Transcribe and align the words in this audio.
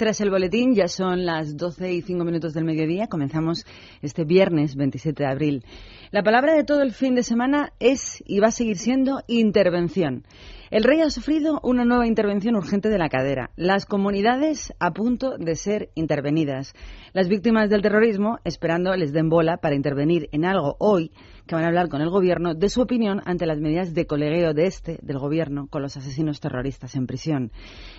Tras 0.00 0.22
el 0.22 0.30
boletín, 0.30 0.74
ya 0.74 0.88
son 0.88 1.26
las 1.26 1.58
12 1.58 1.92
y 1.92 2.00
5 2.00 2.24
minutos 2.24 2.54
del 2.54 2.64
mediodía. 2.64 3.08
Comenzamos 3.08 3.66
este 4.00 4.24
viernes 4.24 4.74
27 4.74 5.24
de 5.24 5.28
abril. 5.28 5.64
La 6.10 6.22
palabra 6.22 6.54
de 6.54 6.64
todo 6.64 6.80
el 6.80 6.92
fin 6.92 7.14
de 7.14 7.22
semana 7.22 7.74
es 7.80 8.22
y 8.24 8.40
va 8.40 8.46
a 8.46 8.50
seguir 8.50 8.78
siendo 8.78 9.20
intervención. 9.26 10.24
El 10.70 10.84
rey 10.84 11.02
ha 11.02 11.10
sufrido 11.10 11.60
una 11.62 11.84
nueva 11.84 12.06
intervención 12.06 12.56
urgente 12.56 12.88
de 12.88 12.96
la 12.96 13.10
cadera. 13.10 13.50
Las 13.56 13.84
comunidades 13.84 14.72
a 14.80 14.92
punto 14.92 15.36
de 15.36 15.54
ser 15.54 15.90
intervenidas. 15.94 16.72
Las 17.12 17.28
víctimas 17.28 17.68
del 17.68 17.82
terrorismo 17.82 18.38
esperando 18.44 18.96
les 18.96 19.12
den 19.12 19.28
bola 19.28 19.58
para 19.58 19.74
intervenir 19.74 20.30
en 20.32 20.46
algo 20.46 20.76
hoy 20.78 21.12
que 21.46 21.56
van 21.56 21.64
a 21.64 21.66
hablar 21.66 21.90
con 21.90 22.00
el 22.00 22.08
gobierno 22.08 22.54
de 22.54 22.70
su 22.70 22.80
opinión 22.80 23.20
ante 23.26 23.44
las 23.44 23.60
medidas 23.60 23.92
de 23.92 24.06
colegueo 24.06 24.54
de 24.54 24.64
este, 24.64 24.98
del 25.02 25.18
gobierno, 25.18 25.66
con 25.66 25.82
los 25.82 25.98
asesinos 25.98 26.40
terroristas 26.40 26.94
en 26.94 27.06
prisión. 27.06 27.52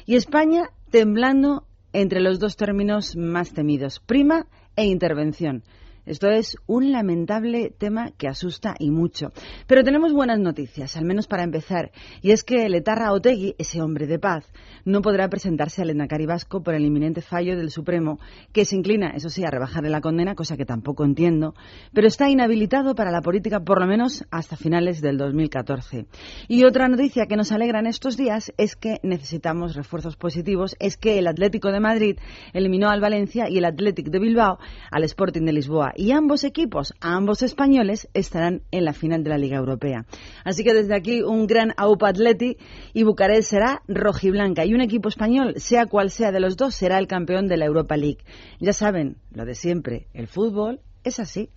Y 0.07 0.15
España 0.15 0.70
temblando 0.89 1.67
entre 1.94 2.22
los 2.22 2.40
dos 2.40 2.55
términos 2.55 3.16
más 3.16 3.54
temidos, 3.54 4.00
prima 4.00 4.48
e 4.76 4.86
intervención. 4.86 5.63
Esto 6.05 6.29
es 6.29 6.57
un 6.65 6.91
lamentable 6.91 7.71
tema 7.77 8.11
que 8.17 8.27
asusta 8.27 8.73
y 8.79 8.89
mucho. 8.89 9.31
Pero 9.67 9.83
tenemos 9.83 10.13
buenas 10.13 10.39
noticias, 10.39 10.97
al 10.97 11.05
menos 11.05 11.27
para 11.27 11.43
empezar, 11.43 11.91
y 12.21 12.31
es 12.31 12.43
que 12.43 12.67
Letarra 12.69 13.13
Otegui, 13.13 13.55
ese 13.59 13.81
hombre 13.81 14.07
de 14.07 14.17
paz, 14.17 14.51
no 14.83 15.01
podrá 15.01 15.29
presentarse 15.29 15.81
al 15.81 15.91
Endacari 15.91 16.25
por 16.63 16.73
el 16.73 16.85
inminente 16.85 17.21
fallo 17.21 17.57
del 17.57 17.71
Supremo, 17.71 18.19
que 18.51 18.65
se 18.65 18.75
inclina, 18.75 19.11
eso 19.11 19.29
sí, 19.29 19.43
a 19.43 19.51
rebajarle 19.51 19.89
la 19.89 20.01
condena, 20.01 20.35
cosa 20.35 20.57
que 20.57 20.65
tampoco 20.65 21.03
entiendo, 21.03 21.55
pero 21.93 22.07
está 22.07 22.29
inhabilitado 22.29 22.95
para 22.95 23.11
la 23.11 23.21
política 23.21 23.59
por 23.59 23.79
lo 23.79 23.88
menos 23.88 24.25
hasta 24.31 24.55
finales 24.55 25.02
del 25.02 25.17
2014. 25.17 26.05
Y 26.47 26.63
otra 26.63 26.88
noticia 26.88 27.25
que 27.25 27.35
nos 27.35 27.52
alegra 27.52 27.79
en 27.79 27.88
estos 27.88 28.17
días 28.17 28.53
es 28.57 28.75
que 28.75 28.99
necesitamos 29.03 29.75
refuerzos 29.75 30.15
positivos, 30.15 30.75
es 30.79 30.97
que 30.97 31.19
el 31.19 31.27
Atlético 31.27 31.71
de 31.71 31.79
Madrid 31.79 32.17
eliminó 32.53 32.89
al 32.89 33.02
Valencia 33.02 33.49
y 33.49 33.58
el 33.58 33.65
Athletic 33.65 34.08
de 34.08 34.19
Bilbao 34.19 34.58
al 34.89 35.03
Sporting 35.03 35.43
de 35.45 35.53
Lisboa 35.53 35.91
y 35.95 36.11
ambos 36.11 36.44
equipos, 36.44 36.94
ambos 37.00 37.42
españoles, 37.42 38.09
estarán 38.14 38.61
en 38.72 38.86
la 38.86 38.94
final 38.94 39.23
de 39.23 39.30
la 39.30 39.38
Liga 39.38 39.58
Europea. 39.58 40.06
Así 40.44 40.64
que 40.64 40.73
desde 40.73 40.95
aquí 40.95 41.22
un 41.22 41.48
gran 41.48 41.73
AUPA 41.78 42.09
Atleti 42.09 42.58
y 42.94 43.03
Bucarest 43.03 43.50
será 43.50 43.81
rojiblanca 43.88 44.66
y 44.66 44.73
un 44.73 44.81
equipo 44.81 45.09
español, 45.09 45.53
sea 45.58 45.86
cual 45.86 46.09
sea 46.09 46.31
de 46.31 46.39
los 46.39 46.58
dos, 46.58 46.75
será 46.75 46.98
el 46.98 47.08
campeón 47.08 47.48
de 47.48 47.58
la 47.58 47.66
Europa 47.66 47.98
League. 47.98 48.20
Ya 48.59 48.73
saben, 48.73 49.17
lo 49.31 49.45
de 49.45 49.56
siempre, 49.56 50.08
el 50.14 50.28
fútbol 50.28 50.81
es 51.03 51.20
así. 51.20 51.50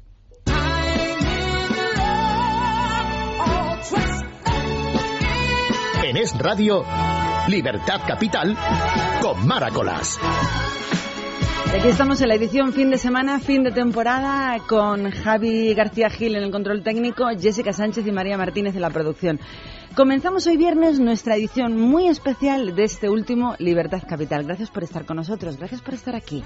En 6.05 6.17
Es 6.19 6.39
Radio, 6.39 6.85
Libertad 7.49 8.01
Capital, 8.07 8.57
con 9.21 9.47
Maracolas. 9.47 10.21
Aquí 11.73 11.89
estamos 11.89 12.21
en 12.21 12.29
la 12.29 12.35
edición 12.35 12.73
fin 12.73 12.91
de 12.91 12.99
semana, 12.99 13.41
fin 13.41 13.63
de 13.63 13.73
temporada, 13.73 14.59
con 14.69 15.11
Javi 15.11 15.75
García 15.75 16.11
Gil 16.11 16.37
en 16.37 16.43
el 16.43 16.51
control 16.51 16.83
técnico, 16.83 17.27
Jessica 17.39 17.73
Sánchez 17.73 18.07
y 18.07 18.13
María 18.13 18.37
Martínez 18.37 18.75
en 18.75 18.83
la 18.83 18.91
producción. 18.91 19.41
Comenzamos 19.97 20.47
hoy 20.47 20.57
viernes 20.57 21.01
nuestra 21.01 21.37
edición 21.37 21.77
muy 21.77 22.09
especial 22.09 22.75
de 22.75 22.85
este 22.85 23.09
último 23.09 23.55
Libertad 23.59 24.03
Capital. 24.09 24.45
Gracias 24.45 24.71
por 24.71 24.85
estar 24.85 25.05
con 25.05 25.17
nosotros, 25.17 25.57
gracias 25.57 25.81
por 25.81 25.95
estar 25.95 26.15
aquí. 26.15 26.43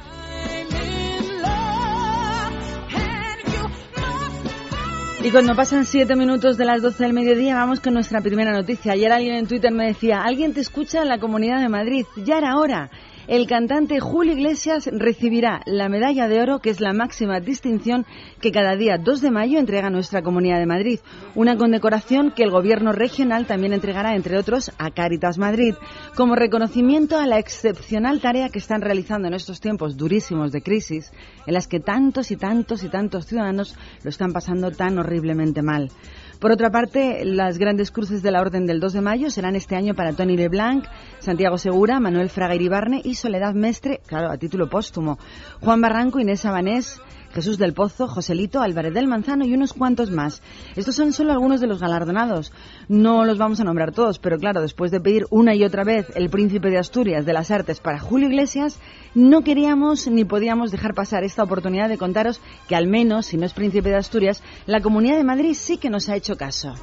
Y 5.24 5.30
cuando 5.30 5.54
pasan 5.54 5.84
siete 5.84 6.14
minutos 6.14 6.56
de 6.56 6.64
las 6.64 6.80
doce 6.80 7.02
del 7.02 7.12
mediodía, 7.12 7.56
vamos 7.56 7.80
con 7.80 7.92
nuestra 7.92 8.20
primera 8.20 8.52
noticia. 8.52 8.92
Ayer 8.92 9.12
alguien 9.12 9.34
en 9.34 9.46
Twitter 9.46 9.72
me 9.72 9.86
decía, 9.86 10.22
alguien 10.22 10.54
te 10.54 10.60
escucha 10.60 11.02
en 11.02 11.08
la 11.08 11.18
Comunidad 11.18 11.60
de 11.60 11.68
Madrid, 11.68 12.06
ya 12.16 12.38
era 12.38 12.56
hora 12.56 12.90
el 13.28 13.46
cantante 13.46 14.00
Julio 14.00 14.32
Iglesias 14.32 14.88
recibirá 14.90 15.60
la 15.66 15.90
medalla 15.90 16.28
de 16.28 16.40
oro, 16.40 16.60
que 16.60 16.70
es 16.70 16.80
la 16.80 16.94
máxima 16.94 17.40
distinción 17.40 18.06
que 18.40 18.50
cada 18.50 18.74
día 18.74 18.96
2 18.96 19.20
de 19.20 19.30
mayo 19.30 19.58
entrega 19.58 19.90
nuestra 19.90 20.22
Comunidad 20.22 20.58
de 20.58 20.64
Madrid. 20.64 21.00
Una 21.34 21.58
condecoración 21.58 22.30
que 22.30 22.42
el 22.42 22.50
Gobierno 22.50 22.92
regional 22.92 23.46
también 23.46 23.74
entregará, 23.74 24.16
entre 24.16 24.38
otros, 24.38 24.72
a 24.78 24.90
Caritas 24.92 25.36
Madrid, 25.36 25.74
como 26.16 26.36
reconocimiento 26.36 27.18
a 27.18 27.26
la 27.26 27.38
excepcional 27.38 28.22
tarea 28.22 28.48
que 28.48 28.60
están 28.60 28.80
realizando 28.80 29.28
en 29.28 29.34
estos 29.34 29.60
tiempos 29.60 29.98
durísimos 29.98 30.50
de 30.50 30.62
crisis, 30.62 31.12
en 31.46 31.52
las 31.52 31.68
que 31.68 31.80
tantos 31.80 32.30
y 32.30 32.36
tantos 32.36 32.82
y 32.82 32.88
tantos 32.88 33.26
ciudadanos 33.26 33.76
lo 34.04 34.08
están 34.08 34.32
pasando 34.32 34.70
tan 34.70 34.98
horriblemente 34.98 35.60
mal. 35.60 35.90
Por 36.38 36.52
otra 36.52 36.70
parte, 36.70 37.24
las 37.24 37.58
grandes 37.58 37.90
cruces 37.90 38.22
de 38.22 38.30
la 38.30 38.40
Orden 38.40 38.64
del 38.64 38.78
2 38.78 38.92
de 38.92 39.00
mayo 39.00 39.28
serán 39.28 39.56
este 39.56 39.74
año 39.74 39.94
para 39.94 40.12
Tony 40.12 40.36
Leblanc, 40.36 40.84
Santiago 41.18 41.58
Segura, 41.58 41.98
Manuel 41.98 42.30
Fraga 42.30 42.54
Iribarne 42.54 43.00
y 43.04 43.16
Soledad 43.16 43.54
Mestre, 43.54 44.00
claro, 44.06 44.30
a 44.30 44.36
título 44.36 44.68
póstumo. 44.68 45.18
Juan 45.60 45.80
Barranco, 45.80 46.20
Inés 46.20 46.40
Sabanés, 46.42 47.00
Jesús 47.38 47.56
del 47.56 47.72
Pozo, 47.72 48.08
Joselito, 48.08 48.60
Álvarez 48.60 48.92
del 48.92 49.06
Manzano 49.06 49.46
y 49.46 49.54
unos 49.54 49.72
cuantos 49.72 50.10
más. 50.10 50.42
Estos 50.74 50.96
son 50.96 51.12
solo 51.12 51.30
algunos 51.30 51.60
de 51.60 51.68
los 51.68 51.78
galardonados. 51.78 52.52
No 52.88 53.24
los 53.24 53.38
vamos 53.38 53.60
a 53.60 53.64
nombrar 53.64 53.92
todos, 53.92 54.18
pero 54.18 54.38
claro, 54.38 54.60
después 54.60 54.90
de 54.90 55.00
pedir 55.00 55.24
una 55.30 55.54
y 55.54 55.62
otra 55.62 55.84
vez 55.84 56.06
el 56.16 56.30
Príncipe 56.30 56.68
de 56.68 56.78
Asturias 56.78 57.24
de 57.24 57.32
las 57.32 57.52
Artes 57.52 57.78
para 57.78 58.00
Julio 58.00 58.26
Iglesias, 58.26 58.80
no 59.14 59.42
queríamos 59.42 60.08
ni 60.08 60.24
podíamos 60.24 60.72
dejar 60.72 60.94
pasar 60.94 61.22
esta 61.22 61.44
oportunidad 61.44 61.88
de 61.88 61.96
contaros 61.96 62.40
que 62.66 62.74
al 62.74 62.88
menos, 62.88 63.26
si 63.26 63.36
no 63.36 63.46
es 63.46 63.52
Príncipe 63.52 63.90
de 63.90 63.98
Asturias, 63.98 64.42
la 64.66 64.80
Comunidad 64.80 65.16
de 65.16 65.22
Madrid 65.22 65.54
sí 65.54 65.76
que 65.76 65.90
nos 65.90 66.08
ha 66.08 66.16
hecho 66.16 66.36
caso. 66.36 66.74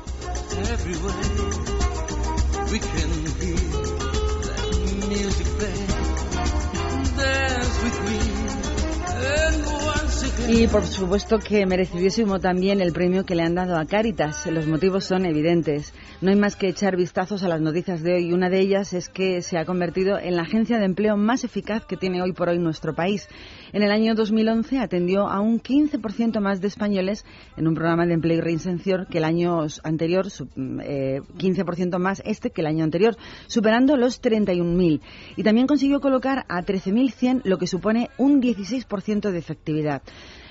Y 10.48 10.68
por 10.68 10.86
supuesto 10.86 11.40
que 11.40 11.66
merecidísimo 11.66 12.40
también 12.40 12.80
el 12.80 12.94
premio 12.94 13.26
que 13.26 13.34
le 13.34 13.42
han 13.42 13.56
dado 13.56 13.78
a 13.78 13.86
Cáritas. 13.86 14.46
Los 14.46 14.68
motivos 14.68 15.04
son 15.04 15.26
evidentes. 15.26 15.92
No 16.22 16.30
hay 16.30 16.36
más 16.36 16.56
que 16.56 16.68
echar 16.68 16.96
vistazos 16.96 17.42
a 17.42 17.48
las 17.48 17.62
noticias 17.62 18.04
de 18.04 18.14
hoy. 18.14 18.32
Una 18.32 18.50
de 18.50 18.60
ellas 18.60 18.94
es 18.94 19.10
que 19.10 19.42
se 19.42 19.58
ha 19.58 19.66
convertido 19.66 20.20
en 20.20 20.36
la 20.36 20.44
agencia 20.44 20.78
de 20.78 20.86
empleo 20.86 21.18
más 21.18 21.44
eficaz 21.44 21.86
que 21.86 21.98
tiene 21.98 22.22
hoy 22.22 22.32
por 22.32 22.50
hoy 22.50 22.60
nuestro 22.60 22.94
país. 22.94 23.28
En 23.76 23.84
el 23.84 23.92
año 23.92 24.16
2011 24.16 24.80
atendió 24.80 25.28
a 25.28 25.42
un 25.42 25.60
15% 25.60 26.40
más 26.40 26.62
de 26.62 26.68
españoles 26.70 27.26
en 27.58 27.68
un 27.68 27.76
programa 27.76 28.06
de 28.06 28.14
empleo 28.14 28.38
y 28.38 28.40
reinserción 28.40 29.06
que 29.12 29.18
el 29.18 29.26
año 29.26 29.68
anterior, 29.84 30.28
15% 30.28 31.96
eh, 31.96 32.00
más 32.00 32.24
este 32.24 32.52
que 32.52 32.62
el 32.62 32.68
año 32.68 32.86
anterior, 32.86 33.18
superando 33.48 33.98
los 33.98 34.22
31.000. 34.22 35.02
Y 35.36 35.44
también 35.44 35.68
consiguió 35.68 36.00
colocar 36.00 36.46
a 36.48 36.64
13.100, 36.64 37.42
lo 37.44 37.58
que 37.58 37.68
supone 37.68 38.12
un 38.18 38.42
16% 38.42 39.30
de 39.30 39.38
efectividad. 39.38 40.02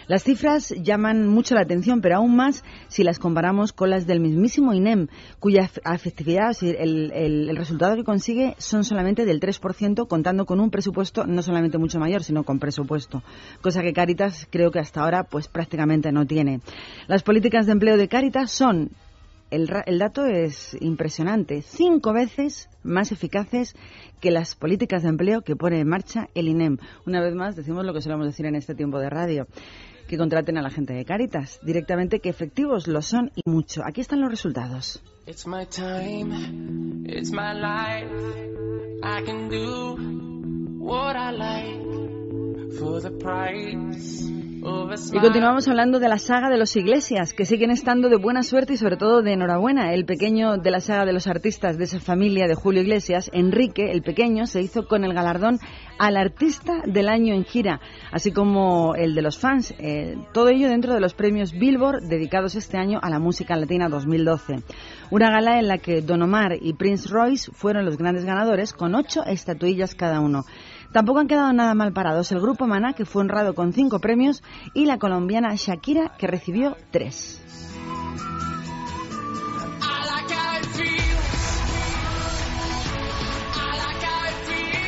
Las 0.07 0.23
cifras 0.23 0.75
llaman 0.83 1.27
mucho 1.27 1.55
la 1.55 1.63
atención, 1.63 2.01
pero 2.01 2.17
aún 2.17 2.37
más 2.37 2.63
si 2.89 3.05
las 3.05 3.19
comparamos 3.19 3.73
con 3.73 3.89
las 3.89 4.07
del 4.07 4.21
mismísimo 4.21 4.75
INEM, 4.75 5.09
cuya 5.39 5.71
efectividad, 5.95 6.55
el, 6.63 7.57
resultado 7.57 7.97
que 7.97 8.05
consigue 8.05 8.55
son 8.59 8.85
solamente 8.85 9.25
del 9.25 9.41
3%, 9.41 10.07
contando 10.07 10.45
con 10.45 10.61
un 10.61 10.71
presupuesto 10.71 11.27
no 11.27 11.43
solamente 11.43 11.79
mucho 11.79 11.99
mayor, 11.99 12.23
sino 12.23 12.45
con 12.45 12.59
presupuesto, 12.59 13.23
cosa 13.63 13.83
que 13.83 13.95
Caritas 13.95 14.47
creo 14.51 14.71
que 14.71 14.79
hasta 14.79 15.03
ahora 15.03 15.25
pues 15.25 15.49
prácticamente 15.49 16.13
no 16.13 16.27
tiene. 16.27 16.61
Las 17.07 17.23
políticas 17.23 17.67
de 17.67 17.73
empleo 17.73 17.97
de 17.97 18.09
Caritas 18.09 18.51
son 18.51 18.91
el, 19.51 19.71
el, 19.87 19.99
dato 19.99 20.27
es 20.27 20.77
impresionante, 20.81 21.63
cinco 21.63 22.13
veces 22.13 22.69
más 22.83 23.13
eficaces 23.13 23.75
que 24.21 24.31
las 24.31 24.55
políticas 24.57 25.03
de 25.03 25.11
empleo 25.11 25.43
que 25.43 25.55
pone 25.55 25.81
en 25.81 25.89
marcha 25.89 26.29
el 26.35 26.49
INEM. 26.49 26.79
Una 27.07 27.21
vez 27.21 27.35
más, 27.35 27.55
decimos 27.55 27.85
lo 27.85 27.95
que 27.95 28.03
solemos 28.03 28.27
decir 28.27 28.47
en 28.47 28.57
este 28.57 28.75
tiempo 28.75 28.99
de 28.99 29.11
radio 29.11 29.47
que 30.09 30.19
contraten 30.19 30.59
a 30.59 30.63
la 30.63 30.71
gente 30.71 30.93
de 30.93 31.05
Caritas. 31.05 31.61
Directamente 31.63 32.21
que 32.21 32.29
efectivos 32.29 32.87
lo 32.89 33.03
son 33.03 33.31
y 33.35 33.49
mucho. 33.49 33.83
Aquí 33.85 34.01
están 34.01 34.21
los 34.21 34.31
resultados. 34.31 35.01
It's 35.27 35.47
my 35.47 35.65
time, 35.67 37.05
it's 37.07 37.31
my 37.31 37.55
life. 37.55 38.13
I 39.03 39.23
can 39.25 39.49
do 39.49 39.97
what 40.79 41.17
I 41.17 41.31
like 41.33 42.79
for 42.79 43.01
the 43.01 43.11
price. 43.11 44.25
Y 45.13 45.19
continuamos 45.19 45.69
hablando 45.69 45.99
de 45.99 46.09
la 46.09 46.19
saga 46.19 46.49
de 46.49 46.57
los 46.57 46.75
Iglesias, 46.75 47.35
que 47.35 47.45
siguen 47.45 47.71
estando 47.71 48.09
de 48.09 48.17
buena 48.17 48.43
suerte 48.43 48.73
y 48.73 48.77
sobre 48.79 48.97
todo 48.97 49.21
de 49.21 49.35
enhorabuena. 49.35 49.93
El 49.93 50.07
pequeño 50.07 50.57
de 50.57 50.71
la 50.71 50.81
saga 50.81 51.05
de 51.05 51.13
los 51.13 51.27
artistas 51.27 51.77
de 51.77 51.85
esa 51.85 52.01
familia 52.01 52.47
de 52.47 52.55
Julio 52.55 52.81
Iglesias, 52.81 53.31
Enrique, 53.35 53.91
el 53.91 54.03
pequeño, 54.03 54.47
se 54.47 54.63
hizo 54.63 54.89
con 54.89 55.05
el 55.05 55.13
galardón 55.13 55.59
al 55.99 56.17
artista 56.17 56.81
del 56.87 57.11
año 57.11 57.35
en 57.35 57.45
gira, 57.45 57.81
así 58.11 58.33
como 58.33 58.95
el 58.95 59.15
de 59.15 59.21
los 59.21 59.39
fans. 59.39 59.75
Eh, 59.79 60.17
todo 60.33 60.49
ello 60.49 60.69
dentro 60.69 60.95
de 60.95 61.01
los 61.01 61.13
premios 61.13 61.53
Billboard 61.53 62.09
dedicados 62.09 62.55
este 62.55 62.79
año 62.79 62.99
a 63.03 63.11
la 63.11 63.19
música 63.19 63.57
latina 63.57 63.91
2012. 63.91 64.63
Una 65.11 65.31
gala 65.31 65.59
en 65.59 65.69
la 65.69 65.77
que 65.77 66.01
Don 66.01 66.23
Omar 66.23 66.57
y 66.59 66.73
Prince 66.73 67.09
Royce 67.11 67.51
fueron 67.53 67.85
los 67.85 67.99
grandes 67.99 68.25
ganadores 68.25 68.73
con 68.73 68.95
ocho 68.95 69.25
estatuillas 69.27 69.95
cada 69.95 70.21
uno. 70.21 70.45
Tampoco 70.95 71.19
han 71.19 71.27
quedado 71.27 71.53
nada 71.53 71.75
mal 71.75 71.93
parados 71.93 72.31
el 72.31 72.41
grupo 72.41 72.69
Maná, 72.69 72.93
que 72.93 73.05
fue 73.05 73.23
honrado 73.23 73.57
con 73.57 73.73
cinco 73.73 73.99
premios, 73.99 74.45
y 74.75 74.87
la 74.87 74.97
colombiana 74.97 75.53
Shakira, 75.57 76.13
que 76.17 76.29
recibió 76.29 76.77
tres. 76.93 77.74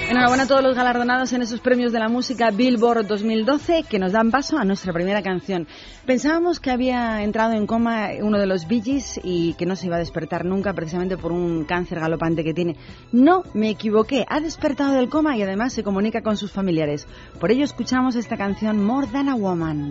Enhorabuena 0.08 0.44
a 0.44 0.46
todos 0.46 0.62
los 0.62 0.76
galardonados 0.76 1.32
en 1.32 1.42
esos 1.42 1.58
premios 1.58 1.92
de 1.92 1.98
la 1.98 2.08
música 2.08 2.52
Billboard 2.52 3.08
2012 3.08 3.82
que 3.88 3.98
nos 3.98 4.12
dan 4.12 4.30
paso 4.30 4.56
a 4.56 4.64
nuestra 4.64 4.92
primera 4.92 5.20
canción. 5.20 5.66
Pensábamos 6.06 6.60
que 6.60 6.70
había 6.70 7.24
entrado 7.24 7.54
en 7.54 7.66
coma 7.66 8.10
uno 8.20 8.38
de 8.38 8.46
los 8.46 8.68
Bee 8.68 9.02
y 9.24 9.54
que 9.54 9.66
no 9.66 9.74
se 9.74 9.86
iba 9.86 9.96
a 9.96 9.98
despertar 9.98 10.44
nunca 10.44 10.74
precisamente 10.74 11.16
por 11.16 11.32
un 11.32 11.64
cáncer 11.64 11.98
galopante 11.98 12.44
que 12.44 12.54
tiene. 12.54 12.76
No, 13.10 13.42
me 13.52 13.68
equivoqué. 13.68 14.24
Ha 14.28 14.38
despertado 14.38 14.94
del 14.94 15.08
coma 15.08 15.36
y 15.36 15.42
además 15.42 15.72
se 15.72 15.82
comunica 15.82 16.22
con 16.22 16.36
sus 16.36 16.52
familiares. 16.52 17.08
Por 17.40 17.50
ello 17.50 17.64
escuchamos 17.64 18.14
esta 18.14 18.36
canción 18.36 18.84
More 18.84 19.08
Than 19.08 19.28
a 19.28 19.34
Woman. 19.34 19.90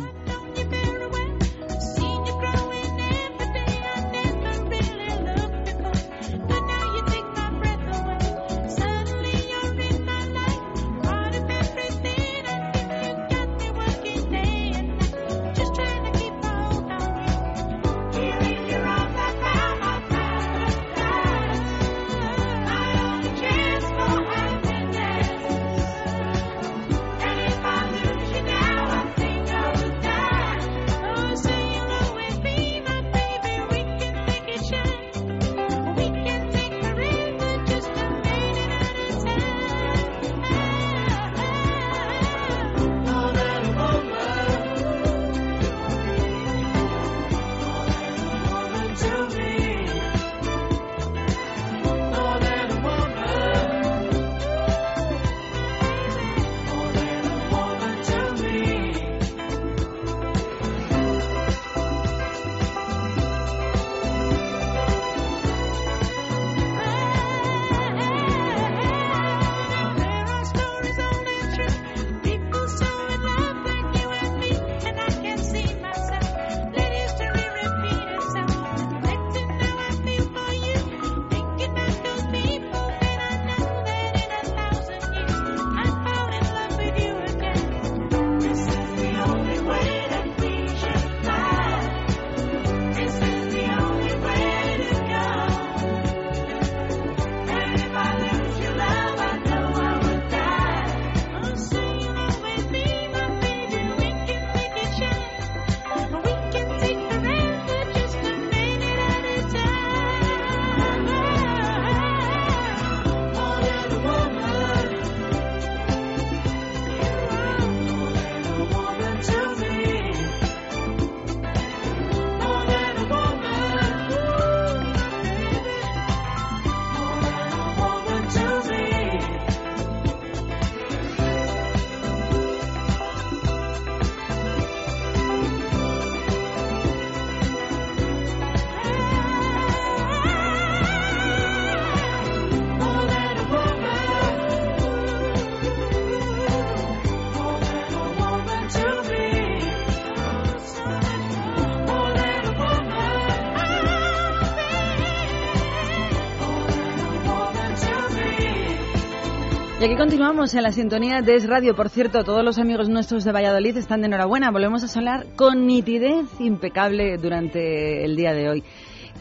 Continuamos 159.98 160.54
en 160.54 160.64
la 160.64 160.74
sintonía 160.74 161.22
de 161.22 161.36
Es 161.36 161.48
Radio. 161.48 161.74
Por 161.74 161.88
cierto, 161.88 162.26
todos 162.26 162.44
los 162.44 162.60
amigos 162.60 162.90
nuestros 162.90 163.24
de 163.24 163.32
Valladolid 163.32 163.78
están 163.78 164.02
de 164.02 164.08
enhorabuena. 164.08 164.52
Volvemos 164.52 164.84
a 164.84 164.90
sonar 164.90 165.26
con 165.38 165.66
nitidez 165.66 166.28
impecable 166.40 167.18
durante 167.18 168.04
el 168.04 168.18
día 168.18 168.34
de 168.34 168.50
hoy 168.50 168.64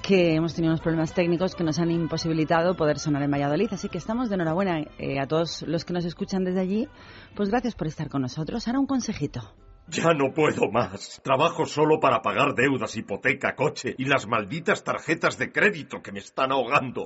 que 0.02 0.34
hemos 0.34 0.52
tenido 0.52 0.72
unos 0.72 0.80
problemas 0.80 1.14
técnicos 1.14 1.54
que 1.54 1.62
nos 1.62 1.78
han 1.78 1.92
imposibilitado 1.92 2.74
poder 2.74 2.98
sonar 2.98 3.22
en 3.22 3.30
Valladolid. 3.30 3.68
Así 3.70 3.88
que 3.88 3.98
estamos 3.98 4.28
de 4.28 4.34
enhorabuena 4.34 4.80
eh, 4.98 5.20
a 5.20 5.28
todos 5.28 5.62
los 5.62 5.84
que 5.84 5.92
nos 5.92 6.04
escuchan 6.04 6.42
desde 6.42 6.60
allí. 6.60 6.88
Pues 7.36 7.50
gracias 7.50 7.76
por 7.76 7.86
estar 7.86 8.08
con 8.08 8.22
nosotros. 8.22 8.66
Ahora 8.66 8.80
un 8.80 8.86
consejito. 8.86 9.54
Ya 9.86 10.12
no 10.12 10.34
puedo 10.34 10.72
más. 10.72 11.20
Trabajo 11.22 11.66
solo 11.66 12.00
para 12.00 12.20
pagar 12.20 12.56
deudas, 12.56 12.96
hipoteca, 12.96 13.54
coche 13.54 13.94
y 13.96 14.06
las 14.06 14.26
malditas 14.26 14.82
tarjetas 14.82 15.38
de 15.38 15.52
crédito 15.52 16.02
que 16.02 16.10
me 16.10 16.18
están 16.18 16.50
ahogando. 16.50 17.04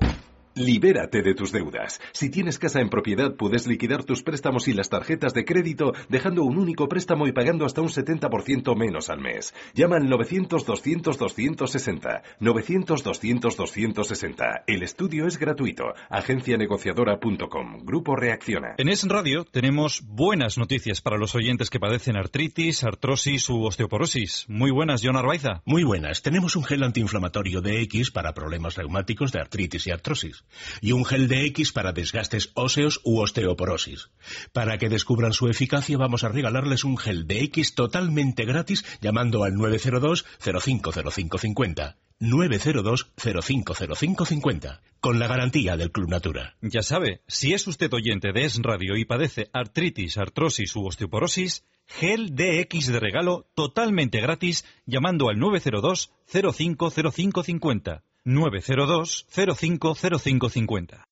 Libérate 0.55 1.21
de 1.21 1.35
tus 1.35 1.51
deudas. 1.51 2.01
Si 2.11 2.29
tienes 2.29 2.57
casa 2.57 2.81
en 2.81 2.89
propiedad, 2.89 3.35
puedes 3.35 3.67
liquidar 3.67 4.03
tus 4.03 4.23
préstamos 4.23 4.67
y 4.67 4.73
las 4.73 4.89
tarjetas 4.89 5.33
de 5.33 5.45
crédito 5.45 5.93
dejando 6.09 6.43
un 6.43 6.57
único 6.57 6.89
préstamo 6.89 7.27
y 7.27 7.31
pagando 7.31 7.65
hasta 7.65 7.81
un 7.81 7.89
70% 7.89 8.75
menos 8.75 9.09
al 9.09 9.21
mes. 9.21 9.53
Llama 9.73 9.97
al 9.97 10.09
900-200-260. 10.09 12.23
900-200-260. 12.41 14.63
El 14.65 14.83
estudio 14.83 15.27
es 15.27 15.37
gratuito. 15.37 15.93
Agencianegociadora.com. 16.09 17.85
Grupo 17.85 18.15
Reacciona. 18.15 18.75
En 18.77 18.89
Es 18.89 19.07
Radio 19.07 19.45
tenemos 19.45 20.01
buenas 20.05 20.57
noticias 20.57 21.01
para 21.01 21.17
los 21.17 21.35
oyentes 21.35 21.69
que 21.69 21.79
padecen 21.79 22.17
artritis, 22.17 22.83
artrosis 22.83 23.49
u 23.49 23.63
osteoporosis. 23.63 24.45
Muy 24.49 24.71
buenas, 24.71 25.01
John 25.03 25.15
Arbaiza. 25.15 25.61
Muy 25.65 25.83
buenas. 25.83 26.21
Tenemos 26.21 26.55
un 26.55 26.63
gel 26.63 26.83
antiinflamatorio 26.83 27.61
de 27.61 27.81
X 27.83 28.11
para 28.11 28.33
problemas 28.33 28.75
reumáticos 28.75 29.31
de 29.31 29.39
artritis 29.39 29.87
y 29.87 29.91
artrosis 29.91 30.38
y 30.81 30.91
un 30.91 31.05
gel 31.05 31.27
de 31.27 31.45
X 31.45 31.71
para 31.71 31.93
desgastes 31.93 32.51
óseos 32.53 33.01
u 33.03 33.19
osteoporosis. 33.19 34.09
Para 34.53 34.77
que 34.77 34.89
descubran 34.89 35.33
su 35.33 35.47
eficacia 35.47 35.97
vamos 35.97 36.23
a 36.23 36.29
regalarles 36.29 36.83
un 36.83 36.97
gel 36.97 37.27
de 37.27 37.41
X 37.43 37.75
totalmente 37.75 38.45
gratis 38.45 38.85
llamando 39.01 39.43
al 39.43 39.55
902 39.55 40.25
050550. 40.39 41.97
902 42.19 43.11
050550 43.15 44.81
con 44.99 45.19
la 45.19 45.27
garantía 45.27 45.77
del 45.77 45.91
Club 45.91 46.09
Natura. 46.09 46.57
Ya 46.61 46.83
sabe, 46.83 47.21
si 47.27 47.53
es 47.53 47.65
usted 47.67 47.91
oyente 47.93 48.33
de 48.33 48.43
Es 48.43 48.59
Radio 48.61 48.97
y 48.97 49.05
padece 49.05 49.49
artritis, 49.53 50.17
artrosis 50.17 50.75
u 50.75 50.85
osteoporosis, 50.85 51.63
gel 51.87 52.35
DX 52.35 52.87
de 52.87 52.99
regalo 52.99 53.47
totalmente 53.55 54.19
gratis 54.19 54.65
llamando 54.85 55.29
al 55.29 55.39
902 55.39 56.11
050550. 56.27 58.03
902 58.25 59.25
050550. 59.29 61.05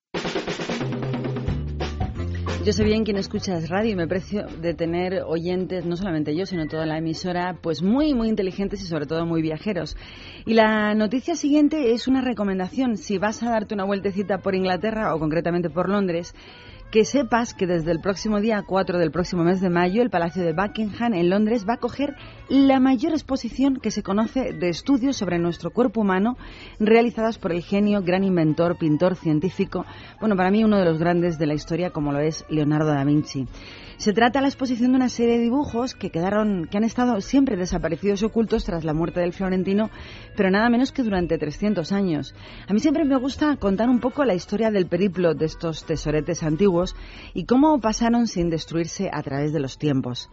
Yo 2.68 2.74
sé 2.74 2.84
bien 2.84 3.06
quién 3.06 3.16
escucha 3.16 3.58
radio 3.70 3.92
y 3.92 3.96
me 3.96 4.04
aprecio 4.04 4.46
de 4.46 4.74
tener 4.74 5.22
oyentes, 5.26 5.86
no 5.86 5.96
solamente 5.96 6.36
yo, 6.36 6.46
sino 6.46 6.68
toda 6.68 6.86
la 6.86 6.98
emisora, 6.98 7.58
pues 7.62 7.82
muy, 7.82 8.14
muy 8.14 8.28
inteligentes 8.28 8.82
y 8.82 8.88
sobre 8.88 9.06
todo 9.06 9.26
muy 9.26 9.42
viajeros. 9.42 9.96
Y 10.46 10.54
la 10.54 10.94
noticia 10.94 11.38
siguiente 11.38 11.94
es 11.94 12.10
una 12.10 12.20
recomendación. 12.20 12.98
Si 12.98 13.20
vas 13.20 13.42
a 13.42 13.52
darte 13.52 13.74
una 13.74 13.86
vueltecita 13.86 14.40
por 14.40 14.54
Inglaterra 14.54 15.16
o 15.16 15.20
concretamente 15.20 15.70
por 15.70 15.88
Londres, 15.88 16.36
que 16.92 17.04
sepas 17.04 17.54
que 17.54 17.68
desde 17.68 17.92
el 17.92 18.00
próximo 18.00 18.40
día 18.40 18.64
4 18.66 18.98
del 18.98 19.12
próximo 19.12 19.44
mes 19.44 19.60
de 19.60 19.70
mayo 19.70 20.02
el 20.02 20.10
Palacio 20.10 20.44
de 20.44 20.54
Buckingham 20.54 21.14
en 21.14 21.30
Londres 21.30 21.66
va 21.68 21.74
a 21.74 21.76
acoger 21.76 22.16
la 22.48 22.80
mayor 22.80 23.12
exposición 23.12 23.78
que 23.78 23.92
se 23.92 24.04
conoce 24.04 24.54
de 24.54 24.70
estudios 24.70 25.18
sobre 25.18 25.38
nuestro 25.38 25.72
cuerpo 25.72 26.02
humano 26.02 26.38
realizadas 26.80 27.40
por 27.40 27.52
el 27.52 27.62
genio, 27.62 28.02
gran 28.02 28.24
inventor, 28.24 28.78
pintor, 28.78 29.16
científico, 29.16 29.86
bueno, 30.22 30.38
para 30.38 30.50
mí 30.50 30.64
uno 30.64 30.78
de 30.78 30.86
los 30.86 30.98
grandes 30.98 31.38
de 31.38 31.48
la 31.48 31.56
historia 31.56 31.90
como 31.90 32.14
lo 32.14 32.20
es 32.20 32.46
Leonardo 32.50 32.94
da 32.94 33.04
Vinci. 33.04 33.48
Se 33.98 34.14
trata 34.14 34.38
de 34.38 34.44
la 34.44 34.50
exposición 34.50 34.92
de 34.92 34.98
una 34.98 35.10
serie 35.10 35.38
de 35.38 35.44
dibujos 35.44 35.96
que 35.96 36.12
quedaron, 36.12 36.68
que 36.70 36.78
han 36.78 36.84
estado 36.84 37.20
siempre 37.20 37.58
desaparecidos 37.58 38.22
ocultos 38.22 38.64
tras 38.64 38.86
la 38.86 38.94
muerte 38.94 39.22
del 39.22 39.34
florentino, 39.34 39.90
pero 40.36 40.52
nada 40.52 40.70
menos 40.70 40.92
que 40.92 41.02
durante 41.02 41.40
300 41.40 41.92
años. 41.92 42.36
A 42.68 42.74
mí 42.74 42.80
siempre 42.80 43.06
me 43.06 43.18
gusta 43.18 43.56
contar 43.58 43.90
un 43.90 44.00
poco 44.00 44.24
la 44.24 44.36
historia 44.36 44.70
del 44.70 44.86
periplo 44.86 45.34
de 45.34 45.46
estos 45.46 45.84
tesoretes 45.84 46.44
y 47.34 47.46
cómo 47.46 47.80
pasaron 47.80 48.28
sin 48.28 48.50
destruirse 48.50 49.10
a 49.12 49.22
través 49.24 49.54
de 49.54 49.60
los 49.60 49.78
tiempos. 49.78 50.30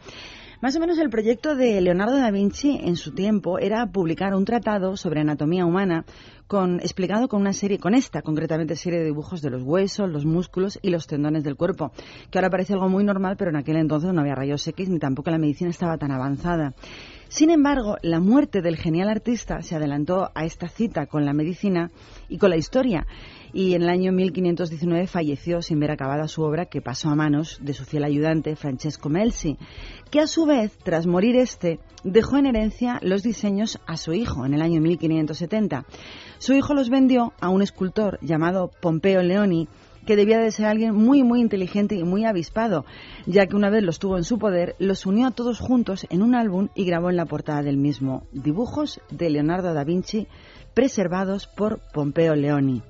Más 0.60 0.76
o 0.76 0.80
menos 0.80 0.98
el 0.98 1.10
proyecto 1.10 1.56
de 1.56 1.80
Leonardo 1.80 2.16
da 2.16 2.30
Vinci 2.30 2.80
en 2.82 2.96
su 2.96 3.12
tiempo 3.12 3.58
era 3.58 3.86
publicar 3.86 4.34
un 4.34 4.46
tratado 4.46 4.96
sobre 4.96 5.20
anatomía 5.20 5.66
humana 5.66 6.06
explicado 6.80 7.28
con 7.28 7.40
una 7.40 7.52
serie, 7.52 7.78
con 7.78 7.94
esta 7.94 8.22
concretamente 8.22 8.76
serie 8.76 9.00
de 9.00 9.06
dibujos 9.06 9.42
de 9.42 9.50
los 9.50 9.62
huesos, 9.62 10.08
los 10.08 10.24
músculos 10.24 10.78
y 10.82 10.90
los 10.90 11.06
tendones 11.06 11.42
del 11.42 11.56
cuerpo, 11.56 11.92
que 12.30 12.38
ahora 12.38 12.50
parece 12.50 12.74
algo 12.74 12.88
muy 12.88 13.02
normal, 13.02 13.36
pero 13.36 13.50
en 13.50 13.56
aquel 13.56 13.76
entonces 13.76 14.12
no 14.12 14.20
había 14.20 14.34
rayos 14.34 14.66
X 14.66 14.88
ni 14.88 14.98
tampoco 14.98 15.30
la 15.30 15.38
medicina 15.38 15.70
estaba 15.70 15.98
tan 15.98 16.12
avanzada. 16.12 16.74
Sin 17.28 17.50
embargo, 17.50 17.96
la 18.02 18.20
muerte 18.20 18.62
del 18.62 18.76
genial 18.76 19.08
artista 19.08 19.62
se 19.62 19.74
adelantó 19.74 20.30
a 20.34 20.44
esta 20.44 20.68
cita 20.68 21.06
con 21.06 21.24
la 21.24 21.32
medicina 21.32 21.90
y 22.28 22.38
con 22.38 22.50
la 22.50 22.56
historia 22.56 23.06
y 23.54 23.74
en 23.74 23.82
el 23.82 23.88
año 23.88 24.10
1519 24.10 25.06
falleció 25.06 25.62
sin 25.62 25.78
ver 25.78 25.92
acabada 25.92 26.26
su 26.26 26.42
obra 26.42 26.66
que 26.66 26.82
pasó 26.82 27.08
a 27.08 27.14
manos 27.14 27.58
de 27.62 27.72
su 27.72 27.84
fiel 27.84 28.02
ayudante 28.02 28.56
Francesco 28.56 29.08
Melzi, 29.08 29.56
que 30.10 30.18
a 30.18 30.26
su 30.26 30.44
vez, 30.44 30.76
tras 30.82 31.06
morir 31.06 31.36
este, 31.36 31.78
dejó 32.02 32.36
en 32.36 32.46
herencia 32.46 32.98
los 33.00 33.22
diseños 33.22 33.78
a 33.86 33.96
su 33.96 34.12
hijo 34.12 34.44
en 34.44 34.54
el 34.54 34.60
año 34.60 34.80
1570. 34.80 35.86
Su 36.38 36.52
hijo 36.52 36.74
los 36.74 36.90
vendió 36.90 37.32
a 37.40 37.48
un 37.48 37.62
escultor 37.62 38.18
llamado 38.22 38.72
Pompeo 38.82 39.22
Leoni, 39.22 39.68
que 40.04 40.16
debía 40.16 40.38
de 40.38 40.50
ser 40.50 40.66
alguien 40.66 40.92
muy, 40.92 41.22
muy 41.22 41.40
inteligente 41.40 41.94
y 41.94 42.02
muy 42.02 42.24
avispado, 42.24 42.84
ya 43.24 43.46
que 43.46 43.54
una 43.56 43.70
vez 43.70 43.84
los 43.84 44.00
tuvo 44.00 44.16
en 44.16 44.24
su 44.24 44.38
poder, 44.38 44.74
los 44.80 45.06
unió 45.06 45.28
a 45.28 45.30
todos 45.30 45.60
juntos 45.60 46.06
en 46.10 46.22
un 46.22 46.34
álbum 46.34 46.68
y 46.74 46.84
grabó 46.84 47.08
en 47.08 47.16
la 47.16 47.24
portada 47.24 47.62
del 47.62 47.76
mismo 47.76 48.26
dibujos 48.32 49.00
de 49.10 49.30
Leonardo 49.30 49.72
da 49.72 49.84
Vinci 49.84 50.26
preservados 50.74 51.46
por 51.46 51.78
Pompeo 51.92 52.34
Leoni. 52.34 52.82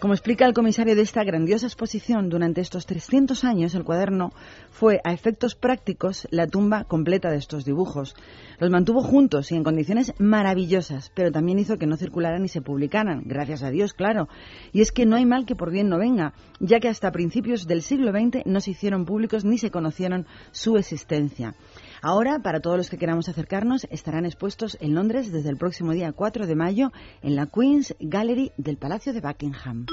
Como 0.00 0.14
explica 0.14 0.46
el 0.46 0.54
comisario 0.54 0.94
de 0.94 1.02
esta 1.02 1.24
grandiosa 1.24 1.66
exposición, 1.66 2.28
durante 2.28 2.60
estos 2.60 2.86
300 2.86 3.42
años 3.42 3.74
el 3.74 3.82
cuaderno 3.82 4.30
fue, 4.70 5.00
a 5.02 5.12
efectos 5.12 5.56
prácticos, 5.56 6.28
la 6.30 6.46
tumba 6.46 6.84
completa 6.84 7.32
de 7.32 7.38
estos 7.38 7.64
dibujos. 7.64 8.14
Los 8.60 8.70
mantuvo 8.70 9.02
juntos 9.02 9.50
y 9.50 9.56
en 9.56 9.64
condiciones 9.64 10.14
maravillosas, 10.20 11.10
pero 11.16 11.32
también 11.32 11.58
hizo 11.58 11.78
que 11.78 11.88
no 11.88 11.96
circularan 11.96 12.42
ni 12.42 12.48
se 12.48 12.62
publicaran, 12.62 13.22
gracias 13.26 13.64
a 13.64 13.70
Dios, 13.70 13.92
claro. 13.92 14.28
Y 14.72 14.82
es 14.82 14.92
que 14.92 15.04
no 15.04 15.16
hay 15.16 15.26
mal 15.26 15.46
que 15.46 15.56
por 15.56 15.72
bien 15.72 15.88
no 15.88 15.98
venga, 15.98 16.32
ya 16.60 16.78
que 16.78 16.88
hasta 16.88 17.10
principios 17.10 17.66
del 17.66 17.82
siglo 17.82 18.12
XX 18.12 18.46
no 18.46 18.60
se 18.60 18.70
hicieron 18.70 19.04
públicos 19.04 19.44
ni 19.44 19.58
se 19.58 19.72
conocieron 19.72 20.26
su 20.52 20.76
existencia. 20.76 21.56
Ahora, 22.00 22.38
para 22.40 22.60
todos 22.60 22.76
los 22.76 22.90
que 22.90 22.98
queramos 22.98 23.28
acercarnos, 23.28 23.86
estarán 23.90 24.24
expuestos 24.24 24.76
en 24.80 24.94
Londres 24.94 25.32
desde 25.32 25.50
el 25.50 25.56
próximo 25.56 25.92
día 25.92 26.12
4 26.12 26.46
de 26.46 26.54
mayo 26.54 26.92
en 27.22 27.34
la 27.34 27.46
Queen's 27.46 27.94
Gallery 27.98 28.52
del 28.56 28.76
Palacio 28.76 29.12
de 29.12 29.20
Buckingham. 29.20 29.86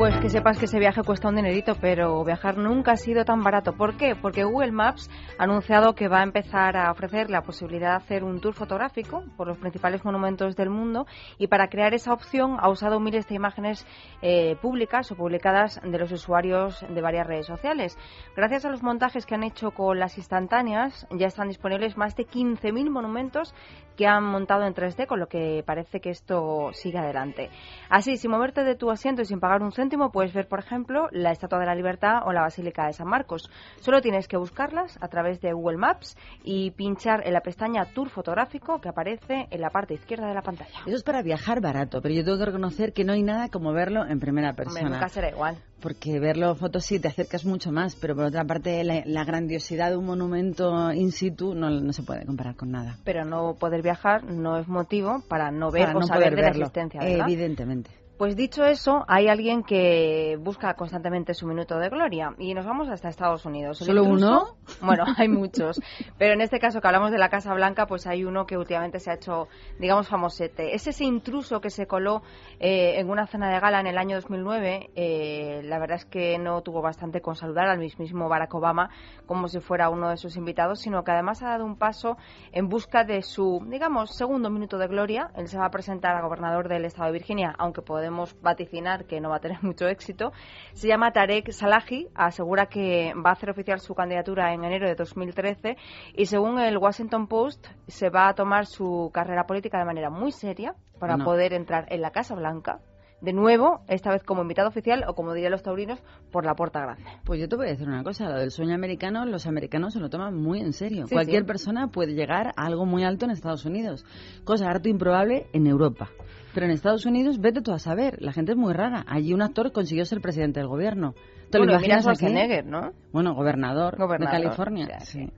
Pues 0.00 0.16
que 0.16 0.30
sepas 0.30 0.58
que 0.58 0.64
ese 0.64 0.78
viaje 0.78 1.02
cuesta 1.02 1.28
un 1.28 1.36
dinerito, 1.36 1.74
pero 1.78 2.24
viajar 2.24 2.56
nunca 2.56 2.92
ha 2.92 2.96
sido 2.96 3.26
tan 3.26 3.42
barato. 3.42 3.74
¿Por 3.74 3.98
qué? 3.98 4.16
Porque 4.16 4.44
Google 4.44 4.72
Maps 4.72 5.10
ha 5.38 5.44
anunciado 5.44 5.94
que 5.94 6.08
va 6.08 6.20
a 6.20 6.22
empezar 6.22 6.74
a 6.78 6.90
ofrecer 6.90 7.28
la 7.28 7.42
posibilidad 7.42 7.90
de 7.90 7.96
hacer 7.96 8.24
un 8.24 8.40
tour 8.40 8.54
fotográfico 8.54 9.22
por 9.36 9.46
los 9.46 9.58
principales 9.58 10.02
monumentos 10.02 10.56
del 10.56 10.70
mundo 10.70 11.06
y 11.36 11.48
para 11.48 11.68
crear 11.68 11.92
esa 11.92 12.14
opción 12.14 12.56
ha 12.58 12.70
usado 12.70 12.98
miles 12.98 13.28
de 13.28 13.34
imágenes 13.34 13.86
eh, 14.22 14.56
públicas 14.62 15.12
o 15.12 15.16
publicadas 15.16 15.78
de 15.84 15.98
los 15.98 16.10
usuarios 16.12 16.82
de 16.88 17.02
varias 17.02 17.26
redes 17.26 17.44
sociales. 17.44 17.98
Gracias 18.34 18.64
a 18.64 18.70
los 18.70 18.82
montajes 18.82 19.26
que 19.26 19.34
han 19.34 19.42
hecho 19.42 19.72
con 19.72 19.98
las 19.98 20.16
instantáneas, 20.16 21.06
ya 21.10 21.26
están 21.26 21.48
disponibles 21.48 21.98
más 21.98 22.16
de 22.16 22.26
15.000 22.26 22.88
monumentos 22.88 23.54
que 24.00 24.06
han 24.06 24.24
montado 24.24 24.64
en 24.64 24.72
3D, 24.72 25.06
con 25.06 25.20
lo 25.20 25.26
que 25.26 25.62
parece 25.66 26.00
que 26.00 26.08
esto 26.08 26.70
sigue 26.72 26.96
adelante. 26.96 27.50
Así, 27.90 28.16
sin 28.16 28.30
moverte 28.30 28.64
de 28.64 28.74
tu 28.74 28.90
asiento 28.90 29.20
y 29.20 29.26
sin 29.26 29.40
pagar 29.40 29.62
un 29.62 29.72
céntimo, 29.90 30.12
puedes 30.12 30.32
ver, 30.32 30.46
por 30.46 30.60
ejemplo, 30.60 31.08
la 31.10 31.32
Estatua 31.32 31.58
de 31.58 31.66
la 31.66 31.74
Libertad 31.74 32.22
o 32.24 32.32
la 32.32 32.42
Basílica 32.42 32.86
de 32.86 32.92
San 32.92 33.08
Marcos. 33.08 33.50
Solo 33.80 34.00
tienes 34.00 34.28
que 34.28 34.36
buscarlas 34.36 34.96
a 35.00 35.08
través 35.08 35.40
de 35.40 35.52
Google 35.52 35.78
Maps 35.78 36.16
y 36.44 36.70
pinchar 36.70 37.26
en 37.26 37.32
la 37.32 37.40
pestaña 37.40 37.84
Tour 37.92 38.08
fotográfico 38.08 38.80
que 38.80 38.88
aparece 38.88 39.48
en 39.50 39.60
la 39.60 39.70
parte 39.70 39.94
izquierda 39.94 40.28
de 40.28 40.34
la 40.34 40.42
pantalla. 40.42 40.78
Eso 40.86 40.94
es 40.94 41.02
para 41.02 41.22
viajar 41.22 41.60
barato, 41.60 42.00
pero 42.00 42.14
yo 42.14 42.24
tengo 42.24 42.38
que 42.38 42.44
reconocer 42.44 42.92
que 42.92 43.04
no 43.04 43.14
hay 43.14 43.24
nada 43.24 43.48
como 43.48 43.72
verlo 43.72 44.06
en 44.06 44.20
primera 44.20 44.54
persona. 44.54 44.88
nunca 44.88 45.08
será 45.08 45.30
igual. 45.30 45.58
Porque 45.80 46.20
verlo 46.20 46.54
fotos 46.54 46.84
sí 46.84 47.00
te 47.00 47.08
acercas 47.08 47.44
mucho 47.44 47.72
más, 47.72 47.96
pero 47.96 48.14
por 48.14 48.26
otra 48.26 48.44
parte 48.44 48.84
la, 48.84 49.24
grandiosidad 49.24 49.90
de 49.90 49.96
un 49.96 50.06
monumento 50.06 50.92
in 50.92 51.10
situ 51.10 51.54
no, 51.54 51.70
no, 51.70 51.92
se 51.92 52.02
puede 52.02 52.24
comparar 52.26 52.54
con 52.54 52.70
nada. 52.70 52.98
Pero 53.02 53.24
no 53.24 53.54
poder 53.54 53.82
viajar 53.82 54.22
no 54.24 54.56
es 54.58 54.68
motivo 54.68 55.22
para 55.28 55.50
no 55.50 55.72
ver 55.72 55.96
o 55.96 56.02
saber 56.02 56.36
de 56.36 56.42
la 56.42 56.48
existencia, 56.48 57.00
Evidentemente. 57.02 57.90
Pues 58.20 58.36
dicho 58.36 58.66
eso, 58.66 59.06
hay 59.08 59.28
alguien 59.28 59.62
que 59.62 60.36
busca 60.38 60.74
constantemente 60.74 61.32
su 61.32 61.46
minuto 61.46 61.78
de 61.78 61.88
gloria 61.88 62.34
y 62.36 62.52
nos 62.52 62.66
vamos 62.66 62.90
hasta 62.90 63.08
Estados 63.08 63.46
Unidos. 63.46 63.78
¿Solo 63.78 64.04
uno? 64.04 64.56
Bueno, 64.82 65.04
hay 65.16 65.28
muchos. 65.28 65.80
Pero 66.18 66.34
en 66.34 66.42
este 66.42 66.58
caso 66.58 66.82
que 66.82 66.86
hablamos 66.86 67.12
de 67.12 67.18
la 67.18 67.30
Casa 67.30 67.54
Blanca, 67.54 67.86
pues 67.86 68.06
hay 68.06 68.24
uno 68.24 68.44
que 68.44 68.58
últimamente 68.58 69.00
se 69.00 69.10
ha 69.10 69.14
hecho, 69.14 69.48
digamos, 69.78 70.08
famosete. 70.08 70.74
Es 70.74 70.86
ese 70.86 71.04
intruso 71.04 71.62
que 71.62 71.70
se 71.70 71.86
coló 71.86 72.22
eh, 72.58 73.00
en 73.00 73.08
una 73.08 73.26
cena 73.26 73.50
de 73.50 73.58
gala 73.58 73.80
en 73.80 73.86
el 73.86 73.96
año 73.96 74.16
2009. 74.16 74.90
Eh, 74.94 75.62
la 75.64 75.78
verdad 75.78 75.96
es 75.96 76.04
que 76.04 76.38
no 76.38 76.60
tuvo 76.60 76.82
bastante 76.82 77.22
con 77.22 77.36
saludar 77.36 77.68
al 77.68 77.78
mismísimo 77.78 78.28
Barack 78.28 78.54
Obama 78.54 78.90
como 79.24 79.48
si 79.48 79.60
fuera 79.60 79.88
uno 79.88 80.10
de 80.10 80.18
sus 80.18 80.36
invitados, 80.36 80.80
sino 80.80 81.04
que 81.04 81.12
además 81.12 81.42
ha 81.42 81.48
dado 81.48 81.64
un 81.64 81.76
paso 81.76 82.18
en 82.52 82.68
busca 82.68 83.04
de 83.04 83.22
su, 83.22 83.64
digamos, 83.66 84.14
segundo 84.14 84.50
minuto 84.50 84.76
de 84.76 84.88
gloria. 84.88 85.30
Él 85.36 85.48
se 85.48 85.58
va 85.58 85.66
a 85.66 85.70
presentar 85.70 86.16
a 86.16 86.22
gobernador 86.22 86.68
del 86.68 86.84
estado 86.84 87.06
de 87.06 87.12
Virginia, 87.12 87.54
aunque 87.58 87.80
podemos 87.80 88.09
podemos 88.10 88.36
vaticinar 88.42 89.06
que 89.06 89.20
no 89.20 89.30
va 89.30 89.36
a 89.36 89.40
tener 89.40 89.58
mucho 89.62 89.86
éxito. 89.86 90.32
Se 90.72 90.88
llama 90.88 91.12
Tarek 91.12 91.52
Salahi, 91.52 92.08
asegura 92.14 92.66
que 92.66 93.14
va 93.14 93.30
a 93.30 93.32
hacer 93.34 93.50
oficial 93.50 93.80
su 93.80 93.94
candidatura 93.94 94.52
en 94.52 94.64
enero 94.64 94.88
de 94.88 94.96
2013 94.96 95.76
y 96.14 96.26
según 96.26 96.58
el 96.58 96.76
Washington 96.76 97.28
Post 97.28 97.68
se 97.86 98.10
va 98.10 98.28
a 98.28 98.34
tomar 98.34 98.66
su 98.66 99.10
carrera 99.14 99.46
política 99.46 99.78
de 99.78 99.84
manera 99.84 100.10
muy 100.10 100.32
seria 100.32 100.74
para 100.98 101.16
poder 101.16 101.54
entrar 101.54 101.86
en 101.88 102.02
la 102.02 102.10
Casa 102.10 102.34
Blanca 102.34 102.80
de 103.20 103.32
nuevo, 103.32 103.82
esta 103.88 104.10
vez 104.10 104.22
como 104.22 104.42
invitado 104.42 104.68
oficial 104.68 105.04
o 105.06 105.14
como 105.14 105.34
dirían 105.34 105.52
los 105.52 105.62
taurinos, 105.62 106.02
por 106.32 106.44
la 106.44 106.54
puerta 106.54 106.80
grande. 106.80 107.04
Pues 107.24 107.40
yo 107.40 107.48
te 107.48 107.56
voy 107.56 107.66
a 107.66 107.70
decir 107.70 107.86
una 107.86 108.02
cosa, 108.02 108.28
lo 108.28 108.38
del 108.38 108.50
sueño 108.50 108.74
americano, 108.74 109.24
los 109.26 109.46
americanos 109.46 109.92
se 109.92 110.00
lo 110.00 110.08
toman 110.08 110.34
muy 110.34 110.60
en 110.60 110.72
serio. 110.72 111.04
Cualquier 111.10 111.44
persona 111.44 111.88
puede 111.88 112.14
llegar 112.14 112.48
a 112.56 112.66
algo 112.66 112.86
muy 112.86 113.04
alto 113.04 113.26
en 113.26 113.30
Estados 113.32 113.64
Unidos, 113.64 114.04
cosa 114.44 114.68
harto 114.68 114.88
improbable 114.88 115.46
en 115.52 115.66
Europa. 115.66 116.08
Pero 116.54 116.66
en 116.66 116.72
Estados 116.72 117.06
Unidos, 117.06 117.40
vete 117.40 117.60
tú 117.62 117.72
a 117.72 117.78
saber, 117.78 118.20
la 118.20 118.32
gente 118.32 118.52
es 118.52 118.58
muy 118.58 118.72
rara. 118.72 119.04
Allí 119.06 119.32
un 119.32 119.42
actor 119.42 119.72
consiguió 119.72 120.04
ser 120.04 120.20
presidente 120.20 120.60
del 120.60 120.68
gobierno. 120.68 121.14
¿Te 121.50 121.58
bueno, 121.58 121.72
lo 121.72 121.78
imaginas 121.78 122.02
Schwarzenegger, 122.02 122.64
¿no? 122.64 122.92
Bueno, 123.12 123.34
gobernador, 123.34 123.96
de 123.96 124.26
California. 124.26 125.00
Sí, 125.00 125.28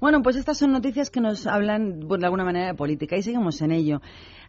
Bueno, 0.00 0.22
pues 0.22 0.36
estas 0.36 0.58
son 0.58 0.70
noticias 0.70 1.10
que 1.10 1.20
nos 1.20 1.46
hablan 1.46 2.00
de 2.00 2.24
alguna 2.24 2.44
manera 2.44 2.68
de 2.68 2.74
política 2.74 3.16
y 3.16 3.22
seguimos 3.22 3.60
en 3.62 3.72
ello. 3.72 4.00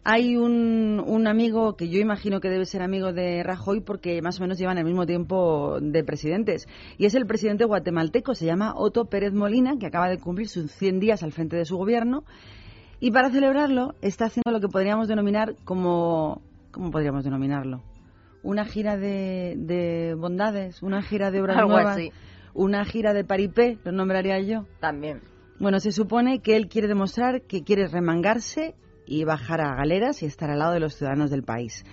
Hay 0.04 0.36
un, 0.36 1.02
un 1.04 1.26
amigo 1.26 1.74
que 1.74 1.88
yo 1.88 1.98
imagino 1.98 2.40
que 2.40 2.48
debe 2.48 2.66
ser 2.66 2.82
amigo 2.82 3.12
de 3.12 3.42
Rajoy 3.42 3.80
porque 3.80 4.22
más 4.22 4.38
o 4.38 4.42
menos 4.42 4.58
llevan 4.58 4.78
el 4.78 4.84
mismo 4.84 5.06
tiempo 5.06 5.78
de 5.80 6.04
presidentes 6.04 6.68
y 6.98 7.06
es 7.06 7.14
el 7.16 7.26
presidente 7.26 7.64
guatemalteco, 7.64 8.34
se 8.34 8.46
llama 8.46 8.74
Otto 8.76 9.06
Pérez 9.06 9.32
Molina, 9.32 9.76
que 9.78 9.86
acaba 9.86 10.08
de 10.08 10.18
cumplir 10.18 10.48
sus 10.48 10.70
100 10.70 11.00
días 11.00 11.24
al 11.24 11.32
frente 11.32 11.56
de 11.56 11.64
su 11.64 11.76
gobierno 11.76 12.22
y 13.00 13.10
para 13.10 13.30
celebrarlo 13.30 13.94
está 14.02 14.26
haciendo 14.26 14.50
lo 14.50 14.60
que 14.60 14.68
podríamos 14.68 15.08
denominar 15.08 15.54
como... 15.64 16.42
¿Cómo 16.70 16.90
podríamos 16.90 17.24
denominarlo? 17.24 17.82
Una 18.42 18.64
gira 18.64 18.96
de, 18.96 19.54
de 19.56 20.14
bondades, 20.14 20.82
una 20.82 21.02
gira 21.02 21.30
de 21.30 21.40
obras 21.40 21.56
nuevas, 21.66 21.98
una 22.54 22.84
gira 22.84 23.14
de 23.14 23.24
paripé, 23.24 23.78
lo 23.84 23.92
nombraría 23.92 24.38
yo. 24.40 24.66
También. 24.80 25.22
Bueno, 25.58 25.80
se 25.80 25.92
supone 25.92 26.40
que 26.40 26.56
él 26.56 26.68
quiere 26.68 26.86
demostrar 26.86 27.42
que 27.42 27.64
quiere 27.64 27.88
remangarse 27.88 28.74
y 29.06 29.24
bajar 29.24 29.60
a 29.60 29.74
galeras 29.74 30.22
y 30.22 30.26
estar 30.26 30.50
al 30.50 30.58
lado 30.58 30.72
de 30.72 30.80
los 30.80 30.94
ciudadanos 30.94 31.30
del 31.30 31.42
país. 31.42 31.84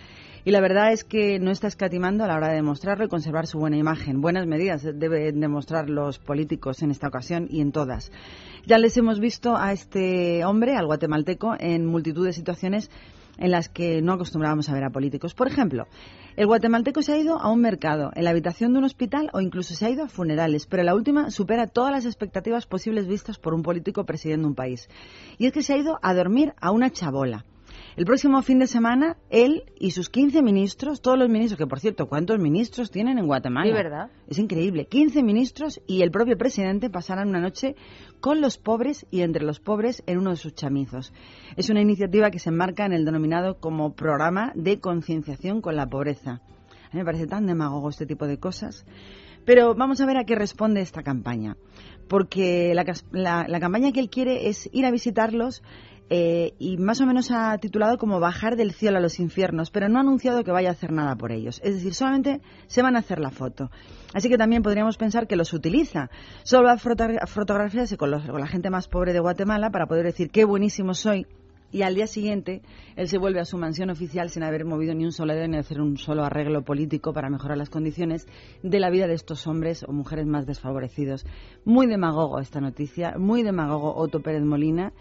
Y 0.48 0.52
la 0.52 0.62
verdad 0.62 0.94
es 0.94 1.04
que 1.04 1.40
no 1.40 1.50
está 1.50 1.66
escatimando 1.66 2.24
a 2.24 2.28
la 2.28 2.36
hora 2.36 2.50
de 2.50 2.58
demostrarlo 2.58 3.04
y 3.04 3.10
conservar 3.10 3.48
su 3.48 3.58
buena 3.58 3.78
imagen. 3.78 4.22
Buenas 4.22 4.46
medidas 4.46 4.84
deben 4.84 5.40
demostrar 5.40 5.90
los 5.90 6.20
políticos 6.20 6.84
en 6.84 6.92
esta 6.92 7.08
ocasión 7.08 7.48
y 7.50 7.62
en 7.62 7.72
todas. 7.72 8.12
Ya 8.64 8.78
les 8.78 8.96
hemos 8.96 9.20
visto 9.20 9.58
a 9.58 9.74
este 9.74 10.46
hombre, 10.46 10.75
al 10.75 10.86
guatemalteco, 10.86 11.56
en 11.60 11.88
multitud 11.88 12.28
de 12.28 12.32
situaciones 12.32 12.92
en 13.40 13.50
las 13.50 13.70
que 13.70 14.04
no 14.04 14.14
acostumbrábamos 14.14 14.70
a 14.70 14.75
ver 14.75 14.84
a 14.84 14.92
políticos. 14.92 15.34
Por 15.34 15.48
ejemplo, 15.48 15.88
el 16.36 16.46
guatemalteco 16.46 17.02
se 17.02 17.14
ha 17.14 17.18
ido 17.18 17.40
a 17.40 17.50
un 17.50 17.62
mercado, 17.62 18.12
en 18.14 18.24
la 18.24 18.30
habitación 18.30 18.72
de 18.72 18.78
un 18.78 18.86
hospital 18.86 19.32
o 19.34 19.42
incluso 19.42 19.74
se 19.74 19.88
ha 19.88 19.90
ido 19.90 20.04
a 20.04 20.10
funerales, 20.10 20.68
pero 20.68 20.84
la 20.84 20.94
última 20.94 21.32
supera 21.32 21.66
todas 21.66 21.92
las 21.92 22.06
expectativas 22.06 22.68
posibles 22.68 23.08
vistas 23.08 23.40
por 23.40 23.56
un 23.56 23.64
político 23.64 24.06
presidiendo 24.06 24.48
un 24.48 24.54
país. 24.54 24.90
Y 25.40 25.48
es 25.48 25.54
que 25.54 25.64
se 25.64 25.74
ha 25.74 25.78
ido 25.78 25.98
a 26.04 26.14
dormir 26.14 26.54
a 26.62 26.70
una 26.70 26.92
chabola. 26.92 27.46
El 27.96 28.04
próximo 28.04 28.42
fin 28.42 28.60
de 28.60 28.68
semana, 28.68 29.16
él 29.30 29.64
y 29.80 29.92
sus 29.92 30.10
15 30.10 30.42
ministros, 30.42 31.02
todos 31.02 31.18
los 31.18 31.30
ministros, 31.30 31.58
que 31.58 31.66
por 31.66 31.80
cierto, 31.80 32.08
¿cuántos 32.08 32.40
ministros 32.40 32.92
tienen 32.92 33.18
en 33.18 33.25
Guatemala? 33.25 33.68
Sí, 33.68 33.72
¿verdad? 33.72 34.10
Es 34.28 34.38
increíble. 34.38 34.88
15 34.88 35.24
ministros 35.24 35.80
y 35.88 36.02
el 36.02 36.12
propio 36.12 36.38
presidente 36.38 36.90
pasarán 36.90 37.30
una 37.30 37.40
noche 37.40 37.78
con 38.20 38.42
los 38.42 38.58
pobres 38.58 39.06
y 39.12 39.22
entre 39.22 39.46
los 39.46 39.62
pobres 39.62 40.04
en 40.08 40.18
uno 40.18 40.32
de 40.32 40.36
sus 40.36 40.54
chamizos. 40.54 41.14
Es 41.56 41.70
una 41.70 41.80
iniciativa 41.80 42.32
que 42.32 42.40
se 42.40 42.50
enmarca 42.50 42.86
en 42.86 42.92
el 42.92 43.06
denominado 43.06 43.62
como 43.62 43.94
programa 43.94 44.52
de 44.56 44.82
concienciación 44.82 45.62
con 45.62 45.78
la 45.78 45.88
pobreza. 45.88 46.42
A 46.42 46.90
mí 46.92 47.00
me 47.00 47.06
parece 47.06 47.28
tan 47.28 47.46
demagogo 47.46 47.88
este 47.88 48.06
tipo 48.06 48.28
de 48.28 48.40
cosas. 48.40 48.86
Pero 49.46 49.74
vamos 49.74 50.02
a 50.02 50.06
ver 50.06 50.18
a 50.18 50.25
qué 50.25 50.36
responde 50.36 50.82
esta 50.82 51.02
campaña. 51.02 51.56
Porque 52.10 52.74
la, 52.75 53.46
la 53.48 53.60
campaña 53.62 53.94
que 53.94 54.02
él 54.02 54.10
quiere 54.10 54.50
es 54.50 54.70
ir 54.74 54.86
a 54.86 54.92
visitarlos 54.92 55.64
eh, 56.10 56.54
y 56.60 56.78
más 56.78 57.02
o 57.02 57.06
menos 57.06 57.32
ha 57.32 57.58
titulado 57.58 57.98
como 57.98 58.20
Bajar 58.20 58.56
del 58.56 58.74
cielo 58.74 58.98
a 58.98 59.02
los 59.02 59.20
infiernos, 59.20 59.72
pero 59.72 59.90
no 59.90 59.98
ha 59.98 60.02
anunciado 60.02 60.44
que 60.44 60.52
vaya 60.52 60.70
a 60.70 60.74
hacer 60.74 60.92
nada 60.92 61.16
por 61.16 61.32
ellos. 61.32 61.60
Es 61.64 61.76
decir, 61.76 61.94
solamente 61.94 62.42
se 62.68 62.82
van 62.82 62.96
a 62.96 63.00
hacer 63.00 63.20
la 63.20 63.32
foto. 63.32 63.72
Así 64.14 64.30
que 64.30 64.38
también 64.38 64.62
podríamos 64.62 64.98
pensar 64.98 65.28
que 65.28 65.36
los 65.36 65.54
utiliza. 65.54 66.10
Solo 66.44 66.68
va 66.68 66.74
a 66.74 67.28
fotografiarse 67.28 67.98
con, 67.98 68.12
con 68.12 68.40
la 68.40 68.48
gente 68.48 68.70
más 68.70 68.88
pobre 68.88 69.14
de 69.14 69.20
Guatemala 69.20 69.72
para 69.72 69.88
poder 69.88 70.06
decir 70.06 70.30
qué 70.30 70.46
buenísimo 70.46 70.94
soy 70.94 71.26
y 71.72 71.82
al 71.82 71.96
día 71.96 72.08
siguiente 72.08 72.62
él 72.96 73.10
se 73.10 73.18
vuelve 73.18 73.42
a 73.42 73.46
su 73.46 73.58
mansión 73.58 73.90
oficial 73.90 74.30
sin 74.30 74.44
haber 74.44 74.64
movido 74.64 74.94
ni 74.94 75.04
un 75.04 75.12
solo 75.12 75.34
dedo 75.34 75.48
ni 75.48 75.58
hacer 75.58 75.82
un 75.82 75.98
solo 75.98 76.24
arreglo 76.24 76.64
político 76.64 77.12
para 77.12 77.30
mejorar 77.30 77.58
las 77.58 77.70
condiciones 77.70 78.28
de 78.64 78.80
la 78.80 78.90
vida 78.90 79.08
de 79.08 79.14
estos 79.14 79.46
hombres 79.46 79.84
o 79.84 79.92
mujeres 79.92 80.26
más 80.26 80.46
desfavorecidos. 80.46 81.26
Muy 81.66 81.88
demagogo 81.88 82.40
esta 82.40 82.62
noticia, 82.62 83.16
muy 83.18 83.44
demagogo 83.44 83.94
Otto 83.96 84.22
Pérez 84.22 84.44
Molina 84.44 84.94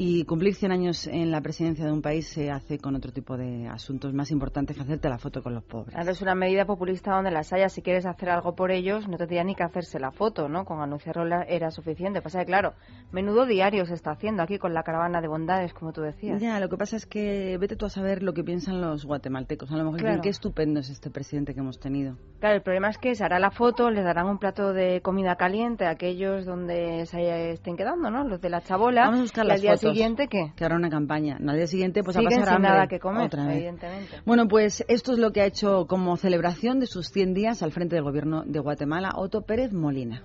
y 0.00 0.24
cumplir 0.26 0.54
100 0.54 0.70
años 0.70 1.08
en 1.08 1.32
la 1.32 1.40
presidencia 1.40 1.84
de 1.84 1.90
un 1.90 2.02
país 2.02 2.28
se 2.28 2.52
hace 2.52 2.78
con 2.78 2.94
otro 2.94 3.10
tipo 3.10 3.36
de 3.36 3.66
asuntos 3.66 4.14
más 4.14 4.30
importantes 4.30 4.76
que 4.76 4.82
hacerte 4.84 5.08
la 5.08 5.18
foto 5.18 5.42
con 5.42 5.54
los 5.54 5.64
pobres. 5.64 5.96
Ahora 5.96 6.12
es 6.12 6.22
una 6.22 6.36
medida 6.36 6.64
populista 6.66 7.16
donde 7.16 7.32
las 7.32 7.52
haya. 7.52 7.68
Si 7.68 7.82
quieres 7.82 8.06
hacer 8.06 8.30
algo 8.30 8.54
por 8.54 8.70
ellos, 8.70 9.08
no 9.08 9.16
tendría 9.16 9.42
ni 9.42 9.56
que 9.56 9.64
hacerse 9.64 9.98
la 9.98 10.12
foto, 10.12 10.48
¿no? 10.48 10.64
Con 10.64 10.80
anunciarlo 10.80 11.24
era 11.48 11.72
suficiente. 11.72 12.22
Pasa 12.22 12.38
que, 12.38 12.46
claro, 12.46 12.74
menudo 13.10 13.44
diario 13.44 13.86
se 13.86 13.94
está 13.94 14.12
haciendo 14.12 14.44
aquí 14.44 14.58
con 14.58 14.72
la 14.72 14.84
caravana 14.84 15.20
de 15.20 15.26
bondades, 15.26 15.74
como 15.74 15.92
tú 15.92 16.02
decías. 16.02 16.40
Ya, 16.40 16.60
lo 16.60 16.68
que 16.68 16.76
pasa 16.76 16.94
es 16.94 17.04
que 17.04 17.58
vete 17.58 17.74
tú 17.74 17.84
a 17.86 17.90
saber 17.90 18.22
lo 18.22 18.34
que 18.34 18.44
piensan 18.44 18.80
los 18.80 19.04
guatemaltecos. 19.04 19.72
A 19.72 19.78
lo 19.78 19.82
mejor 19.82 20.00
dicen 20.00 20.20
qué 20.20 20.28
estupendo 20.28 20.78
es 20.78 20.90
este 20.90 21.10
presidente 21.10 21.54
que 21.54 21.60
hemos 21.60 21.80
tenido. 21.80 22.16
Claro, 22.38 22.54
el 22.54 22.62
problema 22.62 22.88
es 22.90 22.98
que 22.98 23.16
se 23.16 23.24
hará 23.24 23.40
la 23.40 23.50
foto, 23.50 23.90
les 23.90 24.04
darán 24.04 24.28
un 24.28 24.38
plato 24.38 24.72
de 24.72 25.00
comida 25.00 25.34
caliente 25.34 25.86
a 25.86 25.90
aquellos 25.90 26.46
donde 26.46 27.04
se 27.06 27.50
estén 27.50 27.76
quedando, 27.76 28.12
¿no? 28.12 28.22
Los 28.22 28.40
de 28.40 28.48
la 28.48 28.60
chabola. 28.60 29.06
Vamos 29.06 29.18
a 29.18 29.22
buscar 29.22 29.44
las 29.44 29.60
siguiente 29.90 30.28
qué? 30.28 30.52
Que 30.56 30.64
hará 30.64 30.76
una 30.76 30.90
campaña. 30.90 31.36
Al 31.36 31.56
día 31.56 31.66
siguiente 31.66 32.02
pues 32.02 32.16
a 32.16 32.22
pasar 32.22 32.54
sin 32.54 32.62
nada 32.62 32.86
que 32.86 32.98
comer, 32.98 33.30
evidentemente. 33.34 34.20
Bueno, 34.24 34.48
pues 34.48 34.84
esto 34.88 35.12
es 35.12 35.18
lo 35.18 35.32
que 35.32 35.40
ha 35.40 35.46
hecho 35.46 35.86
como 35.86 36.16
celebración 36.16 36.80
de 36.80 36.86
sus 36.86 37.08
100 37.08 37.34
días 37.34 37.62
al 37.62 37.72
frente 37.72 37.96
del 37.96 38.04
gobierno 38.04 38.42
de 38.44 38.58
Guatemala 38.60 39.12
Otto 39.16 39.42
Pérez 39.42 39.72
Molina. 39.72 40.22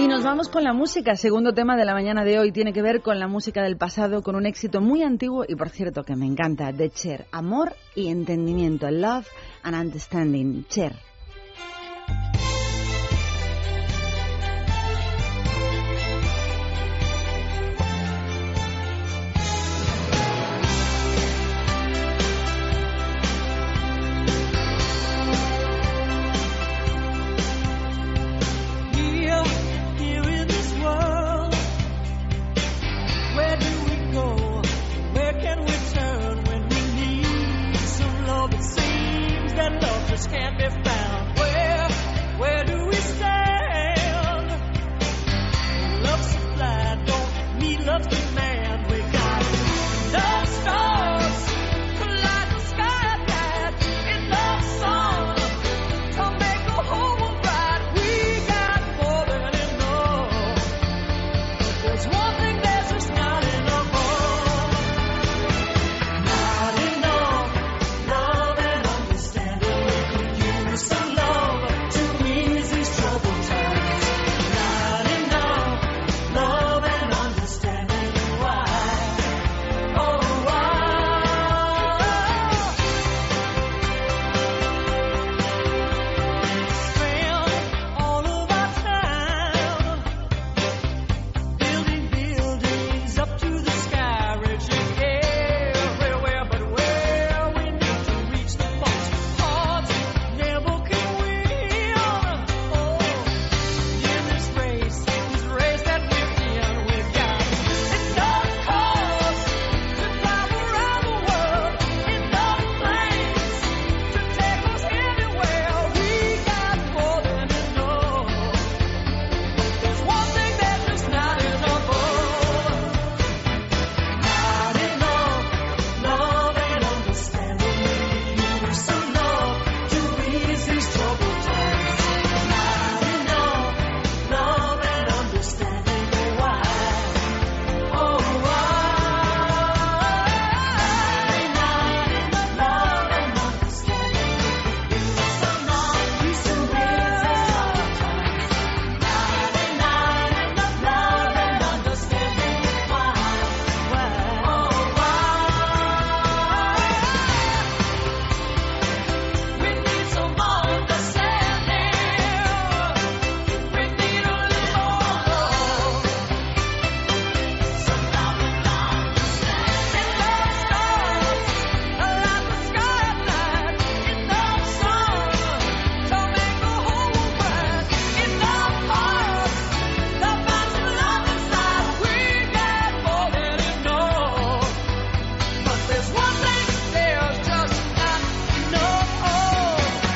Y 0.00 0.08
nos 0.08 0.24
vamos 0.24 0.48
con 0.48 0.64
la 0.64 0.72
música. 0.72 1.14
Segundo 1.14 1.52
tema 1.52 1.76
de 1.76 1.84
la 1.84 1.92
mañana 1.92 2.24
de 2.24 2.38
hoy 2.38 2.52
tiene 2.52 2.72
que 2.72 2.80
ver 2.80 3.02
con 3.02 3.18
la 3.18 3.28
música 3.28 3.62
del 3.62 3.76
pasado, 3.76 4.22
con 4.22 4.34
un 4.34 4.46
éxito 4.46 4.80
muy 4.80 5.02
antiguo 5.02 5.44
y 5.46 5.56
por 5.56 5.68
cierto 5.68 6.04
que 6.04 6.16
me 6.16 6.26
encanta, 6.26 6.72
de 6.72 6.88
Cher. 6.90 7.26
Amor 7.32 7.74
y 7.94 8.08
entendimiento. 8.08 8.90
Love 8.90 9.26
and 9.62 9.76
understanding. 9.76 10.64
Cher. 10.68 11.09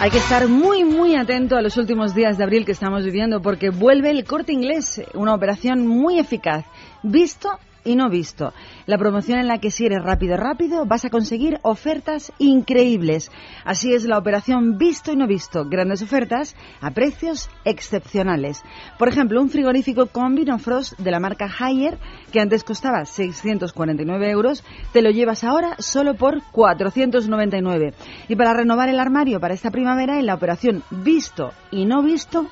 Hay 0.04 0.10
que 0.10 0.18
estar 0.18 0.48
muy, 0.48 0.84
muy 0.84 1.16
atento 1.16 1.56
a 1.56 1.62
los 1.62 1.78
últimos 1.78 2.14
días 2.14 2.36
de 2.36 2.44
abril 2.44 2.66
que 2.66 2.72
estamos 2.72 3.04
viviendo 3.04 3.40
porque 3.40 3.70
vuelve 3.70 4.10
el 4.10 4.26
corte 4.26 4.52
inglés, 4.52 5.00
una 5.14 5.34
operación 5.34 5.86
muy 5.86 6.18
eficaz, 6.18 6.66
visto 7.02 7.48
y 7.84 7.96
no 7.96 8.08
visto. 8.08 8.52
La 8.86 8.98
promoción 8.98 9.38
en 9.38 9.48
la 9.48 9.58
que 9.58 9.70
si 9.70 9.86
eres 9.86 10.02
rápido, 10.02 10.36
rápido, 10.36 10.84
vas 10.86 11.04
a 11.04 11.10
conseguir 11.10 11.58
ofertas 11.62 12.32
increíbles. 12.38 13.30
Así 13.64 13.94
es 13.94 14.04
la 14.04 14.18
operación 14.18 14.78
visto 14.78 15.12
y 15.12 15.16
no 15.16 15.26
visto. 15.26 15.64
Grandes 15.64 16.02
ofertas 16.02 16.56
a 16.80 16.90
precios 16.90 17.48
excepcionales. 17.64 18.62
Por 18.98 19.08
ejemplo, 19.08 19.40
un 19.40 19.50
frigorífico 19.50 20.06
con 20.06 20.34
Frost 20.58 20.98
de 20.98 21.10
la 21.10 21.20
marca 21.20 21.48
Haier, 21.58 21.98
que 22.32 22.40
antes 22.40 22.64
costaba 22.64 23.04
649 23.04 24.30
euros, 24.30 24.64
te 24.92 25.02
lo 25.02 25.10
llevas 25.10 25.44
ahora 25.44 25.76
solo 25.78 26.14
por 26.14 26.42
499. 26.52 27.94
Y 28.28 28.36
para 28.36 28.54
renovar 28.54 28.88
el 28.88 29.00
armario 29.00 29.40
para 29.40 29.54
esta 29.54 29.70
primavera, 29.70 30.18
en 30.18 30.26
la 30.26 30.34
operación 30.34 30.82
visto 30.90 31.52
y 31.70 31.84
no 31.86 32.02
visto, 32.02 32.48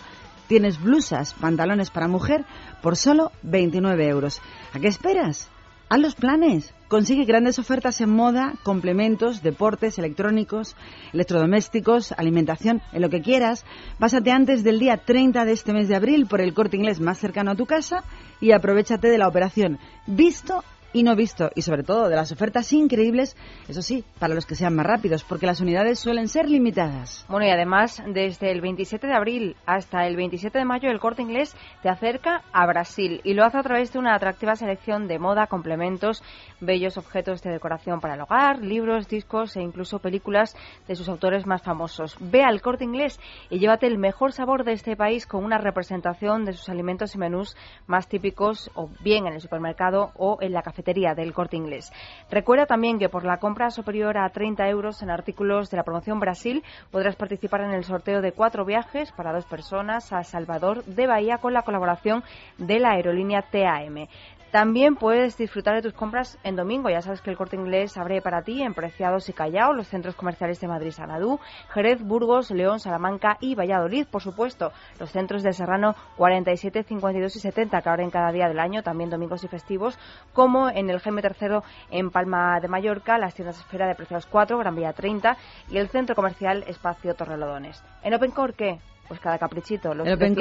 tienes 0.47 0.83
blusas, 0.83 1.35
pantalones 1.35 1.91
para 1.91 2.09
mujer 2.09 2.45
por 2.83 2.97
solo 2.97 3.33
29 3.43 4.07
euros. 4.09 4.43
¿A 4.75 4.81
qué 4.81 4.89
esperas? 4.89 5.51
Haz 5.91 6.01
los 6.01 6.15
planes. 6.15 6.73
Consigue 6.89 7.27
grandes 7.27 7.59
ofertas 7.59 8.01
en 8.01 8.09
moda, 8.09 8.55
complementos, 8.63 9.43
deportes, 9.43 9.99
electrónicos, 9.99 10.75
electrodomésticos, 11.13 12.13
alimentación, 12.13 12.81
en 12.93 13.03
lo 13.03 13.11
que 13.11 13.21
quieras. 13.21 13.67
Pásate 13.99 14.31
antes 14.31 14.65
del 14.65 14.79
día 14.79 14.97
30 14.97 15.45
de 15.45 15.53
este 15.53 15.75
mes 15.75 15.89
de 15.89 15.97
abril 15.97 16.27
por 16.27 16.41
el 16.41 16.55
corte 16.55 16.79
inglés 16.79 17.01
más 17.01 17.19
cercano 17.19 17.51
a 17.51 17.55
tu 17.55 17.67
casa 17.67 18.05
y 18.41 18.53
aprovechate 18.53 19.09
de 19.09 19.19
la 19.19 19.29
operación 19.29 19.79
Visto 20.07 20.65
y 20.93 21.03
no 21.03 21.17
visto 21.17 21.51
y 21.55 21.63
sobre 21.63 21.83
todo 21.83 22.09
de 22.09 22.17
las 22.17 22.33
ofertas 22.33 22.73
increíbles, 22.73 23.37
eso 23.69 23.83
sí, 23.83 24.05
para 24.19 24.35
los 24.35 24.47
que 24.47 24.55
sean 24.55 24.75
más 24.75 24.87
rápidos, 24.87 25.25
porque 25.25 25.47
las 25.47 25.61
unidades 25.61 25.99
suelen 25.99 26.29
ser 26.29 26.49
limitadas. 26.49 27.25
Bueno, 27.29 27.47
y 27.47 27.51
además, 27.51 28.03
desde 28.07 28.51
el 28.51 28.61
27 28.61 29.07
de 29.07 29.15
abril 29.15 29.57
hasta 29.67 30.07
el 30.07 30.17
27 30.17 30.59
de 30.59 30.65
mayo, 30.65 30.91
el 30.91 31.01
corte 31.01 31.23
inglés 31.23 31.57
te 31.83 31.89
acerca 31.89 32.43
a 32.53 32.67
Brasil 32.67 33.21
y 33.25 33.35
lo 33.35 33.45
hace 33.45 33.59
a 33.59 33.63
través 33.63 33.93
de 33.93 33.99
una 33.99 34.15
atractiva 34.15 34.57
selección 34.57 35.09
de 35.09 35.19
moda, 35.19 35.47
complementos, 35.47 36.23
bellos 36.61 36.99
objetos 36.99 37.43
de 37.43 37.51
decoración 37.51 38.01
para 38.01 38.15
el 38.15 38.21
hogar, 38.21 38.61
libros, 38.63 39.09
discos 39.09 39.57
e 39.57 39.63
incluso 39.63 39.99
películas 39.99 40.57
de 40.87 40.95
sus 40.95 41.09
autores 41.09 41.47
más 41.47 41.63
famosos. 41.63 42.17
Ve 42.21 42.43
al 42.43 42.61
corte 42.61 42.85
inglés 42.85 43.19
y 43.51 43.59
llévate 43.59 43.87
el 43.87 43.99
mejor 43.99 44.33
sabor 44.33 44.65
de 44.65 44.73
este 44.73 44.97
país 44.97 45.27
con 45.27 45.45
una 45.45 45.59
representación 45.59 46.45
de 46.45 46.53
sus 46.53 46.69
alimentos 46.69 47.15
y 47.15 47.19
menús 47.19 47.57
más 47.87 48.09
típicos 48.09 48.71
o 48.75 48.91
bien 49.03 49.27
en 49.27 49.35
el 49.35 49.41
supermercado 49.41 50.13
o 50.17 50.39
en 50.41 50.53
la 50.53 50.63
cafetería 50.63 50.82
del 50.83 51.33
Corte 51.33 51.57
Inglés. 51.57 51.93
Recuerda 52.31 52.67
también 52.67 52.99
que 52.99 53.09
por 53.09 53.25
la 53.25 53.39
compra 53.39 53.71
superior 53.71 54.19
a 54.19 54.29
30 54.29 54.69
euros 54.69 55.03
en 55.03 55.11
artículos 55.11 55.71
de 55.71 55.77
la 55.77 55.85
promoción 55.85 56.21
Brasil 56.21 56.63
podrás 56.91 57.17
participar 57.17 57.63
en 57.63 57.71
el 57.71 57.85
sorteo 57.85 58.21
de 58.21 58.33
cuatro 58.33 58.65
viajes 58.65 59.13
para 59.13 59.33
dos 59.33 59.47
personas 59.47 60.13
a 60.13 60.25
Salvador 60.25 60.85
de 60.85 61.07
Bahía 61.07 61.39
con 61.39 61.53
la 61.53 61.63
colaboración 61.63 62.25
de 62.59 62.81
la 62.81 62.93
aerolínea 62.93 63.43
TAM. 63.43 64.07
También 64.53 64.97
puedes 64.97 65.39
disfrutar 65.39 65.77
de 65.77 65.81
tus 65.81 65.95
compras 65.95 66.39
en 66.45 66.57
domingo. 66.57 66.91
Ya 66.91 67.01
sabes 67.01 67.23
que 67.23 67.31
el 67.31 67.39
corte 67.39 67.57
inglés 67.57 67.97
abre 67.97 68.21
para 68.21 68.43
ti 68.43 68.63
en 68.63 68.75
Preciados 68.75 69.27
y 69.31 69.33
Callao, 69.33 69.73
los 69.73 69.89
centros 69.89 70.15
comerciales 70.15 70.61
de 70.61 70.69
Madrid, 70.69 70.91
Sanadú, 70.91 71.41
Jerez, 71.71 72.03
Burgos, 72.03 72.51
León, 72.51 72.79
Salamanca 72.79 73.39
y 73.41 73.55
Valladolid, 73.55 74.07
por 74.11 74.21
supuesto. 74.21 74.71
Los 75.01 75.11
centros 75.11 75.43
de 75.43 75.55
Serrano 75.55 75.95
47, 76.19 76.83
52 76.83 77.35
y 77.35 77.41
70 77.41 77.81
que 77.81 77.89
abren 77.89 78.11
cada 78.11 78.31
día 78.31 78.47
del 78.47 78.61
año, 78.61 78.83
también 78.83 79.09
domingos 79.09 79.43
y 79.43 79.49
festivos, 79.49 79.99
como 80.35 80.69
en 80.69 80.91
el 80.91 81.01
GM3 81.01 81.63
en 81.91 82.11
Palma 82.11 82.61
de 82.61 82.69
Mallorca, 82.69 83.17
las 83.17 83.35
tiendas 83.35 83.59
Esfera 83.59 83.89
de 83.89 83.95
Preciados 83.95 84.27
4, 84.27 84.59
Gran 84.59 84.77
Vía 84.77 84.93
30 84.93 85.35
y 85.71 85.79
el 85.79 85.89
centro 85.89 86.15
comercial 86.15 86.63
Espacio 86.67 87.15
Torrelodones. 87.15 87.83
En 88.03 88.13
OpenCore, 88.13 88.53
¿qué? 88.53 88.81
Pues 89.13 89.21
cada 89.21 89.37
caprichito. 89.37 89.93
Los 89.93 90.09
el 90.09 90.15
Open 90.15 90.35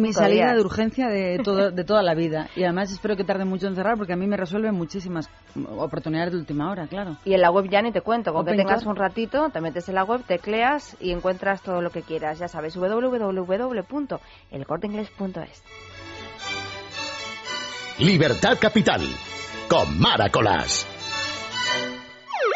mi 0.00 0.12
salida 0.12 0.52
de 0.52 0.60
urgencia 0.60 1.06
de, 1.06 1.38
todo, 1.44 1.70
de 1.70 1.84
toda 1.84 2.02
la 2.02 2.16
vida. 2.16 2.48
Y 2.56 2.64
además 2.64 2.90
espero 2.90 3.16
que 3.16 3.22
tarde 3.22 3.44
mucho 3.44 3.68
en 3.68 3.76
cerrar 3.76 3.96
porque 3.96 4.14
a 4.14 4.16
mí 4.16 4.26
me 4.26 4.36
resuelve 4.36 4.72
muchísimas 4.72 5.30
oportunidades 5.78 6.32
de 6.32 6.38
última 6.38 6.68
hora, 6.72 6.88
claro. 6.88 7.18
Y 7.24 7.34
en 7.34 7.40
la 7.40 7.52
web 7.52 7.68
ya 7.70 7.82
ni 7.82 7.92
te 7.92 8.00
cuento. 8.00 8.32
Con 8.32 8.44
que 8.44 8.56
tengas 8.56 8.84
un 8.84 8.96
ratito, 8.96 9.50
te 9.50 9.60
metes 9.60 9.88
en 9.88 9.94
la 9.94 10.02
web, 10.02 10.24
tecleas 10.26 10.96
y 10.98 11.12
encuentras 11.12 11.62
todo 11.62 11.80
lo 11.80 11.90
que 11.90 12.02
quieras. 12.02 12.40
Ya 12.40 12.48
sabes, 12.48 12.76
www.elcorteingles.es. 12.76 15.62
Libertad 18.00 18.58
Capital 18.60 19.02
con 19.68 20.00
Maracolas. 20.00 20.99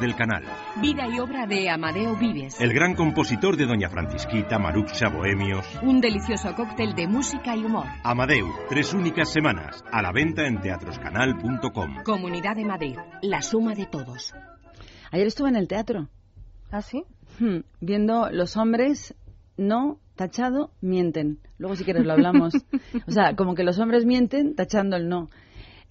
del 0.00 0.14
canal. 0.14 0.44
Vida 0.80 1.06
y 1.08 1.18
obra 1.18 1.46
de 1.46 1.70
Amadeo 1.70 2.16
Vives. 2.16 2.60
El 2.60 2.72
gran 2.72 2.94
compositor 2.94 3.56
de 3.56 3.66
Doña 3.66 3.88
Francisquita, 3.88 4.58
Maruxa, 4.58 5.08
Bohemios. 5.08 5.66
Un 5.82 6.00
delicioso 6.00 6.54
cóctel 6.54 6.94
de 6.94 7.06
música 7.06 7.56
y 7.56 7.64
humor. 7.64 7.86
Amadeu, 8.04 8.46
tres 8.68 8.94
únicas 8.94 9.32
semanas. 9.32 9.84
A 9.90 10.02
la 10.02 10.12
venta 10.12 10.46
en 10.46 10.60
teatroscanal.com. 10.60 12.02
Comunidad 12.04 12.56
de 12.56 12.64
Madrid, 12.64 12.96
la 13.22 13.42
suma 13.42 13.74
de 13.74 13.86
todos. 13.86 14.34
Ayer 15.10 15.26
estuve 15.26 15.48
en 15.48 15.56
el 15.56 15.68
teatro. 15.68 16.08
¿Ah, 16.70 16.82
sí? 16.82 17.04
Hmm, 17.38 17.60
viendo 17.80 18.30
los 18.30 18.56
hombres 18.56 19.14
no 19.56 19.98
tachado 20.16 20.72
mienten. 20.80 21.38
Luego 21.58 21.76
si 21.76 21.84
quieres 21.84 22.04
lo 22.04 22.12
hablamos. 22.12 22.54
o 23.06 23.10
sea, 23.10 23.34
como 23.36 23.54
que 23.54 23.64
los 23.64 23.78
hombres 23.78 24.04
mienten 24.04 24.54
tachando 24.54 24.96
el 24.96 25.08
no. 25.08 25.30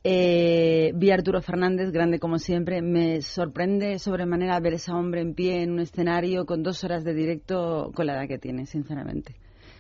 Eh, 0.03 0.91
vi 0.95 1.11
a 1.11 1.15
Arturo 1.15 1.41
Fernández, 1.41 1.91
grande 1.91 2.19
como 2.19 2.39
siempre. 2.39 2.81
Me 2.81 3.21
sorprende 3.21 3.99
sobremanera 3.99 4.59
ver 4.59 4.73
a 4.73 4.75
ese 4.77 4.91
hombre 4.91 5.21
en 5.21 5.33
pie 5.33 5.63
en 5.63 5.71
un 5.71 5.79
escenario 5.79 6.45
con 6.45 6.63
dos 6.63 6.83
horas 6.83 7.03
de 7.03 7.13
directo 7.13 7.91
con 7.93 8.05
la 8.05 8.13
edad 8.13 8.27
que 8.27 8.37
tiene, 8.37 8.65
sinceramente. 8.65 9.35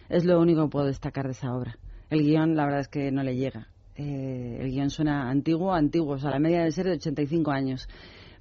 Es 0.09 0.25
lo 0.25 0.39
único 0.39 0.63
que 0.63 0.69
puedo 0.69 0.85
destacar 0.85 1.25
de 1.25 1.31
esa 1.31 1.53
obra. 1.53 1.77
El 2.09 2.23
guion, 2.23 2.55
la 2.55 2.65
verdad 2.65 2.81
es 2.81 2.87
que 2.87 3.11
no 3.11 3.23
le 3.23 3.35
llega. 3.35 3.67
Eh, 3.95 4.57
el 4.61 4.71
guion 4.71 4.89
suena 4.89 5.29
antiguo, 5.29 5.73
antiguo, 5.73 6.15
o 6.15 6.19
sea, 6.19 6.31
la 6.31 6.39
media 6.39 6.59
debe 6.59 6.71
ser 6.71 6.85
de 6.85 6.93
85 6.93 7.51
años. 7.51 7.87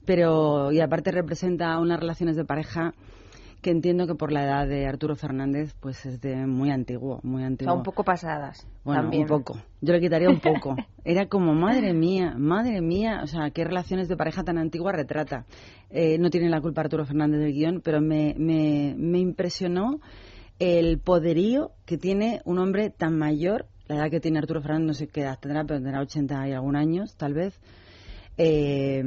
Pero, 0.04 0.70
y 0.70 0.80
aparte 0.80 1.10
representa 1.10 1.78
unas 1.78 1.98
relaciones 1.98 2.36
de 2.36 2.44
pareja 2.44 2.94
que 3.66 3.72
entiendo 3.72 4.06
que 4.06 4.14
por 4.14 4.30
la 4.30 4.44
edad 4.44 4.68
de 4.68 4.86
Arturo 4.86 5.16
Fernández, 5.16 5.74
pues 5.80 6.06
es 6.06 6.20
de 6.20 6.46
muy 6.46 6.70
antiguo, 6.70 7.18
muy 7.24 7.42
antiguo. 7.42 7.74
un 7.74 7.82
poco 7.82 8.04
pasadas. 8.04 8.64
Bueno, 8.84 9.10
un 9.12 9.26
poco. 9.26 9.60
Yo 9.80 9.92
le 9.92 10.00
quitaría 10.00 10.30
un 10.30 10.38
poco. 10.38 10.76
Era 11.04 11.26
como, 11.26 11.52
madre 11.52 11.92
mía, 11.92 12.36
madre 12.38 12.80
mía, 12.80 13.22
o 13.24 13.26
sea, 13.26 13.50
qué 13.50 13.64
relaciones 13.64 14.06
de 14.06 14.16
pareja 14.16 14.44
tan 14.44 14.56
antiguas 14.56 14.94
retrata. 14.94 15.46
Eh, 15.90 16.16
no 16.16 16.30
tiene 16.30 16.48
la 16.48 16.60
culpa 16.60 16.82
Arturo 16.82 17.04
Fernández 17.06 17.40
del 17.40 17.52
guion, 17.54 17.80
pero 17.80 18.00
me, 18.00 18.36
me, 18.38 18.94
me 18.96 19.18
impresionó 19.18 19.98
el 20.60 21.00
poderío 21.00 21.72
que 21.86 21.98
tiene 21.98 22.42
un 22.44 22.60
hombre 22.60 22.90
tan 22.90 23.18
mayor, 23.18 23.66
la 23.88 23.96
edad 23.96 24.10
que 24.12 24.20
tiene 24.20 24.38
Arturo 24.38 24.62
Fernández, 24.62 24.86
no 24.86 24.94
sé 24.94 25.08
qué 25.08 25.22
edad 25.22 25.40
tendrá, 25.40 25.64
pero 25.64 25.80
tendrá 25.80 26.02
80 26.02 26.50
y 26.50 26.52
algún 26.52 26.76
años, 26.76 27.16
tal 27.16 27.34
vez 27.34 27.60
eh, 28.38 29.02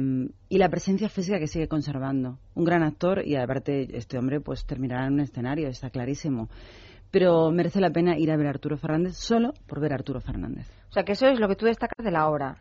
y 0.48 0.58
la 0.58 0.68
presencia 0.68 1.08
física 1.08 1.38
que 1.38 1.46
sigue 1.46 1.68
conservando. 1.68 2.38
Un 2.54 2.64
gran 2.64 2.82
actor 2.82 3.24
y 3.24 3.36
aparte 3.36 3.96
este 3.96 4.18
hombre 4.18 4.40
pues 4.40 4.64
terminará 4.66 5.06
en 5.06 5.14
un 5.14 5.20
escenario, 5.20 5.68
está 5.68 5.90
clarísimo. 5.90 6.48
Pero 7.10 7.50
merece 7.50 7.80
la 7.80 7.90
pena 7.90 8.18
ir 8.18 8.30
a 8.30 8.36
ver 8.36 8.46
a 8.46 8.50
Arturo 8.50 8.76
Fernández 8.76 9.16
solo 9.16 9.52
por 9.66 9.80
ver 9.80 9.92
a 9.92 9.96
Arturo 9.96 10.20
Fernández. 10.20 10.68
O 10.90 10.92
sea 10.92 11.04
que 11.04 11.12
eso 11.12 11.26
es 11.26 11.40
lo 11.40 11.48
que 11.48 11.56
tú 11.56 11.66
destacas 11.66 12.04
de 12.04 12.10
la 12.10 12.28
obra. 12.28 12.58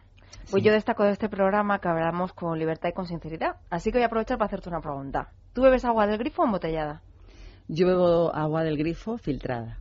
Pues 0.51 0.63
yo 0.63 0.71
destaco 0.71 1.03
de 1.03 1.11
este 1.11 1.29
programa 1.29 1.79
que 1.79 1.87
hablamos 1.87 2.33
con 2.33 2.57
libertad 2.57 2.89
y 2.89 2.93
con 2.93 3.05
sinceridad. 3.05 3.57
Así 3.69 3.91
que 3.91 3.99
voy 3.99 4.03
a 4.03 4.07
aprovechar 4.07 4.37
para 4.37 4.47
hacerte 4.47 4.69
una 4.69 4.81
pregunta. 4.81 5.29
¿Tú 5.53 5.61
bebes 5.61 5.85
agua 5.85 6.07
del 6.07 6.17
grifo 6.17 6.41
o 6.41 6.45
embotellada? 6.45 7.01
Yo 7.67 7.85
bebo 7.85 8.33
agua 8.33 8.63
del 8.63 8.77
grifo 8.77 9.17
filtrada. 9.17 9.77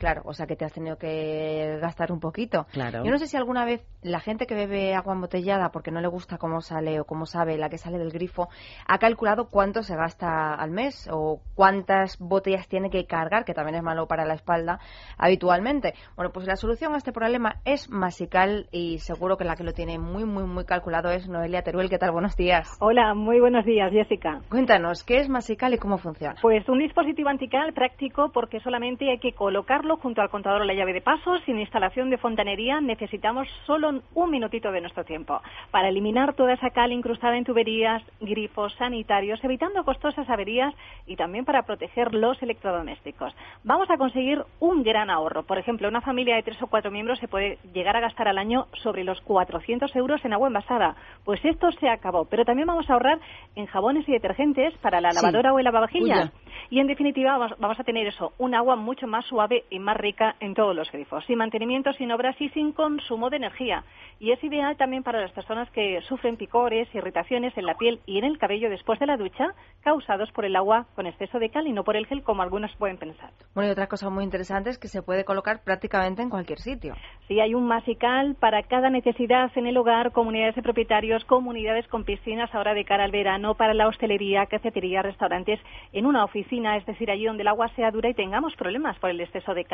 Claro, 0.00 0.22
o 0.24 0.32
sea 0.32 0.46
que 0.46 0.56
te 0.56 0.64
has 0.64 0.72
tenido 0.72 0.96
que 0.96 1.76
gastar 1.78 2.10
un 2.10 2.20
poquito. 2.20 2.64
Claro. 2.72 3.04
Yo 3.04 3.10
no 3.10 3.18
sé 3.18 3.26
si 3.26 3.36
alguna 3.36 3.66
vez 3.66 3.84
la 4.00 4.18
gente 4.18 4.46
que 4.46 4.54
bebe 4.54 4.94
agua 4.94 5.12
embotellada 5.12 5.72
porque 5.72 5.90
no 5.90 6.00
le 6.00 6.08
gusta 6.08 6.38
cómo 6.38 6.62
sale 6.62 7.00
o 7.00 7.04
cómo 7.04 7.26
sabe 7.26 7.58
la 7.58 7.68
que 7.68 7.76
sale 7.76 7.98
del 7.98 8.10
grifo, 8.10 8.48
ha 8.88 8.96
calculado 8.96 9.48
cuánto 9.50 9.82
se 9.82 9.94
gasta 9.94 10.54
al 10.54 10.70
mes 10.70 11.06
o 11.12 11.42
cuántas 11.54 12.18
botellas 12.18 12.66
tiene 12.66 12.88
que 12.88 13.04
cargar, 13.04 13.44
que 13.44 13.52
también 13.52 13.74
es 13.74 13.82
malo 13.82 14.08
para 14.08 14.24
la 14.24 14.32
espalda 14.32 14.80
habitualmente. 15.18 15.92
Bueno, 16.16 16.32
pues 16.32 16.46
la 16.46 16.56
solución 16.56 16.94
a 16.94 16.96
este 16.96 17.12
problema 17.12 17.56
es 17.66 17.90
Masical 17.90 18.68
y 18.72 19.00
seguro 19.00 19.36
que 19.36 19.44
la 19.44 19.54
que 19.54 19.64
lo 19.64 19.74
tiene 19.74 19.98
muy, 19.98 20.24
muy, 20.24 20.44
muy 20.44 20.64
calculado 20.64 21.10
es 21.10 21.28
Noelia 21.28 21.60
Teruel. 21.60 21.90
¿Qué 21.90 21.98
tal? 21.98 22.12
Buenos 22.12 22.36
días. 22.36 22.74
Hola, 22.80 23.12
muy 23.12 23.38
buenos 23.38 23.66
días, 23.66 23.92
Jessica. 23.92 24.40
Cuéntanos, 24.48 25.04
¿qué 25.04 25.18
es 25.18 25.28
Masical 25.28 25.74
y 25.74 25.78
cómo 25.78 25.98
funciona? 25.98 26.36
Pues 26.40 26.66
un 26.70 26.78
dispositivo 26.78 27.28
antical 27.28 27.74
práctico 27.74 28.30
porque 28.32 28.60
solamente 28.60 29.10
hay 29.10 29.18
que 29.18 29.34
colocarlo 29.34 29.89
junto 29.96 30.22
al 30.22 30.30
contador 30.30 30.62
o 30.62 30.64
la 30.64 30.74
llave 30.74 30.92
de 30.92 31.00
paso. 31.00 31.38
Sin 31.46 31.58
instalación 31.58 32.10
de 32.10 32.18
fontanería 32.18 32.80
necesitamos 32.80 33.48
solo 33.66 34.02
un 34.14 34.30
minutito 34.30 34.70
de 34.72 34.80
nuestro 34.80 35.04
tiempo 35.04 35.40
para 35.70 35.88
eliminar 35.88 36.34
toda 36.34 36.54
esa 36.54 36.70
cal 36.70 36.92
incrustada 36.92 37.36
en 37.36 37.44
tuberías, 37.44 38.02
grifos 38.20 38.74
sanitarios, 38.74 39.42
evitando 39.42 39.84
costosas 39.84 40.28
averías 40.28 40.74
y 41.06 41.16
también 41.16 41.44
para 41.44 41.62
proteger 41.62 42.14
los 42.14 42.40
electrodomésticos. 42.42 43.34
Vamos 43.64 43.90
a 43.90 43.96
conseguir 43.96 44.44
un 44.60 44.82
gran 44.82 45.10
ahorro. 45.10 45.42
Por 45.42 45.58
ejemplo, 45.58 45.88
una 45.88 46.00
familia 46.00 46.36
de 46.36 46.42
tres 46.42 46.62
o 46.62 46.66
cuatro 46.66 46.90
miembros 46.90 47.18
se 47.18 47.28
puede 47.28 47.58
llegar 47.72 47.96
a 47.96 48.00
gastar 48.00 48.28
al 48.28 48.38
año 48.38 48.66
sobre 48.82 49.04
los 49.04 49.20
400 49.22 49.94
euros 49.96 50.24
en 50.24 50.32
agua 50.32 50.48
envasada. 50.48 50.96
Pues 51.24 51.44
esto 51.44 51.70
se 51.72 51.88
acabó. 51.88 52.26
Pero 52.26 52.44
también 52.44 52.68
vamos 52.68 52.88
a 52.88 52.92
ahorrar 52.92 53.18
en 53.56 53.66
jabones 53.66 54.08
y 54.08 54.12
detergentes 54.12 54.76
para 54.78 55.00
la 55.00 55.10
lavadora 55.12 55.52
o 55.52 55.58
el 55.58 55.64
lavavajillas. 55.64 56.30
Y 56.70 56.78
en 56.78 56.86
definitiva 56.86 57.36
vamos, 57.36 57.58
vamos 57.58 57.80
a 57.80 57.84
tener 57.84 58.06
eso, 58.06 58.32
un 58.38 58.54
agua 58.54 58.76
mucho 58.76 59.06
más 59.06 59.24
suave 59.26 59.64
y 59.70 59.79
más 59.82 59.96
rica 59.96 60.36
en 60.40 60.54
todos 60.54 60.74
los 60.74 60.90
grifos, 60.90 61.24
sin 61.26 61.38
mantenimiento, 61.38 61.92
sin 61.94 62.12
obras 62.12 62.40
y 62.40 62.48
sin 62.50 62.72
consumo 62.72 63.30
de 63.30 63.36
energía. 63.36 63.84
Y 64.18 64.32
es 64.32 64.44
ideal 64.44 64.76
también 64.76 65.02
para 65.02 65.20
las 65.20 65.32
personas 65.32 65.70
que 65.70 66.00
sufren 66.02 66.36
picores, 66.36 66.88
irritaciones 66.94 67.56
en 67.56 67.66
la 67.66 67.74
piel 67.74 68.00
y 68.06 68.18
en 68.18 68.24
el 68.24 68.38
cabello 68.38 68.68
después 68.68 68.98
de 69.00 69.06
la 69.06 69.16
ducha, 69.16 69.54
causados 69.82 70.30
por 70.32 70.44
el 70.44 70.56
agua 70.56 70.86
con 70.94 71.06
exceso 71.06 71.38
de 71.38 71.50
cal 71.50 71.66
y 71.66 71.72
no 71.72 71.84
por 71.84 71.96
el 71.96 72.06
gel, 72.06 72.22
como 72.22 72.42
algunos 72.42 72.74
pueden 72.76 72.98
pensar. 72.98 73.30
Bueno, 73.54 73.68
y 73.68 73.72
otra 73.72 73.86
cosa 73.86 74.10
muy 74.10 74.24
interesante 74.24 74.70
es 74.70 74.78
que 74.78 74.88
se 74.88 75.02
puede 75.02 75.24
colocar 75.24 75.62
prácticamente 75.64 76.22
en 76.22 76.30
cualquier 76.30 76.58
sitio. 76.58 76.94
Sí, 77.28 77.40
hay 77.40 77.54
un 77.54 77.66
masical 77.66 78.36
para 78.38 78.62
cada 78.64 78.90
necesidad 78.90 79.50
en 79.54 79.66
el 79.66 79.76
hogar, 79.76 80.12
comunidades 80.12 80.54
de 80.54 80.62
propietarios, 80.62 81.24
comunidades 81.24 81.86
con 81.88 82.04
piscinas 82.04 82.54
ahora 82.54 82.74
de 82.74 82.84
cara 82.84 83.04
al 83.04 83.10
verano, 83.10 83.54
para 83.54 83.74
la 83.74 83.88
hostelería, 83.88 84.46
cafetería, 84.46 85.02
restaurantes, 85.02 85.60
en 85.92 86.06
una 86.06 86.24
oficina, 86.24 86.76
es 86.76 86.86
decir, 86.86 87.10
allí 87.10 87.24
donde 87.24 87.42
el 87.42 87.48
agua 87.48 87.68
sea 87.76 87.90
dura 87.90 88.08
y 88.08 88.14
tengamos 88.14 88.54
problemas 88.56 88.98
por 88.98 89.10
el 89.10 89.20
exceso 89.20 89.54
de 89.54 89.64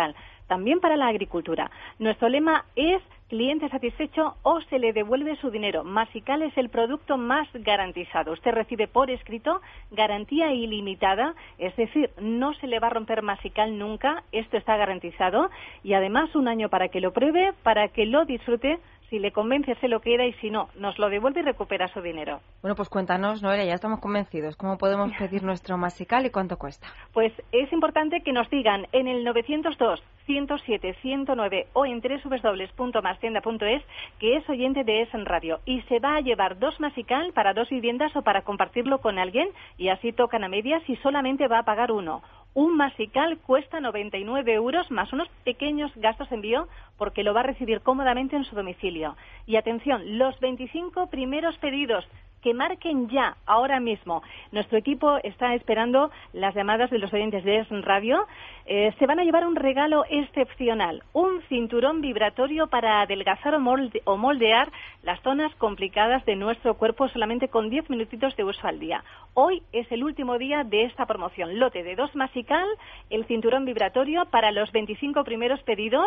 También 0.46 0.80
para 0.80 0.96
la 0.96 1.08
agricultura. 1.08 1.70
Nuestro 1.98 2.28
lema 2.28 2.64
es 2.76 3.02
cliente 3.28 3.68
satisfecho 3.68 4.36
o 4.42 4.60
se 4.62 4.78
le 4.78 4.92
devuelve 4.92 5.36
su 5.36 5.50
dinero. 5.50 5.82
Masical 5.82 6.42
es 6.42 6.56
el 6.56 6.68
producto 6.68 7.16
más 7.16 7.48
garantizado. 7.52 8.32
Usted 8.32 8.52
recibe 8.52 8.86
por 8.86 9.10
escrito 9.10 9.60
garantía 9.90 10.52
ilimitada, 10.52 11.34
es 11.58 11.74
decir, 11.76 12.10
no 12.20 12.54
se 12.54 12.68
le 12.68 12.78
va 12.78 12.86
a 12.86 12.90
romper 12.90 13.22
Masical 13.22 13.76
nunca, 13.78 14.22
esto 14.30 14.56
está 14.56 14.76
garantizado 14.76 15.50
y 15.82 15.94
además 15.94 16.34
un 16.36 16.46
año 16.46 16.68
para 16.68 16.88
que 16.88 17.00
lo 17.00 17.12
pruebe, 17.12 17.52
para 17.62 17.88
que 17.88 18.06
lo 18.06 18.24
disfrute. 18.24 18.78
Si 19.10 19.18
le 19.18 19.30
convence, 19.30 19.74
se 19.76 19.88
lo 19.88 20.00
queda 20.00 20.24
y 20.26 20.32
si 20.34 20.50
no, 20.50 20.68
nos 20.74 20.98
lo 20.98 21.08
devuelve 21.08 21.40
y 21.40 21.44
recupera 21.44 21.86
su 21.88 22.00
dinero. 22.00 22.40
Bueno, 22.60 22.74
pues 22.74 22.88
cuéntanos, 22.88 23.40
Noelia, 23.40 23.64
ya 23.64 23.74
estamos 23.74 24.00
convencidos. 24.00 24.56
¿Cómo 24.56 24.78
podemos 24.78 25.12
pedir 25.18 25.44
nuestro 25.44 25.76
Masical 25.78 26.26
y 26.26 26.30
cuánto 26.30 26.56
cuesta? 26.56 26.88
Pues 27.12 27.32
es 27.52 27.72
importante 27.72 28.22
que 28.22 28.32
nos 28.32 28.50
digan 28.50 28.86
en 28.92 29.06
el 29.06 29.22
902 29.24 30.02
107 30.26 30.94
109 31.00 31.68
o 31.72 31.86
en 31.86 32.00
www.mastienda.es 32.00 33.82
que 34.18 34.36
es 34.36 34.48
oyente 34.48 34.84
de 34.84 35.02
Essen 35.02 35.24
Radio 35.24 35.60
y 35.64 35.80
se 35.82 35.98
va 35.98 36.16
a 36.16 36.20
llevar 36.20 36.58
dos 36.58 36.78
Masical 36.80 37.32
para 37.32 37.54
dos 37.54 37.70
viviendas 37.70 38.14
o 38.16 38.22
para 38.22 38.42
compartirlo 38.42 38.98
con 39.00 39.18
alguien 39.18 39.48
y 39.78 39.88
así 39.88 40.12
tocan 40.12 40.44
a 40.44 40.48
medias 40.48 40.82
y 40.88 40.96
solamente 40.96 41.48
va 41.48 41.60
a 41.60 41.64
pagar 41.64 41.90
uno. 41.90 42.22
Un 42.54 42.74
masical 42.74 43.36
cuesta 43.38 43.80
99 43.80 44.54
euros 44.54 44.90
más 44.90 45.12
unos 45.12 45.28
pequeños 45.44 45.92
gastos 45.96 46.30
de 46.30 46.36
envío 46.36 46.68
porque 46.96 47.22
lo 47.22 47.34
va 47.34 47.40
a 47.40 47.42
recibir 47.42 47.82
cómodamente 47.82 48.34
en 48.34 48.44
su 48.44 48.56
domicilio. 48.56 49.14
Y 49.46 49.56
atención, 49.56 50.16
los 50.18 50.40
25 50.40 51.08
primeros 51.08 51.58
pedidos 51.58 52.08
que 52.42 52.54
marquen 52.54 53.08
ya, 53.08 53.36
ahora 53.46 53.80
mismo. 53.80 54.22
Nuestro 54.52 54.78
equipo 54.78 55.16
está 55.24 55.54
esperando 55.54 56.10
las 56.32 56.54
llamadas 56.54 56.90
de 56.90 56.98
los 56.98 57.12
oyentes 57.12 57.44
de 57.44 57.58
Es 57.58 57.68
Radio. 57.84 58.26
Eh, 58.66 58.92
se 58.98 59.06
van 59.06 59.18
a 59.20 59.24
llevar 59.24 59.46
un 59.46 59.56
regalo 59.56 60.04
excepcional, 60.08 61.02
un 61.12 61.40
cinturón 61.48 62.00
vibratorio 62.00 62.66
para 62.68 63.00
adelgazar 63.02 63.54
o, 63.54 63.58
molde- 63.60 64.02
o 64.04 64.16
moldear 64.16 64.70
las 65.02 65.20
zonas 65.22 65.54
complicadas 65.56 66.24
de 66.24 66.36
nuestro 66.36 66.74
cuerpo 66.74 67.08
solamente 67.08 67.48
con 67.48 67.70
10 67.70 67.90
minutitos 67.90 68.36
de 68.36 68.44
uso 68.44 68.66
al 68.66 68.78
día. 68.78 69.02
Hoy 69.34 69.62
es 69.72 69.90
el 69.90 70.04
último 70.04 70.38
día 70.38 70.64
de 70.64 70.84
esta 70.84 71.06
promoción. 71.06 71.58
Lote 71.58 71.82
de 71.82 71.96
dos 71.96 72.14
masical, 72.14 72.66
el 73.10 73.24
cinturón 73.26 73.64
vibratorio 73.64 74.24
para 74.26 74.50
los 74.52 74.70
25 74.72 75.24
primeros 75.24 75.62
pedidos 75.62 76.06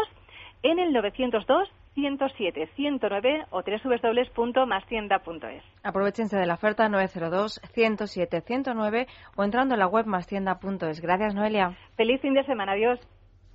en 0.64 0.80
el 0.80 0.92
902 0.92 1.70
107 1.96 2.68
109 2.76 3.46
o 3.52 3.62
www.mastienda.es. 3.62 5.64
Aprovechense 5.84 6.38
de 6.38 6.46
la 6.46 6.56
oferta 6.56 6.90
902 6.90 7.62
107 7.74 8.42
109 8.42 9.08
o 9.36 9.44
entrando 9.44 9.76
en 9.76 9.80
la 9.80 9.88
web 9.88 10.06
mastienda.es. 10.06 11.02
Gracias, 11.02 11.36
Noelia. 11.36 11.78
Feliz 11.96 12.22
fin 12.22 12.34
de 12.34 12.44
semana. 12.46 12.74
Adiós. 12.74 13.00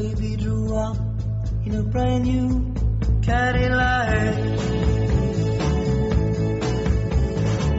Baby 0.00 0.34
drew 0.36 0.74
up 0.74 0.96
in 1.66 1.74
a 1.74 1.82
brand 1.82 2.24
new 2.24 2.74
Cadillac. 3.20 4.34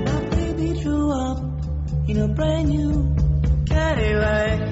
My 0.06 0.20
baby 0.30 0.80
drew 0.80 1.12
up 1.12 1.40
in 2.08 2.18
a 2.20 2.28
brand 2.28 2.70
new 2.70 3.16
Cadillac. 3.66 4.71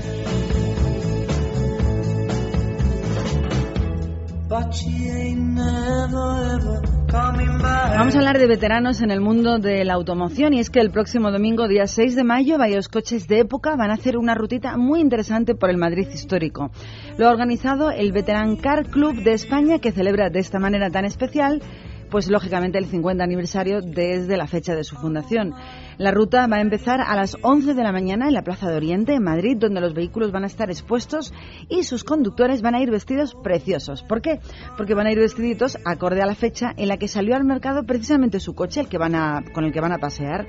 Vamos 7.96 8.16
a 8.16 8.18
hablar 8.18 8.40
de 8.40 8.48
veteranos 8.48 9.02
en 9.02 9.12
el 9.12 9.22
mundo 9.22 9.60
de 9.60 9.86
la 9.86 9.94
automoción 9.94 10.56
y 10.56 10.60
es 10.60 10.72
que 10.72 10.80
el 10.80 10.90
próximo 10.90 11.32
domingo, 11.32 11.68
día 11.68 11.86
6 11.86 12.16
de 12.16 12.24
mayo, 12.24 12.58
varios 12.58 12.88
coches 12.88 13.28
de 13.28 13.42
época 13.42 13.76
van 13.76 13.92
a 13.92 13.94
hacer 13.94 14.18
una 14.18 14.34
rutita 14.34 14.76
muy 14.76 15.02
interesante 15.02 15.54
por 15.54 15.70
el 15.70 15.78
Madrid 15.78 16.08
histórico. 16.12 16.72
Lo 17.20 17.28
ha 17.28 17.32
organizado 17.32 17.92
el 17.92 18.12
Veteran 18.12 18.56
Car 18.56 18.88
Club 18.88 19.22
de 19.24 19.34
España 19.34 19.78
que 19.78 19.92
celebra 19.92 20.32
de 20.32 20.40
esta 20.40 20.58
manera 20.58 20.90
tan 20.90 21.06
especial 21.06 21.62
pues 22.10 22.28
lógicamente 22.30 22.78
el 22.78 22.86
50 22.86 23.24
aniversario 23.24 23.82
desde 23.82 24.36
la 24.36 24.48
fecha 24.48 24.74
de 24.76 24.84
su 24.84 24.96
fundación. 24.96 25.54
La 26.00 26.12
ruta 26.12 26.48
va 26.48 26.56
a 26.56 26.62
empezar 26.62 27.02
a 27.02 27.14
las 27.14 27.36
11 27.42 27.74
de 27.74 27.84
la 27.84 27.92
mañana 27.92 28.30
en 28.30 28.34
la 28.34 28.42
Plaza 28.42 28.70
de 28.70 28.78
Oriente, 28.78 29.16
en 29.16 29.22
Madrid, 29.22 29.58
donde 29.58 29.82
los 29.82 29.94
vehículos 29.94 30.32
van 30.32 30.46
a 30.46 30.48
estar 30.48 30.70
expuestos 30.70 31.34
y 31.68 31.84
sus 31.84 32.06
conductores 32.06 32.62
van 32.62 32.74
a 32.74 32.80
ir 32.80 32.90
vestidos 32.90 33.36
preciosos. 33.44 34.02
¿Por 34.04 34.22
qué? 34.22 34.40
Porque 34.78 34.94
van 34.94 35.08
a 35.08 35.12
ir 35.12 35.20
vestiditos 35.20 35.78
acorde 35.84 36.22
a 36.22 36.26
la 36.26 36.36
fecha 36.36 36.72
en 36.78 36.88
la 36.88 36.96
que 36.96 37.10
salió 37.10 37.36
al 37.36 37.44
mercado 37.44 37.84
precisamente 37.84 38.40
su 38.40 38.56
coche, 38.56 38.80
el 38.80 38.88
que 38.88 38.98
van 38.98 39.14
a, 39.14 39.44
con 39.52 39.66
el 39.66 39.74
que 39.74 39.82
van 39.82 39.92
a 39.92 39.98
pasear. 39.98 40.48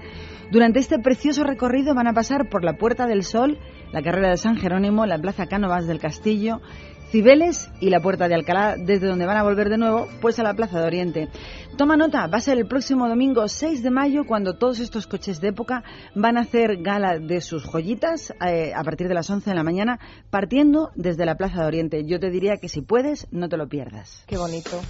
Durante 0.53 0.79
este 0.79 1.01
precioso 1.01 1.43
recorrido 1.43 1.97
van 1.97 2.07
a 2.07 2.13
pasar 2.13 2.49
por 2.49 2.63
la 2.63 2.75
Puerta 2.75 3.09
del 3.09 3.25
Sol, 3.25 3.59
la 3.91 4.03
carrera 4.03 4.31
de 4.31 4.37
San 4.37 4.57
Jerónimo, 4.57 5.05
la 5.05 5.19
Plaza 5.19 5.47
Cánovas 5.47 5.89
del 5.89 5.99
Castillo, 5.99 6.61
Cibeles 7.11 7.69
y 7.81 7.91
la 7.91 8.01
Puerta 8.01 8.29
de 8.29 8.37
Alcalá, 8.37 8.77
desde 8.77 9.09
donde 9.09 9.27
van 9.27 9.37
a 9.37 9.43
volver 9.43 9.69
de 9.69 9.79
nuevo, 9.79 10.07
pues 10.21 10.39
a 10.39 10.45
la 10.45 10.55
Plaza 10.55 10.81
de 10.81 10.87
Oriente. 10.87 11.29
Toma 11.77 11.97
nota, 11.97 12.29
va 12.29 12.39
a 12.39 12.41
ser 12.41 12.59
el 12.59 12.67
próximo 12.67 13.09
domingo 13.09 13.49
6 13.49 13.83
de 13.83 13.91
mayo 13.91 14.25
cuando 14.25 14.57
todos 14.57 14.79
estos 14.79 15.09
coches 15.09 15.41
de 15.41 15.49
época 15.49 15.83
van 16.15 16.37
a 16.37 16.43
hacer 16.43 16.83
gala 16.83 17.19
de 17.19 17.41
sus 17.41 17.65
joyitas 17.65 18.33
eh, 18.47 18.73
a 18.75 18.85
partir 18.85 19.09
de 19.09 19.15
las 19.15 19.29
11 19.29 19.51
de 19.51 19.57
la 19.57 19.65
mañana, 19.65 19.99
partiendo 20.31 20.91
desde 20.95 21.27
la 21.27 21.37
Plaza 21.37 21.63
de 21.63 21.67
Oriente. 21.67 22.05
Yo 22.05 22.21
te 22.21 22.31
diría 22.31 22.59
que 22.59 22.69
si 22.69 22.81
puedes, 22.81 23.27
no 23.33 23.49
te 23.49 23.57
lo 23.57 23.69
pierdas. 23.69 24.23
Qué 24.27 24.37
bonito. 24.37 24.81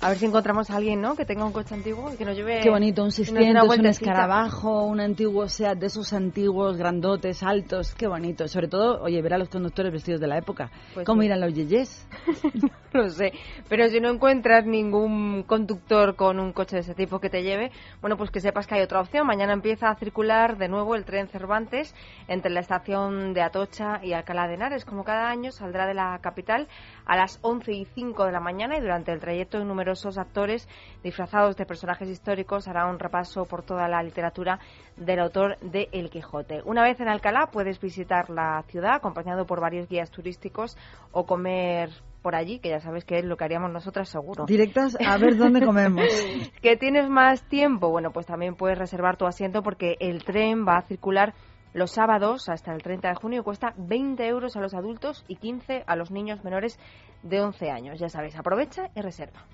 A 0.00 0.10
ver 0.10 0.18
si 0.18 0.26
encontramos 0.26 0.70
a 0.70 0.76
alguien, 0.76 1.00
¿no? 1.00 1.16
Que 1.16 1.24
tenga 1.24 1.44
un 1.44 1.52
coche 1.52 1.74
antiguo 1.74 2.12
y 2.12 2.16
que 2.16 2.24
nos 2.24 2.36
lleve... 2.36 2.60
Qué 2.60 2.70
bonito, 2.70 3.02
un 3.02 3.08
y 3.08 3.10
nos 3.10 3.16
dé 3.16 3.24
600, 3.24 3.64
una 3.64 3.74
un 3.74 3.86
escarabajo, 3.86 4.84
un 4.84 5.00
antiguo 5.00 5.48
SEAT 5.48 5.76
de 5.76 5.86
esos 5.86 6.12
antiguos, 6.12 6.76
grandotes, 6.76 7.42
altos. 7.42 7.96
Qué 7.96 8.06
bonito. 8.06 8.46
Sobre 8.46 8.68
todo, 8.68 9.02
oye, 9.02 9.20
ver 9.20 9.34
a 9.34 9.38
los 9.38 9.48
conductores 9.48 9.92
vestidos 9.92 10.20
de 10.20 10.28
la 10.28 10.38
época. 10.38 10.70
Pues 10.94 11.04
¿Cómo 11.04 11.22
sí. 11.22 11.26
irán 11.26 11.40
los 11.40 11.52
yeyes? 11.52 12.06
No 12.94 13.10
sé, 13.10 13.32
pero 13.68 13.86
si 13.88 14.00
no 14.00 14.08
encuentras 14.08 14.64
ningún 14.64 15.42
conductor 15.42 16.16
con 16.16 16.40
un 16.40 16.54
coche 16.54 16.76
de 16.76 16.80
ese 16.80 16.94
tipo 16.94 17.20
que 17.20 17.28
te 17.28 17.42
lleve, 17.42 17.70
bueno, 18.00 18.16
pues 18.16 18.30
que 18.30 18.40
sepas 18.40 18.66
que 18.66 18.76
hay 18.76 18.80
otra 18.80 19.00
opción. 19.00 19.26
Mañana 19.26 19.52
empieza 19.52 19.90
a 19.90 19.94
circular 19.96 20.56
de 20.56 20.68
nuevo 20.68 20.94
el 20.94 21.04
tren 21.04 21.28
Cervantes 21.28 21.94
entre 22.28 22.50
la 22.50 22.60
estación 22.60 23.34
de 23.34 23.42
Atocha 23.42 24.00
y 24.02 24.14
Alcalá 24.14 24.48
de 24.48 24.54
Henares. 24.54 24.86
Como 24.86 25.04
cada 25.04 25.28
año, 25.28 25.52
saldrá 25.52 25.86
de 25.86 25.92
la 25.92 26.18
capital 26.22 26.66
a 27.08 27.16
las 27.16 27.40
11 27.42 27.72
y 27.72 27.84
5 27.86 28.26
de 28.26 28.32
la 28.32 28.40
mañana 28.40 28.76
y 28.76 28.80
durante 28.80 29.12
el 29.12 29.18
trayecto 29.18 29.64
numerosos 29.64 30.18
actores 30.18 30.68
disfrazados 31.02 31.56
de 31.56 31.66
personajes 31.66 32.08
históricos 32.08 32.68
harán 32.68 32.90
un 32.90 32.98
repaso 32.98 33.46
por 33.46 33.62
toda 33.62 33.88
la 33.88 34.02
literatura 34.02 34.60
del 34.96 35.18
autor 35.20 35.58
de 35.60 35.88
El 35.90 36.10
Quijote. 36.10 36.60
Una 36.64 36.84
vez 36.84 37.00
en 37.00 37.08
Alcalá 37.08 37.48
puedes 37.50 37.80
visitar 37.80 38.30
la 38.30 38.62
ciudad 38.68 38.94
acompañado 38.94 39.46
por 39.46 39.60
varios 39.60 39.88
guías 39.88 40.10
turísticos 40.10 40.76
o 41.10 41.24
comer 41.24 41.90
por 42.22 42.34
allí, 42.34 42.58
que 42.58 42.68
ya 42.68 42.80
sabes 42.80 43.04
que 43.04 43.18
es 43.18 43.24
lo 43.24 43.36
que 43.36 43.44
haríamos 43.44 43.72
nosotras 43.72 44.08
seguro. 44.08 44.44
Directas 44.44 44.96
a 45.00 45.16
ver 45.16 45.36
dónde 45.36 45.64
comemos. 45.64 46.04
¿Que 46.62 46.76
tienes 46.76 47.08
más 47.08 47.42
tiempo? 47.48 47.90
Bueno, 47.90 48.10
pues 48.10 48.26
también 48.26 48.54
puedes 48.54 48.76
reservar 48.76 49.16
tu 49.16 49.26
asiento 49.26 49.62
porque 49.62 49.96
el 50.00 50.24
tren 50.24 50.66
va 50.66 50.78
a 50.78 50.82
circular 50.82 51.32
los 51.78 51.92
sábados 51.92 52.48
hasta 52.48 52.74
el 52.74 52.82
30 52.82 53.08
de 53.08 53.14
junio 53.14 53.44
cuesta 53.44 53.72
20 53.76 54.26
euros 54.26 54.56
a 54.56 54.60
los 54.60 54.74
adultos 54.74 55.24
y 55.28 55.36
15 55.36 55.84
a 55.86 55.96
los 55.96 56.10
niños 56.10 56.42
menores 56.42 56.78
de 57.22 57.40
11 57.40 57.70
años. 57.70 58.00
Ya 58.00 58.08
sabes, 58.08 58.36
aprovecha 58.36 58.90
y 58.94 59.00
reserva. 59.00 59.46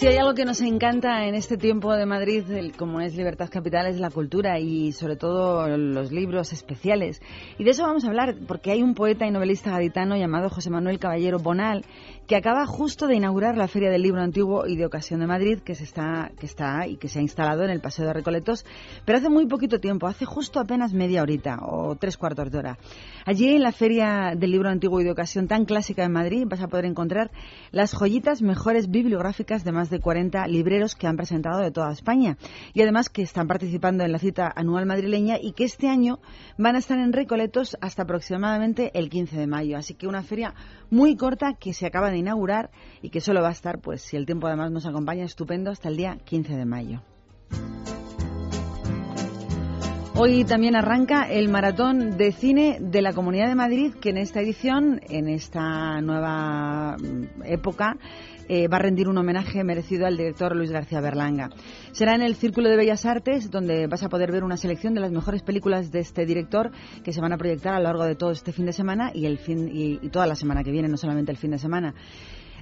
Si 0.00 0.06
hay 0.06 0.16
algo 0.16 0.32
que 0.32 0.46
nos 0.46 0.62
encanta 0.62 1.26
en 1.26 1.34
este 1.34 1.58
tiempo 1.58 1.94
de 1.94 2.06
Madrid, 2.06 2.42
como 2.78 3.02
es 3.02 3.14
Libertad 3.14 3.50
Capital, 3.50 3.86
es 3.86 4.00
la 4.00 4.08
cultura 4.08 4.58
y 4.58 4.92
sobre 4.92 5.16
todo 5.16 5.68
los 5.76 6.10
libros 6.10 6.54
especiales. 6.54 7.20
Y 7.58 7.64
de 7.64 7.72
eso 7.72 7.82
vamos 7.82 8.06
a 8.06 8.08
hablar, 8.08 8.34
porque 8.48 8.70
hay 8.70 8.82
un 8.82 8.94
poeta 8.94 9.26
y 9.26 9.30
novelista 9.30 9.72
gaditano 9.72 10.16
llamado 10.16 10.48
José 10.48 10.70
Manuel 10.70 10.98
Caballero 10.98 11.38
Bonal, 11.38 11.84
que 12.26 12.34
acaba 12.34 12.64
justo 12.64 13.08
de 13.08 13.16
inaugurar 13.16 13.58
la 13.58 13.68
Feria 13.68 13.90
del 13.90 14.00
Libro 14.00 14.22
Antiguo 14.22 14.66
y 14.66 14.76
de 14.76 14.86
Ocasión 14.86 15.20
de 15.20 15.26
Madrid, 15.26 15.58
que, 15.60 15.74
se 15.74 15.84
está, 15.84 16.30
que 16.38 16.46
está 16.46 16.86
y 16.86 16.96
que 16.96 17.08
se 17.08 17.18
ha 17.18 17.22
instalado 17.22 17.64
en 17.64 17.70
el 17.70 17.82
Paseo 17.82 18.06
de 18.06 18.14
Recoletos, 18.14 18.64
pero 19.04 19.18
hace 19.18 19.28
muy 19.28 19.48
poquito 19.48 19.80
tiempo, 19.80 20.06
hace 20.06 20.24
justo 20.24 20.60
apenas 20.60 20.94
media 20.94 21.20
horita 21.20 21.58
o 21.60 21.94
tres 21.96 22.16
cuartos 22.16 22.50
de 22.50 22.58
hora. 22.58 22.78
Allí 23.26 23.50
en 23.50 23.62
la 23.62 23.72
Feria 23.72 24.32
del 24.34 24.52
Libro 24.52 24.70
Antiguo 24.70 25.02
y 25.02 25.04
de 25.04 25.10
Ocasión 25.10 25.46
tan 25.46 25.66
clásica 25.66 26.04
en 26.04 26.12
Madrid 26.12 26.44
vas 26.48 26.62
a 26.62 26.68
poder 26.68 26.86
encontrar 26.86 27.30
las 27.70 27.92
joyitas 27.92 28.40
mejores 28.40 28.90
bibliográficas 28.90 29.62
de 29.62 29.72
más 29.72 29.89
de 29.90 30.00
40 30.00 30.46
libreros 30.46 30.94
que 30.94 31.06
han 31.06 31.16
presentado 31.16 31.60
de 31.60 31.70
toda 31.70 31.92
España 31.92 32.36
y 32.72 32.82
además 32.82 33.08
que 33.08 33.22
están 33.22 33.48
participando 33.48 34.04
en 34.04 34.12
la 34.12 34.18
cita 34.18 34.52
anual 34.54 34.86
madrileña 34.86 35.36
y 35.40 35.52
que 35.52 35.64
este 35.64 35.88
año 35.88 36.20
van 36.56 36.76
a 36.76 36.78
estar 36.78 36.98
en 36.98 37.12
Recoletos 37.12 37.76
hasta 37.80 38.02
aproximadamente 38.02 38.90
el 38.98 39.10
15 39.10 39.38
de 39.38 39.46
mayo. 39.46 39.76
Así 39.76 39.94
que 39.94 40.06
una 40.06 40.22
feria 40.22 40.54
muy 40.90 41.16
corta 41.16 41.54
que 41.54 41.74
se 41.74 41.86
acaba 41.86 42.10
de 42.10 42.18
inaugurar 42.18 42.70
y 43.02 43.10
que 43.10 43.20
solo 43.20 43.42
va 43.42 43.48
a 43.48 43.52
estar, 43.52 43.80
pues 43.80 44.02
si 44.02 44.16
el 44.16 44.26
tiempo 44.26 44.46
además 44.46 44.70
nos 44.70 44.86
acompaña, 44.86 45.24
estupendo 45.24 45.70
hasta 45.70 45.88
el 45.88 45.96
día 45.96 46.18
15 46.24 46.56
de 46.56 46.64
mayo. 46.64 47.02
Hoy 50.22 50.44
también 50.44 50.76
arranca 50.76 51.22
el 51.22 51.48
maratón 51.48 52.18
de 52.18 52.32
cine 52.32 52.76
de 52.78 53.00
la 53.00 53.14
Comunidad 53.14 53.48
de 53.48 53.54
Madrid, 53.54 53.94
que 53.94 54.10
en 54.10 54.18
esta 54.18 54.42
edición, 54.42 55.00
en 55.08 55.28
esta 55.28 55.98
nueva 56.02 56.98
mm, 56.98 57.42
época, 57.46 57.96
eh, 58.52 58.66
va 58.66 58.78
a 58.78 58.80
rendir 58.80 59.08
un 59.08 59.16
homenaje 59.16 59.62
merecido 59.62 60.06
al 60.06 60.16
director 60.16 60.56
Luis 60.56 60.72
García 60.72 61.00
Berlanga. 61.00 61.50
Será 61.92 62.16
en 62.16 62.22
el 62.22 62.34
Círculo 62.34 62.68
de 62.68 62.76
Bellas 62.76 63.06
Artes, 63.06 63.48
donde 63.48 63.86
vas 63.86 64.02
a 64.02 64.08
poder 64.08 64.32
ver 64.32 64.42
una 64.42 64.56
selección 64.56 64.92
de 64.92 65.00
las 65.00 65.12
mejores 65.12 65.44
películas 65.44 65.92
de 65.92 66.00
este 66.00 66.26
director 66.26 66.72
que 67.04 67.12
se 67.12 67.20
van 67.20 67.32
a 67.32 67.38
proyectar 67.38 67.74
a 67.74 67.78
lo 67.78 67.84
largo 67.84 68.04
de 68.04 68.16
todo 68.16 68.32
este 68.32 68.50
fin 68.52 68.66
de 68.66 68.72
semana 68.72 69.12
y, 69.14 69.26
el 69.26 69.38
fin, 69.38 69.70
y, 69.72 70.00
y 70.02 70.08
toda 70.08 70.26
la 70.26 70.34
semana 70.34 70.64
que 70.64 70.72
viene, 70.72 70.88
no 70.88 70.96
solamente 70.96 71.30
el 71.30 71.38
fin 71.38 71.52
de 71.52 71.58
semana. 71.58 71.94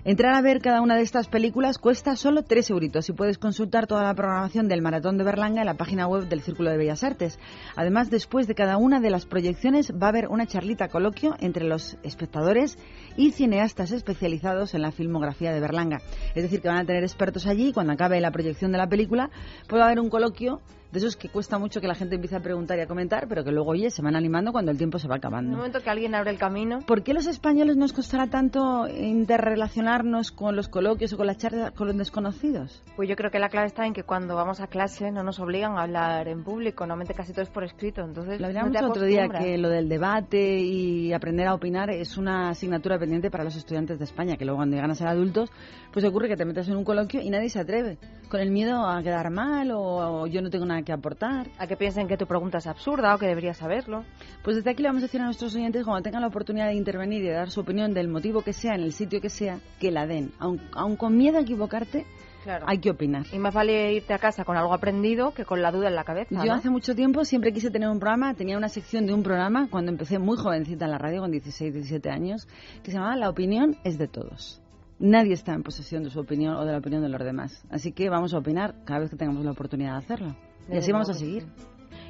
Entrar 0.04 0.34
a 0.34 0.40
ver 0.40 0.60
cada 0.60 0.80
una 0.80 0.94
de 0.94 1.02
estas 1.02 1.26
películas 1.26 1.78
cuesta 1.78 2.14
solo 2.14 2.44
3 2.44 2.70
euritos 2.70 3.08
y 3.08 3.12
puedes 3.12 3.36
consultar 3.36 3.88
toda 3.88 4.04
la 4.04 4.14
programación 4.14 4.68
del 4.68 4.80
Maratón 4.80 5.18
de 5.18 5.24
Berlanga 5.24 5.60
en 5.60 5.66
la 5.66 5.74
página 5.74 6.06
web 6.06 6.28
del 6.28 6.40
Círculo 6.40 6.70
de 6.70 6.76
Bellas 6.76 7.02
Artes. 7.02 7.38
Además, 7.74 8.08
después 8.08 8.46
de 8.46 8.54
cada 8.54 8.76
una 8.76 9.00
de 9.00 9.10
las 9.10 9.26
proyecciones 9.26 9.92
va 9.92 10.06
a 10.06 10.10
haber 10.10 10.28
una 10.28 10.46
charlita 10.46 10.86
coloquio 10.86 11.34
entre 11.40 11.64
los 11.64 11.98
espectadores 12.04 12.78
y 13.16 13.32
cineastas 13.32 13.90
especializados 13.90 14.72
en 14.74 14.82
la 14.82 14.92
filmografía 14.92 15.52
de 15.52 15.60
Berlanga. 15.60 16.00
Es 16.36 16.44
decir, 16.44 16.60
que 16.60 16.68
van 16.68 16.78
a 16.78 16.86
tener 16.86 17.02
expertos 17.02 17.46
allí 17.48 17.70
y 17.70 17.72
cuando 17.72 17.92
acabe 17.92 18.20
la 18.20 18.30
proyección 18.30 18.70
de 18.70 18.78
la 18.78 18.88
película 18.88 19.30
puede 19.68 19.82
haber 19.82 19.98
un 19.98 20.10
coloquio 20.10 20.60
de 20.92 20.98
esos 20.98 21.16
que 21.16 21.28
cuesta 21.28 21.58
mucho 21.58 21.80
que 21.80 21.86
la 21.86 21.94
gente 21.94 22.14
empiece 22.14 22.36
a 22.36 22.40
preguntar 22.40 22.78
y 22.78 22.82
a 22.82 22.86
comentar, 22.86 23.28
pero 23.28 23.44
que 23.44 23.52
luego, 23.52 23.70
oye, 23.72 23.90
se 23.90 24.00
van 24.02 24.16
animando 24.16 24.52
cuando 24.52 24.70
el 24.70 24.78
tiempo 24.78 24.98
se 24.98 25.06
va 25.06 25.16
En 25.16 25.18
acabando. 25.18 25.50
el 25.50 25.56
momento 25.56 25.80
que 25.82 25.90
alguien 25.90 26.14
abre 26.14 26.30
el 26.30 26.38
camino, 26.38 26.80
¿Por 26.86 27.02
qué 27.02 27.12
los 27.14 27.26
españoles 27.26 27.76
nos 27.76 27.92
costará 27.92 28.26
tanto 28.28 28.86
interrelacionarnos 28.88 30.32
con 30.32 30.56
los 30.56 30.68
coloquios 30.68 31.12
o 31.12 31.16
con 31.16 31.26
las 31.26 31.36
charlas 31.38 31.72
con 31.72 31.86
los 31.88 31.96
desconocidos? 31.96 32.82
pues 32.96 33.08
yo 33.08 33.16
creo 33.16 33.30
que 33.30 33.38
la 33.38 33.48
clave 33.48 33.66
está 33.66 33.86
en 33.86 33.92
que 33.92 34.02
cuando 34.02 34.34
vamos 34.34 34.60
a 34.60 34.66
clase 34.66 35.10
no 35.12 35.22
nos 35.22 35.38
obligan 35.40 35.76
a 35.76 35.82
hablar 35.82 36.26
en 36.28 36.42
público, 36.42 36.84
normalmente 36.84 37.14
casi 37.14 37.32
todo 37.32 37.42
es 37.42 37.50
por 37.50 37.64
escrito, 37.64 38.02
entonces 38.02 38.40
Lo 38.40 38.46
no 38.46 38.58
hablábamos 38.60 38.76
el 38.76 38.84
otro 38.84 39.04
día 39.04 39.28
que 39.28 39.58
lo 39.58 39.68
del 39.68 39.88
debate 39.88 40.58
y 40.60 41.12
aprender 41.12 41.46
a 41.46 41.54
opinar 41.54 41.90
es 41.90 42.16
una 42.16 42.50
asignatura 42.50 42.98
pendiente 42.98 43.30
para 43.30 43.44
los 43.44 43.56
estudiantes 43.56 43.98
de 43.98 44.04
España, 44.04 44.36
que 44.36 44.44
luego 44.44 44.58
cuando 44.58 44.76
llegan 44.76 44.90
a 44.90 44.94
ser 44.94 45.08
adultos, 45.08 45.50
pues 45.92 46.04
ocurre 46.04 46.28
que 46.28 46.36
te 46.36 46.44
metes 46.44 46.68
en 46.68 46.76
un 46.76 46.84
coloquio 46.84 47.20
y 47.20 47.30
nadie 47.30 47.50
se 47.50 47.60
atreve, 47.60 47.98
con 48.28 48.40
el 48.40 48.50
miedo 48.50 48.86
a 48.86 49.02
quedar 49.02 49.30
mal 49.30 49.70
o, 49.70 50.22
o 50.22 50.26
yo 50.26 50.42
no 50.42 50.50
tengo 50.50 50.66
nada 50.66 50.82
que 50.82 50.92
aportar. 50.92 51.48
A 51.58 51.66
que 51.66 51.76
piensen 51.76 52.06
que 52.08 52.16
tu 52.16 52.26
pregunta 52.26 52.58
es 52.58 52.66
absurda 52.66 53.14
o 53.14 53.18
que 53.18 53.26
deberías 53.26 53.56
saberlo. 53.56 54.04
Pues 54.42 54.56
desde 54.56 54.70
aquí 54.70 54.82
le 54.82 54.88
vamos 54.88 55.02
a 55.02 55.06
decir 55.06 55.20
a 55.20 55.24
nuestros 55.24 55.54
oyentes, 55.54 55.84
cuando 55.84 56.02
tengan 56.02 56.22
la 56.22 56.28
oportunidad 56.28 56.68
de 56.68 56.74
intervenir 56.74 57.22
y 57.22 57.26
de 57.28 57.32
dar 57.34 57.50
su 57.50 57.60
opinión 57.60 57.94
del 57.94 58.08
motivo 58.08 58.42
que 58.42 58.52
sea, 58.52 58.74
en 58.74 58.82
el 58.82 58.92
sitio 58.92 59.20
que 59.20 59.30
sea, 59.30 59.58
que 59.80 59.90
la 59.90 60.06
den. 60.06 60.32
Aun, 60.38 60.60
aun 60.72 60.96
con 60.96 61.16
miedo 61.16 61.38
a 61.38 61.40
equivocarte, 61.42 62.06
Claro. 62.44 62.66
hay 62.68 62.78
que 62.78 62.90
opinar. 62.90 63.26
Y 63.32 63.38
más 63.38 63.52
vale 63.52 63.92
irte 63.94 64.14
a 64.14 64.18
casa 64.18 64.44
con 64.44 64.56
algo 64.56 64.72
aprendido 64.72 65.34
que 65.34 65.44
con 65.44 65.60
la 65.60 65.70
duda 65.72 65.88
en 65.88 65.96
la 65.96 66.04
cabeza. 66.04 66.36
Yo 66.36 66.44
¿no? 66.44 66.54
hace 66.54 66.70
mucho 66.70 66.94
tiempo 66.94 67.24
siempre 67.24 67.52
quise 67.52 67.70
tener 67.70 67.88
un 67.88 67.98
programa, 67.98 68.32
tenía 68.34 68.56
una 68.56 68.68
sección 68.68 69.06
de 69.06 69.12
un 69.12 69.22
programa 69.22 69.68
cuando 69.70 69.90
empecé 69.90 70.18
muy 70.18 70.36
jovencita 70.36 70.84
en 70.84 70.92
la 70.92 70.98
radio, 70.98 71.20
con 71.20 71.30
16, 71.30 71.74
17 71.74 72.10
años, 72.10 72.46
que 72.82 72.90
se 72.90 72.96
llamaba 72.96 73.16
La 73.16 73.28
opinión 73.28 73.76
es 73.84 73.98
de 73.98 74.06
todos. 74.08 74.62
Nadie 75.00 75.34
está 75.34 75.54
en 75.54 75.62
posesión 75.62 76.02
de 76.02 76.10
su 76.10 76.18
opinión 76.18 76.56
o 76.56 76.64
de 76.64 76.72
la 76.72 76.78
opinión 76.78 77.02
de 77.02 77.08
los 77.08 77.22
demás. 77.22 77.64
Así 77.70 77.92
que 77.92 78.08
vamos 78.10 78.34
a 78.34 78.38
opinar 78.38 78.74
cada 78.84 79.00
vez 79.00 79.10
que 79.10 79.16
tengamos 79.16 79.44
la 79.44 79.52
oportunidad 79.52 79.92
de 79.92 79.98
hacerlo. 79.98 80.36
Y 80.68 80.76
así 80.76 80.90
vamos 80.90 81.08
a 81.08 81.14
seguir. 81.14 81.46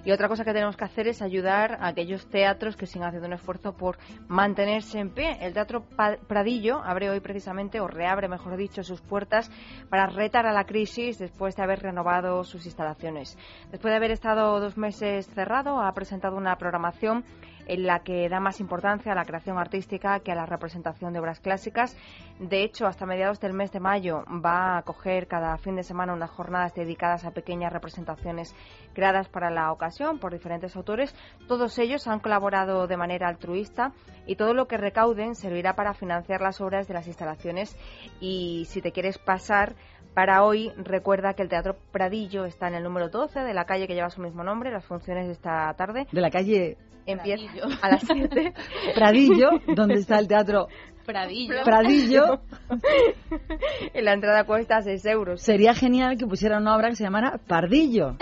Y 0.05 0.13
otra 0.13 0.29
cosa 0.29 0.43
que 0.43 0.55
tenemos 0.55 0.77
que 0.77 0.85
hacer 0.85 1.07
es 1.07 1.21
ayudar 1.21 1.77
a 1.81 1.89
aquellos 1.89 2.27
teatros 2.31 2.77
que 2.77 2.87
siguen 2.87 3.09
haciendo 3.09 3.27
un 3.27 3.35
esfuerzo 3.35 3.77
por 3.77 3.99
mantenerse 4.27 4.99
en 4.99 5.11
pie. 5.11 5.37
El 5.41 5.53
Teatro 5.53 5.85
Pradillo 6.27 6.81
abre 6.83 7.11
hoy 7.11 7.21
precisamente, 7.21 7.79
o 7.81 7.89
reabre, 7.89 8.27
mejor 8.27 8.57
dicho, 8.57 8.83
sus 8.83 9.03
puertas 9.03 9.51
para 9.91 10.07
retar 10.07 10.47
a 10.47 10.53
la 10.53 10.65
crisis 10.65 11.19
después 11.19 11.57
de 11.57 11.63
haber 11.63 11.81
renovado 11.81 12.43
sus 12.45 12.65
instalaciones. 12.65 13.37
Después 13.71 13.93
de 13.93 13.97
haber 13.97 14.13
estado 14.13 14.61
dos 14.61 14.79
meses 14.79 15.27
cerrado, 15.35 15.81
ha 15.81 15.93
presentado 15.93 16.37
una 16.37 16.57
programación 16.57 17.25
en 17.69 17.87
la 17.87 18.01
que 18.01 18.29
da 18.29 18.41
más 18.41 18.61
importancia 18.61 19.13
a 19.13 19.15
la 19.15 19.25
creación 19.25 19.59
artística 19.59 20.21
que 20.21 20.33
a 20.33 20.35
la 20.35 20.47
representación 20.47 21.13
de 21.13 21.21
obras 21.21 21.41
clásicas. 21.41 21.97
De 22.41 22.65
hecho, 22.65 22.87
hasta 22.87 23.07
mediados 23.07 23.41
del 23.41 23.53
mes 23.53 23.71
de 23.71 23.81
mayo 23.81 24.25
va 24.45 24.75
a 24.75 24.79
acoger 24.79 25.29
cada 25.29 25.57
fin 25.59 25.77
de 25.77 25.83
semana 25.83 26.15
unas 26.15 26.31
jornadas 26.31 26.75
dedicadas 26.75 27.25
a 27.25 27.31
pequeñas 27.31 27.73
representaciones 27.73 28.55
creadas 28.95 29.29
para 29.29 29.51
la 29.51 29.71
ocasión 29.71 30.19
por 30.19 30.33
diferentes 30.33 30.75
autores. 30.75 31.15
Todos 31.47 31.79
ellos 31.79 32.09
han 32.09 32.21
colaborado 32.21 32.87
de 32.87 32.97
manera 32.97 33.29
altruista 33.29 33.93
y 34.27 34.37
todo 34.37 34.55
lo 34.55 34.67
que 34.67 34.77
recauden 34.77 35.35
servirá 35.35 35.75
para 35.75 35.95
financiar 35.95 36.41
las 36.41 36.61
obras 36.61 36.89
de 36.89 36.95
las 36.95 37.07
instalaciones. 37.07 37.77
Y 38.21 38.65
si 38.69 38.83
te 38.83 38.93
quieres 38.93 39.19
pasar 39.19 39.77
para 40.19 40.43
hoy, 40.43 40.73
recuerda 40.79 41.35
que 41.35 41.43
el 41.43 41.49
Teatro 41.49 41.77
Pradillo 41.93 42.45
está 42.45 42.67
en 42.67 42.75
el 42.75 42.83
número 42.83 43.09
12 43.09 43.39
de 43.39 43.55
la 43.55 43.67
calle 43.67 43.87
que 43.87 43.95
lleva 43.95 44.11
su 44.11 44.21
mismo 44.21 44.43
nombre. 44.43 44.73
Las 44.73 44.85
funciones 44.85 45.29
de 45.29 45.33
esta 45.33 45.73
tarde 45.75 46.09
De 46.11 46.21
la 46.21 46.29
calle 46.29 46.77
empiezan 47.07 47.47
a 47.81 47.89
las 47.89 48.03
7. 48.03 48.53
Pradillo, 48.97 49.51
donde 49.77 49.95
está 49.95 50.19
el 50.19 50.27
teatro 50.27 50.67
Pradillo. 51.07 51.63
Pradillo. 51.63 52.41
y 53.95 54.03
la 54.03 54.15
entrada 54.15 54.43
cuesta 54.43 54.83
6 54.83 55.07
euros. 55.07 55.41
Sería 55.41 55.73
genial 55.73 56.17
que 56.19 56.27
pusieran 56.27 56.63
una 56.63 56.75
obra 56.75 56.89
que 56.89 56.97
se 56.97 57.05
llamara 57.05 57.39
Pardillo. 57.47 58.17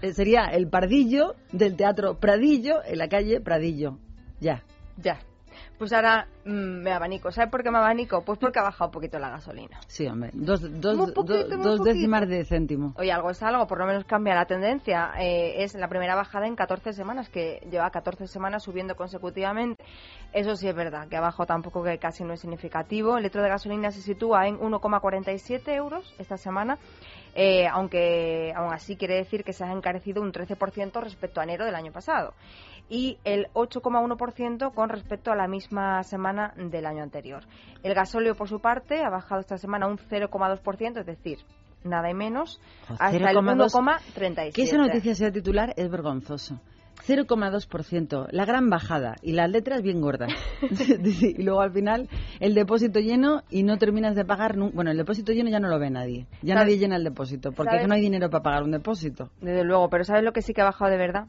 Eh, 0.00 0.14
Sería 0.14 0.46
el 0.46 0.70
Pardillo 0.70 1.34
del 1.52 1.76
teatro 1.76 2.18
Pradillo 2.18 2.82
en 2.86 2.96
la 2.96 3.08
calle 3.08 3.42
Pradillo. 3.42 3.98
Ya. 4.40 4.62
Ya. 4.96 5.18
Pues 5.78 5.92
ahora 5.92 6.26
mm, 6.44 6.50
me 6.82 6.90
abanico. 6.90 7.30
¿Sabe 7.30 7.48
por 7.50 7.62
qué 7.62 7.70
me 7.70 7.78
abanico? 7.78 8.22
Pues 8.24 8.38
porque 8.40 8.58
ha 8.58 8.62
bajado 8.64 8.86
un 8.88 8.92
poquito 8.92 9.18
la 9.20 9.30
gasolina. 9.30 9.78
Sí, 9.86 10.06
hombre. 10.08 10.30
Dos, 10.34 10.60
dos, 10.80 11.12
poquito, 11.12 11.56
do- 11.56 11.56
dos 11.62 11.84
décimas 11.84 12.28
de 12.28 12.44
céntimo. 12.44 12.94
Oye, 12.96 13.12
algo 13.12 13.30
es 13.30 13.40
algo, 13.44 13.66
por 13.68 13.78
lo 13.78 13.86
menos 13.86 14.04
cambia 14.04 14.34
la 14.34 14.44
tendencia. 14.46 15.12
Eh, 15.20 15.62
es 15.62 15.74
la 15.74 15.86
primera 15.88 16.16
bajada 16.16 16.48
en 16.48 16.56
14 16.56 16.92
semanas, 16.92 17.28
que 17.28 17.60
lleva 17.70 17.90
14 17.90 18.26
semanas 18.26 18.64
subiendo 18.64 18.96
consecutivamente. 18.96 19.82
Eso 20.32 20.56
sí 20.56 20.66
es 20.68 20.74
verdad, 20.74 21.06
que 21.08 21.16
abajo 21.16 21.46
tampoco 21.46 21.84
que 21.84 21.98
casi 21.98 22.24
no 22.24 22.32
es 22.32 22.40
significativo. 22.40 23.16
El 23.16 23.22
litro 23.22 23.42
de 23.42 23.48
gasolina 23.48 23.92
se 23.92 24.02
sitúa 24.02 24.48
en 24.48 24.58
1,47 24.58 25.68
euros 25.74 26.12
esta 26.18 26.36
semana, 26.36 26.76
eh, 27.36 27.68
aunque 27.68 28.52
aún 28.56 28.72
así 28.74 28.96
quiere 28.96 29.14
decir 29.14 29.44
que 29.44 29.52
se 29.52 29.62
ha 29.64 29.72
encarecido 29.72 30.22
un 30.22 30.32
13% 30.32 31.00
respecto 31.00 31.40
a 31.40 31.44
enero 31.44 31.64
del 31.64 31.76
año 31.76 31.92
pasado 31.92 32.34
y 32.88 33.18
el 33.24 33.48
8,1% 33.54 34.72
con 34.74 34.88
respecto 34.88 35.30
a 35.30 35.36
la 35.36 35.46
misma 35.48 36.02
semana 36.02 36.54
del 36.56 36.86
año 36.86 37.02
anterior. 37.02 37.44
El 37.82 37.94
gasóleo, 37.94 38.34
por 38.34 38.48
su 38.48 38.60
parte, 38.60 39.02
ha 39.02 39.10
bajado 39.10 39.40
esta 39.40 39.58
semana 39.58 39.86
un 39.86 39.98
0,2%, 39.98 41.00
es 41.00 41.06
decir, 41.06 41.38
nada 41.84 42.10
y 42.10 42.14
menos, 42.14 42.60
hasta 42.88 43.10
el 43.10 43.22
0,2. 43.22 43.70
1,37. 43.72 44.52
Que 44.52 44.62
esa 44.62 44.78
noticia 44.78 45.14
sea 45.14 45.30
titular 45.30 45.74
es 45.76 45.90
vergonzoso. 45.90 46.60
0,2%, 47.06 48.28
la 48.32 48.44
gran 48.44 48.70
bajada 48.70 49.16
y 49.22 49.32
las 49.32 49.48
letras 49.50 49.82
bien 49.82 50.00
gordas. 50.00 50.32
Y 51.28 51.42
luego 51.42 51.60
al 51.60 51.72
final 51.72 52.08
el 52.40 52.54
depósito 52.54 53.00
lleno 53.00 53.42
y 53.50 53.62
no 53.62 53.78
terminas 53.78 54.16
de 54.16 54.24
pagar. 54.24 54.56
Bueno, 54.56 54.90
el 54.90 54.96
depósito 54.96 55.32
lleno 55.32 55.48
ya 55.50 55.60
no 55.60 55.68
lo 55.68 55.78
ve 55.78 55.90
nadie. 55.90 56.26
Ya 56.42 56.54
¿Sabes- 56.54 56.66
nadie 56.66 56.78
llena 56.78 56.96
el 56.96 57.04
depósito 57.04 57.52
porque 57.52 57.76
sabes- 57.76 57.88
no 57.88 57.94
hay 57.94 58.00
dinero 58.00 58.30
para 58.30 58.42
pagar 58.42 58.62
un 58.64 58.72
depósito. 58.72 59.30
Desde 59.40 59.64
luego, 59.64 59.88
pero 59.88 60.04
¿sabes 60.04 60.24
lo 60.24 60.32
que 60.32 60.42
sí 60.42 60.52
que 60.52 60.62
ha 60.62 60.64
bajado 60.64 60.90
de 60.90 60.96
verdad? 60.96 61.26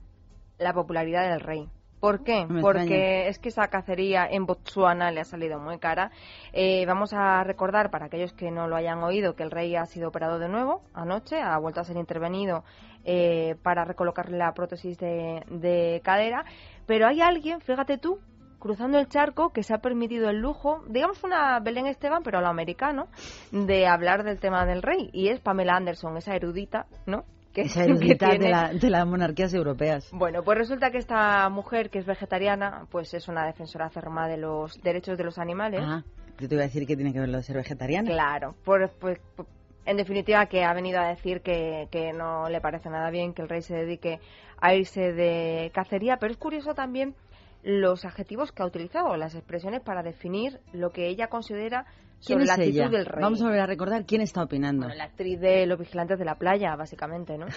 La 0.60 0.74
popularidad 0.74 1.30
del 1.30 1.40
rey. 1.40 1.68
¿Por 2.00 2.24
qué? 2.24 2.46
Me 2.46 2.62
Porque 2.62 2.82
extraña. 2.82 3.26
es 3.28 3.40
que 3.40 3.50
esa 3.50 3.68
cacería 3.68 4.26
en 4.26 4.46
Botsuana 4.46 5.12
le 5.12 5.20
ha 5.20 5.26
salido 5.26 5.60
muy 5.60 5.80
cara. 5.80 6.12
Eh, 6.54 6.86
vamos 6.86 7.12
a 7.14 7.44
recordar, 7.44 7.92
para 7.92 8.06
aquellos 8.06 8.32
que 8.32 8.52
no 8.52 8.68
lo 8.68 8.78
hayan 8.78 9.04
oído, 9.04 9.36
que 9.36 9.44
el 9.44 9.52
rey 9.52 9.76
ha 9.76 9.86
sido 9.86 10.08
operado 10.08 10.40
de 10.40 10.48
nuevo 10.48 10.82
anoche, 10.94 11.42
ha 11.42 11.58
vuelto 11.58 11.82
a 11.82 11.84
ser 11.84 11.98
intervenido 11.98 12.64
eh, 13.04 13.56
para 13.64 13.84
recolocarle 13.84 14.38
la 14.38 14.54
prótesis 14.54 14.98
de, 14.98 15.44
de 15.50 16.02
cadera. 16.04 16.46
Pero 16.86 17.06
hay 17.06 17.20
alguien, 17.20 17.60
fíjate 17.60 17.98
tú, 17.98 18.20
cruzando 18.60 18.98
el 18.98 19.10
charco 19.10 19.50
que 19.52 19.64
se 19.64 19.74
ha 19.74 19.80
permitido 19.80 20.30
el 20.30 20.38
lujo, 20.40 20.84
digamos 20.88 21.22
una 21.26 21.60
Belén 21.60 21.88
Esteban, 21.88 22.24
pero 22.24 22.38
a 22.38 22.42
lo 22.42 22.48
americano, 22.48 23.08
de 23.52 23.88
hablar 23.88 24.24
del 24.24 24.40
tema 24.40 24.66
del 24.66 24.82
rey. 24.84 25.10
Y 25.12 25.30
es 25.30 25.42
Pamela 25.42 25.76
Anderson, 25.76 26.16
esa 26.16 26.34
erudita, 26.36 26.86
¿no? 27.06 27.26
Que, 27.54 27.62
Esa 27.62 27.84
que 27.86 27.92
erudita 27.92 28.30
de, 28.30 28.50
la- 28.50 28.74
de 28.74 28.90
las 28.90 29.06
monarquías 29.08 29.54
europeas. 29.54 30.08
bueno, 30.12 30.44
pues 30.44 30.58
resulta 30.58 30.92
que 30.92 30.98
esta 31.00 31.50
mujer, 31.50 31.90
que 31.90 32.00
es 32.00 32.06
vegetariana, 32.06 32.86
pues 32.92 33.14
es 33.14 33.28
una 33.28 33.46
defensora 33.46 33.86
acérrima 33.88 34.28
de 34.28 34.38
los 34.38 34.80
derechos 34.84 35.18
de 35.18 35.24
los 35.24 35.38
animales. 35.40 35.82
Ah, 35.84 36.04
yo 36.40 36.48
te 36.48 36.56
iba 36.56 36.64
a 36.64 36.68
decir 36.68 36.86
que 36.86 36.96
tiene 36.96 37.12
que 37.12 37.20
ver 37.20 37.30
lo 37.30 37.38
de 37.38 37.44
ser 37.44 37.58
vegetariana. 37.58 38.10
Claro, 38.10 38.56
por- 38.64 38.90
pues, 39.00 39.20
por- 39.36 39.48
en 39.86 39.98
definitiva 39.98 40.46
que 40.46 40.64
ha 40.64 40.74
venido 40.74 41.00
a 41.00 41.08
decir 41.08 41.42
que, 41.42 41.88
que 41.90 42.14
no 42.14 42.48
le 42.50 42.62
parece 42.62 42.90
nada 42.90 43.10
bien 43.10 43.34
que 43.34 43.42
el 43.42 43.50
rey 43.50 43.62
se 43.64 43.74
dedique 43.76 44.20
a 44.62 44.76
irse 44.76 45.14
de 45.14 45.72
cacería, 45.74 46.18
pero 46.18 46.32
es 46.32 46.38
curioso 46.38 46.76
también 46.76 47.16
los 47.64 48.06
adjetivos 48.06 48.52
que 48.52 48.62
ha 48.62 48.66
utilizado, 48.68 49.18
las 49.18 49.34
expresiones 49.34 49.82
para 49.82 50.04
definir 50.04 50.60
lo 50.74 50.92
que 50.92 51.08
ella 51.08 51.28
considera 51.28 51.86
¿Quién 51.86 52.09
sobre 52.20 52.44
es 52.44 52.48
la 52.48 52.54
actitud 52.56 52.78
ella? 52.80 52.90
del 52.90 53.06
rey. 53.06 53.22
Vamos 53.24 53.42
a 53.42 53.46
volver 53.46 53.62
a 53.62 53.66
recordar 53.66 54.06
quién 54.06 54.22
está 54.22 54.44
opinando. 54.44 54.86
Bueno, 54.86 54.96
la 54.98 55.06
actriz 55.06 55.40
de 55.40 55.66
Los 55.66 55.80
Vigilantes 55.80 56.20
de 56.20 56.26
la 56.26 56.36
Playa, 56.36 56.76
básicamente, 56.76 57.38
¿no? 57.38 57.46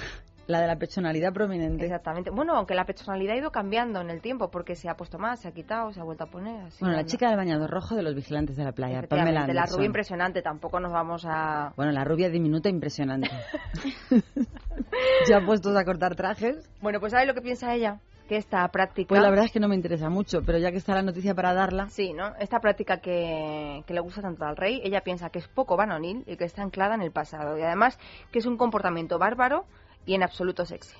La 0.49 0.61
de 0.61 0.67
la 0.67 0.75
personalidad 0.75 1.33
prominente. 1.33 1.85
Exactamente. 1.85 2.31
Bueno, 2.31 2.57
aunque 2.57 2.75
la 2.75 2.85
personalidad 2.85 3.37
ha 3.37 3.39
ido 3.39 3.53
cambiando 3.53 4.01
en 4.01 4.11
el 4.11 4.21
tiempo, 4.21 4.51
porque 4.51 4.75
se 4.75 4.89
ha 4.89 4.97
pusto 4.97 5.17
más, 5.17 5.39
se 5.39 5.47
ha 5.47 5.53
quitado, 5.53 5.93
se 5.93 6.01
ha 6.01 6.03
vuelto 6.03 6.25
a 6.25 6.27
poner. 6.27 6.65
Así 6.67 6.79
Bueno, 6.81 6.97
la 6.97 7.05
chica 7.05 7.29
del 7.29 7.37
bañador 7.37 7.71
rojo 7.71 7.95
de 7.95 8.03
los 8.03 8.13
vigilantes 8.17 8.57
de 8.57 8.65
la 8.65 8.73
playa, 8.73 9.03
Pamela 9.03 9.05
Efectivamente, 9.05 9.55
la 9.55 9.61
Anderson. 9.61 9.77
rubia 9.79 9.87
impresionante, 9.87 10.43
tampoco 10.43 10.81
nos 10.81 10.91
vamos 10.93 11.25
a... 11.29 11.73
Bueno, 11.77 11.93
la 11.93 12.03
rubia 12.03 12.29
diminuta 12.29 12.69
impresionante. 12.69 13.31
ya 15.29 15.41
puestos 15.47 15.77
a 15.77 15.85
cortar 15.85 16.17
trajes. 16.17 16.69
Bueno, 16.81 16.99
pues 16.99 17.13
¿sabes 17.13 17.29
lo 17.29 17.35
que 17.35 17.41
piensa 17.43 17.73
ella? 17.73 18.01
Que 18.33 18.39
esta 18.39 18.67
práctica... 18.69 19.11
Pues 19.11 19.21
la 19.21 19.29
verdad 19.29 19.45
es 19.45 19.53
que 19.53 19.61
no 19.61 19.69
me 19.69 19.75
interesa 19.75 20.09
mucho, 20.09 20.41
pero 20.41 20.57
ya 20.57 20.71
que 20.71 20.79
está 20.79 20.95
la 20.95 21.03
noticia 21.03 21.35
para 21.35 21.53
darla. 21.53 21.91
Sí, 21.91 22.15
¿no? 22.15 22.35
Esta 22.41 22.61
práctica 22.61 22.97
que, 22.97 23.85
que 23.87 23.93
le 23.93 24.01
gusta 24.01 24.23
tanto 24.23 24.47
al 24.47 24.57
rey, 24.57 24.81
ella 24.85 25.03
piensa 25.03 25.29
que 25.29 25.39
es 25.39 25.49
poco 25.49 25.77
varonil 25.77 26.25
y 26.27 26.39
que 26.39 26.45
está 26.45 26.63
anclada 26.63 26.95
en 26.95 27.03
el 27.03 27.13
pasado. 27.13 27.59
Y 27.59 27.63
además 27.63 27.99
que 28.31 28.39
es 28.39 28.47
un 28.47 28.57
comportamiento 28.57 29.19
bárbaro 29.19 29.67
y 30.07 30.15
en 30.15 30.23
absoluto 30.23 30.65
sexy. 30.65 30.97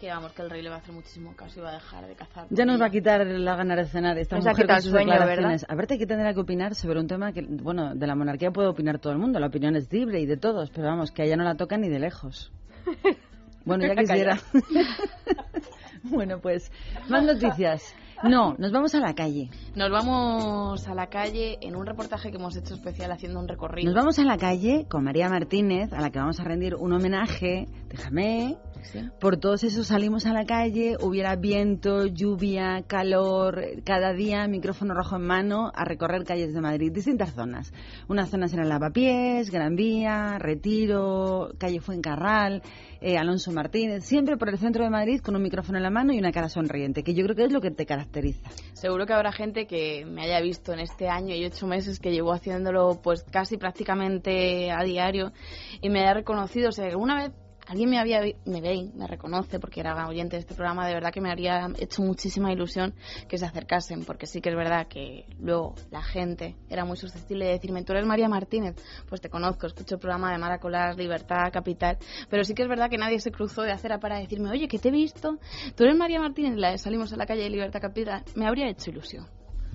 Que 0.00 0.08
vamos, 0.08 0.32
que 0.32 0.40
el 0.40 0.48
rey 0.48 0.62
le 0.62 0.70
va 0.70 0.76
a 0.76 0.78
hacer 0.78 0.94
muchísimo 0.94 1.36
caso 1.36 1.60
y 1.60 1.62
va 1.64 1.68
a 1.68 1.74
dejar 1.74 2.06
de 2.06 2.14
cazar. 2.14 2.46
Ya 2.48 2.64
nos 2.64 2.80
va 2.80 2.86
a 2.86 2.90
quitar 2.90 3.26
la 3.26 3.54
ganas 3.54 3.76
de 3.76 3.84
cenar 3.84 4.16
esta 4.16 4.36
Nos 4.36 4.46
mujer 4.46 4.66
con 4.68 4.80
sus 4.80 4.92
sueño, 4.92 5.12
declaraciones. 5.12 5.66
Aparte 5.68 5.98
que 5.98 6.06
tendrá 6.06 6.32
que 6.32 6.40
opinar 6.40 6.74
sobre 6.74 6.98
un 6.98 7.08
tema 7.08 7.34
que, 7.34 7.42
bueno, 7.42 7.94
de 7.94 8.06
la 8.06 8.14
monarquía 8.14 8.52
puede 8.52 8.68
opinar 8.68 9.00
todo 9.00 9.12
el 9.12 9.18
mundo, 9.18 9.38
la 9.38 9.48
opinión 9.48 9.76
es 9.76 9.92
libre 9.92 10.18
y 10.18 10.24
de 10.24 10.38
todos, 10.38 10.70
pero 10.70 10.86
vamos, 10.86 11.10
que 11.10 11.20
a 11.20 11.24
ella 11.26 11.36
no 11.36 11.44
la 11.44 11.56
toca 11.56 11.76
ni 11.76 11.90
de 11.90 11.98
lejos. 11.98 12.50
Bueno, 13.66 13.84
ya 13.84 13.96
quisiera. 13.96 14.38
bueno, 16.04 16.40
pues, 16.40 16.70
más 17.08 17.24
noticias. 17.24 17.94
No, 18.22 18.54
nos 18.58 18.72
vamos 18.72 18.94
a 18.94 19.00
la 19.00 19.14
calle. 19.14 19.50
Nos 19.74 19.90
vamos 19.90 20.88
a 20.88 20.94
la 20.94 21.08
calle 21.08 21.58
en 21.60 21.76
un 21.76 21.84
reportaje 21.84 22.30
que 22.30 22.38
hemos 22.38 22.56
hecho 22.56 22.74
especial 22.74 23.12
haciendo 23.12 23.38
un 23.38 23.46
recorrido. 23.46 23.86
Nos 23.86 23.94
vamos 23.94 24.18
a 24.18 24.24
la 24.24 24.38
calle 24.38 24.86
con 24.88 25.04
María 25.04 25.28
Martínez, 25.28 25.92
a 25.92 26.00
la 26.00 26.10
que 26.10 26.18
vamos 26.18 26.40
a 26.40 26.44
rendir 26.44 26.74
un 26.76 26.94
homenaje, 26.94 27.68
déjame, 27.88 28.56
Sí. 28.82 29.00
por 29.20 29.36
todos 29.38 29.64
esos 29.64 29.88
salimos 29.88 30.26
a 30.26 30.32
la 30.32 30.44
calle, 30.44 30.96
hubiera 31.00 31.36
viento, 31.36 32.06
lluvia, 32.06 32.82
calor, 32.86 33.62
cada 33.84 34.12
día 34.12 34.46
micrófono 34.48 34.94
rojo 34.94 35.16
en 35.16 35.22
mano 35.22 35.70
a 35.74 35.84
recorrer 35.84 36.24
calles 36.24 36.52
de 36.54 36.60
Madrid, 36.60 36.92
distintas 36.92 37.34
zonas. 37.34 37.72
Unas 38.08 38.30
zonas 38.30 38.52
eran 38.52 38.68
Lavapiés, 38.68 39.50
Gran 39.50 39.76
Vía, 39.76 40.38
Retiro, 40.38 41.50
calle 41.58 41.80
Fuencarral, 41.80 42.62
eh, 43.00 43.18
Alonso 43.18 43.52
Martínez, 43.52 44.04
siempre 44.04 44.36
por 44.36 44.48
el 44.48 44.58
centro 44.58 44.84
de 44.84 44.90
Madrid 44.90 45.20
con 45.20 45.36
un 45.36 45.42
micrófono 45.42 45.78
en 45.78 45.84
la 45.84 45.90
mano 45.90 46.12
y 46.12 46.18
una 46.18 46.32
cara 46.32 46.48
sonriente, 46.48 47.02
que 47.02 47.14
yo 47.14 47.24
creo 47.24 47.36
que 47.36 47.44
es 47.44 47.52
lo 47.52 47.60
que 47.60 47.70
te 47.70 47.86
caracteriza. 47.86 48.50
Seguro 48.72 49.06
que 49.06 49.12
habrá 49.12 49.32
gente 49.32 49.66
que 49.66 50.04
me 50.06 50.22
haya 50.22 50.40
visto 50.40 50.72
en 50.72 50.80
este 50.80 51.08
año 51.08 51.34
y 51.34 51.44
ocho 51.44 51.66
meses 51.66 51.98
que 51.98 52.12
llevo 52.12 52.32
haciéndolo 52.32 53.00
pues 53.02 53.24
casi 53.24 53.56
prácticamente 53.56 54.70
a 54.70 54.82
diario 54.82 55.32
y 55.80 55.90
me 55.90 56.00
haya 56.00 56.14
reconocido. 56.14 56.68
O 56.68 56.72
sea, 56.72 56.86
que 56.86 56.92
alguna 56.92 57.16
vez 57.16 57.32
alguien 57.66 57.90
me 57.90 57.98
había 57.98 58.20
me 58.44 58.60
ve 58.60 58.90
me 58.94 59.06
reconoce 59.06 59.58
porque 59.58 59.80
era 59.80 60.06
oyente 60.06 60.36
de 60.36 60.40
este 60.40 60.54
programa, 60.54 60.86
de 60.86 60.94
verdad 60.94 61.10
que 61.12 61.20
me 61.20 61.30
habría 61.30 61.68
hecho 61.78 62.02
muchísima 62.02 62.52
ilusión 62.52 62.94
que 63.28 63.38
se 63.38 63.44
acercasen, 63.44 64.04
porque 64.04 64.26
sí 64.26 64.40
que 64.40 64.50
es 64.50 64.56
verdad 64.56 64.86
que 64.88 65.26
luego 65.38 65.74
la 65.90 66.02
gente 66.02 66.56
era 66.68 66.84
muy 66.84 66.96
susceptible 66.96 67.46
de 67.46 67.52
decirme, 67.52 67.84
tú 67.84 67.92
eres 67.92 68.06
María 68.06 68.28
Martínez, 68.28 68.76
pues 69.08 69.20
te 69.20 69.28
conozco, 69.28 69.66
escucho 69.66 69.96
el 69.96 70.00
programa 70.00 70.32
de 70.32 70.38
Maracolás, 70.38 70.96
Libertad, 70.96 71.52
Capital, 71.52 71.98
pero 72.30 72.44
sí 72.44 72.54
que 72.54 72.62
es 72.62 72.68
verdad 72.68 72.90
que 72.90 72.98
nadie 72.98 73.20
se 73.20 73.30
cruzó 73.30 73.62
de 73.62 73.72
acera 73.72 73.98
para 73.98 74.18
decirme, 74.18 74.50
oye, 74.50 74.68
que 74.68 74.78
te 74.78 74.88
he 74.88 74.92
visto, 74.92 75.38
tú 75.74 75.84
eres 75.84 75.96
María 75.96 76.20
Martínez, 76.20 76.56
la 76.56 76.76
salimos 76.78 77.12
a 77.12 77.16
la 77.16 77.26
calle 77.26 77.42
de 77.42 77.50
Libertad 77.50 77.80
Capital, 77.80 78.22
me 78.34 78.46
habría 78.46 78.68
hecho 78.68 78.90
ilusión. 78.90 79.26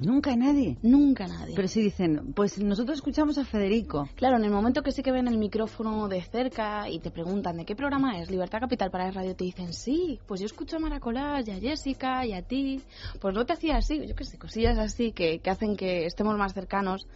Nunca 0.02 0.36
nadie. 0.36 0.78
Nunca 0.82 1.28
nadie. 1.28 1.54
Pero 1.56 1.68
si 1.68 1.82
dicen, 1.82 2.34
pues 2.34 2.58
nosotros 2.60 2.98
escuchamos 2.98 3.38
a 3.38 3.46
Federico. 3.46 4.10
Claro, 4.16 4.38
en 4.38 4.46
el 4.46 4.52
momento 4.52 4.82
que 4.82 4.92
sí 4.92 5.04
que 5.04 5.12
ven 5.12 5.28
el 5.28 5.38
micrófono 5.38 6.08
de 6.08 6.22
cerca 6.22 6.90
y 6.90 7.00
te 7.00 7.12
preguntan 7.12 7.58
de 7.58 7.66
qué 7.66 7.76
programa 7.76 8.20
es 8.20 8.32
Libertad 8.32 8.60
Capital 8.60 8.90
para 8.90 9.08
el 9.08 9.14
radio, 9.14 9.36
te 9.36 9.44
dicen, 9.44 9.74
sí, 9.74 10.20
pues 10.28 10.40
yo 10.40 10.48
escucho 10.48 10.78
a 10.78 10.80
Maracolás 10.80 11.48
y 11.48 11.52
a 11.52 11.60
Jessica 11.60 12.26
y 12.26 12.34
a 12.34 12.42
ti. 12.42 12.82
Pues 13.20 13.36
no 13.36 13.46
te 13.46 13.54
hacía 13.54 13.78
así, 13.78 14.06
yo 14.08 14.16
qué 14.16 14.24
sé, 14.24 14.38
cosillas 14.38 14.78
así 14.78 15.12
que, 15.12 15.40
que 15.40 15.50
hacen 15.50 15.76
que 15.76 16.06
estemos 16.06 16.38
más 16.38 16.54
cercanos, 16.54 17.08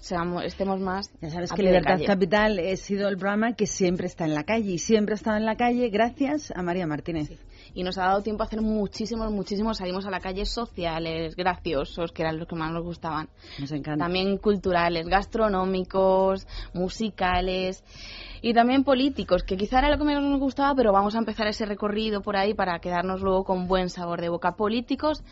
seamos, 0.00 0.44
estemos 0.44 0.80
más. 0.80 1.10
Ya 1.20 1.30
sabes 1.30 1.52
que 1.52 1.62
Libertad. 1.62 2.00
Capital 2.04 2.58
ha 2.58 2.76
sido 2.76 3.08
el 3.08 3.16
programa 3.16 3.54
que 3.54 3.66
siempre 3.66 4.06
está 4.06 4.24
en 4.24 4.34
la 4.34 4.44
calle 4.44 4.72
y 4.72 4.78
siempre 4.78 5.14
ha 5.14 5.16
estado 5.16 5.36
en 5.36 5.46
la 5.46 5.56
calle 5.56 5.88
gracias 5.90 6.52
a 6.54 6.62
María 6.62 6.86
Martínez. 6.86 7.30
Y 7.74 7.82
nos 7.82 7.98
ha 7.98 8.06
dado 8.06 8.22
tiempo 8.22 8.42
a 8.42 8.46
hacer 8.46 8.60
muchísimos, 8.60 9.30
muchísimos. 9.30 9.78
Salimos 9.78 10.06
a 10.06 10.10
la 10.10 10.20
calle 10.20 10.44
sociales, 10.44 11.36
graciosos, 11.36 12.12
que 12.12 12.22
eran 12.22 12.38
los 12.38 12.48
que 12.48 12.56
más 12.56 12.72
nos 12.72 12.82
gustaban. 12.82 13.28
Nos 13.58 13.72
encanta. 13.72 14.04
También 14.04 14.38
culturales, 14.38 15.06
gastronómicos, 15.06 16.46
musicales 16.74 17.84
y 18.42 18.54
también 18.54 18.84
políticos, 18.84 19.44
que 19.44 19.56
quizá 19.56 19.78
era 19.78 19.90
lo 19.90 19.98
que 19.98 20.04
menos 20.04 20.24
nos 20.24 20.40
gustaba, 20.40 20.74
pero 20.74 20.92
vamos 20.92 21.14
a 21.14 21.18
empezar 21.18 21.46
ese 21.46 21.64
recorrido 21.64 22.22
por 22.22 22.36
ahí 22.36 22.54
para 22.54 22.80
quedarnos 22.80 23.20
luego 23.22 23.44
con 23.44 23.68
buen 23.68 23.88
sabor 23.88 24.20
de 24.20 24.28
boca. 24.28 24.56
Políticos, 24.56 25.22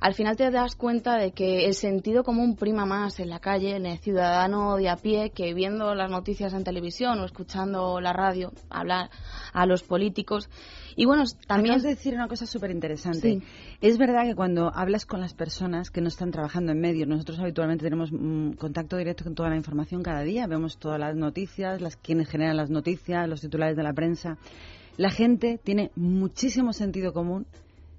al 0.00 0.14
final 0.14 0.36
te 0.36 0.50
das 0.50 0.76
cuenta 0.76 1.16
de 1.16 1.32
que 1.32 1.66
el 1.66 1.74
sentido 1.74 2.24
común 2.24 2.56
prima 2.56 2.86
más 2.86 3.18
en 3.20 3.30
la 3.30 3.40
calle, 3.40 3.74
en 3.74 3.86
el 3.86 3.98
ciudadano 3.98 4.76
de 4.76 4.88
a 4.88 4.96
pie, 4.96 5.30
que 5.30 5.54
viendo 5.54 5.94
las 5.94 6.10
noticias 6.10 6.52
en 6.52 6.62
televisión 6.62 7.20
o 7.20 7.24
escuchando 7.24 8.00
la 8.00 8.12
radio 8.12 8.52
hablar 8.70 9.10
a 9.52 9.66
los 9.66 9.82
políticos. 9.82 10.48
Y 10.96 11.06
bueno, 11.06 11.24
también... 11.46 11.72
Acabas 11.74 11.82
de 11.82 11.88
decir 11.90 12.14
una 12.14 12.28
cosa 12.28 12.46
súper 12.46 12.70
interesante. 12.70 13.20
Sí. 13.20 13.42
Es 13.80 13.98
verdad 13.98 14.24
que 14.24 14.34
cuando 14.34 14.70
hablas 14.74 15.06
con 15.06 15.20
las 15.20 15.34
personas 15.34 15.90
que 15.90 16.00
no 16.00 16.08
están 16.08 16.30
trabajando 16.30 16.72
en 16.72 16.80
medios, 16.80 17.08
nosotros 17.08 17.38
habitualmente 17.40 17.84
tenemos 17.84 18.10
mm, 18.12 18.52
contacto 18.52 18.96
directo 18.96 19.24
con 19.24 19.34
toda 19.34 19.48
la 19.50 19.56
información 19.56 20.02
cada 20.02 20.22
día, 20.22 20.46
vemos 20.46 20.78
todas 20.78 21.00
las 21.00 21.16
noticias, 21.16 21.80
las 21.80 21.96
quienes 21.96 22.28
generan 22.28 22.56
las 22.56 22.70
noticias, 22.70 23.28
los 23.28 23.40
titulares 23.40 23.76
de 23.76 23.82
la 23.82 23.92
prensa. 23.92 24.38
La 24.96 25.10
gente 25.10 25.58
tiene 25.62 25.90
muchísimo 25.96 26.72
sentido 26.72 27.12
común, 27.12 27.46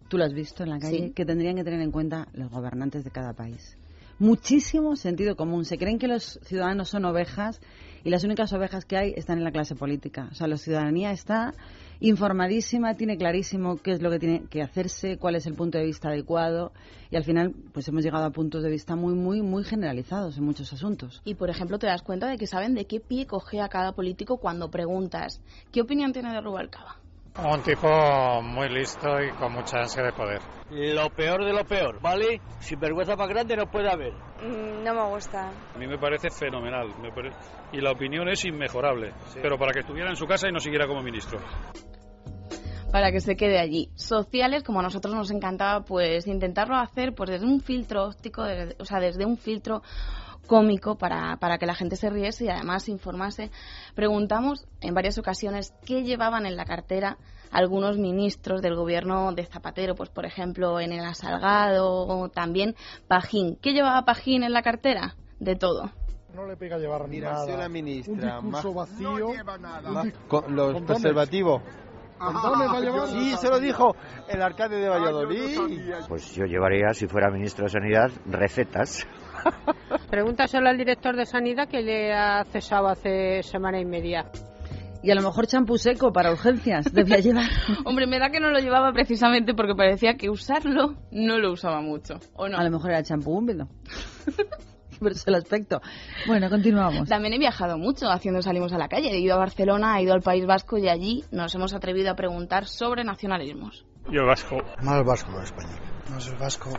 tú 0.08 0.18
lo 0.18 0.24
has 0.24 0.34
visto 0.34 0.64
en 0.64 0.70
la 0.70 0.80
calle, 0.80 1.08
Sí. 1.08 1.12
que 1.12 1.26
tendrían 1.26 1.56
que 1.58 1.64
tener 1.64 1.82
en 1.82 1.92
cuenta 1.92 2.28
los 2.34 2.50
gobernantes 2.50 3.04
de 3.04 3.12
cada 3.12 3.34
país. 3.34 3.78
Muchísimo 4.18 4.96
sentido 4.96 5.36
común. 5.36 5.66
Se 5.66 5.78
creen 5.78 6.00
que 6.00 6.08
los 6.08 6.40
ciudadanos 6.44 6.88
son 6.88 7.04
ovejas 7.04 7.60
y 8.06 8.10
las 8.10 8.24
únicas 8.24 8.54
ovejas 8.54 8.86
que 8.86 8.96
hay 8.96 9.14
están 9.18 9.40
en 9.40 9.44
la 9.44 9.52
clase 9.52 9.76
política. 9.76 10.30
O 10.32 10.36
sea, 10.36 10.48
la 10.48 10.56
ciudadanía 10.56 11.12
está 11.12 11.54
informadísima, 12.00 12.96
tiene 12.96 13.18
clarísimo 13.18 13.78
qué 13.78 13.92
es 13.92 14.02
lo 14.02 14.10
que 14.10 14.20
tiene 14.20 14.44
que 14.50 14.62
hacerse, 14.62 15.18
cuál 15.18 15.36
es 15.36 15.46
el 15.46 15.56
punto 15.56 15.78
de 15.78 15.86
vista 15.86 16.10
adecuado 16.10 16.72
y 17.12 17.16
al 17.16 17.24
final 17.24 17.54
pues 17.74 17.88
hemos 17.88 18.04
llegado 18.04 18.26
a 18.26 18.32
puntos 18.32 18.64
de 18.64 18.70
vista 18.70 18.96
muy, 18.96 19.14
muy, 19.14 19.42
muy 19.42 19.64
generalizados 19.64 20.38
en 20.38 20.44
muchos 20.44 20.72
asuntos. 20.74 21.22
Y, 21.26 21.36
por 21.36 21.50
ejemplo, 21.50 21.80
te 21.80 21.88
das 21.88 22.02
cuenta 22.02 22.28
de 22.28 22.38
que 22.38 22.48
saben 22.48 22.74
de 22.74 22.86
qué 22.86 23.00
pie 23.00 23.26
coge 23.26 23.62
a 23.62 23.70
cada 23.70 23.94
político 23.94 24.38
cuando 24.38 24.70
preguntas 24.70 25.42
¿qué 25.72 25.82
opinión 25.82 26.14
tiene 26.14 26.32
de 26.32 26.42
Rubalcaba? 26.42 27.05
Un 27.38 27.62
tipo 27.64 28.42
muy 28.42 28.70
listo 28.70 29.22
y 29.22 29.30
con 29.32 29.52
mucha 29.54 29.80
ansia 29.80 30.04
de 30.04 30.14
poder. 30.14 30.42
Lo 30.70 31.10
peor 31.10 31.44
de 31.44 31.52
lo 31.52 31.66
peor, 31.66 32.00
¿vale? 32.02 32.40
Sin 32.60 32.80
vergüenza 32.80 33.16
más 33.18 33.28
grande 33.28 33.58
no 33.58 33.66
puede 33.66 33.90
haber. 33.92 34.14
Mm, 34.42 34.84
No 34.84 34.94
me 34.94 35.10
gusta. 35.14 35.50
A 35.74 35.78
mí 35.78 35.86
me 35.86 35.98
parece 35.98 36.30
fenomenal 36.30 36.88
me 37.02 37.12
pare- 37.12 37.34
y 37.74 37.82
la 37.82 37.92
opinión 37.92 38.30
es 38.30 38.46
inmejorable, 38.46 39.14
pero 39.42 39.58
para 39.58 39.74
que 39.74 39.80
estuviera 39.82 40.10
en 40.10 40.16
su 40.16 40.26
casa 40.26 40.48
y 40.48 40.54
no 40.54 40.60
siguiera 40.60 40.88
como 40.88 41.02
ministro. 41.02 41.40
para 42.92 43.12
que 43.12 43.20
se 43.20 43.36
quede 43.36 43.60
allí. 43.60 43.90
Sociales, 43.96 44.64
como 44.64 44.80
a 44.80 44.84
nosotros 44.84 45.14
nos 45.14 45.30
encantaba, 45.30 45.84
pues 45.84 46.28
intentarlo 46.28 46.78
hacer 46.78 47.14
pues 47.14 47.30
desde 47.30 47.46
un 47.46 47.60
filtro 47.60 48.06
óptico, 48.06 48.42
desde- 48.44 48.78
o 48.80 48.86
sea, 48.86 49.02
desde 49.02 49.26
un 49.26 49.38
filtro 49.38 49.82
cómico 50.46 50.96
para, 50.98 51.38
para 51.38 51.58
que 51.58 51.66
la 51.66 51.76
gente 51.76 51.96
se 51.96 52.10
riese 52.10 52.46
y 52.46 52.50
además 52.50 52.84
se 52.84 52.92
informase. 52.92 53.52
Preguntamos 53.96 54.66
en 54.82 54.94
varias 54.94 55.18
ocasiones 55.18 55.74
qué 55.86 56.04
llevaban 56.04 56.46
en 56.46 56.56
la 56.56 56.66
cartera 56.66 57.18
algunos 57.52 57.98
ministros 57.98 58.62
del 58.62 58.76
gobierno 58.76 59.32
de 59.34 59.46
Zapatero, 59.46 59.96
pues 59.96 60.10
por 60.10 60.26
ejemplo 60.26 60.80
en 60.80 60.92
el 60.92 61.16
Salgado 61.16 61.88
o 62.08 62.30
también 62.30 62.76
Pajín. 63.08 63.58
¿Qué 63.62 63.72
llevaba 63.74 64.04
Pajín 64.04 64.44
en 64.44 64.52
la 64.54 64.62
cartera? 64.62 65.16
De 65.40 65.56
todo. 65.56 65.92
No 66.34 66.46
le 66.46 66.58
pega 66.58 66.78
llevar 66.78 67.08
Mira, 67.08 67.32
nada. 67.32 67.58
la 67.58 67.70
ministra 67.70 68.40
Un 68.40 68.52
discurso 68.52 68.74
más- 68.74 68.90
vacío. 68.90 69.28
Más 69.90 70.08
con 70.28 70.56
los 70.56 70.74
Condones. 70.74 70.84
preservativos. 71.02 71.62
¿Condones 72.18 72.68
va 72.70 72.78
a 72.78 72.82
llevar? 72.82 73.08
Sí, 73.10 73.36
se 73.38 73.50
lo 73.50 73.60
dijo 73.60 73.96
el 74.28 74.42
alcalde 74.42 74.78
de 74.78 74.90
Valladolid. 74.90 75.60
Pues 76.10 76.34
yo 76.34 76.46
llevaría, 76.46 76.94
si 76.94 77.08
fuera 77.08 77.30
ministro 77.30 77.66
de 77.66 77.70
Sanidad, 77.72 78.10
recetas. 78.26 79.06
Pregúntaselo 80.10 80.70
al 80.70 80.78
director 80.78 81.16
de 81.16 81.26
Sanidad 81.26 81.68
que 81.68 81.82
le 81.82 82.14
ha 82.14 82.44
cesado 82.46 82.88
hace 82.88 83.44
semana 83.44 83.80
y 83.80 83.86
media. 83.86 84.26
Y 85.04 85.12
a 85.12 85.16
lo 85.16 85.22
mejor 85.22 85.46
champú 85.46 85.78
seco 85.78 86.12
para 86.12 86.32
urgencias 86.32 86.92
debía 86.92 87.20
llevar. 87.20 87.50
Hombre, 87.86 88.08
me 88.08 88.18
da 88.18 88.32
que 88.32 88.40
no 88.40 88.50
lo 88.50 88.60
llevaba 88.60 88.92
precisamente 88.92 89.54
porque 89.54 89.76
parecía 89.76 90.16
que 90.16 90.30
usarlo 90.30 90.96
no 91.12 91.38
lo 91.38 91.52
usaba 91.52 91.82
mucho. 91.82 92.16
¿O 92.34 92.50
no? 92.50 92.58
A 92.58 92.64
lo 92.64 92.72
mejor 92.72 92.92
era 92.92 93.04
champú 93.04 93.38
húmedo. 93.38 93.68
Pero 95.00 95.12
es 95.12 95.28
el 95.28 95.36
aspecto. 95.36 95.82
Bueno, 96.26 96.50
continuamos. 96.50 97.08
También 97.08 97.34
he 97.34 97.38
viajado 97.38 97.78
mucho 97.78 98.10
haciendo 98.10 98.42
Salimos 98.42 98.74
a 98.74 98.78
la 98.78 98.88
calle. 98.88 99.12
He 99.12 99.20
ido 99.20 99.36
a 99.36 99.38
Barcelona, 99.38 100.00
he 100.00 100.04
ido 100.04 100.14
al 100.14 100.22
País 100.22 100.46
Vasco 100.48 100.78
y 100.78 100.88
allí 100.88 101.24
nos 101.32 101.54
hemos 101.54 101.74
atrevido 101.74 102.10
a 102.12 102.16
preguntar 102.16 102.66
sobre 102.66 103.04
nacionalismos. 103.04 103.86
Yo 104.10 104.26
vasco. 104.26 104.58
Más 104.82 105.04
vasco 105.04 105.32
que 105.38 105.44
español. 105.44 105.95
Más 106.12 106.40
vasco, 106.40 106.70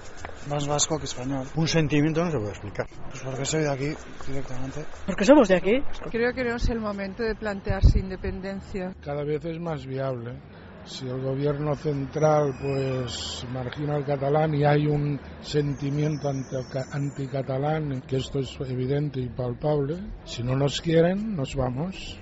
más 0.48 0.66
vasco 0.66 0.98
que 0.98 1.04
español. 1.04 1.46
Un 1.56 1.66
sentimiento 1.68 2.24
no 2.24 2.30
se 2.30 2.36
puede 2.38 2.50
explicar. 2.50 2.86
Pues 3.10 3.22
porque 3.22 3.44
soy 3.44 3.62
de 3.62 3.70
aquí 3.70 3.88
directamente. 4.26 4.84
Porque 5.04 5.24
somos 5.24 5.48
de 5.48 5.56
aquí. 5.56 5.72
Creo 6.10 6.32
que 6.32 6.44
no 6.44 6.56
es 6.56 6.68
el 6.68 6.78
momento 6.80 7.22
de 7.22 7.34
plantearse 7.34 7.98
independencia. 7.98 8.94
Cada 9.02 9.24
vez 9.24 9.44
es 9.44 9.58
más 9.58 9.84
viable. 9.84 10.38
Si 10.84 11.04
el 11.08 11.20
gobierno 11.20 11.74
central 11.74 12.54
pues 12.62 13.44
margina 13.52 13.96
al 13.96 14.04
catalán 14.04 14.54
y 14.54 14.64
hay 14.64 14.86
un 14.86 15.20
sentimiento 15.40 16.28
anti- 16.28 16.54
anticatalán, 16.92 18.02
que 18.02 18.18
esto 18.18 18.38
es 18.38 18.56
evidente 18.60 19.18
y 19.20 19.28
palpable, 19.28 19.96
si 20.24 20.44
no 20.44 20.54
nos 20.54 20.80
quieren, 20.80 21.34
nos 21.34 21.56
vamos. 21.56 22.20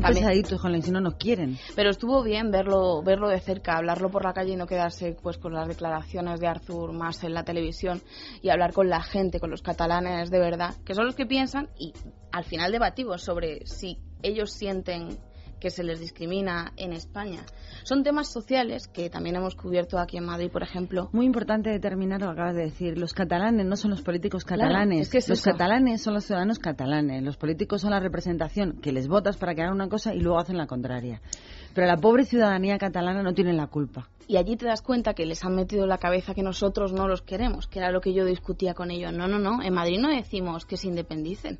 También- 0.00 0.24
Pesaditos, 0.24 0.60
Jolín, 0.60 0.82
si 0.82 0.90
no 0.90 1.00
nos 1.00 1.14
quieren. 1.16 1.58
Pero 1.76 1.90
estuvo 1.90 2.22
bien 2.22 2.50
verlo, 2.50 3.02
verlo 3.02 3.28
de 3.28 3.40
cerca, 3.40 3.76
hablarlo 3.76 4.10
por 4.10 4.24
la 4.24 4.32
calle 4.32 4.52
y 4.52 4.56
no 4.56 4.66
quedarse 4.66 5.16
pues 5.22 5.38
con 5.38 5.52
las 5.52 5.68
declaraciones 5.68 6.40
de 6.40 6.46
Artur 6.46 6.92
más 6.92 7.22
en 7.24 7.34
la 7.34 7.44
televisión 7.44 8.00
y 8.42 8.50
hablar 8.50 8.72
con 8.72 8.88
la 8.88 9.02
gente, 9.02 9.40
con 9.40 9.50
los 9.50 9.62
catalanes 9.62 10.30
de 10.30 10.38
verdad, 10.38 10.74
que 10.84 10.94
son 10.94 11.06
los 11.06 11.14
que 11.14 11.26
piensan 11.26 11.68
y 11.78 11.92
al 12.32 12.44
final 12.44 12.72
debatimos 12.72 13.22
sobre 13.22 13.66
si 13.66 13.98
ellos 14.22 14.52
sienten 14.52 15.18
que 15.60 15.70
se 15.70 15.82
les 15.84 16.00
discrimina 16.00 16.72
en 16.76 16.92
España. 16.92 17.40
Son 17.84 18.02
temas 18.02 18.28
sociales 18.32 18.88
que 18.88 19.10
también 19.10 19.36
hemos 19.36 19.54
cubierto 19.54 19.98
aquí 19.98 20.16
en 20.16 20.24
Madrid, 20.26 20.50
por 20.50 20.62
ejemplo. 20.62 21.08
Muy 21.12 21.26
importante 21.26 21.70
determinar 21.70 22.20
lo 22.20 22.26
que 22.28 22.32
acabas 22.32 22.54
de 22.54 22.62
decir. 22.62 22.98
Los 22.98 23.12
catalanes 23.14 23.66
no 23.66 23.76
son 23.76 23.90
los 23.92 24.02
políticos 24.02 24.44
Claro, 24.44 24.62
catalanes. 24.62 25.00
es 25.02 25.08
que 25.10 25.18
es 25.18 25.28
los 25.28 25.40
eso. 25.40 25.50
catalanes 25.50 26.02
son 26.02 26.14
los 26.14 26.24
ciudadanos 26.24 26.58
catalanes. 26.58 27.22
Los 27.22 27.36
políticos 27.36 27.80
son 27.80 27.90
la 27.90 28.00
representación 28.00 28.80
que 28.80 28.92
les 28.92 29.08
votas 29.08 29.36
para 29.36 29.54
que 29.54 29.62
hagan 29.62 29.74
una 29.74 29.88
cosa 29.88 30.14
y 30.14 30.20
luego 30.20 30.38
hacen 30.38 30.56
la 30.56 30.66
contraria. 30.66 31.20
Pero 31.74 31.86
la 31.86 31.96
pobre 31.96 32.24
ciudadanía 32.24 32.78
catalana 32.78 33.22
no 33.22 33.34
tiene 33.34 33.52
la 33.52 33.66
culpa. 33.68 34.08
Y 34.26 34.36
allí 34.36 34.56
te 34.56 34.66
das 34.66 34.82
cuenta 34.82 35.14
que 35.14 35.24
les 35.24 35.44
han 35.44 35.54
metido 35.54 35.84
en 35.84 35.88
la 35.88 35.98
cabeza 35.98 36.34
que 36.34 36.42
nosotros 36.42 36.92
no 36.92 37.08
los 37.08 37.22
queremos, 37.22 37.66
que 37.66 37.78
era 37.78 37.90
lo 37.90 38.00
que 38.00 38.12
yo 38.12 38.24
discutía 38.24 38.74
con 38.74 38.90
ellos. 38.90 39.12
No, 39.12 39.26
no, 39.28 39.38
no. 39.38 39.62
En 39.62 39.72
Madrid 39.72 39.98
no 40.00 40.08
decimos 40.10 40.66
que 40.66 40.76
se 40.76 40.88
independicen. 40.88 41.58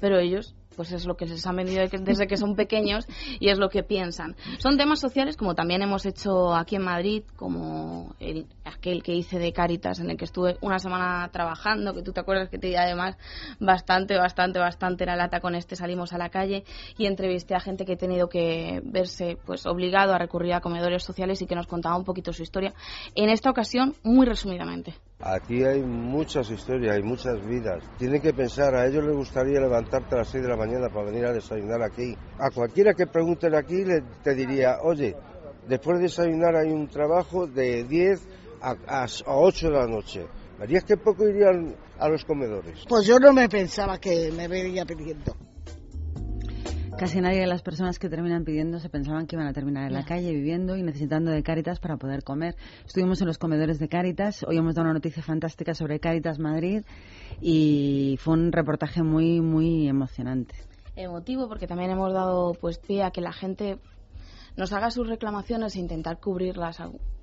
Pero 0.00 0.18
ellos, 0.18 0.54
pues 0.76 0.92
es 0.92 1.06
lo 1.06 1.16
que 1.16 1.26
les 1.26 1.46
han 1.46 1.56
vendido 1.56 1.84
desde 2.00 2.26
que 2.26 2.36
son 2.36 2.54
pequeños 2.54 3.06
y 3.40 3.48
es 3.48 3.58
lo 3.58 3.68
que 3.68 3.82
piensan. 3.82 4.36
Son 4.58 4.76
temas 4.76 5.00
sociales 5.00 5.36
como 5.36 5.54
también 5.54 5.82
hemos 5.82 6.06
hecho 6.06 6.54
aquí 6.54 6.76
en 6.76 6.82
Madrid, 6.82 7.24
como 7.36 8.14
el, 8.20 8.46
aquel 8.64 9.02
que 9.02 9.14
hice 9.14 9.38
de 9.38 9.52
Cáritas, 9.52 10.00
en 10.00 10.10
el 10.10 10.16
que 10.16 10.24
estuve 10.24 10.58
una 10.60 10.78
semana 10.78 11.28
trabajando, 11.32 11.94
que 11.94 12.02
tú 12.02 12.12
te 12.12 12.20
acuerdas 12.20 12.48
que 12.48 12.58
te 12.58 12.68
di 12.68 12.76
además 12.76 13.16
bastante, 13.58 14.16
bastante, 14.16 14.58
bastante 14.58 15.06
la 15.06 15.16
lata 15.16 15.40
con 15.40 15.54
este 15.54 15.76
salimos 15.76 16.12
a 16.12 16.18
la 16.18 16.28
calle 16.28 16.64
y 16.98 17.06
entrevisté 17.06 17.54
a 17.54 17.60
gente 17.60 17.84
que 17.84 17.94
ha 17.94 17.96
tenido 17.96 18.28
que 18.28 18.80
verse 18.84 19.38
pues 19.44 19.66
obligado 19.66 20.12
a 20.12 20.18
recurrir 20.18 20.54
a 20.54 20.60
comedores 20.60 21.02
sociales 21.02 21.40
y 21.42 21.46
que 21.46 21.54
nos 21.54 21.66
contaba 21.66 21.96
un 21.96 22.04
poquito 22.04 22.32
su 22.32 22.42
historia. 22.42 22.74
En 23.14 23.30
esta 23.30 23.50
ocasión, 23.50 23.94
muy 24.02 24.26
resumidamente. 24.26 24.94
Aquí 25.20 25.64
hay 25.64 25.80
muchas 25.82 26.50
historias, 26.50 26.94
hay 26.94 27.02
muchas 27.02 27.44
vidas. 27.46 27.82
Tienen 27.98 28.20
que 28.20 28.34
pensar, 28.34 28.74
a 28.74 28.86
ellos 28.86 29.02
les 29.02 29.16
gustaría 29.16 29.58
levantarte 29.60 30.14
a 30.14 30.18
las 30.18 30.28
6 30.28 30.42
de 30.42 30.50
la 30.50 30.56
mañana 30.56 30.88
para 30.90 31.06
venir 31.06 31.24
a 31.24 31.32
desayunar 31.32 31.82
aquí. 31.82 32.14
A 32.38 32.50
cualquiera 32.50 32.92
que 32.92 33.06
pregunten 33.06 33.54
aquí 33.54 33.82
te 34.22 34.34
diría, 34.34 34.78
oye, 34.82 35.16
después 35.66 35.96
de 35.98 36.04
desayunar 36.04 36.54
hay 36.56 36.70
un 36.70 36.86
trabajo 36.88 37.46
de 37.46 37.84
10 37.84 38.28
a, 38.60 38.76
a, 38.86 39.04
a 39.04 39.36
8 39.36 39.70
de 39.70 39.72
la 39.72 39.86
noche. 39.86 40.26
¿Verías 40.58 40.84
que 40.84 40.98
poco 40.98 41.26
irían 41.26 41.74
a 41.98 42.08
los 42.08 42.24
comedores? 42.24 42.84
Pues 42.86 43.06
yo 43.06 43.18
no 43.18 43.32
me 43.32 43.48
pensaba 43.48 43.98
que 43.98 44.30
me 44.32 44.48
vería 44.48 44.84
pidiendo. 44.84 45.34
Casi 46.98 47.20
nadie 47.20 47.40
de 47.40 47.46
las 47.46 47.60
personas 47.60 47.98
que 47.98 48.08
terminan 48.08 48.44
pidiendo 48.44 48.80
se 48.80 48.88
pensaban 48.88 49.26
que 49.26 49.36
iban 49.36 49.46
a 49.46 49.52
terminar 49.52 49.86
en 49.86 49.92
la 49.92 50.06
calle 50.06 50.32
viviendo 50.32 50.76
y 50.78 50.82
necesitando 50.82 51.30
de 51.30 51.42
Cáritas 51.42 51.78
para 51.78 51.98
poder 51.98 52.24
comer. 52.24 52.56
Estuvimos 52.86 53.20
en 53.20 53.26
los 53.26 53.36
comedores 53.36 53.78
de 53.78 53.86
Cáritas, 53.86 54.42
hoy 54.44 54.56
hemos 54.56 54.74
dado 54.74 54.86
una 54.86 54.94
noticia 54.94 55.22
fantástica 55.22 55.74
sobre 55.74 56.00
Cáritas 56.00 56.38
Madrid 56.38 56.84
y 57.42 58.16
fue 58.18 58.32
un 58.32 58.50
reportaje 58.50 59.02
muy, 59.02 59.42
muy 59.42 59.86
emocionante. 59.88 60.54
emotivo 60.96 61.48
porque 61.48 61.66
también 61.66 61.90
hemos 61.90 62.14
dado 62.14 62.54
pues 62.54 62.78
pie 62.78 63.02
a 63.02 63.10
que 63.10 63.20
la 63.20 63.32
gente 63.32 63.78
nos 64.56 64.72
haga 64.72 64.90
sus 64.90 65.06
reclamaciones 65.06 65.76
e 65.76 65.80
intentar 65.80 66.18
cubrirlas 66.18 66.80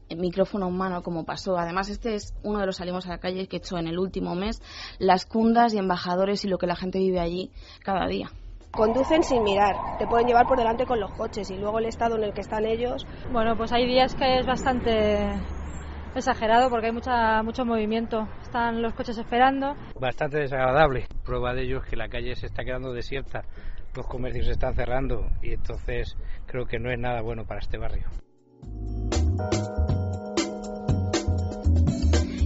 en 0.07 0.21
micrófono 0.21 0.67
en 0.67 0.77
mano 0.77 1.01
como 1.01 1.25
pasó. 1.25 1.57
Además, 1.57 1.89
este 1.89 2.13
es 2.13 2.35
uno 2.43 2.59
de 2.59 2.67
los 2.67 2.75
salimos 2.75 3.07
a 3.07 3.09
la 3.09 3.17
calle 3.17 3.47
que 3.47 3.55
he 3.55 3.59
hecho 3.59 3.79
en 3.79 3.87
el 3.87 3.97
último 3.97 4.35
mes, 4.35 4.61
las 4.99 5.25
cundas 5.25 5.73
y 5.73 5.79
embajadores 5.79 6.45
y 6.45 6.47
lo 6.47 6.59
que 6.59 6.67
la 6.67 6.75
gente 6.75 6.99
vive 6.99 7.19
allí 7.19 7.49
cada 7.83 8.07
día. 8.07 8.29
Conducen 8.75 9.21
sin 9.21 9.43
mirar, 9.43 9.75
te 9.99 10.07
pueden 10.07 10.25
llevar 10.25 10.47
por 10.47 10.57
delante 10.57 10.87
con 10.87 10.99
los 10.99 11.11
coches 11.11 11.51
y 11.51 11.57
luego 11.57 11.77
el 11.77 11.85
estado 11.85 12.15
en 12.15 12.23
el 12.23 12.33
que 12.33 12.41
están 12.41 12.65
ellos. 12.65 13.05
Bueno, 13.31 13.55
pues 13.55 13.71
hay 13.71 13.85
días 13.85 14.15
que 14.15 14.39
es 14.39 14.47
bastante 14.47 15.29
exagerado 16.15 16.71
porque 16.71 16.87
hay 16.87 16.91
mucha, 16.91 17.43
mucho 17.43 17.65
movimiento. 17.65 18.27
Están 18.41 18.81
los 18.81 18.95
coches 18.95 19.15
esperando. 19.19 19.75
Bastante 19.99 20.39
desagradable. 20.39 21.05
Prueba 21.23 21.53
de 21.53 21.65
ello 21.65 21.83
es 21.83 21.89
que 21.89 21.95
la 21.95 22.09
calle 22.09 22.35
se 22.35 22.47
está 22.47 22.63
quedando 22.63 22.93
desierta, 22.93 23.43
los 23.95 24.07
comercios 24.07 24.47
se 24.47 24.53
están 24.53 24.73
cerrando 24.73 25.27
y 25.43 25.53
entonces 25.53 26.17
creo 26.47 26.65
que 26.65 26.79
no 26.79 26.89
es 26.89 26.97
nada 26.97 27.21
bueno 27.21 27.45
para 27.45 27.59
este 27.59 27.77
barrio. 27.77 28.07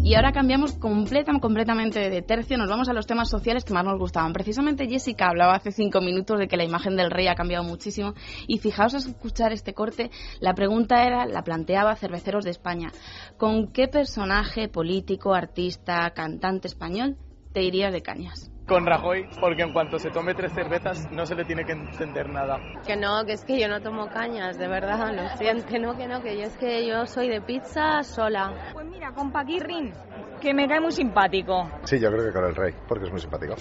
Y 0.07 0.15
ahora 0.15 0.31
cambiamos 0.31 0.71
completa, 0.71 1.37
completamente 1.41 2.09
de 2.09 2.21
tercio, 2.21 2.57
nos 2.57 2.69
vamos 2.69 2.87
a 2.87 2.93
los 2.93 3.05
temas 3.05 3.29
sociales 3.29 3.65
que 3.65 3.73
más 3.73 3.83
nos 3.83 3.99
gustaban. 3.99 4.31
Precisamente 4.31 4.87
Jessica 4.87 5.27
hablaba 5.27 5.55
hace 5.55 5.73
cinco 5.73 5.99
minutos 5.99 6.39
de 6.39 6.47
que 6.47 6.55
la 6.55 6.63
imagen 6.63 6.95
del 6.95 7.11
rey 7.11 7.27
ha 7.27 7.35
cambiado 7.35 7.65
muchísimo 7.65 8.13
y 8.47 8.59
fijaos 8.59 8.93
a 8.93 8.99
escuchar 8.99 9.51
este 9.51 9.73
corte, 9.73 10.09
la 10.39 10.53
pregunta 10.53 11.03
era, 11.05 11.25
la 11.25 11.43
planteaba 11.43 11.97
Cerveceros 11.97 12.45
de 12.45 12.51
España, 12.51 12.93
¿con 13.35 13.73
qué 13.73 13.89
personaje 13.89 14.69
político, 14.69 15.33
artista, 15.33 16.09
cantante 16.11 16.69
español 16.69 17.17
te 17.51 17.63
irías 17.63 17.91
de 17.91 18.01
cañas? 18.01 18.49
Con 18.67 18.85
Rajoy, 18.85 19.25
porque 19.39 19.63
en 19.63 19.71
cuanto 19.71 19.97
se 19.97 20.09
tome 20.09 20.33
tres 20.33 20.51
cervezas 20.53 21.09
no 21.11 21.25
se 21.25 21.35
le 21.35 21.45
tiene 21.45 21.63
que 21.63 21.71
entender 21.71 22.29
nada. 22.29 22.59
Que 22.85 22.97
no, 22.97 23.23
que 23.25 23.33
es 23.33 23.45
que 23.45 23.59
yo 23.59 23.67
no 23.67 23.81
tomo 23.81 24.07
cañas, 24.07 24.57
de 24.57 24.67
verdad, 24.67 25.13
lo 25.15 25.29
siento, 25.37 25.65
que 25.65 25.79
no, 25.79 25.95
que 25.97 26.07
no, 26.07 26.21
que 26.21 26.37
yo 26.37 26.43
es 26.43 26.57
que 26.57 26.85
yo 26.85 27.05
soy 27.05 27.29
de 27.29 27.41
pizza 27.41 28.03
sola. 28.03 28.53
Pues 28.73 28.85
mira, 28.85 29.13
con 29.13 29.31
Paquirrin, 29.31 29.93
que 30.41 30.53
me 30.53 30.67
cae 30.67 30.81
muy 30.81 30.91
simpático. 30.91 31.69
Sí, 31.85 31.99
yo 31.99 32.11
creo 32.11 32.25
que 32.25 32.33
con 32.33 32.45
el 32.45 32.55
rey, 32.55 32.73
porque 32.87 33.05
es 33.05 33.11
muy 33.11 33.21
simpático. 33.21 33.55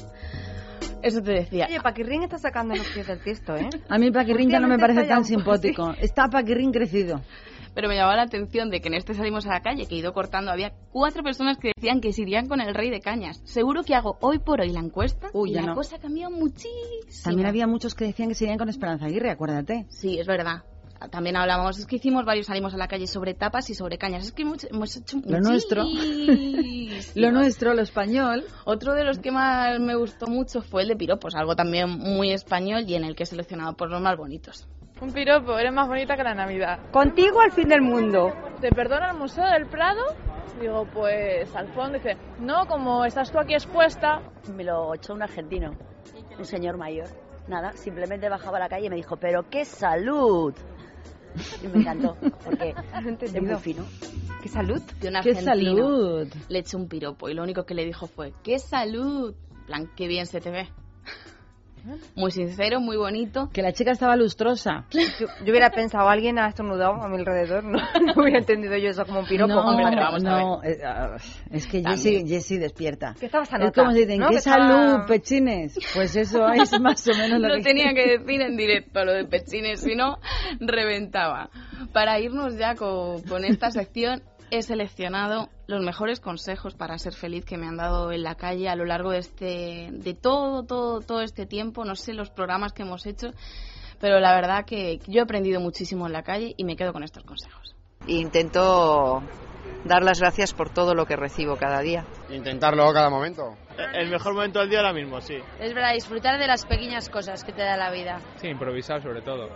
Eso 1.02 1.22
te 1.22 1.32
decía. 1.32 1.66
Oye, 1.68 1.80
Paquirrín 1.80 2.24
está 2.24 2.38
sacando 2.38 2.74
los 2.74 2.88
pies 2.90 3.06
del 3.06 3.20
tiesto, 3.20 3.54
¿eh? 3.54 3.68
A 3.88 3.98
mí 3.98 4.10
Paquirrín 4.10 4.50
ya 4.50 4.58
no 4.58 4.66
me 4.66 4.78
parece 4.78 5.04
tan 5.04 5.18
un 5.18 5.24
simpático. 5.24 5.94
Está 6.00 6.28
Paquirrín 6.28 6.72
crecido. 6.72 7.20
Pero 7.76 7.90
me 7.90 7.94
llamaba 7.94 8.16
la 8.16 8.22
atención 8.22 8.70
de 8.70 8.80
que 8.80 8.88
en 8.88 8.94
este 8.94 9.12
salimos 9.12 9.46
a 9.46 9.50
la 9.50 9.60
calle, 9.60 9.84
que 9.84 9.96
he 9.96 9.98
ido 9.98 10.14
cortando, 10.14 10.50
había 10.50 10.72
cuatro 10.90 11.22
personas 11.22 11.58
que 11.58 11.72
decían 11.76 12.00
que 12.00 12.14
se 12.14 12.22
irían 12.22 12.48
con 12.48 12.62
el 12.62 12.74
rey 12.74 12.88
de 12.88 13.02
cañas. 13.02 13.42
Seguro 13.44 13.82
que 13.82 13.94
hago 13.94 14.16
hoy 14.22 14.38
por 14.38 14.62
hoy 14.62 14.70
la 14.70 14.80
encuesta 14.80 15.28
Uy, 15.34 15.50
y 15.50 15.52
ya 15.52 15.60
la 15.60 15.66
no. 15.66 15.74
cosa 15.74 15.98
cambió 15.98 16.30
muchísimo. 16.30 16.72
También 17.22 17.46
había 17.46 17.66
muchos 17.66 17.94
que 17.94 18.06
decían 18.06 18.30
que 18.30 18.34
se 18.34 18.44
irían 18.44 18.56
con 18.56 18.70
Esperanza 18.70 19.04
Aguirre, 19.04 19.30
acuérdate. 19.30 19.84
Sí, 19.90 20.18
es 20.18 20.26
verdad. 20.26 20.64
También 21.10 21.36
hablábamos, 21.36 21.78
es 21.78 21.84
que 21.84 21.96
hicimos 21.96 22.24
varios 22.24 22.46
salimos 22.46 22.72
a 22.72 22.78
la 22.78 22.88
calle 22.88 23.06
sobre 23.06 23.34
tapas 23.34 23.68
y 23.68 23.74
sobre 23.74 23.98
cañas. 23.98 24.24
Es 24.24 24.32
que 24.32 24.40
hemos, 24.40 24.96
hecho 24.96 25.20
Lo 25.26 25.40
nuestro. 25.40 25.84
Lo 27.14 27.30
nuestro, 27.30 27.74
lo 27.74 27.82
español. 27.82 28.46
Otro 28.64 28.94
de 28.94 29.04
los 29.04 29.18
que 29.18 29.30
más 29.30 29.78
me 29.80 29.96
gustó 29.96 30.28
mucho 30.28 30.62
fue 30.62 30.80
el 30.80 30.88
de 30.88 30.96
piropos, 30.96 31.34
algo 31.34 31.54
también 31.54 31.90
muy 31.90 32.32
español 32.32 32.84
y 32.86 32.94
en 32.94 33.04
el 33.04 33.14
que 33.14 33.24
he 33.24 33.26
seleccionado 33.26 33.76
por 33.76 33.90
los 33.90 34.00
más 34.00 34.16
bonitos. 34.16 34.66
Un 34.98 35.12
piropo, 35.12 35.58
eres 35.58 35.72
más 35.74 35.88
bonita 35.88 36.16
que 36.16 36.22
la 36.22 36.34
Navidad. 36.34 36.78
Contigo 36.90 37.40
al 37.40 37.52
fin 37.52 37.68
del 37.68 37.82
mundo. 37.82 38.32
¿Te 38.62 38.70
perdona 38.70 39.10
el 39.10 39.18
Museo 39.18 39.44
del 39.44 39.66
Prado? 39.66 40.02
Digo, 40.58 40.86
pues 40.90 41.54
al 41.54 41.68
fondo 41.74 41.98
dice, 41.98 42.16
no, 42.40 42.66
como 42.66 43.04
estás 43.04 43.30
tú 43.30 43.38
aquí 43.38 43.52
expuesta. 43.52 44.22
Me 44.54 44.64
lo 44.64 44.94
echó 44.94 45.12
un 45.12 45.22
argentino, 45.22 45.72
un 46.38 46.44
señor 46.46 46.78
mayor. 46.78 47.08
Nada, 47.46 47.72
simplemente 47.72 48.30
bajaba 48.30 48.56
a 48.56 48.60
la 48.60 48.68
calle 48.70 48.86
y 48.86 48.90
me 48.90 48.96
dijo, 48.96 49.16
pero 49.18 49.48
qué 49.50 49.66
salud. 49.66 50.54
Y 51.62 51.68
me 51.68 51.80
encantó, 51.80 52.16
porque 52.42 52.74
es 53.20 53.42
muy 53.42 53.54
fino. 53.56 53.84
¿Qué 54.42 54.48
salud? 54.48 54.80
De 55.00 55.08
un 55.08 55.20
¡Qué 55.22 55.34
salud! 55.34 56.28
Le 56.48 56.58
eché 56.58 56.76
un 56.78 56.88
piropo 56.88 57.28
y 57.28 57.34
lo 57.34 57.42
único 57.42 57.66
que 57.66 57.74
le 57.74 57.84
dijo 57.84 58.06
fue, 58.06 58.32
¡qué 58.42 58.58
salud! 58.58 59.34
En 59.50 59.66
plan, 59.66 59.90
qué 59.94 60.08
bien 60.08 60.24
se 60.24 60.40
te 60.40 60.50
ve. 60.50 60.68
Muy 62.14 62.30
sincero, 62.30 62.80
muy 62.80 62.96
bonito. 62.96 63.48
Que 63.52 63.62
la 63.62 63.72
chica 63.72 63.92
estaba 63.92 64.16
lustrosa. 64.16 64.86
Yo, 64.90 65.00
yo 65.20 65.50
hubiera 65.50 65.70
pensado, 65.70 66.08
alguien 66.08 66.38
ha 66.38 66.48
estornudado 66.48 66.94
a 66.94 67.08
mi 67.08 67.16
alrededor, 67.16 67.64
no, 67.64 67.78
no 68.00 68.12
hubiera 68.16 68.38
entendido 68.38 68.76
yo 68.76 68.90
eso 68.90 69.04
como 69.04 69.20
un 69.20 69.26
piropo. 69.26 69.54
No, 69.54 69.60
Hombre, 69.60 69.86
pero 69.90 69.96
no, 69.96 70.02
vamos 70.02 70.24
a 70.24 70.34
ver. 70.34 70.44
no, 70.44 70.64
eh, 70.64 70.78
ah, 70.84 71.16
es 71.50 71.66
que. 71.66 71.82
Jessie, 71.82 72.26
Jessie 72.26 72.58
despierta. 72.58 73.14
Que 73.18 73.26
estaba 73.26 73.44
esa 73.44 73.56
Es 73.58 73.72
como 73.72 73.92
si 73.92 74.00
dicen, 74.00 74.20
¿no? 74.20 74.30
¡qué 74.30 74.40
salud, 74.40 75.06
pechines! 75.06 75.78
Pues 75.94 76.16
eso 76.16 76.48
es 76.48 76.72
más 76.80 77.06
o 77.08 77.12
menos 77.12 77.40
lo 77.40 77.48
Lo 77.48 77.56
que... 77.56 77.62
tenía 77.62 77.94
que 77.94 78.18
decir 78.18 78.40
en 78.40 78.56
directo 78.56 79.04
lo 79.04 79.12
de 79.12 79.24
pechines, 79.24 79.80
si 79.80 79.94
no, 79.94 80.18
reventaba. 80.60 81.50
Para 81.92 82.18
irnos 82.20 82.56
ya 82.58 82.74
con, 82.74 83.22
con 83.22 83.44
esta 83.44 83.70
sección, 83.70 84.22
he 84.50 84.62
seleccionado 84.62 85.48
los 85.66 85.82
mejores 85.82 86.20
consejos 86.20 86.74
para 86.74 86.98
ser 86.98 87.14
feliz 87.14 87.44
que 87.44 87.56
me 87.56 87.66
han 87.66 87.76
dado 87.76 88.12
en 88.12 88.22
la 88.22 88.34
calle 88.34 88.68
a 88.68 88.76
lo 88.76 88.84
largo 88.84 89.10
de 89.10 89.18
este, 89.18 89.88
de 89.92 90.14
todo, 90.14 90.64
todo, 90.64 91.00
todo 91.00 91.20
este 91.22 91.46
tiempo. 91.46 91.84
No 91.84 91.94
sé 91.94 92.12
los 92.12 92.30
programas 92.30 92.72
que 92.72 92.82
hemos 92.82 93.06
hecho, 93.06 93.28
pero 94.00 94.20
la 94.20 94.34
verdad 94.34 94.64
que 94.64 95.00
yo 95.06 95.20
he 95.20 95.22
aprendido 95.22 95.60
muchísimo 95.60 96.06
en 96.06 96.12
la 96.12 96.22
calle 96.22 96.54
y 96.56 96.64
me 96.64 96.76
quedo 96.76 96.92
con 96.92 97.02
estos 97.02 97.24
consejos. 97.24 97.74
Intento 98.06 99.22
dar 99.84 100.02
las 100.02 100.20
gracias 100.20 100.54
por 100.54 100.70
todo 100.70 100.94
lo 100.94 101.06
que 101.06 101.16
recibo 101.16 101.56
cada 101.56 101.80
día. 101.80 102.04
Intentarlo 102.30 102.92
cada 102.92 103.10
momento. 103.10 103.56
El 103.94 104.10
mejor 104.10 104.34
momento 104.34 104.60
del 104.60 104.70
día 104.70 104.78
ahora 104.78 104.92
mismo, 104.92 105.20
sí. 105.20 105.36
Es 105.60 105.74
verdad, 105.74 105.92
disfrutar 105.92 106.38
de 106.38 106.46
las 106.46 106.64
pequeñas 106.64 107.08
cosas 107.08 107.44
que 107.44 107.52
te 107.52 107.62
da 107.62 107.76
la 107.76 107.90
vida. 107.90 108.20
Sí, 108.36 108.48
improvisar 108.48 109.02
sobre 109.02 109.22
todo. 109.22 109.48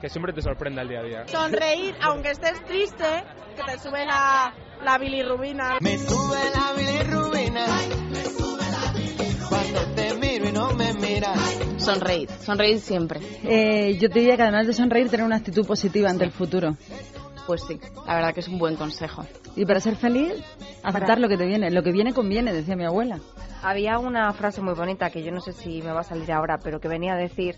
Que 0.00 0.08
siempre 0.08 0.32
te 0.32 0.42
sorprenda 0.42 0.82
el 0.82 0.88
día 0.88 1.00
a 1.00 1.02
día. 1.02 1.28
Sonreír, 1.28 1.94
aunque 2.02 2.30
estés 2.30 2.62
triste, 2.64 3.04
que 3.56 3.62
te 3.62 3.78
sube 3.78 4.04
la, 4.04 4.52
la 4.84 4.98
bilirrubina. 4.98 5.78
Me 5.80 5.96
sube 5.98 6.38
la 6.54 6.72
bilirrubina. 6.76 7.66
Cuando 9.48 9.80
te 9.94 10.14
miro 10.14 10.48
y 10.48 10.52
no 10.52 10.70
me 10.74 10.92
miras. 10.94 11.38
Sonreír, 11.78 12.28
sonreír 12.30 12.80
siempre. 12.80 13.20
Eh, 13.44 13.96
yo 13.98 14.08
te 14.08 14.20
diría 14.20 14.36
que 14.36 14.42
además 14.42 14.66
de 14.66 14.72
sonreír, 14.72 15.08
tener 15.08 15.24
una 15.24 15.36
actitud 15.36 15.66
positiva 15.66 16.10
ante 16.10 16.24
el 16.24 16.32
futuro. 16.32 16.76
Pues 17.46 17.62
sí, 17.66 17.78
la 18.06 18.14
verdad 18.14 18.34
que 18.34 18.40
es 18.40 18.48
un 18.48 18.58
buen 18.58 18.76
consejo. 18.76 19.24
Y 19.54 19.66
para 19.66 19.80
ser 19.80 19.96
feliz, 19.96 20.32
aceptar 20.82 21.18
lo 21.18 21.28
que 21.28 21.36
te 21.36 21.46
viene. 21.46 21.70
Lo 21.70 21.82
que 21.82 21.92
viene 21.92 22.12
conviene, 22.12 22.52
decía 22.52 22.74
mi 22.74 22.84
abuela. 22.84 23.20
Había 23.64 23.98
una 23.98 24.32
frase 24.34 24.60
muy 24.60 24.74
bonita 24.74 25.10
que 25.10 25.22
yo 25.22 25.32
no 25.32 25.40
sé 25.40 25.52
si 25.52 25.80
me 25.82 25.92
va 25.92 26.00
a 26.00 26.04
salir 26.04 26.30
ahora, 26.32 26.58
pero 26.62 26.80
que 26.80 26.88
venía 26.88 27.14
a 27.14 27.16
decir 27.16 27.56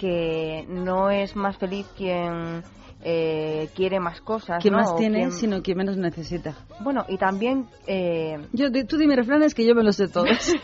que 0.00 0.64
no 0.68 1.10
es 1.10 1.36
más 1.36 1.56
feliz 1.58 1.86
quien 1.96 2.62
eh, 3.04 3.68
quiere 3.74 4.00
más 4.00 4.20
cosas. 4.20 4.62
Quien 4.62 4.72
¿no? 4.74 4.80
más 4.80 4.96
tiene, 4.96 5.18
quien- 5.18 5.32
sino 5.32 5.62
quien 5.62 5.76
menos 5.78 5.96
necesita. 5.96 6.54
Bueno, 6.80 7.04
y 7.08 7.18
también 7.18 7.66
eh, 7.86 8.38
Yo, 8.52 8.70
tú 8.86 8.96
dime 8.96 9.14
refranes 9.16 9.54
que 9.54 9.66
yo 9.66 9.74
me 9.74 9.82
los 9.82 9.96
sé 9.96 10.08
todos. 10.08 10.28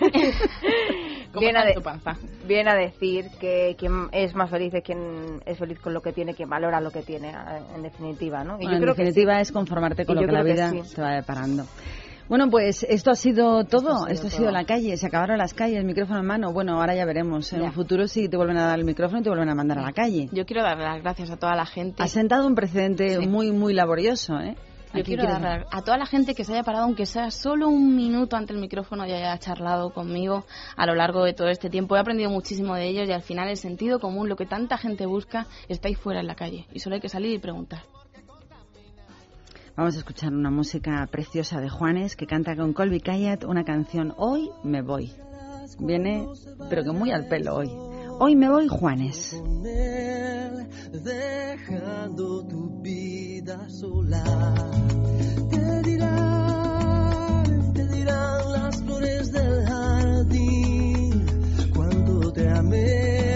viene, 1.39 1.59
a 1.59 1.64
de- 1.64 1.74
viene 2.47 2.70
a 2.70 2.74
decir 2.74 3.26
que 3.41 3.74
quien 3.78 4.09
es 4.12 4.34
más 4.34 4.51
feliz 4.51 4.72
es 4.74 4.82
quien 4.82 5.43
es 5.45 5.59
feliz 5.59 5.78
con 5.80 5.93
lo 5.93 6.01
que 6.01 6.12
tiene, 6.12 6.34
quien 6.34 6.49
valora 6.49 6.80
lo 6.80 6.91
que 6.91 7.03
tiene, 7.03 7.34
en 7.74 7.82
definitiva, 7.82 8.43
¿no? 8.45 8.55
Y 8.55 8.62
Bueno, 8.64 8.70
yo 8.70 8.76
en 8.76 8.82
creo 8.84 8.95
que 8.95 9.03
definitiva 9.05 9.34
sí. 9.36 9.43
es 9.43 9.53
conformarte 9.53 10.07
con 10.07 10.16
Y 10.16 10.20
lo 10.20 10.26
que 10.26 10.32
la 10.32 10.43
vida 10.43 10.70
que 10.72 10.84
sí. 10.84 10.95
te 10.95 11.03
va 11.03 11.11
deparando. 11.14 11.66
Bueno, 12.29 12.51
pues 12.51 12.85
esto 12.89 13.11
ha 13.11 13.14
sido 13.14 13.64
todo. 13.64 13.81
sido 14.01 14.07
Esto 14.09 14.26
ha 14.26 14.31
todo. 14.31 14.39
sido 14.39 14.51
la 14.51 14.64
calle. 14.64 14.97
Se 14.97 15.07
acabaron 15.07 15.39
las 15.39 15.55
calles, 15.55 15.83
micrófono 15.85 16.20
en 16.20 16.26
mano. 16.26 16.53
Bueno, 16.53 16.79
ahora 16.79 16.95
ya 16.95 17.05
veremos. 17.07 17.53
En 17.53 17.61
Ya. 17.61 17.66
un 17.66 17.72
futuro 17.72 18.07
si 18.07 18.29
te 18.29 18.37
vuelven 18.37 18.59
a 18.59 18.66
dar 18.66 18.79
el 18.79 18.85
micrófono 18.85 19.20
y 19.20 19.22
te 19.22 19.31
vuelven 19.31 19.49
a 19.49 19.55
mandar 19.55 19.79
a 19.79 19.83
la 19.83 19.93
calle. 19.93 20.29
Yo 20.33 20.45
quiero 20.45 20.62
dar 20.62 20.76
las 20.79 21.01
gracias 21.03 21.31
a 21.31 21.37
toda 21.39 21.57
la 21.57 21.64
gente. 21.66 22.03
Has 22.03 22.11
sentado 22.11 22.47
un 22.47 22.55
precedente 22.55 23.16
Sí. 23.18 23.26
muy, 23.26 23.51
muy 23.53 23.72
laborioso, 23.72 24.39
¿eh? 24.41 24.57
Yo 24.95 25.05
quiero 25.05 25.24
dar 25.24 25.66
a 25.70 25.83
toda 25.83 25.99
la 25.99 26.07
gente 26.07 26.35
que 26.35 26.45
se 26.45 26.53
haya 26.55 26.62
parado, 26.64 26.85
aunque 26.85 27.05
sea 27.05 27.31
solo 27.31 27.68
un 27.68 27.95
minuto 27.95 28.37
ante 28.37 28.55
el 28.55 28.59
micrófono 28.59 29.07
y 29.07 29.12
haya 29.12 29.37
charlado 29.39 29.91
conmigo 29.91 30.47
a 30.76 30.87
lo 30.87 30.95
largo 30.95 31.24
de 31.24 31.35
todo 31.35 31.49
este 31.49 31.68
tiempo. 31.68 31.95
He 31.95 32.01
aprendido 32.01 32.31
muchísimo 32.31 32.74
de 32.74 32.89
ellos 32.89 33.07
y 33.07 33.12
al 33.12 33.20
final 33.20 33.49
el 33.49 33.59
sentido 33.59 34.01
común, 34.01 34.31
lo 34.31 34.37
que 34.37 34.47
tanta 34.47 34.79
gente 34.79 35.05
busca, 35.05 35.47
está 35.68 35.89
ahí 35.89 35.95
fuera 35.95 36.20
en 36.20 36.26
la 36.26 36.35
calle. 36.37 36.66
Y 36.72 36.79
solo 36.81 36.95
hay 36.95 37.03
que 37.03 37.11
salir 37.11 37.33
y 37.35 37.39
preguntar. 37.39 37.81
Vamos 39.79 39.95
a 39.95 39.99
escuchar 39.99 40.35
una 40.35 40.51
música 40.51 41.07
preciosa 41.09 41.61
de 41.61 41.68
Juanes 41.68 42.16
que 42.16 42.26
canta 42.26 42.57
con 42.57 42.72
Colby 42.72 42.99
Kayat 42.99 43.45
una 43.45 43.62
canción 43.62 44.12
Hoy 44.16 44.51
me 44.64 44.83
voy. 44.83 45.12
Viene, 45.79 46.26
pero 46.68 46.83
que 46.83 46.91
muy 46.91 47.12
al 47.12 47.29
pelo 47.29 47.55
hoy. 47.55 47.70
Hoy 48.18 48.35
me 48.35 48.51
voy, 48.51 48.66
Juanes. 48.66 49.41
Te 55.49 55.83
dirán, 55.85 57.72
te 57.72 57.87
dirán 57.87 58.53
las 58.53 58.83
flores 58.83 59.31
del 59.31 59.64
jardín 59.64 61.24
cuando 61.72 62.33
te 62.33 62.49
amé 62.51 63.28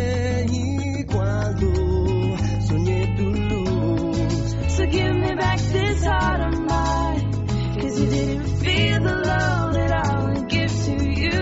back 5.43 5.59
this 5.59 6.05
heart 6.05 6.41
of 6.49 6.55
mine. 6.61 7.33
Cause 7.81 8.01
you 8.01 8.09
didn't 8.17 8.47
feel 8.63 8.99
the 9.09 9.17
love 9.33 9.73
that 9.75 9.93
I 10.07 10.09
would 10.25 10.49
give 10.49 10.73
to 10.87 10.95
you 11.23 11.41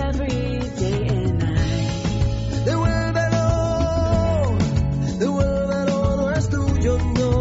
every 0.00 0.44
day 0.80 1.06
and 1.16 1.38
night. 1.38 1.90
Devuélvelo, 5.20 5.98
no 6.16 6.30
es 6.30 6.48
tuyo, 6.48 6.94
no. 7.18 7.32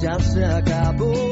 Ya 0.00 0.18
se 0.20 0.44
acabó 0.44 1.27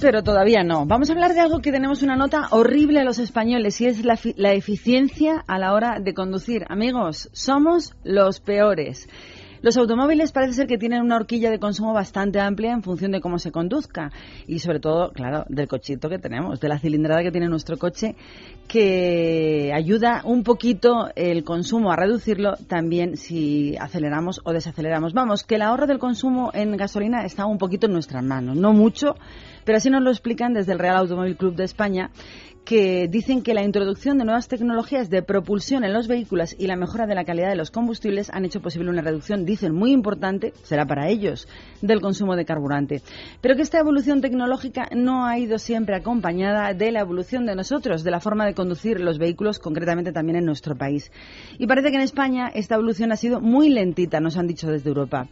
pero 0.00 0.22
todavía 0.22 0.64
no. 0.64 0.86
Vamos 0.86 1.10
a 1.10 1.12
hablar 1.12 1.34
de 1.34 1.40
algo 1.40 1.60
que 1.60 1.72
tenemos 1.72 2.02
una 2.02 2.16
nota 2.16 2.48
horrible 2.50 3.00
a 3.00 3.04
los 3.04 3.18
españoles 3.18 3.80
y 3.80 3.86
es 3.86 4.04
la, 4.04 4.18
la 4.36 4.52
eficiencia 4.52 5.44
a 5.46 5.58
la 5.58 5.74
hora 5.74 6.00
de 6.00 6.14
conducir. 6.14 6.64
Amigos, 6.68 7.28
somos 7.32 7.94
los 8.02 8.40
peores. 8.40 9.08
Los 9.62 9.76
automóviles 9.76 10.32
parece 10.32 10.54
ser 10.54 10.66
que 10.66 10.78
tienen 10.78 11.02
una 11.02 11.16
horquilla 11.16 11.50
de 11.50 11.58
consumo 11.58 11.92
bastante 11.92 12.40
amplia 12.40 12.72
en 12.72 12.82
función 12.82 13.12
de 13.12 13.20
cómo 13.20 13.38
se 13.38 13.52
conduzca 13.52 14.10
y 14.46 14.60
sobre 14.60 14.80
todo, 14.80 15.12
claro, 15.12 15.44
del 15.50 15.68
cochito 15.68 16.08
que 16.08 16.18
tenemos, 16.18 16.60
de 16.60 16.68
la 16.68 16.78
cilindrada 16.78 17.22
que 17.22 17.30
tiene 17.30 17.46
nuestro 17.46 17.76
coche, 17.76 18.16
que 18.66 19.70
ayuda 19.74 20.22
un 20.24 20.44
poquito 20.44 21.10
el 21.14 21.44
consumo 21.44 21.92
a 21.92 21.96
reducirlo 21.96 22.54
también 22.68 23.18
si 23.18 23.76
aceleramos 23.76 24.40
o 24.44 24.52
desaceleramos. 24.54 25.12
Vamos, 25.12 25.44
que 25.44 25.56
el 25.56 25.62
ahorro 25.62 25.86
del 25.86 25.98
consumo 25.98 26.50
en 26.54 26.74
gasolina 26.78 27.26
está 27.26 27.44
un 27.44 27.58
poquito 27.58 27.86
en 27.86 27.92
nuestras 27.92 28.24
manos, 28.24 28.56
no 28.56 28.72
mucho, 28.72 29.16
pero 29.64 29.78
así 29.78 29.90
nos 29.90 30.02
lo 30.02 30.10
explican 30.10 30.52
desde 30.52 30.72
el 30.72 30.78
Real 30.78 30.96
Automóvil 30.96 31.36
Club 31.36 31.54
de 31.54 31.64
España 31.64 32.10
que 32.64 33.08
dicen 33.08 33.42
que 33.42 33.54
la 33.54 33.64
introducción 33.64 34.18
de 34.18 34.24
nuevas 34.24 34.48
tecnologías 34.48 35.10
de 35.10 35.22
propulsión 35.22 35.82
en 35.82 35.92
los 35.92 36.08
vehículos 36.08 36.54
y 36.58 36.66
la 36.66 36.76
mejora 36.76 37.06
de 37.06 37.14
la 37.14 37.24
calidad 37.24 37.48
de 37.48 37.56
los 37.56 37.70
combustibles 37.70 38.30
han 38.30 38.44
hecho 38.44 38.60
posible 38.60 38.90
una 38.90 39.02
reducción, 39.02 39.44
dicen, 39.44 39.74
muy 39.74 39.92
importante, 39.92 40.52
será 40.62 40.86
para 40.86 41.08
ellos, 41.08 41.48
del 41.82 42.00
consumo 42.00 42.36
de 42.36 42.44
carburante. 42.44 43.02
Pero 43.40 43.56
que 43.56 43.62
esta 43.62 43.78
evolución 43.78 44.20
tecnológica 44.20 44.88
no 44.94 45.26
ha 45.26 45.38
ido 45.38 45.58
siempre 45.58 45.96
acompañada 45.96 46.72
de 46.74 46.92
la 46.92 47.00
evolución 47.00 47.46
de 47.46 47.56
nosotros, 47.56 48.04
de 48.04 48.10
la 48.10 48.20
forma 48.20 48.46
de 48.46 48.54
conducir 48.54 49.00
los 49.00 49.18
vehículos, 49.18 49.58
concretamente 49.58 50.12
también 50.12 50.36
en 50.36 50.44
nuestro 50.44 50.76
país. 50.76 51.10
Y 51.58 51.66
parece 51.66 51.90
que 51.90 51.96
en 51.96 52.02
España 52.02 52.50
esta 52.54 52.74
evolución 52.76 53.10
ha 53.10 53.16
sido 53.16 53.40
muy 53.40 53.70
lentita, 53.70 54.20
nos 54.20 54.36
han 54.36 54.46
dicho 54.46 54.68
desde 54.68 54.90
Europa 54.90 55.28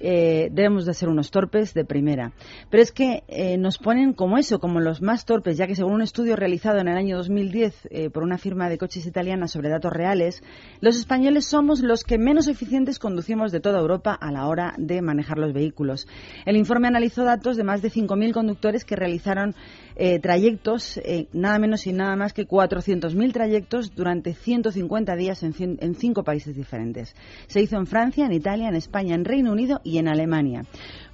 eh, 0.00 0.48
debemos 0.52 0.86
de 0.86 0.94
ser 0.94 1.08
unos 1.08 1.30
torpes 1.30 1.74
de 1.74 1.84
primera. 1.84 2.32
Pero 2.70 2.82
es 2.82 2.92
que 2.92 3.22
eh, 3.28 3.56
nos 3.58 3.78
ponen 3.78 4.12
como 4.12 4.38
eso, 4.38 4.58
como 4.58 4.80
los 4.80 5.02
más 5.02 5.24
torpes, 5.24 5.56
ya 5.56 5.66
que 5.66 5.74
según 5.74 5.94
un 5.94 6.02
estudio 6.02 6.36
realizado 6.36 6.78
en 6.78 6.88
el 6.88 6.96
año 6.96 7.16
2010 7.16 7.88
eh, 7.90 8.10
por 8.10 8.22
una 8.22 8.38
firma 8.38 8.68
de 8.68 8.78
coches 8.78 9.06
italiana 9.06 9.48
sobre 9.48 9.68
datos 9.68 9.92
reales, 9.92 10.42
los 10.80 10.96
españoles 10.96 11.46
somos 11.46 11.80
los 11.80 12.04
que 12.04 12.18
menos 12.18 12.48
eficientes 12.48 12.98
conducimos 12.98 13.52
de 13.52 13.60
toda 13.60 13.80
Europa 13.80 14.12
a 14.12 14.30
la 14.30 14.46
hora 14.46 14.74
de 14.78 15.02
manejar 15.02 15.38
los 15.38 15.52
vehículos. 15.52 16.06
El 16.44 16.56
informe 16.56 16.88
analizó 16.88 17.24
datos 17.24 17.56
de 17.56 17.64
más 17.64 17.82
de 17.82 17.90
5.000 17.90 18.32
conductores 18.32 18.84
que 18.84 18.96
realizaron 18.96 19.54
eh, 19.98 20.18
trayectos, 20.18 20.98
eh, 20.98 21.26
nada 21.32 21.58
menos 21.58 21.86
y 21.86 21.92
nada 21.92 22.16
más 22.16 22.34
que 22.34 22.46
400.000 22.46 23.32
trayectos 23.32 23.94
durante 23.94 24.34
150 24.34 25.16
días 25.16 25.42
en, 25.42 25.54
en 25.58 25.94
cinco 25.94 26.22
países 26.22 26.54
diferentes. 26.54 27.14
Se 27.46 27.62
hizo 27.62 27.76
en 27.76 27.86
Francia, 27.86 28.26
en 28.26 28.32
Italia, 28.32 28.68
en 28.68 28.74
España, 28.74 29.14
en 29.14 29.24
Reino 29.24 29.52
Unido 29.52 29.80
y 29.86 29.98
en 29.98 30.08
Alemania. 30.08 30.64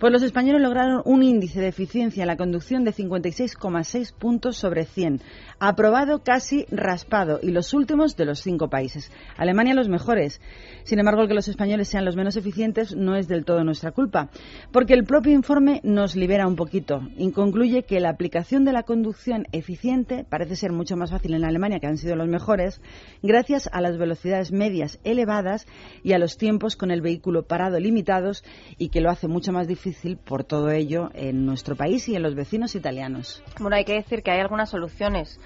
Pues 0.02 0.12
los 0.12 0.24
españoles 0.24 0.60
lograron 0.60 1.00
un 1.04 1.22
índice 1.22 1.60
de 1.60 1.68
eficiencia 1.68 2.24
en 2.24 2.26
la 2.26 2.36
conducción 2.36 2.82
de 2.82 2.92
56,6 2.92 4.12
puntos 4.12 4.56
sobre 4.56 4.84
100, 4.84 5.20
aprobado 5.60 6.24
casi 6.24 6.66
raspado 6.72 7.38
y 7.40 7.52
los 7.52 7.72
últimos 7.72 8.16
de 8.16 8.24
los 8.24 8.40
cinco 8.40 8.68
países. 8.68 9.12
Alemania 9.36 9.74
los 9.74 9.88
mejores. 9.88 10.40
Sin 10.82 10.98
embargo, 10.98 11.22
el 11.22 11.28
que 11.28 11.34
los 11.34 11.46
españoles 11.46 11.86
sean 11.86 12.04
los 12.04 12.16
menos 12.16 12.34
eficientes 12.34 12.96
no 12.96 13.14
es 13.14 13.28
del 13.28 13.44
todo 13.44 13.62
nuestra 13.62 13.92
culpa, 13.92 14.28
porque 14.72 14.94
el 14.94 15.04
propio 15.04 15.34
informe 15.34 15.80
nos 15.84 16.16
libera 16.16 16.48
un 16.48 16.56
poquito 16.56 17.02
y 17.16 17.30
concluye 17.30 17.84
que 17.84 18.00
la 18.00 18.10
aplicación 18.10 18.64
de 18.64 18.72
la 18.72 18.82
conducción 18.82 19.46
eficiente 19.52 20.26
parece 20.28 20.56
ser 20.56 20.72
mucho 20.72 20.96
más 20.96 21.12
fácil 21.12 21.34
en 21.34 21.44
Alemania, 21.44 21.78
que 21.78 21.86
han 21.86 21.96
sido 21.96 22.16
los 22.16 22.26
mejores, 22.26 22.80
gracias 23.22 23.70
a 23.72 23.80
las 23.80 23.98
velocidades 23.98 24.50
medias 24.50 24.98
elevadas 25.04 25.68
y 26.02 26.12
a 26.12 26.18
los 26.18 26.38
tiempos 26.38 26.74
con 26.74 26.90
el 26.90 27.02
vehículo 27.02 27.44
parado 27.44 27.78
limitados 27.78 28.42
y 28.78 28.88
que 28.88 29.00
lo 29.00 29.08
hace 29.08 29.28
mucho 29.28 29.52
más 29.52 29.68
difícil 29.68 29.91
por 30.24 30.44
todo 30.44 30.70
ello 30.70 31.10
en 31.14 31.46
nuestro 31.46 31.76
país 31.76 32.08
y 32.08 32.16
en 32.16 32.22
los 32.22 32.34
vecinos 32.34 32.74
italianos. 32.74 33.42
Bueno, 33.60 33.76
hay 33.76 33.84
que 33.84 33.94
decir 33.94 34.22
que 34.22 34.30
hay 34.30 34.40
algunas 34.40 34.70
soluciones 34.70 35.38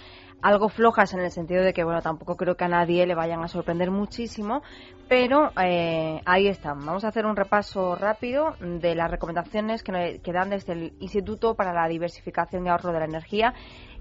algo 0.43 0.69
flojas 0.69 1.13
en 1.15 1.21
el 1.21 1.31
sentido 1.31 1.63
de 1.63 1.73
que, 1.73 1.85
bueno, 1.85 2.03
tampoco 2.03 2.37
creo 2.37 2.57
que 2.57 2.65
a 2.65 2.69
nadie 2.69 3.07
le 3.07 3.15
vayan 3.15 3.43
a 3.43 3.49
sorprender 3.49 3.91
muchísimo, 3.91 4.63
pero 5.09 5.51
eh, 5.61 6.21
ahí 6.25 6.47
están. 6.47 6.85
Vamos 6.85 7.05
a 7.05 7.09
hacer 7.09 7.27
un 7.27 7.37
repaso 7.37 7.95
rápido 7.97 8.55
de 8.61 8.95
las 8.95 9.11
recomendaciones 9.11 9.83
que, 9.83 10.21
que 10.23 10.33
dan 10.33 10.51
desde 10.51 10.75
el 10.75 10.93
Instituto 11.01 11.55
para 11.55 11.73
la 11.73 11.89
Diversificación 11.89 12.67
y 12.67 12.69
Ahorro 12.69 12.93
de 12.93 12.99
la 12.99 13.07
Energía, 13.07 13.55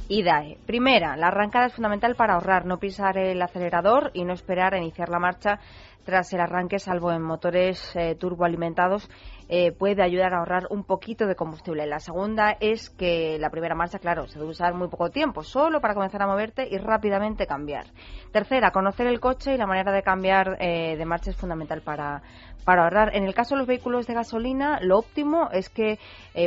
IDAE. 0.08 0.58
Primera, 0.66 1.16
la 1.18 1.28
arrancada 1.28 1.68
es 1.68 1.74
fundamental 1.74 2.16
para 2.16 2.36
ahorrar, 2.36 2.66
no 2.66 2.78
pisar 2.78 3.18
el 3.18 3.42
acelerador 3.42 4.12
y 4.14 4.24
no 4.24 4.34
esperar 4.34 4.74
a 4.74 4.78
iniciar 4.78 5.10
la 5.10 5.20
marcha 5.20 5.60
tras 6.06 6.32
el 6.34 6.40
arranque, 6.40 6.80
salvo 6.80 7.12
en 7.12 7.22
motores 7.22 7.96
eh, 7.96 8.16
turboalimentados, 8.16 9.10
eh, 9.50 9.72
puede 9.72 10.04
ayudar 10.04 10.34
a 10.34 10.38
ahorrar 10.38 10.68
un 10.70 10.84
poquito 10.84 11.26
de 11.26 11.36
combustible. 11.36 11.86
La 11.88 12.00
segunda 12.00 12.56
es 12.60 12.92
que 12.92 13.38
la 13.40 13.50
primera 13.50 13.76
marcha, 13.76 14.00
claro, 14.00 14.28
se 14.28 14.40
debe 14.40 14.52
usar 14.52 14.76
muy 14.76 14.88
poco 14.88 15.10
tiempo, 15.10 15.44
solo 15.44 15.82
para 15.82 15.96
comenzar 15.96 16.22
a 16.22 16.28
moverte 16.28 16.68
y 16.70 16.78
rápidamente 16.78 17.48
cambiar. 17.48 17.88
Tercera, 18.32 18.72
conocer 18.72 19.08
el 19.08 19.20
coche 19.20 19.56
y 19.56 19.58
la 19.58 19.66
manera 19.68 19.92
de 19.92 20.04
cambiar 20.04 20.58
eh, 20.60 20.96
de 20.96 21.06
marcha 21.06 21.32
es 21.32 21.36
fundamental 21.36 21.82
para, 21.82 22.22
para 22.64 22.84
ahorrar. 22.84 23.16
En 23.16 23.26
el 23.26 23.34
caso 23.34 23.56
de 23.56 23.60
los 23.60 23.68
vehículos 23.68 24.06
de 24.06 24.14
gasolina, 24.14 24.80
lo 24.82 25.00
óptimo 25.00 25.50
es 25.52 25.70
que 25.70 26.00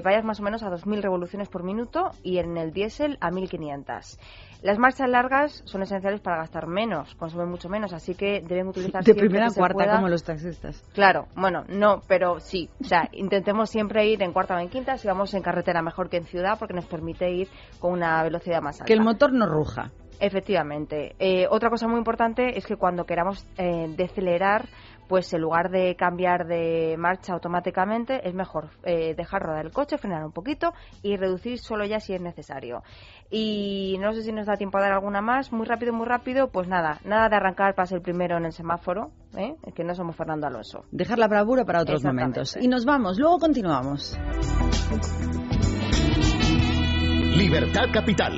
vayas 0.04 0.24
más 0.24 0.38
o 0.38 0.42
menos 0.42 0.62
a 0.62 0.70
2.000 0.70 1.02
revoluciones 1.02 1.48
por 1.48 1.64
minuto 1.64 2.10
y 2.22 2.38
en 2.38 2.56
el 2.56 2.72
diésel 2.72 3.18
a 3.20 3.30
1.500. 3.30 4.18
Las 4.62 4.78
marchas 4.78 5.08
largas 5.08 5.62
son 5.66 5.82
esenciales 5.82 6.20
para 6.20 6.38
gastar 6.38 6.66
menos, 6.66 7.14
consumen 7.14 7.48
mucho 7.48 7.68
menos, 7.68 7.92
así 7.92 8.14
que 8.14 8.40
deben 8.40 8.68
utilizar 8.68 9.04
De 9.04 9.14
primera 9.14 9.46
a 9.46 9.50
cuarta, 9.54 9.74
pueda- 9.74 9.96
como 9.96 10.08
los 10.08 10.24
taxistas. 10.24 10.82
Claro, 10.94 11.26
bueno, 11.36 11.64
no, 11.68 12.02
pero 12.08 12.40
sí. 12.40 12.68
O 12.80 12.84
sea, 12.84 13.08
intentemos 13.12 13.70
siempre 13.70 14.06
ir 14.06 14.22
en 14.22 14.32
cuarta 14.32 14.56
o 14.56 14.58
en 14.58 14.68
quinta 14.68 14.96
si 14.96 15.06
vamos 15.06 15.32
en 15.34 15.42
carretera 15.42 15.80
mejor 15.82 16.08
que 16.10 16.16
en 16.16 16.24
ciudad 16.24 16.58
porque 16.58 16.74
nos 16.74 16.86
permite 16.86 17.30
ir 17.30 17.48
con 17.78 17.92
una 17.92 18.22
velocidad 18.22 18.60
más 18.60 18.76
alta. 18.80 18.86
Que 18.86 18.94
el 18.94 19.02
motor 19.02 19.32
no 19.32 19.46
ruja. 19.46 19.90
Efectivamente. 20.20 21.14
Eh, 21.20 21.46
otra 21.48 21.70
cosa 21.70 21.86
muy 21.86 21.98
importante 21.98 22.58
es 22.58 22.66
que 22.66 22.74
cuando 22.76 23.04
queramos 23.04 23.46
eh, 23.56 23.86
decelerar, 23.96 24.66
pues 25.08 25.32
en 25.32 25.40
lugar 25.40 25.70
de 25.70 25.94
cambiar 25.96 26.46
de 26.46 26.96
marcha 26.98 27.32
automáticamente, 27.32 28.28
es 28.28 28.34
mejor 28.34 28.68
eh, 28.82 29.14
dejar 29.16 29.42
rodar 29.42 29.64
el 29.64 29.72
coche, 29.72 29.96
frenar 29.96 30.24
un 30.24 30.32
poquito 30.32 30.72
y 31.02 31.16
reducir 31.16 31.58
solo 31.58 31.84
ya 31.86 32.00
si 32.00 32.14
es 32.14 32.20
necesario. 32.20 32.82
Y 33.30 33.96
no 34.00 34.12
sé 34.14 34.22
si 34.22 34.32
nos 34.32 34.46
da 34.46 34.56
tiempo 34.56 34.78
a 34.78 34.80
dar 34.80 34.92
alguna 34.92 35.20
más, 35.20 35.52
muy 35.52 35.66
rápido, 35.66 35.92
muy 35.92 36.06
rápido, 36.06 36.48
pues 36.48 36.66
nada, 36.66 36.98
nada 37.04 37.28
de 37.28 37.36
arrancar 37.36 37.74
para 37.74 37.86
ser 37.86 38.00
primero 38.00 38.38
en 38.38 38.46
el 38.46 38.52
semáforo, 38.52 39.10
¿eh? 39.36 39.54
que 39.74 39.84
no 39.84 39.94
somos 39.94 40.16
Fernando 40.16 40.46
Alonso. 40.46 40.84
Dejar 40.90 41.18
la 41.18 41.28
bravura 41.28 41.64
para 41.64 41.82
otros 41.82 42.02
momentos. 42.02 42.56
Y 42.60 42.68
nos 42.68 42.86
vamos, 42.86 43.18
luego 43.18 43.38
continuamos. 43.38 44.18
Libertad 47.36 47.84
Capital 47.92 48.32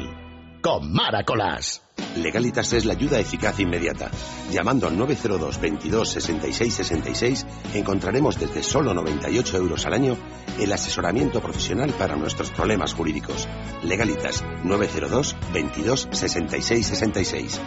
con 0.61 0.93
Mara 0.93 1.22
Colás. 1.24 1.89
Legalitas 2.16 2.72
es 2.72 2.84
la 2.84 2.94
ayuda 2.94 3.20
eficaz 3.20 3.58
e 3.58 3.62
inmediata. 3.62 4.11
Llamando 4.50 4.88
al 4.88 4.98
902 4.98 5.61
22 5.61 6.08
66 6.08 6.74
66 6.74 7.46
encontraremos 7.74 8.38
desde 8.38 8.62
solo 8.62 8.92
98 8.94 9.56
euros 9.56 9.86
al 9.86 9.94
año 9.94 10.16
el 10.58 10.72
asesoramiento 10.72 11.40
profesional 11.40 11.90
para 11.92 12.16
nuestros 12.16 12.50
problemas 12.50 12.94
jurídicos. 12.94 13.48
Legalitas 13.84 14.44
902 14.64 15.36
22 15.52 16.08
66 16.11 16.86
66. 16.86 17.61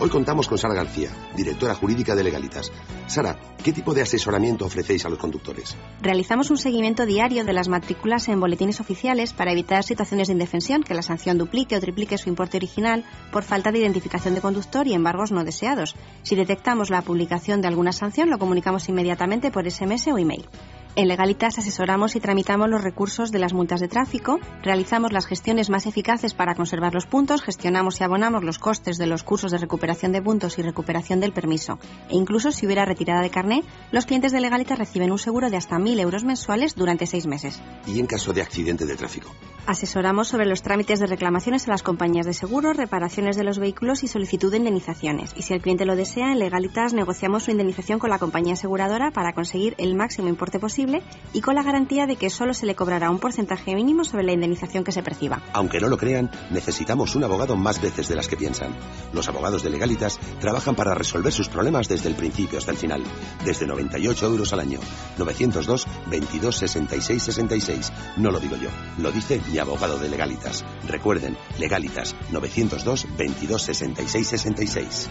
Hoy 0.00 0.08
contamos 0.08 0.48
con 0.48 0.58
Sara 0.58 0.74
García, 0.74 1.10
directora 1.36 1.74
jurídica 1.74 2.16
de 2.16 2.24
Legalitas. 2.24 2.72
Sara, 3.06 3.38
¿qué 3.62 3.72
tipo 3.72 3.94
de 3.94 4.02
asesoramiento 4.02 4.64
ofrecéis 4.66 5.06
a 5.06 5.08
los 5.08 5.18
conductores? 5.18 5.76
Realizamos 6.00 6.50
un 6.50 6.58
seguimiento 6.58 7.06
diario 7.06 7.44
de 7.44 7.52
las 7.52 7.68
matrículas 7.68 8.28
en 8.28 8.40
boletines 8.40 8.80
oficiales 8.80 9.32
para 9.32 9.52
evitar 9.52 9.84
situaciones 9.84 10.28
de 10.28 10.34
indefensión, 10.34 10.82
que 10.82 10.94
la 10.94 11.02
sanción 11.02 11.38
duplique 11.38 11.76
o 11.76 11.80
triplique 11.80 12.18
su 12.18 12.28
importe 12.28 12.56
original 12.56 13.04
por 13.30 13.44
falta 13.44 13.72
de 13.72 13.78
identificación 13.78 14.34
de 14.34 14.40
conductor 14.40 14.86
y 14.86 14.94
embargos 14.94 15.32
no 15.32 15.44
deseados. 15.44 15.94
Si 16.22 16.34
detectamos 16.34 16.90
la 16.90 17.02
publicación 17.02 17.60
de 17.60 17.68
alguna 17.68 17.92
sanción, 17.92 18.30
lo 18.30 18.38
comunicamos 18.38 18.88
inmediatamente 18.88 19.50
por 19.50 19.70
SMS 19.70 20.08
o 20.08 20.18
email. 20.18 20.46
En 20.94 21.08
Legalitas 21.08 21.56
asesoramos 21.56 22.16
y 22.16 22.20
tramitamos 22.20 22.68
los 22.68 22.82
recursos 22.82 23.32
de 23.32 23.38
las 23.38 23.54
multas 23.54 23.80
de 23.80 23.88
tráfico, 23.88 24.38
realizamos 24.62 25.10
las 25.10 25.24
gestiones 25.24 25.70
más 25.70 25.86
eficaces 25.86 26.34
para 26.34 26.54
conservar 26.54 26.92
los 26.92 27.06
puntos, 27.06 27.40
gestionamos 27.40 27.98
y 27.98 28.04
abonamos 28.04 28.44
los 28.44 28.58
costes 28.58 28.98
de 28.98 29.06
los 29.06 29.22
cursos 29.22 29.52
de 29.52 29.56
recuperación 29.56 30.12
de 30.12 30.20
puntos 30.20 30.58
y 30.58 30.62
recuperación 30.62 31.18
del 31.20 31.32
permiso. 31.32 31.78
E 32.10 32.16
incluso 32.16 32.52
si 32.52 32.66
hubiera 32.66 32.84
retirada 32.84 33.22
de 33.22 33.30
carné, 33.52 33.68
los 33.90 34.06
clientes 34.06 34.32
de 34.32 34.40
Legalitas 34.40 34.78
reciben 34.78 35.12
un 35.12 35.18
seguro 35.18 35.50
de 35.50 35.56
hasta 35.56 35.76
1.000 35.76 36.00
euros 36.00 36.24
mensuales 36.24 36.74
durante 36.74 37.06
seis 37.06 37.26
meses. 37.26 37.60
Y 37.86 38.00
en 38.00 38.06
caso 38.06 38.32
de 38.32 38.42
accidente 38.42 38.86
de 38.86 38.96
tráfico. 38.96 39.30
Asesoramos 39.66 40.28
sobre 40.28 40.46
los 40.46 40.62
trámites 40.62 40.98
de 40.98 41.06
reclamaciones 41.06 41.68
a 41.68 41.70
las 41.70 41.82
compañías 41.82 42.26
de 42.26 42.32
seguro, 42.32 42.72
reparaciones 42.72 43.36
de 43.36 43.44
los 43.44 43.58
vehículos 43.58 44.02
y 44.02 44.08
solicitud 44.08 44.50
de 44.50 44.56
indemnizaciones. 44.56 45.34
Y 45.36 45.42
si 45.42 45.54
el 45.54 45.60
cliente 45.60 45.84
lo 45.84 45.94
desea, 45.94 46.32
en 46.32 46.40
Legalitas 46.40 46.94
negociamos 46.94 47.44
su 47.44 47.52
indemnización 47.52 48.00
con 48.00 48.10
la 48.10 48.18
compañía 48.18 48.54
aseguradora 48.54 49.12
para 49.12 49.34
conseguir 49.34 49.74
el 49.78 49.94
máximo 49.94 50.28
importe 50.28 50.58
posible 50.58 51.02
y 51.32 51.42
con 51.42 51.54
la 51.54 51.62
garantía 51.62 52.06
de 52.06 52.16
que 52.16 52.30
solo 52.30 52.54
se 52.54 52.66
le 52.66 52.74
cobrará 52.74 53.10
un 53.10 53.20
porcentaje 53.20 53.74
mínimo 53.74 54.04
sobre 54.04 54.24
la 54.24 54.32
indemnización 54.32 54.82
que 54.82 54.90
se 54.90 55.02
perciba. 55.02 55.42
Aunque 55.52 55.80
no 55.80 55.88
lo 55.88 55.96
crean, 55.96 56.30
necesitamos 56.50 57.14
un 57.14 57.24
abogado 57.24 57.56
más 57.56 57.80
veces 57.80 58.08
de 58.08 58.16
las 58.16 58.26
que 58.26 58.36
piensan. 58.36 58.74
Los 59.12 59.28
abogados 59.28 59.62
de 59.62 59.70
Legalitas 59.70 60.18
trabajan 60.40 60.74
para 60.74 60.94
resolver 60.94 61.32
sus 61.32 61.48
problemas 61.48 61.88
desde 61.88 62.08
el 62.08 62.16
principio 62.16 62.58
hasta 62.58 62.72
el 62.72 62.78
final. 62.78 63.04
Desde 63.44 63.66
98 63.66 64.26
euros 64.26 64.52
al 64.52 64.60
año. 64.60 64.80
902 65.18 65.86
22 66.10 66.56
66 66.56 67.22
66. 67.22 67.92
No 68.16 68.30
lo 68.30 68.40
digo 68.40 68.56
yo, 68.56 68.70
lo 68.98 69.12
dice 69.12 69.40
mi 69.50 69.58
abogado 69.58 69.98
de 69.98 70.08
Legalitas. 70.08 70.64
Recuerden, 70.86 71.36
Legalitas 71.58 72.14
902 72.30 73.06
22 73.16 73.62
66 73.62 74.28
66. 74.28 75.08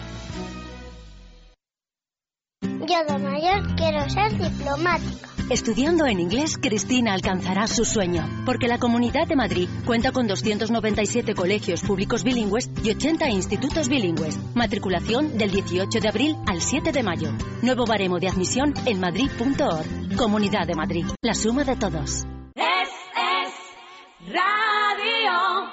Yo 2.62 3.04
de 3.08 3.18
mayor 3.18 3.74
quiero 3.76 4.08
ser 4.10 4.36
diplomática. 4.38 5.28
Estudiando 5.52 6.06
en 6.06 6.18
inglés, 6.18 6.56
Cristina 6.56 7.12
alcanzará 7.12 7.66
su 7.66 7.84
sueño, 7.84 8.26
porque 8.46 8.68
la 8.68 8.78
Comunidad 8.78 9.28
de 9.28 9.36
Madrid 9.36 9.68
cuenta 9.84 10.10
con 10.10 10.26
297 10.26 11.34
colegios 11.34 11.82
públicos 11.82 12.24
bilingües 12.24 12.70
y 12.82 12.88
80 12.88 13.28
institutos 13.28 13.90
bilingües. 13.90 14.38
Matriculación 14.54 15.36
del 15.36 15.50
18 15.50 16.00
de 16.00 16.08
abril 16.08 16.36
al 16.46 16.62
7 16.62 16.90
de 16.90 17.02
mayo. 17.02 17.32
Nuevo 17.60 17.84
baremo 17.84 18.18
de 18.18 18.28
admisión 18.28 18.72
en 18.86 18.98
madrid.org. 18.98 20.16
Comunidad 20.16 20.66
de 20.66 20.74
Madrid, 20.74 21.04
la 21.20 21.34
suma 21.34 21.64
de 21.64 21.76
todos. 21.76 22.24
Es, 22.54 22.88
es 23.36 24.32
radio. 24.32 25.68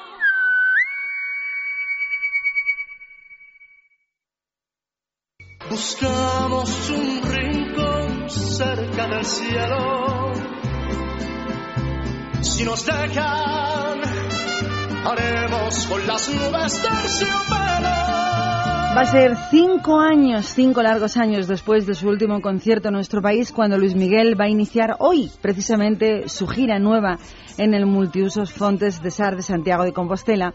Buscamos 5.70 6.90
un 6.90 7.22
rincón 7.32 8.09
cerca 8.30 9.08
del 9.08 9.26
cielo. 9.26 10.34
Si 12.42 12.64
nos 12.64 12.86
dejan, 12.86 14.00
haremos 15.06 15.88
con 15.88 16.08
las 16.08 16.30
nubes. 16.30 16.82
Va 18.92 19.02
a 19.02 19.06
ser 19.06 19.38
cinco 19.50 20.00
años, 20.00 20.48
cinco 20.48 20.82
largos 20.82 21.16
años 21.16 21.48
después 21.48 21.86
de 21.86 21.94
su 21.94 22.10
último 22.10 22.42
concierto 22.42 22.88
en 22.88 22.96
nuestro 22.96 23.22
país, 23.22 23.52
cuando 23.52 23.78
Luis 23.78 23.96
Miguel 23.96 24.40
va 24.40 24.46
a 24.46 24.50
iniciar 24.50 24.96
hoy, 25.00 25.32
precisamente, 25.42 26.28
su 26.28 26.48
gira 26.48 26.80
nueva 26.80 27.20
en 27.58 27.74
el 27.74 27.86
multiusos 27.86 28.52
Fontes 28.52 29.02
de 29.02 29.12
Sar 29.12 29.36
de 29.36 29.44
Santiago 29.44 29.84
de 29.84 29.94
Compostela, 29.94 30.54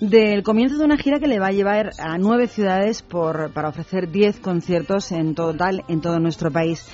del 0.00 0.42
comienzo 0.42 0.78
de 0.78 0.84
una 0.84 0.96
gira 0.96 1.20
que 1.20 1.28
le 1.28 1.38
va 1.38 1.48
a 1.48 1.52
llevar 1.52 1.90
a 1.98 2.18
nueve 2.18 2.48
ciudades 2.48 3.02
para 3.02 3.68
ofrecer 3.68 4.10
diez 4.10 4.40
conciertos 4.40 5.12
en 5.12 5.34
total 5.34 5.84
en 5.88 6.00
todo 6.00 6.18
nuestro 6.18 6.50
país. 6.50 6.88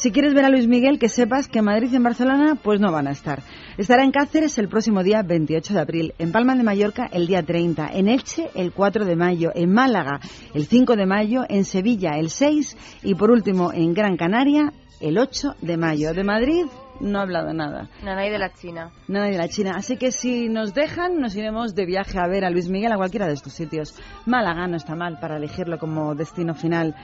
Si 0.00 0.12
quieres 0.12 0.32
ver 0.32 0.46
a 0.46 0.48
Luis 0.48 0.66
Miguel, 0.66 0.98
que 0.98 1.10
sepas 1.10 1.46
que 1.46 1.58
en 1.58 1.66
Madrid 1.66 1.90
y 1.92 1.96
en 1.96 2.02
Barcelona 2.02 2.54
pues 2.54 2.80
no 2.80 2.90
van 2.90 3.06
a 3.06 3.10
estar. 3.10 3.42
Estará 3.76 4.02
en 4.02 4.12
Cáceres 4.12 4.56
el 4.56 4.66
próximo 4.66 5.02
día 5.02 5.22
28 5.22 5.74
de 5.74 5.80
abril, 5.80 6.14
en 6.18 6.32
Palma 6.32 6.54
de 6.54 6.62
Mallorca 6.62 7.06
el 7.12 7.26
día 7.26 7.42
30, 7.42 7.86
en 7.92 8.08
Elche 8.08 8.48
el 8.54 8.72
4 8.72 9.04
de 9.04 9.14
mayo, 9.14 9.50
en 9.54 9.70
Málaga 9.70 10.18
el 10.54 10.64
5 10.64 10.96
de 10.96 11.04
mayo, 11.04 11.42
en 11.46 11.66
Sevilla 11.66 12.12
el 12.16 12.30
6 12.30 12.78
y 13.02 13.14
por 13.14 13.30
último 13.30 13.74
en 13.74 13.92
Gran 13.92 14.16
Canaria 14.16 14.72
el 15.02 15.18
8 15.18 15.56
de 15.60 15.76
mayo. 15.76 16.14
De 16.14 16.24
Madrid 16.24 16.64
no 17.00 17.18
ha 17.18 17.22
hablado 17.22 17.52
nada. 17.52 17.88
Nada 18.02 18.22
hay 18.22 18.30
de 18.30 18.38
la 18.38 18.52
China. 18.54 18.90
Nada 19.08 19.26
de 19.26 19.36
la 19.36 19.48
China. 19.48 19.72
Así 19.76 19.96
que 19.96 20.12
si 20.12 20.48
nos 20.48 20.74
dejan, 20.74 21.20
nos 21.20 21.34
iremos 21.36 21.74
de 21.74 21.86
viaje 21.86 22.18
a 22.18 22.26
ver 22.26 22.44
a 22.44 22.50
Luis 22.50 22.68
Miguel 22.68 22.92
a 22.92 22.96
cualquiera 22.96 23.26
de 23.26 23.34
estos 23.34 23.52
sitios. 23.52 23.94
Málaga 24.26 24.66
no 24.66 24.76
está 24.76 24.94
mal 24.94 25.18
para 25.20 25.36
elegirlo 25.36 25.78
como 25.78 26.14
destino 26.14 26.54
final, 26.54 26.94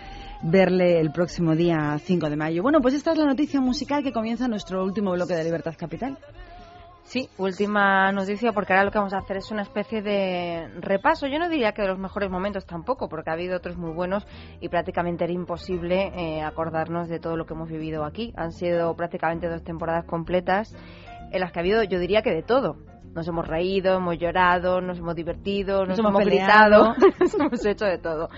verle 0.42 1.00
el 1.00 1.10
próximo 1.12 1.54
día 1.54 1.98
5 1.98 2.30
de 2.30 2.36
mayo. 2.36 2.62
Bueno, 2.62 2.80
pues 2.80 2.94
esta 2.94 3.12
es 3.12 3.18
la 3.18 3.26
noticia 3.26 3.60
musical 3.60 4.02
que 4.02 4.12
comienza 4.12 4.48
nuestro 4.48 4.84
último 4.84 5.12
bloque 5.12 5.34
de 5.34 5.44
Libertad 5.44 5.74
Capital. 5.76 6.18
Sí, 7.06 7.28
última 7.38 8.10
noticia, 8.10 8.52
porque 8.52 8.72
ahora 8.72 8.86
lo 8.86 8.90
que 8.90 8.98
vamos 8.98 9.14
a 9.14 9.18
hacer 9.18 9.36
es 9.36 9.52
una 9.52 9.62
especie 9.62 10.02
de 10.02 10.66
repaso. 10.80 11.28
Yo 11.28 11.38
no 11.38 11.48
diría 11.48 11.70
que 11.70 11.82
de 11.82 11.88
los 11.88 12.00
mejores 12.00 12.30
momentos 12.30 12.66
tampoco, 12.66 13.08
porque 13.08 13.30
ha 13.30 13.34
habido 13.34 13.56
otros 13.56 13.76
muy 13.76 13.92
buenos 13.92 14.26
y 14.60 14.68
prácticamente 14.68 15.22
era 15.22 15.32
imposible 15.32 16.12
eh, 16.16 16.42
acordarnos 16.42 17.08
de 17.08 17.20
todo 17.20 17.36
lo 17.36 17.46
que 17.46 17.54
hemos 17.54 17.68
vivido 17.68 18.04
aquí. 18.04 18.32
Han 18.36 18.50
sido 18.50 18.96
prácticamente 18.96 19.48
dos 19.48 19.62
temporadas 19.62 20.04
completas 20.04 20.74
en 21.30 21.40
las 21.40 21.52
que 21.52 21.60
ha 21.60 21.62
habido, 21.62 21.84
yo 21.84 22.00
diría 22.00 22.22
que 22.22 22.32
de 22.32 22.42
todo. 22.42 22.76
Nos 23.14 23.26
hemos 23.28 23.46
reído, 23.46 23.96
hemos 23.96 24.18
llorado, 24.18 24.80
nos 24.80 24.98
hemos 24.98 25.14
divertido, 25.14 25.86
nos, 25.86 25.90
Nos 25.90 25.98
hemos 26.00 26.10
hemos 26.10 26.24
gritado, 26.24 26.94
hemos 27.38 27.64
hecho 27.64 27.84
de 27.84 27.98
todo. 27.98 28.28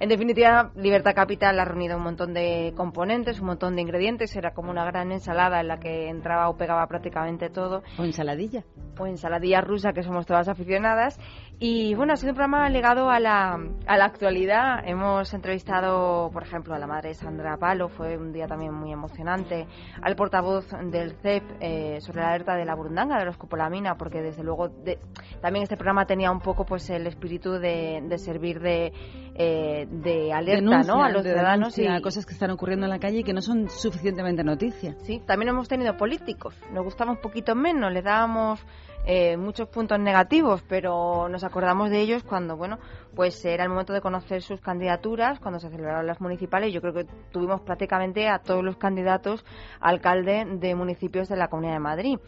En 0.00 0.08
definitiva, 0.08 0.70
Libertad 0.76 1.14
Capital 1.14 1.58
ha 1.60 1.64
reunido 1.64 1.96
un 1.96 2.02
montón 2.02 2.34
de 2.34 2.72
componentes, 2.76 3.40
un 3.40 3.46
montón 3.46 3.76
de 3.76 3.82
ingredientes. 3.82 4.34
Era 4.36 4.52
como 4.52 4.70
una 4.70 4.84
gran 4.84 5.12
ensalada 5.12 5.60
en 5.60 5.68
la 5.68 5.78
que 5.78 6.08
entraba 6.08 6.48
o 6.48 6.56
pegaba 6.56 6.86
prácticamente 6.86 7.50
todo. 7.50 7.82
O 7.98 8.04
ensaladilla. 8.04 8.64
O 8.98 9.06
ensaladilla 9.06 9.60
rusa, 9.60 9.92
que 9.92 10.02
somos 10.02 10.26
todas 10.26 10.48
aficionadas. 10.48 11.18
Y 11.58 11.94
bueno, 11.94 12.12
ha 12.12 12.16
sido 12.16 12.30
un 12.32 12.36
programa 12.36 12.68
ligado 12.68 13.10
a 13.10 13.20
la, 13.20 13.58
a 13.86 13.96
la 13.96 14.04
actualidad. 14.04 14.80
Hemos 14.86 15.32
entrevistado, 15.34 16.30
por 16.32 16.42
ejemplo, 16.42 16.74
a 16.74 16.78
la 16.78 16.86
madre 16.86 17.10
de 17.10 17.14
Sandra 17.14 17.56
Palo, 17.56 17.88
fue 17.88 18.16
un 18.16 18.32
día 18.32 18.46
también 18.46 18.74
muy 18.74 18.92
emocionante. 18.92 19.66
Al 20.02 20.16
portavoz 20.16 20.66
del 20.90 21.12
CEP 21.22 21.44
eh, 21.60 22.00
sobre 22.00 22.20
la 22.22 22.30
alerta 22.30 22.56
de 22.56 22.64
la 22.64 22.74
burundanga, 22.74 23.18
de 23.18 23.24
la 23.26 23.30
escopolamina, 23.30 23.96
porque 23.96 24.20
desde 24.20 24.42
luego 24.42 24.68
de- 24.68 24.98
también 25.40 25.62
este 25.62 25.76
programa 25.76 26.06
tenía 26.06 26.30
un 26.30 26.40
poco 26.40 26.64
pues 26.66 26.88
el 26.90 27.06
espíritu 27.06 27.52
de, 27.52 28.02
de 28.04 28.18
servir 28.18 28.60
de, 28.60 28.92
eh, 29.36 29.83
de 29.90 30.32
alerta 30.32 30.62
Denuncia, 30.62 30.94
¿no? 30.94 31.02
a 31.02 31.10
los 31.10 31.24
de 31.24 31.30
ciudadanos. 31.30 31.78
y 31.78 31.86
a 31.86 32.00
cosas 32.00 32.26
que 32.26 32.32
están 32.32 32.50
ocurriendo 32.50 32.86
en 32.86 32.90
la 32.90 32.98
calle 32.98 33.18
y 33.18 33.24
que 33.24 33.32
no 33.32 33.40
son 33.40 33.68
suficientemente 33.68 34.44
noticia. 34.44 34.94
Sí, 35.00 35.22
también 35.26 35.50
hemos 35.50 35.68
tenido 35.68 35.96
políticos. 35.96 36.54
Nos 36.72 36.84
gustaba 36.84 37.10
un 37.10 37.18
poquito 37.18 37.54
menos, 37.54 37.92
le 37.92 38.02
dábamos 38.02 38.64
eh, 39.06 39.36
muchos 39.36 39.68
puntos 39.68 39.98
negativos, 40.00 40.62
pero 40.66 41.28
nos 41.28 41.44
acordamos 41.44 41.90
de 41.90 42.00
ellos 42.00 42.22
cuando, 42.22 42.56
bueno, 42.56 42.78
pues 43.14 43.44
era 43.44 43.64
el 43.64 43.68
momento 43.68 43.92
de 43.92 44.00
conocer 44.00 44.40
sus 44.40 44.60
candidaturas, 44.60 45.40
cuando 45.40 45.60
se 45.60 45.68
celebraron 45.68 46.06
las 46.06 46.20
municipales. 46.20 46.72
Yo 46.72 46.80
creo 46.80 46.94
que 46.94 47.06
tuvimos 47.30 47.60
prácticamente 47.60 48.28
a 48.28 48.38
todos 48.38 48.64
los 48.64 48.76
candidatos 48.78 49.44
a 49.80 49.90
alcalde 49.90 50.46
de 50.58 50.74
municipios 50.74 51.28
de 51.28 51.36
la 51.36 51.48
Comunidad 51.48 51.74
de 51.74 51.80
Madrid. 51.80 52.18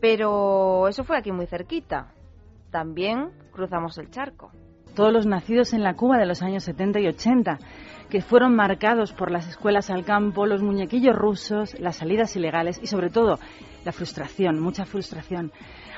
Pero 0.00 0.88
eso 0.88 1.04
fue 1.04 1.18
aquí 1.18 1.32
muy 1.32 1.46
cerquita. 1.46 2.12
También 2.70 3.30
cruzamos 3.52 3.98
el 3.98 4.10
charco. 4.10 4.50
Todos 4.94 5.12
los 5.12 5.26
nacidos 5.26 5.72
en 5.72 5.82
la 5.82 5.94
Cuba 5.94 6.18
de 6.18 6.26
los 6.26 6.42
años 6.42 6.64
70 6.64 7.00
y 7.00 7.08
80, 7.08 7.58
que 8.08 8.20
fueron 8.20 8.54
marcados 8.54 9.12
por 9.12 9.30
las 9.30 9.48
escuelas 9.48 9.90
al 9.90 10.04
campo, 10.04 10.46
los 10.46 10.62
muñequillos 10.62 11.16
rusos, 11.16 11.78
las 11.80 11.96
salidas 11.96 12.36
ilegales 12.36 12.78
y 12.82 12.86
sobre 12.86 13.10
todo 13.10 13.38
la 13.84 13.92
frustración, 13.92 14.60
mucha 14.60 14.84
frustración. 14.84 15.50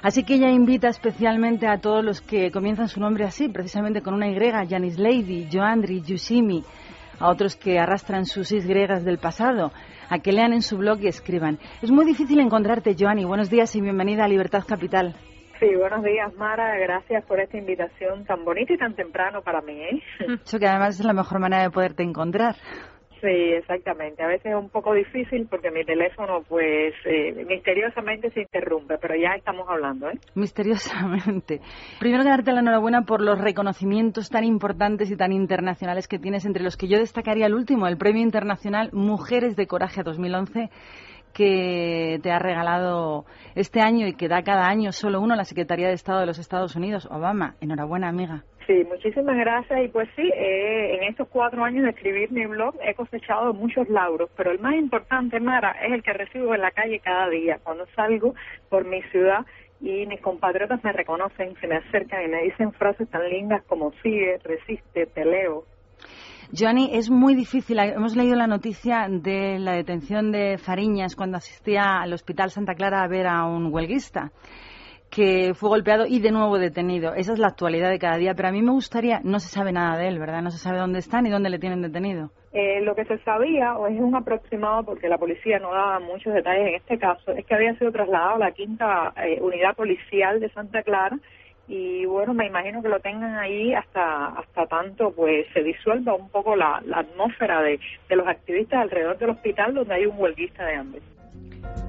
Así 0.03 0.23
que 0.23 0.35
ella 0.35 0.51
invita 0.51 0.89
especialmente 0.89 1.67
a 1.67 1.79
todos 1.79 2.05
los 2.05 2.21
que 2.21 2.51
comienzan 2.51 2.89
su 2.89 3.01
nombre 3.01 3.25
así, 3.25 3.49
precisamente 3.49 4.01
con 4.01 4.15
una 4.15 4.29
Y, 4.29 4.37
Janis 4.69 4.99
Lady, 4.99 5.49
Joandri, 5.53 6.03
Yushimi, 6.03 6.63
a 7.19 7.29
otros 7.29 7.57
que 7.57 7.79
arrastran 7.79 8.27
sus 8.27 8.51
griegas 8.51 9.05
del 9.05 9.19
pasado, 9.19 9.73
a 10.09 10.19
que 10.19 10.33
lean 10.33 10.53
en 10.53 10.63
su 10.63 10.77
blog 10.77 11.01
y 11.01 11.09
escriban. 11.09 11.59
Es 11.83 11.91
muy 11.91 12.05
difícil 12.05 12.39
encontrarte, 12.41 12.97
Joanny. 12.99 13.25
Buenos 13.25 13.51
días 13.51 13.75
y 13.77 13.81
bienvenida 13.81 14.25
a 14.25 14.29
Libertad 14.29 14.65
Capital. 14.67 15.17
Sí, 15.61 15.75
buenos 15.77 16.03
días, 16.03 16.35
Mara. 16.35 16.77
Gracias 16.79 17.25
por 17.25 17.39
esta 17.39 17.57
invitación 17.57 18.25
tan 18.25 18.45
bonita 18.45 18.73
y 18.73 18.79
tan 18.79 18.95
temprano 18.95 19.43
para 19.43 19.61
mí. 19.61 19.81
¿eh? 19.81 20.03
Eso 20.45 20.59
que 20.59 20.67
además 20.67 20.99
es 20.99 21.07
la 21.07 21.13
mejor 21.13 21.39
manera 21.39 21.63
de 21.63 21.71
poderte 21.71 22.03
encontrar. 22.03 22.57
Sí, 23.21 23.55
exactamente. 23.55 24.23
A 24.23 24.27
veces 24.27 24.53
es 24.53 24.55
un 24.55 24.69
poco 24.69 24.93
difícil 24.93 25.47
porque 25.49 25.71
mi 25.71 25.83
teléfono, 25.85 26.43
pues, 26.47 26.93
eh, 27.07 27.45
misteriosamente 27.49 28.31
se 28.31 28.43
interrumpe, 28.43 28.99
pero 28.99 29.15
ya 29.15 29.35
estamos 29.35 29.67
hablando, 29.67 30.11
¿eh? 30.11 30.19
Misteriosamente. 30.35 31.61
Primero 32.01 32.23
que 32.23 32.29
darte 32.29 32.53
la 32.53 32.61
enhorabuena 32.61 33.03
por 33.03 33.23
los 33.23 33.41
reconocimientos 33.41 34.29
tan 34.29 34.45
importantes 34.45 35.11
y 35.11 35.17
tan 35.17 35.33
internacionales 35.33 36.07
que 36.07 36.19
tienes, 36.19 36.45
entre 36.45 36.63
los 36.63 36.77
que 36.77 36.89
yo 36.89 36.99
destacaría 36.99 37.47
el 37.47 37.55
último, 37.55 37.87
el 37.87 37.97
Premio 37.97 38.23
Internacional 38.23 38.91
Mujeres 38.93 39.57
de 39.57 39.67
Coraje 39.67 40.03
2011 40.03 40.69
que 41.35 42.19
te 42.23 42.31
ha 42.31 42.39
regalado 42.39 43.25
este 43.55 43.81
año 43.81 44.07
y 44.07 44.15
que 44.15 44.29
da 44.29 44.43
cada 44.43 44.67
año 44.69 44.93
solo 44.93 45.21
uno 45.21 45.37
la 45.37 45.45
Secretaría 45.45 45.89
de 45.89 45.95
Estado 45.95 46.21
de 46.21 46.27
los 46.27 46.39
Estados 46.39 46.77
Unidos, 46.77 47.07
Obama. 47.11 47.57
Enhorabuena, 47.61 48.09
amiga. 48.09 48.45
Sí, 48.67 48.83
muchísimas 48.89 49.37
gracias. 49.37 49.85
Y 49.85 49.89
pues 49.89 50.09
sí, 50.17 50.23
eh, 50.23 50.97
en 50.97 51.05
estos 51.05 51.29
cuatro 51.29 51.63
años 51.65 51.85
de 51.85 51.91
escribir 51.91 52.33
mi 52.33 52.47
blog 52.47 52.75
he 52.83 52.95
cosechado 52.95 53.53
muchos 53.53 53.89
lauros, 53.91 54.31
pero 54.37 54.51
el 54.51 54.59
más 54.61 54.75
importante, 54.75 55.39
Mara, 55.41 55.73
es 55.85 55.93
el 55.93 56.03
que 56.03 56.13
recibo 56.15 56.55
en 56.55 56.63
la 56.63 56.71
calle 56.71 57.01
cada 57.01 57.29
día, 57.29 57.59
cuando 57.63 57.85
salgo 57.95 58.35
por 58.71 58.87
mi 58.87 59.03
ciudad 59.03 59.45
y 59.81 60.07
mis 60.07 60.21
compatriotas 60.21 60.83
me 60.83 60.93
reconocen, 60.93 61.55
se 61.61 61.67
me 61.67 61.77
acercan 61.77 62.25
y 62.25 62.29
me 62.29 62.43
dicen 62.45 62.73
frases 62.73 63.09
tan 63.11 63.29
lindas 63.29 63.63
como 63.65 63.93
sigue, 64.03 64.39
resiste, 64.43 65.07
peleo. 65.09 65.65
Joanny, 66.57 66.91
es 66.93 67.11
muy 67.11 67.35
difícil. 67.35 67.81
Hemos 67.81 68.15
leído 68.15 68.37
la 68.37 68.47
noticia 68.47 69.09
de 69.11 69.59
la 69.59 69.73
detención 69.73 70.31
de 70.31 70.57
Fariñas 70.57 71.17
cuando 71.17 71.37
asistía 71.37 72.01
al 72.01 72.13
Hospital 72.13 72.51
Santa 72.51 72.75
Clara 72.75 73.03
a 73.03 73.09
ver 73.09 73.27
a 73.27 73.45
un 73.45 73.75
huelguista 73.75 74.31
que 75.11 75.53
fue 75.55 75.69
golpeado 75.69 76.07
y 76.07 76.21
de 76.21 76.31
nuevo 76.31 76.59
detenido. 76.59 77.15
Esa 77.15 77.33
es 77.33 77.41
la 77.41 77.49
actualidad 77.49 77.91
de 77.91 77.99
cada 77.99 78.19
día, 78.19 78.35
pero 78.35 78.49
a 78.49 78.53
mí 78.53 78.63
me 78.63 78.71
gustaría, 78.71 79.21
no 79.25 79.41
se 79.41 79.49
sabe 79.49 79.73
nada 79.73 79.99
de 79.99 80.07
él, 80.07 80.21
¿verdad? 80.21 80.43
No 80.43 80.51
se 80.51 80.59
sabe 80.59 80.79
dónde 80.79 81.01
está 81.01 81.21
ni 81.23 81.31
dónde 81.31 81.51
le 81.51 81.59
tienen 81.59 81.83
detenido. 81.83 82.31
Eh, 82.53 82.81
lo 82.83 82.95
que 82.95 83.05
se 83.05 83.19
sabía, 83.19 83.77
o 83.77 83.89
es 83.89 83.99
un 83.99 84.15
aproximado, 84.15 84.85
porque 84.85 85.09
la 85.09 85.19
policía 85.19 85.59
no 85.59 85.73
daba 85.73 85.99
muchos 85.99 86.35
detalles 86.35 86.69
en 86.69 86.75
este 86.77 86.99
caso, 86.99 87.33
es 87.33 87.45
que 87.47 87.55
había 87.55 87.77
sido 87.79 87.91
trasladado 87.91 88.37
a 88.37 88.39
la 88.39 88.53
quinta 88.53 89.13
eh, 89.17 89.41
unidad 89.41 89.75
policial 89.75 90.39
de 90.39 90.49
Santa 90.51 90.83
Clara 90.83 91.19
y 91.67 92.05
bueno, 92.05 92.35
me 92.35 92.47
imagino 92.47 92.83
que 92.83 92.89
lo 92.89 93.01
tengan 93.01 93.37
ahí 93.39 93.73
hasta 93.73 94.27
hasta 94.27 94.67
tanto 94.67 95.13
pues 95.13 95.47
se 95.55 95.63
disuelva 95.63 96.15
un 96.15 96.29
poco 96.29 96.57
la, 96.57 96.83
atmósfera 96.93 97.63
de, 97.63 97.81
de 98.09 98.17
los 98.17 98.27
activistas 98.27 98.83
alrededor 98.83 99.19
del 99.19 99.31
hospital 99.31 99.75
donde 99.75 99.95
hay 99.95 100.07
un 100.07 100.19
huelguista 100.19 100.67
de 100.67 100.75
hambre. 100.75 101.03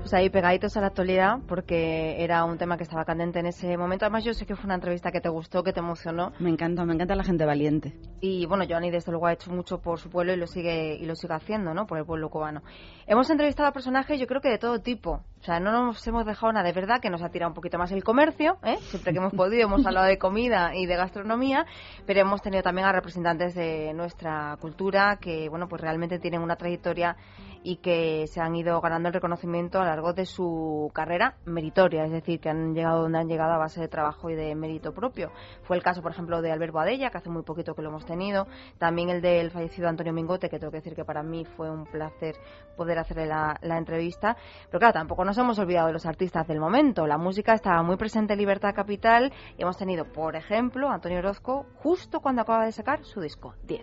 Pues 0.05 0.13
ahí 0.13 0.29
pegaditos 0.29 0.77
a 0.77 0.81
la 0.81 0.85
actualidad, 0.85 1.39
porque 1.47 2.23
era 2.23 2.43
un 2.43 2.59
tema 2.59 2.77
que 2.77 2.83
estaba 2.83 3.05
candente 3.05 3.39
en 3.39 3.47
ese 3.47 3.75
momento. 3.75 4.05
Además, 4.05 4.23
yo 4.23 4.35
sé 4.35 4.45
que 4.45 4.55
fue 4.55 4.65
una 4.65 4.75
entrevista 4.75 5.11
que 5.11 5.19
te 5.19 5.29
gustó, 5.29 5.63
que 5.63 5.73
te 5.73 5.79
emocionó. 5.79 6.31
Me 6.37 6.51
encanta, 6.51 6.85
me 6.85 6.93
encanta 6.93 7.15
la 7.15 7.23
gente 7.23 7.43
valiente. 7.43 7.95
Y 8.21 8.45
bueno, 8.45 8.65
Johnny 8.69 8.91
desde 8.91 9.11
luego 9.11 9.25
ha 9.25 9.33
hecho 9.33 9.49
mucho 9.49 9.79
por 9.81 9.97
su 9.97 10.11
pueblo 10.11 10.31
y 10.31 10.37
lo 10.37 10.45
sigue 10.45 10.95
y 10.95 11.07
lo 11.07 11.15
sigue 11.15 11.33
haciendo, 11.33 11.73
¿no? 11.73 11.87
Por 11.87 11.97
el 11.97 12.05
pueblo 12.05 12.29
cubano. 12.29 12.61
Hemos 13.07 13.31
entrevistado 13.31 13.67
a 13.67 13.71
personajes, 13.71 14.19
yo 14.19 14.27
creo 14.27 14.41
que 14.41 14.49
de 14.49 14.59
todo 14.59 14.79
tipo. 14.79 15.23
O 15.39 15.43
sea, 15.43 15.59
no 15.59 15.71
nos 15.71 16.05
hemos 16.07 16.23
dejado 16.23 16.53
nada 16.53 16.67
de 16.67 16.73
verdad, 16.73 17.01
que 17.01 17.09
nos 17.09 17.23
ha 17.23 17.29
tirado 17.29 17.49
un 17.49 17.55
poquito 17.55 17.79
más 17.79 17.91
el 17.91 18.03
comercio, 18.03 18.59
¿eh? 18.63 18.77
Siempre 18.81 19.11
que 19.11 19.17
hemos 19.17 19.33
podido 19.35 19.63
hemos 19.63 19.83
hablado 19.87 20.05
de 20.05 20.19
comida 20.19 20.75
y 20.75 20.85
de 20.85 20.97
gastronomía, 20.97 21.65
pero 22.05 22.19
hemos 22.19 22.43
tenido 22.43 22.61
también 22.61 22.87
a 22.87 22.91
representantes 22.91 23.55
de 23.55 23.91
nuestra 23.95 24.55
cultura 24.61 25.17
que, 25.19 25.49
bueno, 25.49 25.67
pues 25.67 25.81
realmente 25.81 26.19
tienen 26.19 26.41
una 26.41 26.57
trayectoria 26.57 27.17
y 27.65 27.77
que 27.77 28.27
se 28.27 28.39
han 28.41 28.55
ido 28.55 28.79
ganando 28.79 29.09
el 29.09 29.13
reconocimiento 29.13 29.79
a 29.79 29.85
lo 29.85 29.89
largo 29.89 30.13
de 30.13 30.27
su 30.27 30.91
carrera 30.93 31.37
meritoria, 31.45 32.05
es 32.05 32.11
decir, 32.11 32.39
que 32.39 32.47
han 32.47 32.75
llegado 32.75 33.01
donde 33.01 33.17
han 33.17 33.27
llegado 33.27 33.53
a 33.53 33.57
base 33.57 33.81
de 33.81 33.87
trabajo 33.87 34.29
y 34.29 34.35
de 34.35 34.53
mérito 34.53 34.93
propio. 34.93 35.31
Fue 35.63 35.75
el 35.75 35.81
caso, 35.81 36.03
por 36.03 36.11
ejemplo, 36.11 36.43
de 36.43 36.51
Albert 36.51 36.71
Boadella, 36.71 37.09
que 37.09 37.17
hace 37.17 37.31
muy 37.31 37.41
poquito 37.41 37.73
que 37.73 37.81
lo 37.81 37.89
hemos 37.89 38.05
tenido, 38.05 38.45
también 38.77 39.09
el 39.09 39.19
del 39.19 39.49
fallecido 39.49 39.89
Antonio 39.89 40.13
Mingote, 40.13 40.47
que 40.47 40.59
tengo 40.59 40.69
que 40.69 40.77
decir 40.77 40.93
que 40.93 41.03
para 41.03 41.23
mí 41.23 41.43
fue 41.43 41.71
un 41.71 41.85
placer 41.85 42.35
poder 42.77 42.99
hacerle 42.99 43.25
la, 43.25 43.57
entrevista. 43.63 44.37
Pero 44.67 44.77
claro, 44.77 44.93
tampoco 44.93 45.25
nos 45.25 45.37
hemos 45.39 45.57
olvidado 45.57 45.87
de 45.87 45.93
los 45.93 46.05
artistas 46.05 46.47
del 46.47 46.59
momento. 46.59 47.07
La 47.07 47.17
música 47.17 47.53
estaba 47.53 47.81
muy 47.81 47.97
presente 47.97 48.33
en 48.33 48.39
Libertad 48.39 48.75
Capital 48.75 49.33
y 49.57 49.63
hemos 49.63 49.77
tenido, 49.77 50.05
por 50.05 50.35
ejemplo, 50.35 50.91
Antonio 50.91 51.17
Orozco 51.17 51.65
justo 51.77 52.19
cuando 52.19 52.43
acaba 52.43 52.65
de 52.65 52.71
sacar 52.71 53.03
su 53.03 53.21
disco 53.21 53.55
10. 53.63 53.81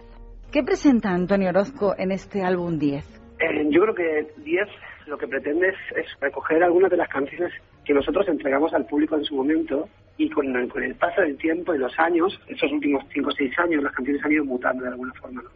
¿Qué 0.53 0.63
presenta 0.63 1.11
Antonio 1.11 1.49
Orozco 1.49 1.95
en 1.99 2.13
este 2.13 2.45
álbum 2.45 2.79
10? 2.79 3.22
Eh, 3.43 3.67
yo 3.71 3.83
creo 3.83 3.95
que 3.95 4.27
10 4.45 4.69
lo 5.07 5.19
que 5.19 5.27
pretende 5.27 5.69
es, 5.69 5.97
es 5.97 6.07
recoger 6.21 6.63
algunas 6.63 6.93
de 6.93 6.97
las 6.97 7.09
canciones 7.09 7.53
que 7.85 7.93
nosotros 7.93 8.29
entregamos 8.29 8.73
al 8.73 8.87
público 8.87 9.17
en 9.17 9.25
su 9.25 9.35
momento 9.35 9.89
y 10.17 10.31
con 10.31 10.55
el, 10.55 10.69
con 10.69 10.85
el 10.85 10.95
paso 10.95 11.23
del 11.23 11.37
tiempo 11.37 11.75
y 11.75 11.79
los 11.79 11.99
años, 11.99 12.41
esos 12.47 12.71
últimos 12.71 13.05
5 13.13 13.29
o 13.29 13.33
6 13.33 13.59
años, 13.59 13.83
las 13.83 13.93
canciones 13.95 14.25
han 14.25 14.31
ido 14.31 14.45
mutando 14.45 14.85
de 14.85 14.91
alguna 14.91 15.13
forma, 15.15 15.43
¿no? 15.43 15.51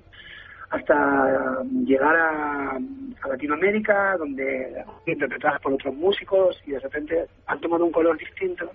hasta 0.71 1.63
llegar 1.85 2.17
a, 2.17 2.71
a 2.73 3.29
Latinoamérica, 3.29 4.17
donde 4.17 4.85
interpretadas 5.07 5.61
por 5.61 5.75
otros 5.75 5.95
músicos 5.95 6.61
y 6.67 6.73
de 6.73 6.81
repente 6.81 7.27
han 7.47 7.61
tomado 7.61 7.85
un 7.85 7.93
color 7.93 8.19
distinto. 8.19 8.69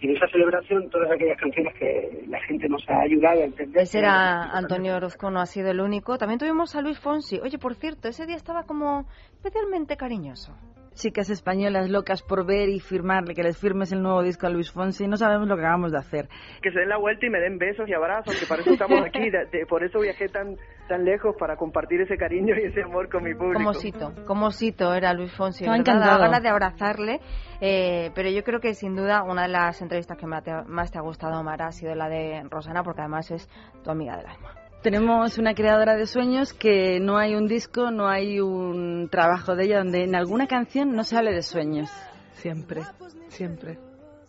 Y 0.00 0.08
en 0.08 0.16
esa 0.16 0.28
celebración, 0.28 0.88
todas 0.90 1.10
aquellas 1.10 1.38
canciones 1.38 1.74
que 1.74 2.24
la 2.28 2.40
gente 2.42 2.68
nos 2.68 2.88
ha 2.88 3.00
ayudado 3.00 3.40
a 3.40 3.44
entender. 3.44 3.82
Ese 3.82 3.98
era 3.98 4.44
Antonio 4.44 4.96
Orozco, 4.96 5.30
no 5.30 5.40
ha 5.40 5.46
sido 5.46 5.70
el 5.70 5.80
único. 5.80 6.18
También 6.18 6.38
tuvimos 6.38 6.76
a 6.76 6.82
Luis 6.82 7.00
Fonsi. 7.00 7.40
Oye, 7.40 7.58
por 7.58 7.74
cierto, 7.74 8.08
ese 8.08 8.26
día 8.26 8.36
estaba 8.36 8.62
como 8.62 9.06
especialmente 9.32 9.96
cariñoso. 9.96 10.54
Chicas 10.98 11.30
españolas 11.30 11.88
locas 11.88 12.22
por 12.22 12.44
ver 12.44 12.68
y 12.68 12.80
firmarle, 12.80 13.34
que 13.34 13.42
les 13.44 13.56
firmes 13.56 13.92
el 13.92 14.02
nuevo 14.02 14.22
disco 14.22 14.46
a 14.46 14.50
Luis 14.50 14.72
Fonsi. 14.72 15.06
No 15.06 15.16
sabemos 15.16 15.46
lo 15.46 15.54
que 15.54 15.62
acabamos 15.62 15.92
de 15.92 15.98
hacer. 15.98 16.28
Que 16.60 16.72
se 16.72 16.80
den 16.80 16.88
la 16.88 16.98
vuelta 16.98 17.24
y 17.24 17.30
me 17.30 17.38
den 17.38 17.56
besos 17.56 17.88
y 17.88 17.94
abrazos, 17.94 18.34
que 18.38 18.46
para 18.46 18.62
eso 18.62 18.72
estamos 18.72 19.00
aquí. 19.06 19.30
de- 19.30 19.46
de- 19.46 19.66
por 19.66 19.84
eso 19.84 20.00
viajé 20.00 20.28
tan 20.28 20.56
tan 20.88 21.04
lejos 21.04 21.36
para 21.38 21.56
compartir 21.56 22.00
ese 22.00 22.16
cariño 22.16 22.54
y 22.58 22.64
ese 22.66 22.82
amor 22.82 23.10
con 23.10 23.22
mi 23.22 23.34
público. 23.34 23.58
Como 23.58 23.74
Sito, 23.74 24.12
como 24.26 24.50
Sito 24.50 24.94
era 24.94 25.12
Luis 25.12 25.30
Fonsi. 25.36 25.64
¿verdad? 25.64 25.80
encantado. 25.80 26.18
Ganas 26.20 26.42
de 26.42 26.48
abrazarle. 26.48 27.20
eh, 27.60 28.10
pero 28.14 28.30
yo 28.30 28.42
creo 28.42 28.58
que 28.60 28.72
sin 28.74 28.96
duda 28.96 29.22
una 29.22 29.42
de 29.42 29.48
las 29.48 29.80
entrevistas 29.82 30.16
que 30.16 30.26
más 30.26 30.42
te, 30.44 30.52
más 30.66 30.90
te 30.90 30.98
ha 30.98 31.02
gustado, 31.02 31.42
Mara, 31.44 31.66
ha 31.66 31.72
sido 31.72 31.94
la 31.94 32.08
de 32.08 32.42
Rosana, 32.50 32.82
porque 32.82 33.02
además 33.02 33.30
es 33.30 33.48
tu 33.84 33.90
amiga 33.90 34.16
del 34.16 34.26
alma. 34.26 34.50
Tenemos 34.82 35.38
una 35.38 35.54
creadora 35.54 35.96
de 35.96 36.06
sueños 36.06 36.52
que 36.52 37.00
no 37.00 37.18
hay 37.18 37.34
un 37.34 37.48
disco, 37.48 37.90
no 37.90 38.08
hay 38.08 38.40
un 38.40 39.08
trabajo 39.10 39.56
de 39.56 39.64
ella 39.64 39.78
donde 39.78 40.04
en 40.04 40.14
alguna 40.14 40.46
canción 40.46 40.94
no 40.94 41.02
se 41.02 41.16
hable 41.16 41.32
de 41.32 41.42
sueños. 41.42 41.90
Siempre, 42.34 42.82
siempre. 43.28 43.87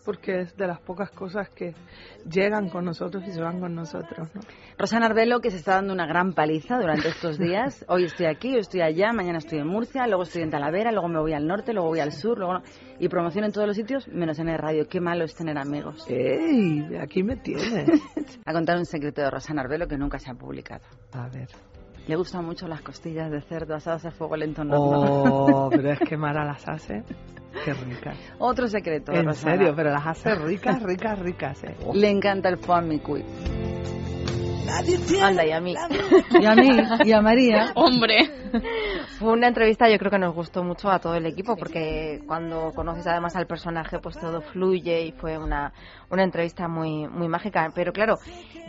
Porque 0.10 0.42
es 0.42 0.58
de 0.58 0.66
las 0.66 0.80
pocas 0.80 1.12
cosas 1.12 1.50
que 1.50 1.76
llegan 2.28 2.68
con 2.70 2.84
nosotros 2.84 3.24
y 3.28 3.32
se 3.32 3.40
van 3.40 3.60
con 3.60 3.76
nosotros, 3.76 4.28
¿no? 4.34 4.42
Rosana 4.76 5.06
Arbelo, 5.06 5.40
que 5.40 5.52
se 5.52 5.58
está 5.58 5.76
dando 5.76 5.94
una 5.94 6.08
gran 6.08 6.34
paliza 6.34 6.80
durante 6.80 7.10
estos 7.10 7.38
días. 7.38 7.86
Hoy 7.88 8.06
estoy 8.06 8.26
aquí, 8.26 8.56
hoy 8.56 8.62
estoy 8.62 8.82
allá, 8.82 9.14
mañana 9.14 9.38
estoy 9.38 9.60
en 9.60 9.68
Murcia, 9.68 10.08
luego 10.08 10.24
estoy 10.24 10.42
en 10.42 10.50
Talavera, 10.50 10.92
luego 10.92 11.08
me 11.10 11.20
voy 11.20 11.34
al 11.34 11.46
norte, 11.46 11.74
luego 11.74 11.90
voy 11.90 12.00
al 12.00 12.12
sur, 12.12 12.40
luego 12.40 12.54
no- 12.56 12.64
y 13.00 13.08
promociono 13.08 13.46
en 13.46 13.54
todos 13.54 13.68
los 13.68 13.76
sitios, 13.76 14.08
menos 14.08 14.40
en 14.40 14.50
el 14.50 14.58
radio. 14.58 14.88
Qué 14.90 15.00
malo 15.00 15.26
es 15.26 15.36
tener 15.36 15.60
amigos. 15.60 16.04
¡Ey! 16.10 16.88
Aquí 17.00 17.22
me 17.22 17.36
tienes. 17.36 17.88
A 18.48 18.52
contar 18.52 18.78
un 18.80 18.86
secreto 18.86 19.22
de 19.22 19.30
Rosana 19.30 19.62
Arbelo 19.62 19.88
que 19.88 20.00
nunca 20.00 20.18
se 20.18 20.32
ha 20.32 20.34
publicado. 20.34 20.82
A 21.14 21.30
ver. 21.30 21.50
Le 22.08 22.16
gustan 22.16 22.44
mucho 22.46 22.68
las 22.68 22.82
costillas 22.82 23.30
de 23.30 23.42
cerdo 23.42 23.76
asadas 23.76 24.08
a 24.08 24.10
fuego 24.10 24.36
lento 24.36 24.64
en 24.64 24.72
horno. 24.74 25.24
Oh, 25.24 25.70
pero 25.72 25.92
es 25.92 26.00
que 26.00 26.18
Mara 26.18 26.44
las 26.46 26.68
hace. 26.68 27.04
Qué 27.66 27.74
ricas. 27.74 28.18
Otro 28.38 28.68
secreto 28.68 29.12
En 29.12 29.34
serio, 29.34 29.74
pero 29.76 29.92
las 29.92 30.06
hace 30.06 30.36
ricas, 30.36 30.82
ricas, 30.84 31.20
ricas, 31.20 31.64
¿eh? 31.64 31.76
Le 31.94 32.10
encanta 32.10 32.50
el 32.50 32.58
mi 32.84 33.00
cuy. 33.00 33.24
Anda, 35.22 35.46
y 35.46 35.52
a 35.52 35.60
mí. 35.60 35.76
Y 36.40 36.46
a 36.46 36.56
mí, 36.56 36.70
y 37.06 37.12
a 37.12 37.22
María. 37.22 37.72
Hombre. 37.76 38.18
Fue 39.20 39.34
una 39.34 39.48
entrevista, 39.50 39.90
yo 39.90 39.98
creo 39.98 40.12
que 40.12 40.18
nos 40.20 40.34
gustó 40.34 40.64
mucho 40.64 40.90
a 40.90 41.00
todo 41.00 41.16
el 41.16 41.26
equipo, 41.26 41.56
porque 41.58 42.22
cuando 42.26 42.72
conoces 42.74 43.06
además 43.06 43.36
al 43.36 43.48
personaje, 43.48 44.00
pues 44.00 44.18
todo 44.18 44.42
fluye 44.42 45.02
y 45.08 45.12
fue 45.12 45.38
una, 45.38 45.74
una 46.10 46.24
entrevista 46.24 46.68
muy, 46.68 47.08
muy 47.08 47.28
mágica. 47.28 47.70
Pero 47.76 47.92
claro, 47.92 48.16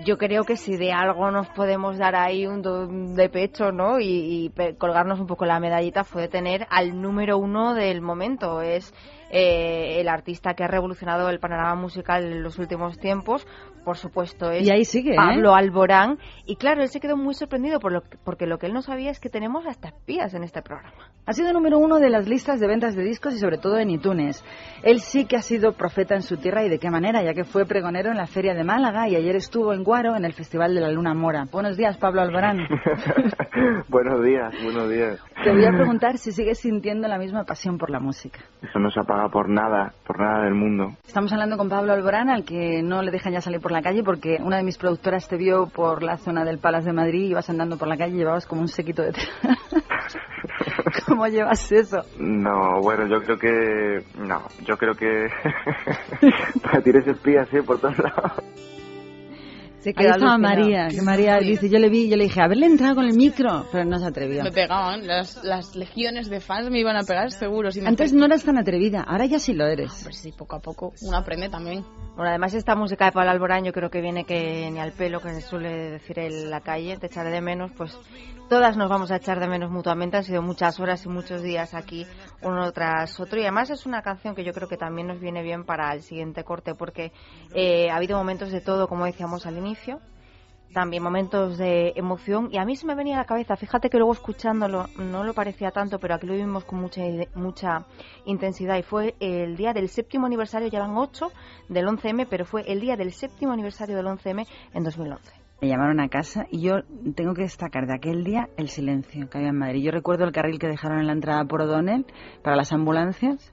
yo 0.04 0.18
creo 0.18 0.44
que 0.44 0.56
si 0.56 0.76
de 0.76 0.92
algo 0.92 1.30
nos 1.30 1.48
podemos 1.50 1.98
dar 1.98 2.16
ahí 2.16 2.46
un 2.46 2.62
do- 2.62 2.86
de 2.88 3.28
pecho, 3.28 3.70
¿no? 3.72 4.00
Y, 4.00 4.06
y 4.46 4.48
pe- 4.50 4.76
colgarnos 4.76 5.20
un 5.20 5.26
poco 5.26 5.44
la 5.46 5.60
medallita, 5.60 6.02
fue 6.04 6.28
tener 6.28 6.66
al 6.70 7.00
número 7.00 7.38
uno 7.38 7.74
del 7.74 8.00
momento. 8.02 8.60
Es 8.60 8.92
eh, 9.30 10.00
el 10.00 10.08
artista 10.08 10.54
que 10.54 10.64
ha 10.64 10.68
revolucionado 10.68 11.30
el 11.30 11.38
panorama 11.38 11.76
musical 11.76 12.24
en 12.24 12.42
los 12.42 12.58
últimos 12.58 12.98
tiempos. 12.98 13.46
Por 13.90 13.96
supuesto, 13.96 14.52
es 14.52 14.64
Y 14.64 14.70
ahí 14.70 14.84
sigue, 14.84 15.14
¿eh? 15.14 15.16
Pablo 15.16 15.52
Alborán. 15.52 16.16
Y 16.46 16.54
claro, 16.54 16.80
él 16.80 16.88
se 16.90 17.00
quedó 17.00 17.16
muy 17.16 17.34
sorprendido 17.34 17.80
por 17.80 17.90
lo 17.90 18.02
que- 18.02 18.18
porque 18.24 18.46
lo 18.46 18.56
que 18.56 18.66
él 18.66 18.72
no 18.72 18.82
sabía 18.82 19.10
es 19.10 19.18
que 19.18 19.28
tenemos 19.28 19.66
hasta 19.66 19.88
espías 19.88 20.32
en 20.32 20.44
este 20.44 20.62
programa. 20.62 21.10
Ha 21.26 21.32
sido 21.32 21.52
número 21.52 21.76
uno 21.78 21.98
de 21.98 22.08
las 22.08 22.28
listas 22.28 22.60
de 22.60 22.68
ventas 22.68 22.94
de 22.94 23.02
discos 23.02 23.34
y 23.34 23.38
sobre 23.38 23.58
todo 23.58 23.78
en 23.78 23.90
iTunes. 23.90 24.44
Él 24.84 25.00
sí 25.00 25.24
que 25.24 25.34
ha 25.36 25.42
sido 25.42 25.72
profeta 25.72 26.14
en 26.14 26.22
su 26.22 26.36
tierra 26.36 26.64
y 26.64 26.68
de 26.68 26.78
qué 26.78 26.88
manera, 26.88 27.20
ya 27.24 27.34
que 27.34 27.42
fue 27.42 27.66
pregonero 27.66 28.12
en 28.12 28.16
la 28.16 28.28
Feria 28.28 28.54
de 28.54 28.62
Málaga 28.62 29.08
y 29.08 29.16
ayer 29.16 29.34
estuvo 29.34 29.74
en 29.74 29.82
Guaro 29.82 30.14
en 30.14 30.24
el 30.24 30.34
Festival 30.34 30.72
de 30.72 30.82
la 30.82 30.90
Luna 30.92 31.12
Mora. 31.12 31.48
Buenos 31.50 31.76
días, 31.76 31.98
Pablo 31.98 32.20
Alborán. 32.20 32.58
buenos 33.88 34.22
días, 34.24 34.52
buenos 34.62 34.88
días. 34.88 35.18
Te 35.42 35.50
voy 35.50 35.64
a 35.64 35.70
preguntar 35.72 36.16
si 36.18 36.32
sigues 36.32 36.60
sintiendo 36.60 37.08
la 37.08 37.18
misma 37.18 37.44
pasión 37.44 37.76
por 37.78 37.90
la 37.90 37.98
música. 37.98 38.40
Eso 38.62 38.78
no 38.78 38.90
se 38.90 39.00
apaga 39.00 39.28
por 39.30 39.48
nada, 39.48 39.92
por 40.06 40.20
nada 40.20 40.44
del 40.44 40.54
mundo. 40.54 40.92
Estamos 41.06 41.32
hablando 41.32 41.56
con 41.56 41.68
Pablo 41.68 41.92
Alborán, 41.92 42.28
al 42.30 42.44
que 42.44 42.82
no 42.82 43.02
le 43.02 43.10
dejan 43.10 43.32
ya 43.32 43.40
salir 43.40 43.60
por 43.60 43.72
la 43.72 43.79
calle 43.82 44.02
porque 44.02 44.38
una 44.40 44.56
de 44.56 44.62
mis 44.62 44.78
productoras 44.78 45.28
te 45.28 45.36
vio 45.36 45.66
por 45.66 46.02
la 46.02 46.16
zona 46.16 46.44
del 46.44 46.58
Palace 46.58 46.86
de 46.86 46.92
Madrid, 46.92 47.30
ibas 47.30 47.48
andando 47.50 47.76
por 47.76 47.88
la 47.88 47.96
calle 47.96 48.14
y 48.14 48.18
llevabas 48.18 48.46
como 48.46 48.60
un 48.60 48.68
sequito 48.68 49.02
de. 49.02 49.12
¿Cómo 51.06 51.26
llevas 51.26 51.70
eso? 51.72 52.02
No, 52.18 52.80
bueno, 52.82 53.06
yo 53.06 53.22
creo 53.22 53.36
que... 53.38 54.04
No, 54.18 54.42
yo 54.64 54.76
creo 54.76 54.94
que... 54.94 55.28
tienes 56.84 57.06
espías, 57.06 57.48
sí, 57.50 57.60
por 57.62 57.80
todos 57.80 57.98
lados. 57.98 58.32
Se 59.80 59.90
Ahí 59.96 60.06
estaba 60.06 60.34
alucinado. 60.34 60.38
María, 60.38 60.88
que 60.88 61.02
María 61.02 61.38
dice, 61.38 61.70
yo 61.70 61.78
le 61.78 61.88
vi, 61.88 62.08
yo 62.10 62.16
le 62.16 62.24
dije, 62.24 62.42
haberle 62.42 62.66
entrado 62.66 62.96
con 62.96 63.06
el 63.06 63.16
micro, 63.16 63.66
pero 63.72 63.84
no 63.86 63.98
se 63.98 64.06
atrevió. 64.06 64.42
Me 64.42 64.52
pegaban, 64.52 65.06
las, 65.06 65.42
las 65.42 65.74
legiones 65.74 66.28
de 66.28 66.40
fans 66.40 66.70
me 66.70 66.80
iban 66.80 66.96
a 66.96 67.02
pegar 67.02 67.30
seguro. 67.32 67.70
Si 67.70 67.80
Antes 67.80 68.12
no 68.12 68.26
eras 68.26 68.44
tan 68.44 68.58
atrevida, 68.58 69.02
ahora 69.02 69.24
ya 69.24 69.38
sí 69.38 69.54
lo 69.54 69.66
eres. 69.66 70.02
Pues 70.04 70.18
sí, 70.18 70.32
poco 70.32 70.56
a 70.56 70.60
poco 70.60 70.92
uno 71.00 71.16
aprende 71.16 71.48
también. 71.48 71.82
Bueno, 72.14 72.28
además 72.28 72.52
esta 72.52 72.74
música 72.74 73.06
de 73.06 73.12
Pablo 73.12 73.30
Alborán 73.30 73.64
yo 73.64 73.72
creo 73.72 73.88
que 73.88 74.02
viene 74.02 74.24
que 74.24 74.70
ni 74.70 74.78
al 74.78 74.92
pelo, 74.92 75.20
que 75.20 75.40
suele 75.40 75.92
decir 75.92 76.18
en 76.18 76.50
la 76.50 76.60
calle, 76.60 76.98
te 76.98 77.06
echaré 77.06 77.30
de 77.30 77.40
menos, 77.40 77.70
pues 77.72 77.96
todas 78.50 78.76
nos 78.76 78.90
vamos 78.90 79.12
a 79.12 79.16
echar 79.16 79.38
de 79.38 79.46
menos 79.46 79.70
mutuamente. 79.70 80.16
Han 80.16 80.24
sido 80.24 80.42
muchas 80.42 80.80
horas 80.80 81.06
y 81.06 81.08
muchos 81.08 81.40
días 81.40 81.72
aquí 81.72 82.04
uno 82.42 82.72
tras 82.72 83.18
otro. 83.20 83.38
Y 83.38 83.42
además 83.42 83.70
es 83.70 83.86
una 83.86 84.02
canción 84.02 84.34
que 84.34 84.42
yo 84.42 84.52
creo 84.52 84.68
que 84.68 84.76
también 84.76 85.06
nos 85.06 85.20
viene 85.20 85.42
bien 85.42 85.64
para 85.64 85.92
el 85.94 86.02
siguiente 86.02 86.42
corte, 86.42 86.74
porque 86.74 87.12
eh, 87.54 87.88
ha 87.90 87.96
habido 87.96 88.18
momentos 88.18 88.50
de 88.50 88.60
todo, 88.60 88.88
como 88.88 89.04
decíamos 89.06 89.46
al 89.46 89.56
inicio. 89.56 90.00
También 90.74 91.02
momentos 91.02 91.58
de 91.58 91.92
emoción 91.96 92.48
y 92.52 92.58
a 92.58 92.64
mí 92.64 92.76
se 92.76 92.86
me 92.86 92.94
venía 92.94 93.16
a 93.16 93.18
la 93.18 93.24
cabeza, 93.24 93.56
fíjate 93.56 93.90
que 93.90 93.96
luego 93.96 94.12
escuchándolo 94.12 94.86
no 94.98 95.24
lo 95.24 95.34
parecía 95.34 95.72
tanto, 95.72 95.98
pero 95.98 96.14
aquí 96.14 96.28
lo 96.28 96.34
vimos 96.34 96.64
con 96.64 96.78
mucha 96.80 97.02
mucha 97.34 97.86
intensidad 98.24 98.76
y 98.76 98.84
fue 98.84 99.16
el 99.18 99.56
día 99.56 99.72
del 99.72 99.88
séptimo 99.88 100.26
aniversario, 100.26 100.68
ya 100.68 100.78
van 100.78 100.96
ocho 100.96 101.32
del 101.68 101.88
11M, 101.88 102.28
pero 102.30 102.44
fue 102.44 102.62
el 102.70 102.78
día 102.78 102.94
del 102.94 103.10
séptimo 103.10 103.52
aniversario 103.52 103.96
del 103.96 104.06
11M 104.06 104.46
en 104.72 104.84
2011. 104.84 105.39
Me 105.60 105.68
llamaron 105.68 106.00
a 106.00 106.08
casa 106.08 106.46
y 106.50 106.62
yo 106.62 106.82
tengo 107.14 107.34
que 107.34 107.42
destacar 107.42 107.86
de 107.86 107.94
aquel 107.94 108.24
día 108.24 108.48
el 108.56 108.68
silencio 108.68 109.28
que 109.28 109.38
había 109.38 109.50
en 109.50 109.58
Madrid. 109.58 109.82
Yo 109.82 109.90
recuerdo 109.90 110.24
el 110.24 110.32
carril 110.32 110.58
que 110.58 110.66
dejaron 110.66 111.00
en 111.00 111.06
la 111.06 111.12
entrada 111.12 111.44
por 111.44 111.60
O'Donnell 111.60 112.06
para 112.42 112.56
las 112.56 112.72
ambulancias. 112.72 113.52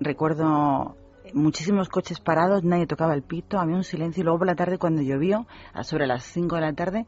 Recuerdo 0.00 0.96
muchísimos 1.34 1.88
coches 1.88 2.20
parados, 2.20 2.64
nadie 2.64 2.86
tocaba 2.86 3.14
el 3.14 3.22
pito, 3.22 3.58
había 3.58 3.76
un 3.76 3.84
silencio. 3.84 4.22
Y 4.22 4.24
luego 4.24 4.38
por 4.38 4.46
la 4.46 4.54
tarde, 4.54 4.78
cuando 4.78 5.02
llovió, 5.02 5.46
a 5.74 5.82
sobre 5.84 6.06
las 6.06 6.24
5 6.24 6.56
de 6.56 6.60
la 6.62 6.72
tarde, 6.72 7.06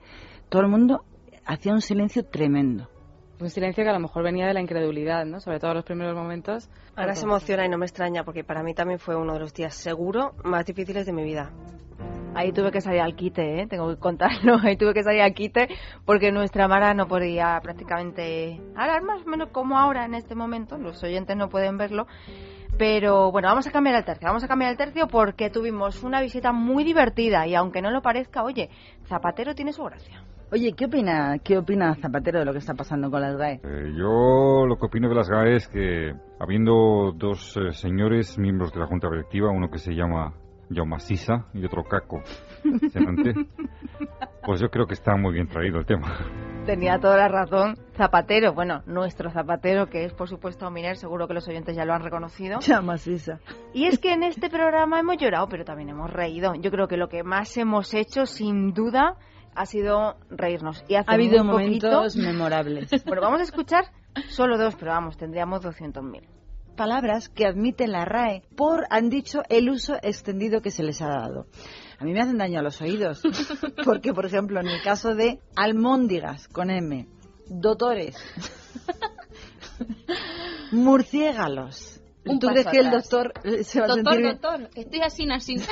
todo 0.51 0.63
el 0.63 0.69
mundo 0.69 1.05
hacía 1.47 1.73
un 1.73 1.81
silencio 1.81 2.25
tremendo. 2.25 2.89
Un 3.41 3.51
silencio 3.51 3.83
que 3.83 3.91
a 3.91 3.95
lo 3.95 4.01
mejor 4.01 4.23
venía 4.23 4.47
de 4.47 4.55
la 4.55 4.61
incredulidad, 4.61 5.25
¿no? 5.25 5.41
Sobre 5.41 5.59
todo 5.59 5.73
en 5.73 5.77
los 5.79 5.85
primeros 5.85 6.15
momentos. 6.15 6.71
Ahora 6.97 7.15
se 7.15 7.25
emociona 7.25 7.67
y 7.67 7.69
no 7.69 7.79
me 7.79 7.87
extraña 7.87 8.25
porque 8.25 8.45
para 8.45 8.63
mí 8.63 8.75
también 8.75 8.99
fue 8.99 9.17
uno 9.17 9.33
de 9.33 9.41
los 9.41 9.53
días 9.53 9.75
seguro 9.75 10.35
más 10.45 10.65
difíciles 10.67 11.07
de 11.07 11.13
mi 11.13 11.25
vida. 11.25 11.51
Ahí 12.35 12.53
tuve 12.53 12.73
que 12.73 12.81
salir 12.81 13.01
al 13.01 13.15
quite, 13.15 13.61
¿eh? 13.61 13.67
tengo 13.67 13.89
que 13.89 13.97
contarlo. 13.97 14.57
Ahí 14.63 14.77
tuve 14.77 14.93
que 14.93 15.03
salir 15.03 15.23
al 15.23 15.35
quite 15.35 15.69
porque 16.05 16.33
nuestra 16.33 16.67
Mara 16.69 16.93
no 16.95 17.07
podía 17.07 17.61
prácticamente 17.63 18.61
hablar 18.75 19.03
más 19.03 19.23
o 19.25 19.31
menos 19.31 19.51
como 19.51 19.79
ahora 19.79 20.05
en 20.05 20.15
este 20.15 20.35
momento. 20.35 20.77
Los 20.77 21.03
oyentes 21.03 21.37
no 21.37 21.49
pueden 21.49 21.79
verlo. 21.79 22.07
Pero 22.77 23.31
bueno, 23.31 23.49
vamos 23.49 23.69
a 23.69 23.71
cambiar 23.71 23.95
el 23.95 24.05
tercio. 24.05 24.27
Vamos 24.27 24.43
a 24.43 24.49
cambiar 24.49 24.73
el 24.73 24.77
tercio 24.77 25.07
porque 25.07 25.49
tuvimos 25.49 26.03
una 26.03 26.21
visita 26.21 26.53
muy 26.53 26.83
divertida 26.83 27.47
y 27.47 27.55
aunque 27.55 27.81
no 27.81 27.91
lo 27.93 28.03
parezca, 28.03 28.43
oye, 28.43 28.69
Zapatero 29.07 29.55
tiene 29.55 29.73
su 29.73 29.85
gracia. 29.85 30.25
Oye, 30.51 30.73
¿qué 30.77 30.87
opina, 30.87 31.39
qué 31.39 31.59
opina 31.59 31.95
Zapatero 31.95 32.41
de 32.41 32.45
lo 32.45 32.53
que 32.53 32.59
está 32.59 32.75
pasando 32.75 33.11
con 33.11 33.21
las 33.21 33.37
GAE? 33.37 33.61
Eh, 33.63 33.93
yo 33.97 34.67
lo 34.67 34.77
que 34.77 34.87
opino 34.87 35.09
de 35.09 35.15
las 35.15 35.29
GAE 35.29 35.57
es 35.57 35.69
que, 35.69 36.15
habiendo 36.41 37.13
dos 37.17 37.57
eh, 37.57 37.73
señores 37.73 38.39
miembros 38.39 38.73
de 38.73 38.81
la 38.81 38.87
Junta 38.87 39.09
Directiva, 39.09 39.51
uno 39.51 39.71
que 39.71 39.79
se 39.79 39.95
llama 39.95 40.35
Sisa 40.99 41.47
y 41.55 41.65
otro 41.65 41.85
Caco 41.85 42.23
pues 44.45 44.61
yo 44.61 44.69
creo 44.71 44.87
que 44.87 44.95
está 44.95 45.17
muy 45.17 45.33
bien 45.33 45.49
traído 45.49 45.79
el 45.79 45.87
tema. 45.87 46.19
Tenía 46.67 46.99
toda 46.99 47.17
la 47.17 47.29
razón. 47.29 47.77
Zapatero, 47.97 48.53
bueno, 48.55 48.83
nuestro 48.87 49.31
Zapatero, 49.31 49.87
que 49.89 50.05
es 50.05 50.13
por 50.15 50.29
supuesto 50.29 50.71
Miner, 50.71 50.97
seguro 50.97 51.27
que 51.29 51.35
los 51.35 51.47
oyentes 51.49 51.77
ya 51.77 51.85
lo 51.85 51.95
han 51.95 52.03
reconocido. 52.03 52.61
Y 53.73 53.85
es 53.87 53.99
que 53.99 54.13
en 54.13 54.23
este 54.23 54.49
programa 54.51 54.99
hemos 55.01 55.17
llorado, 55.19 55.49
pero 55.49 55.65
también 55.65 55.91
hemos 55.91 56.11
reído. 56.11 56.55
Yo 56.55 56.71
creo 56.71 56.89
que 56.89 56.97
lo 56.97 57.09
que 57.09 57.23
más 57.23 57.57
hemos 57.57 57.93
hecho, 57.95 58.27
sin 58.27 58.73
duda, 58.73 59.17
ha 59.55 59.67
sido 59.67 60.17
reírnos. 60.31 60.85
Y 60.89 60.97
hace 60.97 61.11
Ha 61.11 61.15
habido 61.15 61.45
momentos 61.45 62.15
poquito- 62.15 62.27
memorables. 62.33 63.05
Bueno, 63.07 63.23
vamos 63.23 63.41
a 63.41 63.45
escuchar 63.45 63.85
solo 64.29 64.57
dos, 64.59 64.75
pero 64.77 64.91
vamos, 64.93 65.17
tendríamos 65.17 65.63
200.000. 65.63 66.23
palabras 66.75 67.29
que 67.29 67.47
admite 67.47 67.87
la 67.87 68.05
RAE 68.05 68.43
por, 68.57 68.87
han 68.91 69.09
dicho, 69.09 69.43
el 69.49 69.71
uso 69.71 69.95
extendido 70.03 70.61
que 70.61 70.71
se 70.71 70.83
les 70.83 71.01
ha 71.03 71.09
dado. 71.09 71.47
A 71.99 72.05
mí 72.05 72.13
me 72.13 72.21
hacen 72.21 72.39
daño 72.39 72.59
a 72.59 72.63
los 72.63 72.81
oídos, 72.81 73.23
porque, 73.85 74.13
por 74.13 74.27
ejemplo, 74.27 74.61
en 74.61 74.69
el 74.69 74.83
caso 74.83 75.15
de 75.15 75.41
almóndigas 75.57 76.49
con 76.49 76.71
M, 76.71 77.07
dotores, 77.49 78.17
murciélagos, 80.73 82.01
Un 82.27 82.39
¿tú 82.39 82.49
crees 82.49 82.67
que 82.67 82.81
el 82.81 82.91
doctor 82.91 83.33
eh, 83.45 83.65
se 83.65 83.81
va 83.81 83.87
a 83.87 83.95
sentir 83.95 84.19
bien? 84.19 84.39
doctor, 84.41 84.71
estoy 84.75 85.01
así, 85.01 85.27
así. 85.31 85.57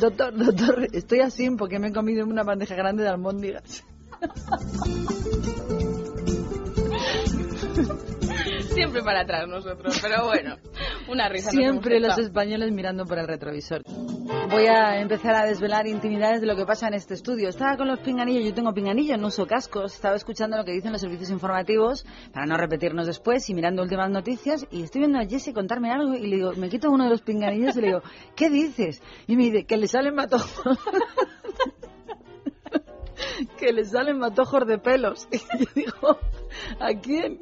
Doctor, 0.00 0.36
doctor, 0.36 0.88
estoy 0.92 1.20
así 1.20 1.48
porque 1.56 1.78
me 1.78 1.88
he 1.88 1.92
comido 1.92 2.26
una 2.26 2.42
bandeja 2.42 2.74
grande 2.74 3.02
de 3.02 3.08
almóndigas. 3.08 3.82
Siempre 8.76 9.02
para 9.02 9.22
atrás 9.22 9.48
nosotros, 9.48 9.98
pero 10.02 10.26
bueno, 10.26 10.58
una 11.08 11.30
risa. 11.30 11.50
Siempre 11.50 11.98
los 11.98 12.18
españoles 12.18 12.70
mirando 12.72 13.06
por 13.06 13.18
el 13.18 13.26
retrovisor. 13.26 13.80
Voy 14.50 14.66
a 14.66 15.00
empezar 15.00 15.34
a 15.34 15.46
desvelar 15.46 15.86
intimidades 15.86 16.42
de 16.42 16.46
lo 16.46 16.56
que 16.56 16.66
pasa 16.66 16.86
en 16.86 16.92
este 16.92 17.14
estudio. 17.14 17.48
Estaba 17.48 17.78
con 17.78 17.88
los 17.88 18.00
pinganillos, 18.00 18.44
yo 18.44 18.52
tengo 18.52 18.74
pinganillos, 18.74 19.18
no 19.18 19.28
uso 19.28 19.46
cascos. 19.46 19.94
Estaba 19.94 20.14
escuchando 20.14 20.58
lo 20.58 20.64
que 20.66 20.72
dicen 20.72 20.92
los 20.92 21.00
servicios 21.00 21.30
informativos 21.30 22.04
para 22.34 22.44
no 22.44 22.58
repetirnos 22.58 23.06
después 23.06 23.48
y 23.48 23.54
mirando 23.54 23.82
últimas 23.82 24.10
noticias. 24.10 24.66
Y 24.70 24.82
estoy 24.82 25.00
viendo 25.00 25.20
a 25.20 25.24
Jesse 25.24 25.54
contarme 25.54 25.90
algo 25.90 26.14
y 26.14 26.26
le 26.26 26.36
digo, 26.36 26.52
me 26.52 26.68
quito 26.68 26.90
uno 26.90 27.04
de 27.04 27.10
los 27.10 27.22
pinganillos 27.22 27.74
y 27.78 27.80
le 27.80 27.86
digo, 27.86 28.02
¿qué 28.36 28.50
dices? 28.50 29.02
Y 29.26 29.36
me 29.36 29.44
dice, 29.44 29.64
que 29.64 29.78
le 29.78 29.88
salen 29.88 30.14
matojos. 30.14 30.78
que 33.58 33.72
le 33.72 33.86
salen 33.86 34.18
matojos 34.18 34.66
de 34.66 34.78
pelos. 34.78 35.28
Y 35.32 35.38
yo 35.38 35.70
digo, 35.74 36.18
¿a 36.78 36.92
quién? 37.00 37.38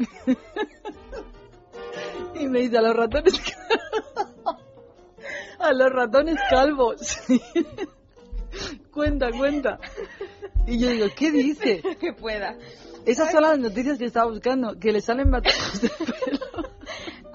Y 2.34 2.48
me 2.48 2.60
dice, 2.60 2.78
a 2.78 2.82
los 2.82 2.96
ratones 2.96 3.34
a 5.58 5.72
los 5.72 5.90
ratones 5.90 6.38
calvos. 6.50 7.18
cuenta, 8.90 9.30
cuenta. 9.30 9.78
Y 10.66 10.78
yo 10.78 10.90
digo, 10.90 11.06
¿qué 11.16 11.30
dice? 11.30 11.82
que 12.00 12.12
pueda. 12.12 12.56
Esas 13.06 13.30
son 13.30 13.42
las 13.42 13.58
noticias 13.58 13.98
que 13.98 14.06
estaba 14.06 14.30
buscando, 14.30 14.78
que 14.78 14.92
le 14.92 15.00
salen 15.00 15.30
matojos 15.30 15.82
de 15.82 15.90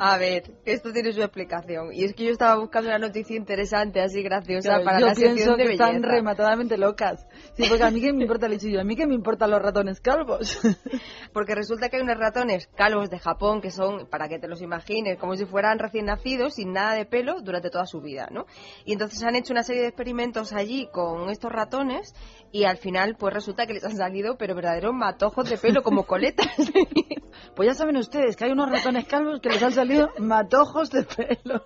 A 0.02 0.18
ver, 0.18 0.44
que 0.64 0.72
esto 0.72 0.94
tiene 0.94 1.12
su 1.12 1.22
explicación. 1.22 1.90
Y 1.94 2.06
es 2.06 2.14
que 2.14 2.24
yo 2.24 2.32
estaba 2.32 2.56
buscando 2.58 2.88
una 2.90 3.00
noticia 3.00 3.36
interesante, 3.36 4.00
así 4.00 4.24
graciosa, 4.24 4.70
Claro, 4.70 4.86
para 4.86 5.00
yo 5.00 5.06
la 5.08 5.14
pienso 5.14 5.36
sección 5.36 5.58
de 5.58 5.66
que 5.66 5.72
están 5.74 5.92
belleza. 5.96 6.08
rematadamente 6.08 6.78
locas. 6.78 7.28
Sí, 7.56 7.66
porque 7.68 7.84
a 7.84 7.92
mí 7.92 8.00
que 8.00 8.14
me 8.14 8.24
importa 8.24 8.46
el 8.46 8.58
yo, 8.60 8.80
a 8.80 8.86
mí 8.86 8.96
que 8.96 9.06
me 9.06 9.14
importan 9.14 9.52
los 9.52 9.62
ratones 9.62 10.00
calvos. 10.00 10.60
Porque 11.34 11.54
resulta 11.54 11.90
que 11.90 11.98
hay 11.98 12.02
unos 12.04 12.18
ratones 12.18 12.68
calvos 12.76 13.10
de 13.10 13.20
Japón 13.20 13.62
que 13.62 13.72
son, 13.72 14.08
para 14.08 14.28
que 14.30 14.40
te 14.40 14.48
los 14.48 14.62
imagines, 14.62 15.18
como 15.20 15.36
si 15.36 15.46
fueran 15.46 15.80
recién 15.80 16.06
nacidos, 16.06 16.56
sin 16.56 16.72
nada 16.72 16.94
de 16.94 17.06
pelo, 17.06 17.42
durante 17.42 17.70
toda 17.70 17.86
su 17.86 18.02
vida, 18.02 18.30
¿no? 18.32 18.46
Y 18.86 18.94
entonces 18.94 19.22
han 19.24 19.36
hecho 19.36 19.54
una 19.54 19.64
serie 19.64 19.82
de 19.82 19.90
experimentos 19.90 20.54
allí 20.54 20.88
con 20.92 21.30
estos 21.30 21.52
ratones 21.52 22.14
y 22.52 22.64
al 22.64 22.78
final 22.78 23.16
pues 23.20 23.34
resulta 23.34 23.66
que 23.68 23.74
les 23.74 23.84
han 23.84 23.98
salido 23.98 24.38
pero 24.38 24.56
verdaderos 24.56 24.94
matojos 24.94 25.50
de 25.50 25.58
pelo 25.58 25.84
como 25.84 26.06
coletas. 26.06 26.48
Pues 27.56 27.68
ya 27.68 27.74
saben 27.74 27.98
ustedes 27.98 28.36
que 28.36 28.46
hay 28.46 28.52
unos 28.52 28.70
ratones 28.70 29.06
calvos 29.06 29.40
que 29.42 29.50
les 29.50 29.62
han 29.62 29.72
salido 29.72 29.89
matojos 30.20 30.90
de 30.92 31.04
pelo. 31.04 31.64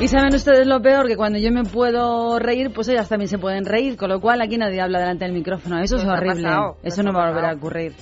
Y 0.00 0.08
saben 0.08 0.34
ustedes 0.34 0.66
lo 0.66 0.82
peor, 0.82 1.06
que 1.06 1.16
cuando 1.16 1.38
yo 1.38 1.52
me 1.52 1.62
puedo 1.62 2.38
reír, 2.40 2.72
pues 2.74 2.88
ellas 2.88 3.08
también 3.08 3.28
se 3.28 3.38
pueden 3.38 3.64
reír, 3.64 3.96
con 3.96 4.08
lo 4.10 4.20
cual 4.20 4.40
aquí 4.42 4.56
nadie 4.58 4.80
habla 4.80 4.98
delante 4.98 5.24
del 5.24 5.32
micrófono. 5.32 5.80
Eso 5.80 5.96
es 5.96 6.04
ha 6.04 6.14
horrible. 6.14 6.42
pasado, 6.42 6.76
Eso 6.82 7.02
nos 7.04 7.12
no 7.12 7.18
va 7.18 7.26
a 7.26 7.28
volver 7.30 7.44
a 7.44 7.54
ocurrir. 7.54 7.92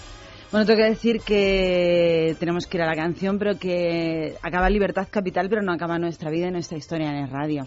Bueno, 0.50 0.66
tengo 0.66 0.78
que 0.78 0.88
decir 0.88 1.20
que 1.20 2.34
tenemos 2.40 2.66
que 2.66 2.78
ir 2.78 2.82
a 2.82 2.86
la 2.86 2.96
canción, 2.96 3.38
pero 3.38 3.58
que 3.58 4.34
acaba 4.42 4.70
Libertad 4.70 5.08
Capital, 5.10 5.48
pero 5.48 5.62
no 5.62 5.72
acaba 5.72 5.98
nuestra 5.98 6.30
vida 6.30 6.48
y 6.48 6.50
nuestra 6.50 6.78
historia 6.78 7.10
en 7.10 7.16
el 7.16 7.30
radio. 7.30 7.66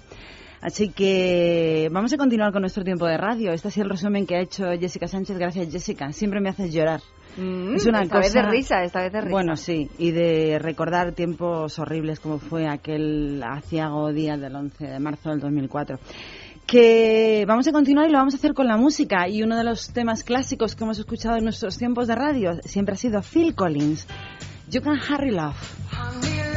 Así 0.62 0.90
que 0.90 1.90
vamos 1.92 2.12
a 2.14 2.18
continuar 2.18 2.52
con 2.52 2.62
nuestro 2.62 2.84
tiempo 2.84 3.06
de 3.06 3.18
radio. 3.18 3.52
Este 3.52 3.68
ha 3.68 3.72
sido 3.72 3.84
el 3.86 3.92
resumen 3.92 4.26
que 4.26 4.36
ha 4.36 4.40
hecho 4.40 4.66
Jessica 4.80 5.08
Sánchez. 5.08 5.38
Gracias, 5.38 5.72
Jessica. 5.72 6.12
Siempre 6.12 6.40
me 6.42 6.50
haces 6.50 6.74
llorar. 6.74 7.02
Mm, 7.38 7.76
es 7.76 7.86
una 7.86 8.04
esta 8.04 8.18
cosa... 8.18 8.20
vez 8.20 8.34
de 8.34 8.42
risa, 8.44 8.84
esta 8.84 9.02
vez 9.02 9.12
de 9.12 9.22
risa. 9.22 9.32
Bueno, 9.32 9.56
sí, 9.56 9.90
y 9.98 10.12
de 10.12 10.60
recordar 10.60 11.14
tiempos 11.14 11.80
horribles 11.80 12.20
como 12.20 12.40
fue 12.40 12.68
aquel 12.68 13.42
aciago 13.44 14.12
día 14.12 14.38
del 14.38 14.56
11 14.56 14.86
de 14.86 15.00
marzo 15.00 15.30
del 15.30 15.40
2004. 15.40 16.00
Que 16.66 17.44
vamos 17.48 17.68
a 17.68 17.72
continuar 17.72 18.08
y 18.08 18.12
lo 18.12 18.20
vamos 18.20 18.34
a 18.36 18.38
hacer 18.38 18.54
con 18.54 18.68
la 18.68 18.78
música. 18.78 19.28
Y 19.28 19.44
uno 19.44 19.58
de 19.58 19.64
los 19.64 19.92
temas 19.92 20.24
clásicos 20.24 20.76
que 20.76 20.84
hemos 20.84 20.98
escuchado 20.98 21.38
en 21.38 21.44
nuestros 21.44 21.78
tiempos 21.78 22.08
de 22.08 22.16
radio 22.16 22.54
siempre 22.64 22.94
ha 22.94 22.98
sido 22.98 23.22
Phil 23.22 23.54
Collins. 23.54 24.08
You 24.70 24.82
can 24.82 24.98
hurry 24.98 25.32
love. 25.32 25.58
Honey, 25.92 26.38
love, 26.38 26.53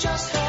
just 0.00 0.39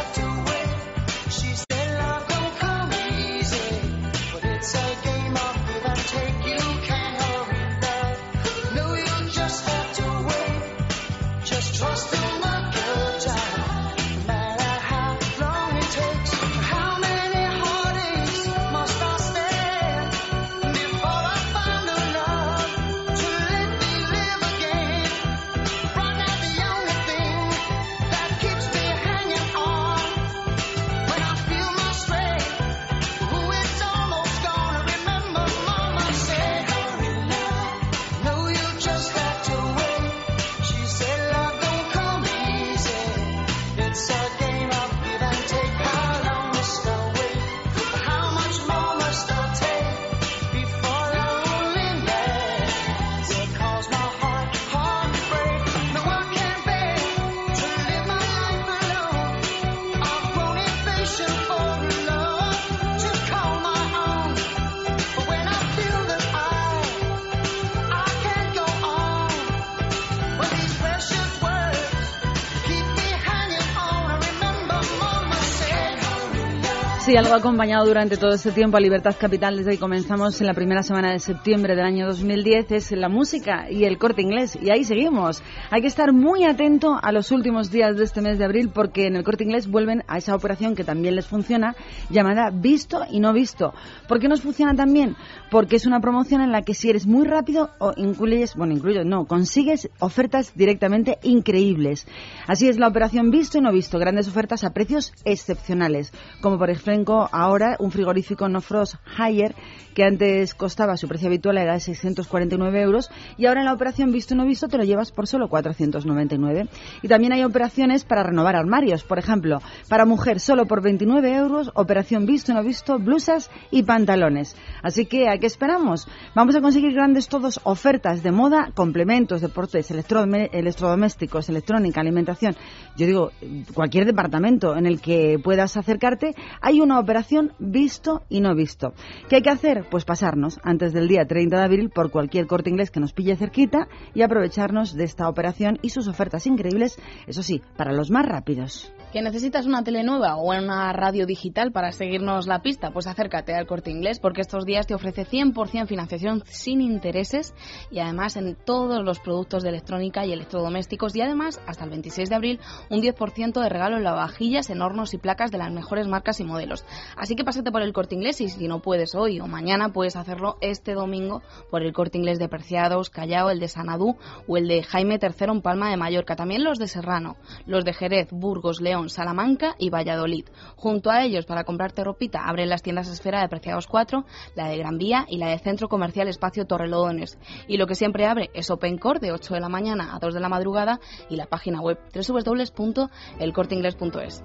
Si 77.11 77.17
algo 77.17 77.33
ha 77.33 77.39
acompañado 77.39 77.85
durante 77.85 78.15
todo 78.15 78.31
este 78.35 78.53
tiempo 78.53 78.77
a 78.77 78.79
Libertad 78.79 79.13
Capital 79.19 79.57
desde 79.57 79.71
que 79.71 79.79
comenzamos 79.79 80.39
en 80.39 80.47
la 80.47 80.53
primera 80.53 80.81
semana 80.81 81.11
de 81.11 81.19
septiembre 81.19 81.75
del 81.75 81.83
año 81.83 82.07
2010 82.07 82.71
es 82.71 82.91
la 82.93 83.09
música 83.09 83.69
y 83.69 83.83
el 83.83 83.97
corte 83.97 84.21
inglés. 84.21 84.57
Y 84.61 84.69
ahí 84.69 84.85
seguimos. 84.85 85.43
Hay 85.73 85.79
que 85.79 85.87
estar 85.87 86.11
muy 86.11 86.43
atento 86.43 86.99
a 87.01 87.13
los 87.13 87.31
últimos 87.31 87.71
días 87.71 87.95
de 87.95 88.03
este 88.03 88.19
mes 88.19 88.37
de 88.37 88.43
abril 88.43 88.71
porque 88.73 89.07
en 89.07 89.15
el 89.15 89.23
corte 89.23 89.45
inglés 89.45 89.71
vuelven 89.71 90.03
a 90.09 90.17
esa 90.17 90.35
operación 90.35 90.75
que 90.75 90.83
también 90.83 91.15
les 91.15 91.27
funciona 91.27 91.77
llamada 92.09 92.49
visto 92.49 93.05
y 93.09 93.21
no 93.21 93.31
visto. 93.31 93.73
¿Por 94.05 94.19
qué 94.19 94.27
nos 94.27 94.41
funciona 94.41 94.75
también? 94.75 95.15
Porque 95.49 95.77
es 95.77 95.85
una 95.85 96.01
promoción 96.01 96.41
en 96.41 96.51
la 96.51 96.63
que 96.63 96.73
si 96.73 96.89
eres 96.89 97.07
muy 97.07 97.25
rápido 97.25 97.69
o 97.79 97.93
incluyes, 97.95 98.55
bueno, 98.55 98.73
incluyes, 98.73 99.05
no, 99.05 99.23
consigues 99.27 99.89
ofertas 99.99 100.51
directamente 100.55 101.19
increíbles. 101.23 102.05
Así 102.47 102.67
es 102.67 102.77
la 102.77 102.89
operación 102.89 103.31
visto 103.31 103.57
y 103.57 103.61
no 103.61 103.71
visto. 103.71 103.97
Grandes 103.97 104.27
ofertas 104.27 104.65
a 104.65 104.73
precios 104.73 105.13
excepcionales. 105.23 106.11
Como 106.41 106.57
por 106.57 106.69
ejemplo 106.69 107.29
ahora 107.31 107.77
un 107.79 107.91
frigorífico 107.91 108.49
No 108.49 108.59
Frost 108.59 108.95
Higher 109.17 109.55
que 109.93 110.03
antes 110.03 110.53
costaba 110.53 110.97
su 110.97 111.07
precio 111.07 111.27
habitual 111.27 111.57
era 111.57 111.73
de 111.73 111.79
649 111.79 112.81
euros 112.81 113.09
y 113.37 113.45
ahora 113.45 113.61
en 113.61 113.65
la 113.65 113.73
operación 113.73 114.11
visto 114.11 114.33
y 114.33 114.37
no 114.37 114.45
visto 114.45 114.67
te 114.67 114.77
lo 114.77 114.83
llevas 114.83 115.11
por 115.11 115.27
solo 115.27 115.49
499. 115.61 116.67
Y 117.01 117.07
también 117.07 117.33
hay 117.33 117.43
operaciones 117.43 118.03
para 118.03 118.23
renovar 118.23 118.55
armarios, 118.55 119.03
por 119.03 119.19
ejemplo, 119.19 119.61
para 119.87 120.05
mujer 120.05 120.39
solo 120.39 120.65
por 120.65 120.81
29 120.81 121.33
euros, 121.33 121.71
operación 121.75 122.25
visto 122.25 122.53
no 122.53 122.63
visto, 122.63 122.97
blusas 122.99 123.49
y 123.69 123.83
pantalones. 123.83 124.55
Así 124.81 125.05
que, 125.05 125.29
¿a 125.29 125.37
qué 125.37 125.47
esperamos? 125.47 126.07
Vamos 126.35 126.55
a 126.55 126.61
conseguir 126.61 126.93
grandes 126.93 127.27
todos 127.27 127.59
ofertas 127.63 128.23
de 128.23 128.31
moda, 128.31 128.71
complementos, 128.73 129.41
deportes, 129.41 129.91
electrodomésticos, 129.91 131.49
electrónica, 131.49 132.01
alimentación. 132.01 132.55
Yo 132.97 133.05
digo, 133.05 133.31
cualquier 133.73 134.05
departamento 134.05 134.75
en 134.75 134.85
el 134.85 135.01
que 135.01 135.39
puedas 135.41 135.77
acercarte, 135.77 136.35
hay 136.61 136.81
una 136.81 136.99
operación 136.99 137.53
visto 137.59 138.23
y 138.29 138.41
no 138.41 138.55
visto. 138.55 138.93
¿Qué 139.29 139.37
hay 139.37 139.41
que 139.41 139.49
hacer? 139.49 139.85
Pues 139.89 140.05
pasarnos 140.05 140.59
antes 140.63 140.93
del 140.93 141.07
día 141.07 141.25
30 141.25 141.57
de 141.57 141.63
abril 141.63 141.89
por 141.89 142.11
cualquier 142.11 142.47
corte 142.47 142.69
inglés 142.69 142.91
que 142.91 142.99
nos 142.99 143.13
pille 143.13 143.35
cerquita 143.35 143.87
y 144.13 144.21
aprovecharnos 144.21 144.95
de 144.95 145.03
esta 145.03 145.29
operación 145.29 145.50
y 145.81 145.89
sus 145.89 146.07
ofertas 146.07 146.47
increíbles, 146.47 146.97
eso 147.27 147.43
sí, 147.43 147.61
para 147.77 147.93
los 147.93 148.09
más 148.11 148.25
rápidos. 148.25 148.91
¿Que 149.11 149.21
necesitas 149.21 149.65
una 149.65 149.83
tele 149.83 150.03
nueva 150.03 150.37
o 150.37 150.57
una 150.57 150.93
radio 150.93 151.25
digital 151.25 151.73
para 151.73 151.91
seguirnos 151.91 152.47
la 152.47 152.61
pista? 152.61 152.91
Pues 152.91 153.07
acércate 153.07 153.53
al 153.53 153.67
Corte 153.67 153.91
Inglés 153.91 154.19
porque 154.21 154.39
estos 154.39 154.65
días 154.65 154.87
te 154.87 154.93
ofrece 154.93 155.25
100% 155.25 155.85
financiación 155.85 156.43
sin 156.45 156.79
intereses 156.79 157.53
y 157.89 157.99
además 157.99 158.37
en 158.37 158.55
todos 158.55 159.03
los 159.03 159.19
productos 159.19 159.63
de 159.63 159.69
electrónica 159.69 160.25
y 160.25 160.31
electrodomésticos 160.31 161.13
y 161.15 161.21
además 161.21 161.59
hasta 161.67 161.83
el 161.83 161.89
26 161.89 162.29
de 162.29 162.35
abril 162.35 162.59
un 162.89 163.01
10% 163.01 163.61
de 163.61 163.67
regalo 163.67 163.97
en 163.97 164.05
lavavajillas, 164.05 164.69
en 164.69 164.81
hornos 164.81 165.13
y 165.13 165.17
placas 165.17 165.51
de 165.51 165.57
las 165.57 165.73
mejores 165.73 166.07
marcas 166.07 166.39
y 166.39 166.45
modelos. 166.45 166.85
Así 167.17 167.35
que 167.35 167.43
pásate 167.43 167.69
por 167.69 167.81
el 167.81 167.91
Corte 167.91 168.15
Inglés 168.15 168.39
y 168.39 168.47
si 168.47 168.69
no 168.69 168.81
puedes 168.81 169.13
hoy 169.13 169.41
o 169.41 169.47
mañana 169.47 169.89
puedes 169.89 170.15
hacerlo 170.15 170.55
este 170.61 170.93
domingo 170.93 171.41
por 171.69 171.83
el 171.83 171.91
Corte 171.91 172.17
Inglés 172.17 172.39
de 172.39 172.47
Preciados, 172.47 173.09
Callao, 173.09 173.49
el 173.49 173.59
de 173.59 173.67
Sanadú 173.67 174.15
o 174.47 174.55
el 174.55 174.69
de 174.69 174.83
Jaime 174.83 175.19
III 175.21 175.40
en 175.49 175.61
Palma 175.61 175.89
de 175.89 175.97
Mallorca. 175.97 176.35
También 176.35 176.63
los 176.63 176.77
de 176.77 176.87
Serrano, 176.87 177.37
los 177.65 177.83
de 177.83 177.93
Jerez, 177.93 178.27
Burgos, 178.31 178.81
León, 178.81 179.09
Salamanca 179.09 179.75
y 179.79 179.89
Valladolid. 179.89 180.45
Junto 180.75 181.09
a 181.09 181.23
ellos, 181.23 181.45
para 181.45 181.63
comprarte 181.63 182.03
ropita, 182.03 182.45
abren 182.45 182.69
las 182.69 182.83
tiendas 182.83 183.09
Esfera 183.09 183.41
de 183.41 183.49
Preciados 183.49 183.87
4, 183.87 184.25
la 184.55 184.67
de 184.67 184.77
Gran 184.77 184.97
Vía 184.97 185.25
y 185.27 185.37
la 185.37 185.49
de 185.49 185.59
Centro 185.59 185.89
Comercial 185.89 186.27
Espacio 186.27 186.65
Torrelodones. 186.65 187.37
Y 187.67 187.77
lo 187.77 187.87
que 187.87 187.95
siempre 187.95 188.25
abre 188.25 188.49
es 188.53 188.69
OpenCore 188.69 189.19
de 189.19 189.31
8 189.31 189.55
de 189.55 189.59
la 189.59 189.69
mañana 189.69 190.15
a 190.15 190.19
2 190.19 190.33
de 190.33 190.39
la 190.39 190.49
madrugada 190.49 190.99
y 191.29 191.37
la 191.37 191.47
página 191.47 191.81
web 191.81 191.97
www.elcorteingles.es. 192.13 194.43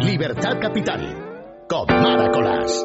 Libertad 0.00 0.60
Capital. 0.60 1.66
Con 1.68 1.86
Maracolas. 1.86 2.84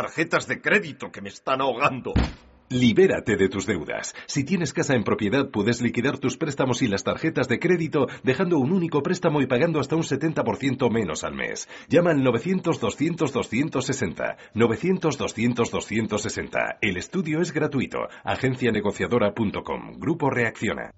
tarjetas 0.00 0.46
de 0.46 0.62
crédito 0.62 1.12
que 1.12 1.20
me 1.20 1.28
están 1.28 1.60
ahogando. 1.60 2.14
Libérate 2.70 3.36
de 3.36 3.50
tus 3.50 3.66
deudas. 3.66 4.14
Si 4.24 4.44
tienes 4.44 4.72
casa 4.72 4.94
en 4.94 5.04
propiedad, 5.04 5.50
puedes 5.50 5.82
liquidar 5.82 6.16
tus 6.16 6.38
préstamos 6.38 6.80
y 6.80 6.88
las 6.88 7.04
tarjetas 7.04 7.48
de 7.48 7.58
crédito 7.58 8.06
dejando 8.22 8.58
un 8.58 8.72
único 8.72 9.02
préstamo 9.02 9.42
y 9.42 9.46
pagando 9.46 9.78
hasta 9.78 9.96
un 9.96 10.02
70% 10.02 10.90
menos 10.90 11.22
al 11.22 11.34
mes. 11.34 11.68
Llama 11.90 12.12
al 12.12 12.22
900-200-260. 12.22 14.36
900-200-260. 14.54 16.78
El 16.80 16.96
estudio 16.96 17.42
es 17.42 17.52
gratuito. 17.52 17.98
Agencianegociadora.com. 18.24 19.98
Grupo 19.98 20.30
Reacciona. 20.30 20.94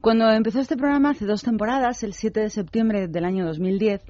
Cuando 0.00 0.30
empezó 0.30 0.60
este 0.60 0.76
programa 0.76 1.10
hace 1.10 1.26
dos 1.26 1.42
temporadas, 1.42 2.04
el 2.04 2.12
7 2.12 2.38
de 2.38 2.50
septiembre 2.50 3.08
del 3.08 3.24
año 3.24 3.44
2010, 3.46 4.02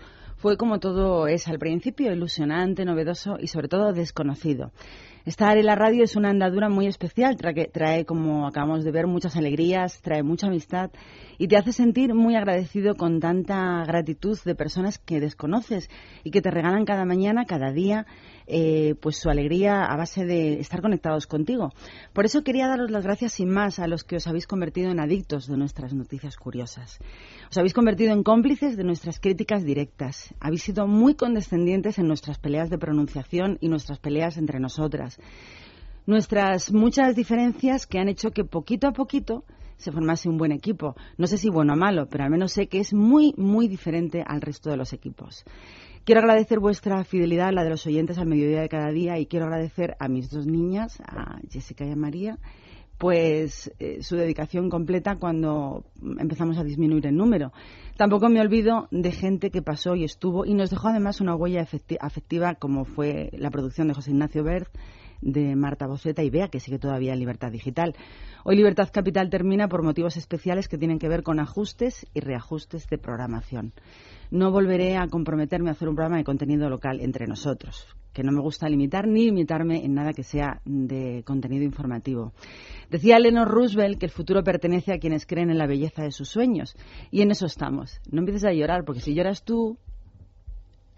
fue 0.43 0.56
como 0.56 0.81
todo 0.81 1.28
es 1.28 1.47
al 1.47 1.60
principio, 1.60 2.12
ilusionante, 2.12 2.85
novedoso 2.85 3.36
y 3.39 3.47
sobre 3.47 3.69
todo 3.69 3.93
desconocido. 3.93 4.73
Estar 5.24 5.56
en 5.56 5.66
la 5.66 5.77
radio 5.77 6.02
es 6.02 6.16
una 6.16 6.31
andadura 6.31 6.69
muy 6.69 6.89
especial, 6.89 7.36
trae, 7.36 7.70
trae, 7.73 8.05
como 8.05 8.48
acabamos 8.48 8.82
de 8.82 8.90
ver, 8.90 9.06
muchas 9.06 9.36
alegrías, 9.36 10.01
trae 10.02 10.24
mucha 10.24 10.48
amistad 10.48 10.90
y 11.43 11.48
te 11.48 11.56
hace 11.56 11.73
sentir 11.73 12.14
muy 12.14 12.36
agradecido 12.36 12.94
con 12.94 13.19
tanta 13.19 13.85
gratitud 13.85 14.39
de 14.44 14.55
personas 14.55 14.98
que 14.98 15.19
desconoces 15.19 15.90
y 16.23 16.31
que 16.31 16.40
te 16.40 16.52
regalan 16.52 16.85
cada 16.85 17.05
mañana, 17.05 17.47
cada 17.47 17.73
día, 17.73 18.06
eh, 18.47 18.94
pues 19.02 19.16
su 19.16 19.28
alegría 19.28 19.85
a 19.85 19.97
base 19.97 20.24
de 20.24 20.60
estar 20.60 20.81
conectados 20.81 21.27
contigo. 21.27 21.73
Por 22.12 22.27
eso 22.27 22.44
quería 22.44 22.69
daros 22.69 22.93
las 22.93 23.02
gracias 23.02 23.32
sin 23.32 23.48
más 23.48 23.81
a 23.81 23.89
los 23.89 24.05
que 24.05 24.14
os 24.14 24.28
habéis 24.28 24.47
convertido 24.47 24.93
en 24.93 25.01
adictos 25.01 25.48
de 25.48 25.56
nuestras 25.56 25.93
noticias 25.93 26.36
curiosas. 26.36 27.01
Os 27.51 27.59
habéis 27.59 27.74
convertido 27.74 28.12
en 28.12 28.23
cómplices 28.23 28.77
de 28.77 28.85
nuestras 28.85 29.19
críticas 29.19 29.64
directas. 29.64 30.32
Habéis 30.39 30.62
sido 30.62 30.86
muy 30.86 31.16
condescendientes 31.16 31.98
en 31.98 32.06
nuestras 32.06 32.39
peleas 32.39 32.70
de 32.70 32.78
pronunciación 32.78 33.59
y 33.60 33.69
nuestras 33.69 33.98
peleas 33.98 34.36
entre 34.36 34.60
nosotras. 34.60 35.19
Nuestras 36.06 36.73
muchas 36.73 37.16
diferencias 37.16 37.89
que 37.89 37.98
han 37.98 38.09
hecho 38.09 38.31
que 38.31 38.44
poquito 38.44 38.86
a 38.86 38.93
poquito 38.93 39.43
se 39.76 39.92
formase 39.92 40.28
un 40.28 40.38
buen 40.38 40.52
equipo. 40.52 40.94
No 41.18 41.26
sé 41.26 41.38
si 41.38 41.48
bueno 41.50 41.74
o 41.74 41.76
malo, 41.76 42.08
pero 42.08 42.24
al 42.24 42.30
menos 42.30 42.52
sé 42.52 42.68
que 42.68 42.80
es 42.80 42.92
muy, 42.92 43.34
muy 43.36 43.68
diferente 43.68 44.22
al 44.26 44.40
resto 44.40 44.70
de 44.70 44.76
los 44.76 44.92
equipos. 44.92 45.44
Quiero 46.04 46.20
agradecer 46.20 46.58
vuestra 46.58 47.04
fidelidad, 47.04 47.52
la 47.52 47.62
de 47.62 47.70
los 47.70 47.86
oyentes 47.86 48.18
al 48.18 48.26
mediodía 48.26 48.60
de 48.60 48.68
cada 48.68 48.90
día, 48.90 49.18
y 49.18 49.26
quiero 49.26 49.46
agradecer 49.46 49.94
a 50.00 50.08
mis 50.08 50.30
dos 50.30 50.46
niñas, 50.46 51.00
a 51.00 51.38
Jessica 51.48 51.84
y 51.84 51.92
a 51.92 51.96
María, 51.96 52.38
pues 52.98 53.72
eh, 53.78 54.02
su 54.02 54.16
dedicación 54.16 54.70
completa 54.70 55.16
cuando 55.16 55.84
empezamos 56.18 56.58
a 56.58 56.64
disminuir 56.64 57.06
el 57.06 57.16
número. 57.16 57.52
Tampoco 57.96 58.28
me 58.28 58.40
olvido 58.40 58.88
de 58.90 59.10
gente 59.12 59.50
que 59.50 59.62
pasó 59.62 59.94
y 59.96 60.04
estuvo 60.04 60.44
y 60.44 60.54
nos 60.54 60.70
dejó 60.70 60.88
además 60.88 61.20
una 61.20 61.34
huella 61.34 61.66
afectiva 62.00 62.54
como 62.54 62.84
fue 62.84 63.30
la 63.32 63.50
producción 63.50 63.88
de 63.88 63.94
José 63.94 64.10
Ignacio 64.10 64.44
Berth, 64.44 64.70
de 65.22 65.56
Marta 65.56 65.86
Boceta 65.86 66.22
y 66.22 66.30
Bea, 66.30 66.48
que 66.48 66.60
sigue 66.60 66.78
todavía 66.78 67.12
en 67.14 67.20
Libertad 67.20 67.50
Digital. 67.50 67.94
Hoy 68.44 68.56
Libertad 68.56 68.90
Capital 68.92 69.30
termina 69.30 69.68
por 69.68 69.82
motivos 69.82 70.16
especiales 70.16 70.68
que 70.68 70.76
tienen 70.76 70.98
que 70.98 71.08
ver 71.08 71.22
con 71.22 71.40
ajustes 71.40 72.06
y 72.12 72.20
reajustes 72.20 72.86
de 72.88 72.98
programación. 72.98 73.72
No 74.30 74.50
volveré 74.50 74.96
a 74.96 75.06
comprometerme 75.06 75.70
a 75.70 75.72
hacer 75.72 75.88
un 75.88 75.94
programa 75.94 76.18
de 76.18 76.24
contenido 76.24 76.68
local 76.68 77.00
entre 77.00 77.26
nosotros, 77.26 77.86
que 78.12 78.22
no 78.22 78.32
me 78.32 78.40
gusta 78.40 78.68
limitar 78.68 79.06
ni 79.06 79.26
limitarme 79.26 79.84
en 79.84 79.94
nada 79.94 80.12
que 80.12 80.24
sea 80.24 80.60
de 80.64 81.22
contenido 81.24 81.64
informativo. 81.64 82.32
Decía 82.90 83.16
Eleanor 83.16 83.48
Roosevelt 83.48 83.98
que 83.98 84.06
el 84.06 84.12
futuro 84.12 84.42
pertenece 84.42 84.92
a 84.92 84.98
quienes 84.98 85.26
creen 85.26 85.50
en 85.50 85.58
la 85.58 85.66
belleza 85.66 86.02
de 86.02 86.10
sus 86.10 86.28
sueños, 86.28 86.74
y 87.10 87.22
en 87.22 87.30
eso 87.30 87.46
estamos. 87.46 88.00
No 88.10 88.20
empieces 88.20 88.44
a 88.44 88.52
llorar, 88.52 88.84
porque 88.84 89.00
si 89.00 89.14
lloras 89.14 89.44
tú... 89.44 89.78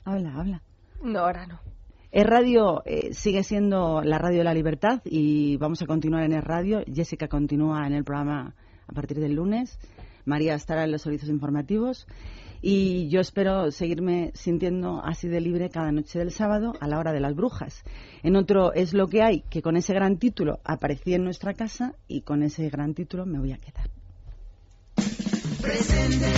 Habla, 0.04 0.34
habla. 0.34 0.62
No, 1.02 1.20
ahora 1.20 1.46
no. 1.46 1.73
Es 2.14 2.24
Radio 2.24 2.84
eh, 2.86 3.12
sigue 3.12 3.42
siendo 3.42 4.00
la 4.00 4.18
radio 4.18 4.38
de 4.38 4.44
la 4.44 4.54
libertad 4.54 5.02
y 5.04 5.56
vamos 5.56 5.82
a 5.82 5.86
continuar 5.86 6.22
en 6.22 6.32
el 6.32 6.42
radio. 6.42 6.84
Jessica 6.86 7.26
continúa 7.26 7.88
en 7.88 7.92
el 7.92 8.04
programa 8.04 8.54
a 8.86 8.92
partir 8.92 9.18
del 9.18 9.34
lunes. 9.34 9.80
María 10.24 10.54
estará 10.54 10.84
en 10.84 10.92
los 10.92 11.02
servicios 11.02 11.28
informativos. 11.28 12.06
Y 12.62 13.08
yo 13.08 13.18
espero 13.20 13.72
seguirme 13.72 14.30
sintiendo 14.34 15.02
así 15.04 15.26
de 15.26 15.40
libre 15.40 15.70
cada 15.70 15.90
noche 15.90 16.20
del 16.20 16.30
sábado 16.30 16.74
a 16.78 16.86
la 16.86 17.00
hora 17.00 17.12
de 17.12 17.18
las 17.18 17.34
brujas. 17.34 17.82
En 18.22 18.36
otro 18.36 18.72
es 18.72 18.94
lo 18.94 19.08
que 19.08 19.20
hay, 19.20 19.40
que 19.50 19.60
con 19.60 19.76
ese 19.76 19.92
gran 19.92 20.16
título 20.16 20.60
aparecí 20.62 21.14
en 21.14 21.24
nuestra 21.24 21.54
casa 21.54 21.96
y 22.06 22.20
con 22.20 22.44
ese 22.44 22.70
gran 22.70 22.94
título 22.94 23.26
me 23.26 23.40
voy 23.40 23.50
a 23.50 23.58
quedar. 23.58 23.90
Presente, 25.60 26.32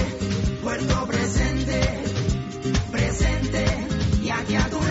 puerto 0.63 1.07
presente, 1.07 1.81
presente 2.91 3.65
y 4.25 4.31
aquí 4.31 4.55
a 4.55 4.71
tu. 4.71 4.87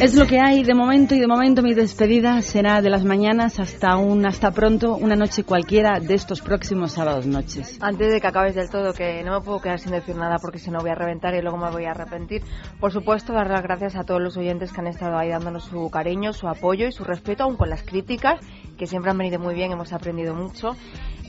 Es 0.00 0.14
lo 0.16 0.26
que 0.26 0.40
hay 0.40 0.64
de 0.64 0.74
momento 0.74 1.14
y 1.14 1.20
de 1.20 1.26
momento 1.26 1.62
mi 1.62 1.72
despedida 1.72 2.42
será 2.42 2.82
de 2.82 2.90
las 2.90 3.04
mañanas 3.04 3.60
hasta 3.60 3.96
un 3.96 4.26
hasta 4.26 4.50
pronto, 4.50 4.96
una 4.96 5.14
noche 5.14 5.44
cualquiera 5.44 6.00
de 6.00 6.14
estos 6.14 6.42
próximos 6.42 6.92
sábados 6.92 7.26
noches. 7.26 7.78
Antes 7.80 8.12
de 8.12 8.20
que 8.20 8.26
acabes 8.26 8.54
del 8.56 8.68
todo, 8.68 8.92
que 8.92 9.22
no 9.22 9.38
me 9.38 9.44
puedo 9.44 9.60
quedar 9.60 9.78
sin 9.78 9.92
decir 9.92 10.16
nada 10.16 10.36
porque 10.42 10.58
si 10.58 10.70
no 10.70 10.80
voy 10.80 10.90
a 10.90 10.94
reventar 10.94 11.34
y 11.34 11.40
luego 11.40 11.56
me 11.56 11.70
voy 11.70 11.84
a 11.84 11.92
arrepentir. 11.92 12.42
Por 12.80 12.92
supuesto, 12.92 13.32
dar 13.32 13.48
las 13.48 13.62
gracias 13.62 13.94
a 13.96 14.02
todos 14.02 14.20
los 14.20 14.36
oyentes 14.36 14.72
que 14.72 14.80
han 14.80 14.88
estado 14.88 15.16
ahí 15.16 15.28
dándonos 15.28 15.64
su 15.64 15.88
cariño, 15.90 16.32
su 16.32 16.48
apoyo 16.48 16.88
y 16.88 16.92
su 16.92 17.04
respeto, 17.04 17.44
aun 17.44 17.56
con 17.56 17.70
las 17.70 17.82
críticas, 17.84 18.40
que 18.76 18.86
siempre 18.86 19.12
han 19.12 19.18
venido 19.18 19.38
muy 19.38 19.54
bien, 19.54 19.72
hemos 19.72 19.92
aprendido 19.92 20.34
mucho. 20.34 20.76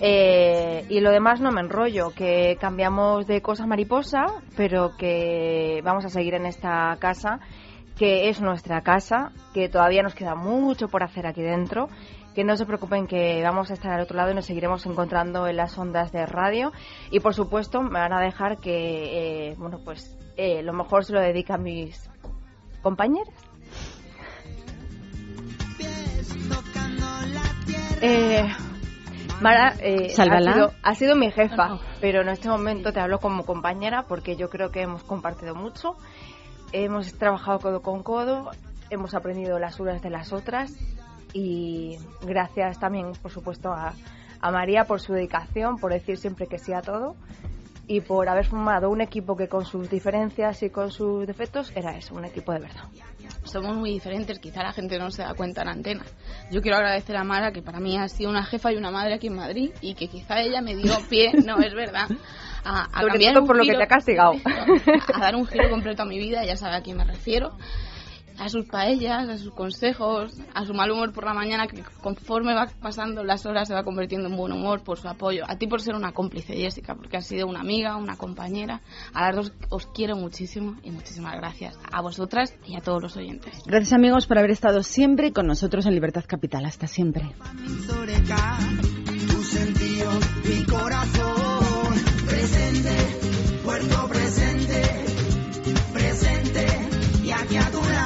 Eh, 0.02 0.86
y 0.90 1.00
lo 1.00 1.12
demás 1.12 1.40
no 1.40 1.52
me 1.52 1.62
enrollo, 1.62 2.10
que 2.10 2.58
cambiamos 2.60 3.28
de 3.28 3.42
cosa 3.42 3.66
mariposa, 3.66 4.26
pero 4.58 4.98
que 4.98 5.82
vamos 5.84 6.04
a 6.04 6.10
seguir 6.10 6.34
en 6.34 6.46
esta 6.46 6.98
casa, 7.00 7.40
que 7.98 8.30
es 8.30 8.42
nuestra 8.42 8.82
casa, 8.82 9.32
que 9.54 9.70
todavía 9.70 10.04
nos 10.04 10.16
queda 10.16 10.36
mucho 10.36 10.88
por 10.88 11.04
hacer 11.04 11.28
aquí 11.28 11.42
dentro, 11.42 11.90
que 12.34 12.44
no 12.44 12.58
se 12.58 12.66
preocupen 12.66 13.08
que 13.08 13.42
vamos 13.42 13.72
a 13.72 13.74
estar 13.74 13.92
al 13.92 14.02
otro 14.02 14.18
lado 14.18 14.32
y 14.32 14.36
nos 14.36 14.46
seguiremos 14.46 14.86
encontrando 14.86 15.48
en 15.48 15.56
las 15.56 15.78
ondas 15.78 16.12
de 16.12 16.26
radio. 16.26 16.74
Y 17.10 17.22
por 17.22 17.34
supuesto 17.34 17.82
me 17.82 18.00
van 18.00 18.14
a 18.14 18.20
dejar 18.20 18.58
que, 18.58 19.52
eh, 19.52 19.56
bueno, 19.58 19.80
pues 19.84 20.18
eh, 20.36 20.62
lo 20.62 20.74
mejor 20.74 21.06
se 21.06 21.14
lo 21.14 21.22
dedica 21.22 21.56
a 21.56 21.58
mis 21.58 22.10
compañeras. 22.82 23.34
Eh, 28.02 28.46
Mara 29.42 29.76
eh, 29.80 30.14
ha, 30.18 30.40
sido, 30.42 30.74
ha 30.82 30.96
sido 30.96 31.16
mi 31.16 31.32
jefa, 31.32 31.80
pero 32.00 32.22
en 32.22 32.30
este 32.30 32.48
momento 32.48 32.94
te 32.94 33.00
hablo 33.00 33.20
como 33.20 33.46
compañera 33.46 34.04
porque 34.04 34.36
yo 34.36 34.50
creo 34.50 34.72
que 34.72 34.82
hemos 34.82 35.04
compartido 35.04 35.56
mucho, 35.56 35.96
hemos 36.72 37.14
trabajado 37.14 37.60
codo 37.60 37.82
con 37.82 38.04
codo, 38.04 38.52
hemos 38.90 39.14
aprendido 39.14 39.60
las 39.60 39.80
unas 39.80 40.02
de 40.02 40.10
las 40.10 40.34
otras 40.34 40.74
y 41.34 41.98
gracias 42.26 42.80
también, 42.80 43.12
por 43.22 43.32
supuesto, 43.32 43.72
a, 43.74 43.94
a 44.40 44.52
María 44.52 44.86
por 44.86 45.02
su 45.02 45.14
dedicación, 45.14 45.78
por 45.78 45.92
decir 45.92 46.18
siempre 46.18 46.48
que 46.48 46.60
sí 46.60 46.74
a 46.74 46.82
todo 46.82 47.16
y 47.88 48.02
por 48.02 48.28
haber 48.30 48.46
formado 48.46 48.90
un 48.90 49.02
equipo 49.02 49.36
que 49.36 49.48
con 49.48 49.66
sus 49.66 49.90
diferencias 49.90 50.62
y 50.64 50.70
con 50.70 50.92
sus 50.92 51.26
defectos 51.28 51.72
era 51.76 51.96
eso, 51.96 52.16
un 52.16 52.26
equipo 52.26 52.52
de 52.52 52.60
verdad. 52.60 52.84
Somos 53.44 53.76
muy 53.76 53.92
diferentes, 53.92 54.40
quizá 54.40 54.64
la 54.64 54.74
gente 54.74 54.98
no 54.98 55.12
se 55.12 55.22
da 55.22 55.34
cuenta 55.36 55.62
en 55.62 55.68
antena. 55.70 56.04
Yo 56.52 56.62
quiero 56.62 56.78
agradecer 56.78 57.16
a 57.16 57.24
Mara, 57.24 57.52
que 57.52 57.62
para 57.62 57.80
mí 57.80 57.98
ha 57.98 58.08
sido 58.08 58.30
una 58.32 58.44
jefa 58.44 58.72
y 58.74 58.76
una 58.78 58.90
madre 58.92 59.14
aquí 59.14 59.28
en 59.28 59.36
Madrid, 59.36 59.72
y 59.82 59.94
que 59.94 60.08
quizá 60.08 60.42
ella 60.42 60.62
me 60.62 60.76
dio 60.76 60.98
pie, 61.10 61.32
no 61.46 61.60
es 61.60 61.74
verdad, 61.76 62.08
a, 62.64 62.86
a 62.86 63.02
Sobre 63.02 63.08
cambiar 63.14 63.34
todo 63.34 63.42
un 63.44 63.48
por 63.48 63.58
lo 63.58 63.64
que 63.64 63.70
giro- 63.70 63.78
te 63.78 63.84
ha 63.84 63.88
castigado. 63.88 64.34
a 65.14 65.20
dar 65.20 65.36
un 65.36 65.46
giro 65.46 65.70
completo 65.70 66.02
a 66.02 66.06
mi 66.06 66.18
vida, 66.18 66.44
ya 66.44 66.58
sabe 66.58 66.76
a 66.78 66.82
quién 66.82 66.98
me 66.98 67.04
refiero. 67.06 67.52
A 68.40 68.50
sus 68.50 68.66
paellas, 68.66 69.30
a 69.30 69.38
sus 69.38 69.52
consejos, 69.52 70.34
a 70.54 70.66
su 70.66 70.74
mal 70.74 70.92
humor 70.92 71.14
por 71.14 71.26
la 71.26 71.34
mañana, 71.34 71.68
que 71.68 71.84
conforme 72.02 72.54
va 72.54 72.68
pasando 72.82 73.24
las 73.24 73.46
horas 73.46 73.68
se 73.68 73.74
va 73.74 73.84
convirtiendo 73.84 74.28
en 74.28 74.36
buen 74.36 74.52
humor, 74.52 74.84
por 74.84 75.00
su 75.00 75.08
apoyo. 75.08 75.44
A 75.48 75.58
ti 75.58 75.68
por 75.68 75.82
ser 75.82 75.96
una 75.96 76.12
cómplice, 76.12 76.54
Jessica, 76.56 76.96
porque 76.96 77.18
has 77.18 77.26
sido 77.26 77.48
una 77.48 77.62
amiga, 77.62 77.96
una 77.96 78.16
compañera. 78.16 78.82
A 79.14 79.28
las 79.28 79.36
dos 79.36 79.54
os 79.70 79.88
quiero 79.88 80.16
muchísimo 80.16 80.76
y 80.84 80.92
muchísimas 80.92 81.36
gracias. 81.36 81.78
A 81.92 82.02
vosotras 82.02 82.54
y 82.66 82.76
a 82.76 82.82
todos 82.82 83.02
los 83.02 83.18
oyentes. 83.18 83.62
Gracias 83.66 83.94
amigos 83.94 84.28
por 84.28 84.38
haber 84.38 84.52
estado 84.52 84.84
siempre 84.84 85.32
con 85.32 85.48
nosotros 85.48 85.86
en 85.86 85.94
Libertad 85.94 86.26
Capital. 86.28 86.66
Hasta 86.66 86.88
siempre. 86.88 87.36
presente, 94.08 94.82
presente 95.94 96.66
y 97.24 97.32
aquí 97.32 97.58
a 97.58 97.72
tu 97.72 97.82
lado. 97.82 98.05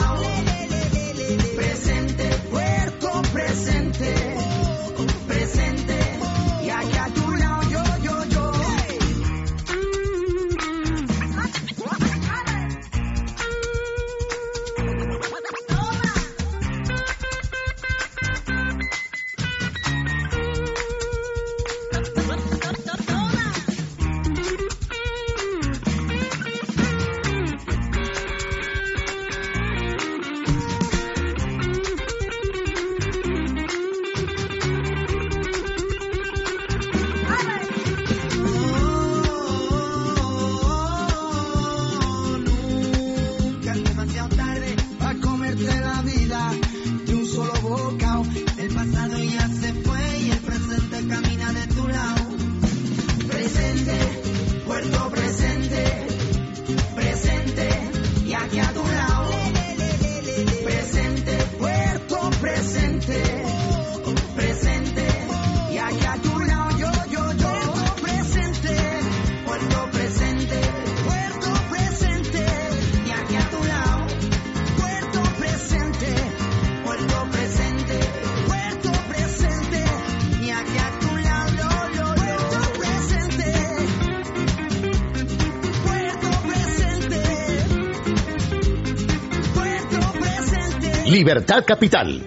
Libertad 91.20 91.66
Capital. 91.68 92.22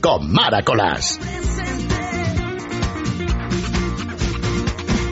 Con 0.00 0.30
Mara 0.30 0.62
Colás. 0.62 1.18